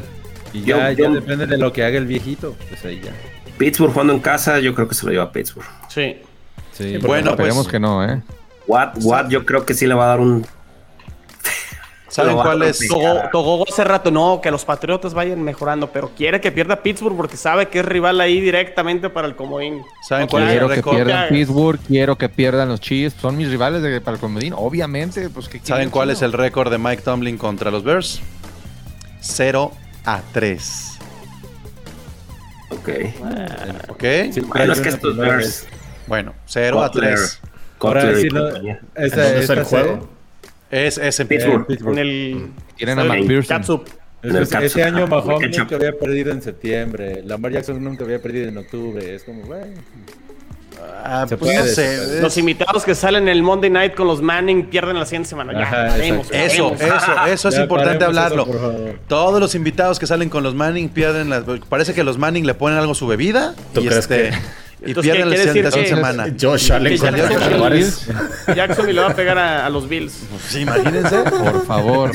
Y 0.53 0.63
Yo- 0.63 0.77
ya, 0.77 0.91
yo- 0.91 1.05
ya 1.05 1.11
depende 1.11 1.47
de 1.47 1.57
lo 1.57 1.71
que 1.73 1.83
haga 1.83 1.97
el 1.97 2.05
viejito. 2.05 2.55
Pues 2.69 2.83
ahí 2.85 3.01
ya. 3.03 3.11
Pittsburgh 3.57 3.91
jugando 3.91 4.13
en 4.13 4.19
casa, 4.19 4.59
yo 4.59 4.73
creo 4.75 4.87
que 4.87 4.95
se 4.95 5.05
lo 5.05 5.11
lleva 5.11 5.25
a 5.25 5.31
Pittsburgh. 5.31 5.65
Sí. 5.87 6.17
Sí, 6.73 6.97
Bueno, 6.97 7.31
Esperemos 7.31 7.65
pues- 7.65 7.71
que 7.71 7.79
no, 7.79 8.03
¿eh? 8.03 8.21
Watt, 8.67 8.97
Watt 9.01 9.29
yo 9.29 9.45
creo 9.45 9.65
que 9.65 9.73
sí 9.73 9.85
le 9.87 9.93
va 9.93 10.05
a 10.05 10.07
dar 10.09 10.19
un... 10.19 10.45
¿Saben 12.11 12.35
cuál 12.35 12.61
es? 12.63 12.79
Togogo 13.31 13.63
hace 13.69 13.83
rato, 13.85 14.11
no, 14.11 14.41
que 14.41 14.51
los 14.51 14.65
Patriotas 14.65 15.13
vayan 15.13 15.41
mejorando, 15.41 15.87
pero 15.91 16.09
quiere 16.15 16.41
que 16.41 16.51
pierda 16.51 16.83
Pittsburgh 16.83 17.15
porque 17.15 17.37
sabe 17.37 17.69
que 17.69 17.79
es 17.79 17.85
rival 17.85 18.19
ahí 18.19 18.41
directamente 18.41 19.09
para 19.09 19.27
el 19.27 19.35
comodín. 19.37 19.81
¿Saben 20.07 20.27
cuál 20.27 20.43
es 20.43 20.49
el 20.49 20.53
Quiero 20.55 20.67
que 20.69 20.75
récord? 20.75 20.95
pierdan 20.95 21.29
Pittsburgh, 21.29 21.79
quiero 21.87 22.17
que 22.17 22.27
pierdan 22.29 22.67
los 22.67 22.81
Chiefs. 22.81 23.15
Son 23.21 23.37
mis 23.37 23.49
rivales 23.49 23.81
de, 23.81 24.01
para 24.01 24.15
el 24.15 24.21
comodín. 24.21 24.53
Obviamente, 24.57 25.29
pues 25.29 25.47
que 25.47 25.59
¿Saben 25.59 25.89
cuál 25.89 26.09
es 26.09 26.21
el 26.21 26.33
récord 26.33 26.69
de 26.69 26.77
Mike 26.77 27.01
Tomlin 27.01 27.37
contra 27.37 27.71
los 27.71 27.83
Bears? 27.83 28.21
0 29.21 29.71
a 30.05 30.21
3. 30.33 30.87
Ok. 32.71 32.89
¿Ok? 33.89 34.03
Bueno, 34.47 34.73
es 34.73 34.81
que 34.81 34.89
estos 34.89 35.15
Bears... 35.15 35.67
Bueno, 36.07 36.33
0 36.45 36.81
a 36.83 36.87
Butler, 36.87 37.13
3. 37.15 37.41
Cutler 37.77 38.05
Ahora 38.05 38.19
y 38.19 38.21
sí, 38.21 38.27
no, 38.29 38.43
compañía. 38.43 38.79
esta- 38.95 39.23
¿Dónde 39.23 39.39
está 39.39 39.53
el 39.53 39.63
juego? 39.63 40.09
Es, 40.71 40.97
es 40.97 41.19
en 41.19 41.27
Pittsburgh. 41.27 41.67
Pittsburgh. 41.67 41.93
En 41.93 41.99
el. 41.99 42.47
Tienen 42.77 42.99
a 42.99 43.03
McPherson. 43.03 43.57
catsup. 43.57 43.87
Es 44.23 44.51
ese 44.53 44.83
año 44.83 45.07
Mahomes 45.07 45.39
Ketchup. 45.39 45.59
nunca 45.63 45.75
había 45.77 45.97
perdido 45.97 46.31
en 46.31 46.41
septiembre. 46.41 47.21
Lamar 47.25 47.51
Jackson 47.51 47.83
nunca 47.83 48.03
había 48.03 48.21
perdido 48.21 48.47
en 48.49 48.57
octubre. 48.57 49.15
Es 49.15 49.23
como, 49.23 49.41
bueno. 49.43 49.65
Ah, 51.03 51.25
Se 51.27 51.37
pues 51.37 51.51
puede, 51.55 51.67
no 51.69 51.75
sé. 51.75 52.21
Los 52.21 52.37
invitados 52.37 52.83
que 52.83 52.95
salen 52.95 53.27
el 53.27 53.43
Monday 53.43 53.69
Night 53.69 53.93
con 53.95 54.07
los 54.07 54.21
Manning 54.21 54.65
pierden 54.67 54.97
la 54.97 55.05
siguiente 55.05 55.29
semana. 55.29 55.53
Ya, 55.53 55.69
paremos. 55.89 56.27
Eso, 56.31 56.73
paremos. 56.75 56.81
eso, 56.81 57.25
eso 57.27 57.49
es 57.49 57.55
Ya 57.55 57.61
importante 57.63 58.03
hablarlo. 58.05 58.43
eso. 58.47 58.95
Todos 59.07 59.39
los 59.39 59.53
invitados 59.55 59.99
que 59.99 60.07
salen 60.07 60.29
con 60.29 60.43
los 60.43 60.55
Manning 60.55 60.89
pierden 60.89 61.29
las. 61.29 61.43
Parece 61.69 61.93
que 61.93 62.03
los 62.03 62.17
Manning 62.17 62.45
le 62.47 62.53
ponen 62.55 62.77
algo 62.79 62.93
a 62.93 62.95
su 62.95 63.05
bebida 63.07 63.53
¿Tú 63.73 63.81
y, 63.81 63.85
crees 63.87 63.99
este, 63.99 64.29
que- 64.29 64.37
y 64.83 64.93
pierden 64.93 65.29
¿qué 65.29 65.63
la 65.63 65.71
siguiente 65.71 65.87
semana. 65.87 66.27
Josh 66.39 66.71
Allen 66.71 66.97
contra 66.97 67.17
Jackson- 67.17 67.39
los 67.39 67.49
Jaguares. 67.49 68.07
Jackson 68.55 68.89
y 68.89 68.93
le 68.93 69.01
va 69.01 69.09
a 69.09 69.15
pegar 69.15 69.37
a, 69.37 69.65
a 69.65 69.69
los 69.69 69.87
Bills. 69.87 70.13
Sí, 70.49 70.61
imagínense. 70.61 71.17
Por 71.23 71.65
favor. 71.65 72.11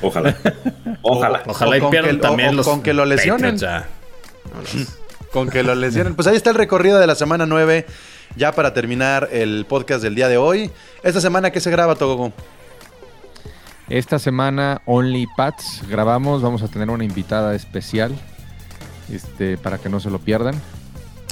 Ojalá. 0.00 0.36
Ojalá. 1.02 1.42
Ojalá 1.46 1.70
O 1.72 1.74
y 1.76 1.80
con 1.80 1.90
pierdan 1.90 2.16
que- 2.16 2.22
también 2.22 2.50
o 2.50 2.52
los 2.52 2.66
con 2.66 2.82
que 2.82 2.92
lo 2.92 3.04
lesionen. 3.04 3.56
Con 5.32 5.48
que 5.48 5.62
lo 5.62 5.74
lesionen. 5.74 6.14
Pues 6.14 6.28
ahí 6.28 6.36
está 6.36 6.50
el 6.50 6.56
recorrido 6.56 6.98
de 6.98 7.06
la 7.06 7.14
semana 7.14 7.46
9. 7.46 7.86
Ya 8.36 8.52
para 8.52 8.72
terminar 8.72 9.28
el 9.32 9.66
podcast 9.68 10.02
del 10.02 10.14
día 10.14 10.28
de 10.28 10.36
hoy. 10.38 10.70
Esta 11.02 11.20
semana, 11.20 11.50
¿qué 11.50 11.60
se 11.60 11.70
graba, 11.70 11.96
Togo? 11.96 12.32
Esta 13.88 14.18
semana 14.18 14.80
Only 14.86 15.26
Pats 15.36 15.82
grabamos, 15.88 16.40
vamos 16.40 16.62
a 16.62 16.68
tener 16.68 16.88
una 16.88 17.04
invitada 17.04 17.54
especial 17.54 18.12
este, 19.12 19.58
para 19.58 19.76
que 19.76 19.90
no 19.90 20.00
se 20.00 20.08
lo 20.08 20.18
pierdan. 20.18 20.54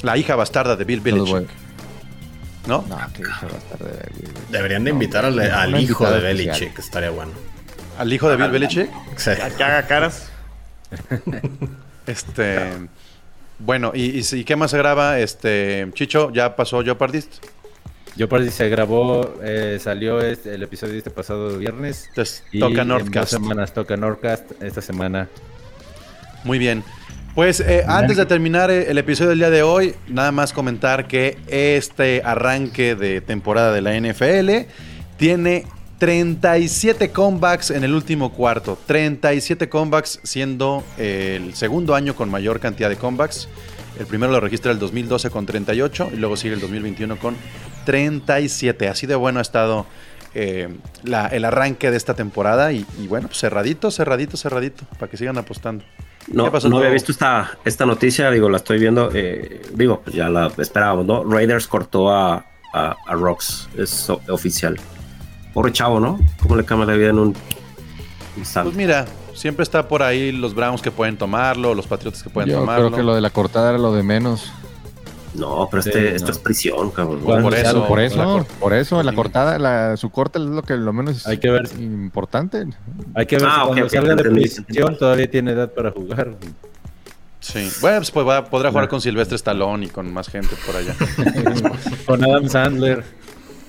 La 0.03 0.17
hija 0.17 0.35
bastarda 0.35 0.75
de 0.75 0.83
Bill 0.83 0.99
Belichick. 1.01 1.49
¿no? 2.67 2.85
No, 2.87 2.97
que 3.13 3.21
hija 3.23 3.47
va 3.47 3.53
a 3.53 3.57
estar 3.57 3.79
de- 3.79 4.29
Deberían 4.49 4.83
de 4.83 4.91
invitar 4.91 5.25
al, 5.25 5.81
hijo 5.81 6.09
de. 6.09 6.19
Belichick, 6.19 6.77
estaría 6.79 7.09
bueno. 7.09 7.31
Al 7.97 8.11
hijo 8.11 8.29
de 8.29 8.35
Bill 8.37 8.49
Belichick. 8.51 8.89
Sí. 9.17 9.29
A 9.31 9.49
que 9.49 9.63
haga 9.63 9.87
caras. 9.87 10.29
Este. 12.07 12.71
Bueno, 13.59 13.91
¿y, 13.93 14.19
y, 14.19 14.23
y 14.31 14.43
qué 14.43 14.55
más 14.55 14.71
se 14.71 14.77
graba? 14.77 15.19
Este. 15.19 15.87
Chicho, 15.93 16.31
ya 16.31 16.55
pasó 16.55 16.83
Jeopardist. 16.83 17.45
Yo 18.17 18.27
parece 18.27 18.49
que 18.49 18.55
se 18.55 18.69
grabó, 18.69 19.35
eh, 19.41 19.79
salió 19.81 20.19
este- 20.19 20.55
el 20.55 20.63
episodio 20.63 20.93
de 20.93 20.97
este 20.99 21.11
pasado 21.11 21.57
viernes. 21.57 22.07
Entonces, 22.09 22.43
Y 22.51 22.59
toca 22.59 22.81
en 22.81 22.87
Northcast. 22.89 23.31
dos 23.33 23.41
semanas 23.41 23.73
toca 23.73 23.95
Nordcast 23.95 24.51
esta 24.61 24.81
semana. 24.81 25.29
Muy 26.43 26.57
bien. 26.59 26.83
Pues 27.35 27.61
eh, 27.61 27.83
antes 27.87 28.17
de 28.17 28.25
terminar 28.25 28.69
eh, 28.71 28.89
el 28.91 28.97
episodio 28.97 29.29
del 29.29 29.39
día 29.39 29.49
de 29.49 29.63
hoy, 29.63 29.95
nada 30.09 30.31
más 30.33 30.51
comentar 30.51 31.07
que 31.07 31.37
este 31.47 32.21
arranque 32.25 32.95
de 32.95 33.21
temporada 33.21 33.71
de 33.71 33.81
la 33.81 33.97
NFL 33.97 34.67
tiene 35.17 35.65
37 35.99 37.11
comebacks 37.11 37.71
en 37.71 37.85
el 37.85 37.93
último 37.93 38.33
cuarto. 38.33 38.77
37 38.85 39.69
comebacks 39.69 40.19
siendo 40.23 40.83
eh, 40.97 41.39
el 41.41 41.55
segundo 41.55 41.95
año 41.95 42.15
con 42.15 42.29
mayor 42.29 42.59
cantidad 42.59 42.89
de 42.89 42.97
comebacks. 42.97 43.47
El 43.97 44.07
primero 44.07 44.31
lo 44.33 44.39
registra 44.41 44.71
el 44.73 44.79
2012 44.79 45.29
con 45.29 45.45
38 45.45 46.09
y 46.13 46.17
luego 46.17 46.35
sigue 46.35 46.55
el 46.55 46.59
2021 46.59 47.17
con 47.17 47.35
37. 47.85 48.89
Así 48.89 49.07
de 49.07 49.15
bueno 49.15 49.39
ha 49.39 49.41
estado 49.43 49.85
eh, 50.33 50.67
la- 51.03 51.27
el 51.27 51.45
arranque 51.45 51.91
de 51.91 51.97
esta 51.97 52.13
temporada 52.13 52.73
y, 52.73 52.85
y 53.01 53.07
bueno, 53.07 53.27
pues 53.27 53.39
cerradito, 53.39 53.89
cerradito, 53.89 54.35
cerradito, 54.35 54.83
para 54.99 55.09
que 55.09 55.15
sigan 55.17 55.37
apostando. 55.37 55.85
No, 56.27 56.45
¿Qué 56.45 56.51
pasó, 56.51 56.69
no 56.69 56.77
había 56.77 56.89
visto 56.89 57.11
esta, 57.11 57.57
esta 57.65 57.85
noticia, 57.85 58.29
digo, 58.31 58.49
la 58.49 58.57
estoy 58.57 58.79
viendo, 58.79 59.09
eh, 59.13 59.61
digo, 59.73 60.01
pues 60.03 60.15
ya 60.15 60.29
la 60.29 60.51
esperábamos, 60.57 61.05
¿no? 61.05 61.23
Raiders 61.23 61.67
cortó 61.67 62.09
a, 62.11 62.45
a, 62.73 62.95
a 63.07 63.13
Rocks, 63.15 63.67
es 63.77 64.09
oficial. 64.29 64.79
Pobre 65.53 65.71
chavo, 65.73 65.99
¿no? 65.99 66.19
¿Cómo 66.41 66.55
le 66.55 66.63
cambia 66.63 66.85
la 66.87 66.93
vida 66.93 67.09
en 67.09 67.19
un 67.19 67.33
Pues 67.33 68.37
instante? 68.37 68.75
mira, 68.75 69.05
Siempre 69.33 69.63
está 69.63 69.87
por 69.87 70.03
ahí 70.03 70.31
los 70.33 70.53
Browns 70.53 70.81
que 70.81 70.91
pueden 70.91 71.17
tomarlo, 71.17 71.73
los 71.73 71.87
Patriotas 71.87 72.21
que 72.21 72.29
pueden 72.29 72.49
Yo 72.49 72.59
tomarlo. 72.59 72.87
creo 72.87 72.97
que 72.97 73.03
lo 73.03 73.15
de 73.15 73.21
la 73.21 73.29
cortada 73.31 73.69
era 73.69 73.79
lo 73.79 73.93
de 73.93 74.03
menos. 74.03 74.51
No, 75.33 75.67
pero 75.71 75.79
este, 75.81 76.09
Sí, 76.09 76.15
esto 76.15 76.27
no. 76.27 76.31
es 76.33 76.39
prisión, 76.39 76.91
cabrón. 76.91 77.21
Por 77.21 77.53
eso, 77.53 77.87
Por 77.87 77.99
la 77.99 78.05
eso, 78.05 78.45
por 78.59 78.73
eso, 78.73 79.01
la 79.03 79.13
cortada, 79.13 79.57
la, 79.59 79.95
su 79.97 80.09
corte 80.09 80.39
es 80.39 80.45
lo 80.45 80.61
que 80.63 80.75
lo 80.75 80.91
menos 80.93 81.25
Hay 81.27 81.37
que 81.37 81.49
ver. 81.49 81.69
importante. 81.79 82.65
Hay 83.15 83.25
que 83.25 83.37
ver 83.37 83.45
Ah, 83.47 83.53
si 83.55 83.61
ok, 83.61 83.67
cuando 83.67 83.89
salga 83.89 84.15
de 84.15 84.23
prisión 84.29 84.97
todavía 84.97 85.29
tiene 85.31 85.51
edad 85.51 85.71
para 85.71 85.91
jugar. 85.91 86.35
Sí. 87.39 87.69
Bueno, 87.81 87.97
pues, 87.99 88.11
pues, 88.11 88.27
va- 88.27 88.45
podrá 88.45 88.69
jugar 88.69 88.87
con 88.87 89.01
Silvestre 89.01 89.35
Stallone 89.35 89.85
y 89.85 89.89
con 89.89 90.11
más 90.13 90.27
gente 90.29 90.55
por 90.65 90.75
allá. 90.75 90.95
Con 92.05 92.23
Adam 92.23 92.47
Sandler. 92.47 93.03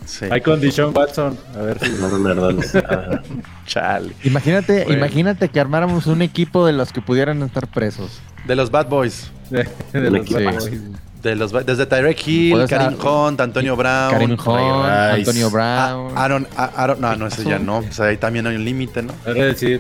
Sí. 0.05 0.27
Hay 0.31 0.41
con 0.41 0.61
Dishon 0.61 0.93
Watson. 0.95 1.39
A 1.57 1.59
ver 1.63 1.79
si. 1.79 1.91
No, 1.93 2.19
nerdones. 2.19 2.75
Ajá. 2.75 3.23
Chale. 3.67 4.13
Imagínate, 4.25 4.83
Bueno. 4.85 4.99
imagínate 4.99 5.49
que 5.49 5.61
armáramos 5.61 6.07
un 6.09 6.21
equipo 6.23 6.67
de 6.67 6.73
los 6.73 6.93
que 6.93 7.01
pudieran 7.01 7.41
estar 7.43 7.67
presos. 7.69 8.21
De 8.47 8.57
los 8.57 8.71
Bad 8.71 8.89
Boys. 8.89 9.31
De, 9.51 9.65
los 10.11 10.21
equipo. 10.23 10.41
Bad 10.43 10.59
Boys. 10.59 10.81
De 11.23 11.37
los, 11.37 11.53
desde 11.65 11.87
Tyrek 11.87 12.27
Hill, 12.27 12.67
Karim 12.69 12.99
Hunt, 13.01 13.41
Antonio 13.41 13.77
Brown. 13.77 14.11
Karim 14.11 14.33
Hunt. 14.33 14.87
Antonio 14.89 15.47
A- 15.47 15.51
Brown. 15.51 16.13
Aaron, 16.19 16.49
a- 16.57 16.65
Aaron- 16.83 17.01
no, 17.01 17.15
no, 17.15 17.27
ese 17.29 17.45
ya 17.45 17.61
no. 17.61 17.81
Pues 17.83 18.01
ahí 18.01 18.17
también 18.17 18.45
hay 18.49 18.57
un 18.57 18.65
límite, 18.65 19.03
¿no? 19.03 19.13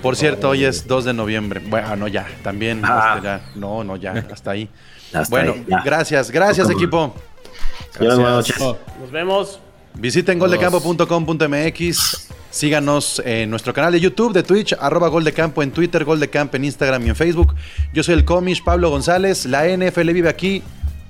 Por 0.00 0.14
cierto, 0.16 0.42
favor. 0.42 0.56
hoy 0.56 0.64
es 0.64 0.86
2 0.86 1.04
de 1.04 1.12
noviembre. 1.14 1.60
Bueno, 1.66 1.96
no, 1.96 2.06
ya, 2.06 2.26
también. 2.44 2.80
Ah. 2.84 3.14
este, 3.16 3.26
ya. 3.26 3.40
No, 3.56 3.82
no, 3.82 3.96
ya, 3.96 4.24
hasta 4.32 4.52
ahí. 4.52 4.68
Hasta 5.12 5.28
bueno, 5.30 5.52
ahí, 5.54 5.66
gracias, 5.84 6.30
gracias, 6.30 6.70
equipo. 6.70 7.12
Buenas 7.98 8.18
noches. 8.18 8.56
Nos 9.00 9.10
vemos. 9.10 9.58
Visiten 9.94 10.38
goldecampo.com.mx. 10.38 12.28
Síganos 12.50 13.20
en 13.24 13.48
nuestro 13.50 13.72
canal 13.72 13.92
de 13.92 14.00
YouTube, 14.00 14.32
de 14.34 14.42
Twitch, 14.42 14.74
arroba 14.78 15.08
Goldecampo 15.08 15.62
en 15.62 15.70
Twitter, 15.70 16.04
Goldecamp 16.04 16.54
en 16.54 16.66
Instagram 16.66 17.06
y 17.06 17.08
en 17.08 17.16
Facebook. 17.16 17.54
Yo 17.94 18.02
soy 18.02 18.14
el 18.14 18.24
comish 18.26 18.62
Pablo 18.62 18.90
González. 18.90 19.46
La 19.46 19.66
NFL 19.66 20.12
vive 20.12 20.28
aquí. 20.28 20.62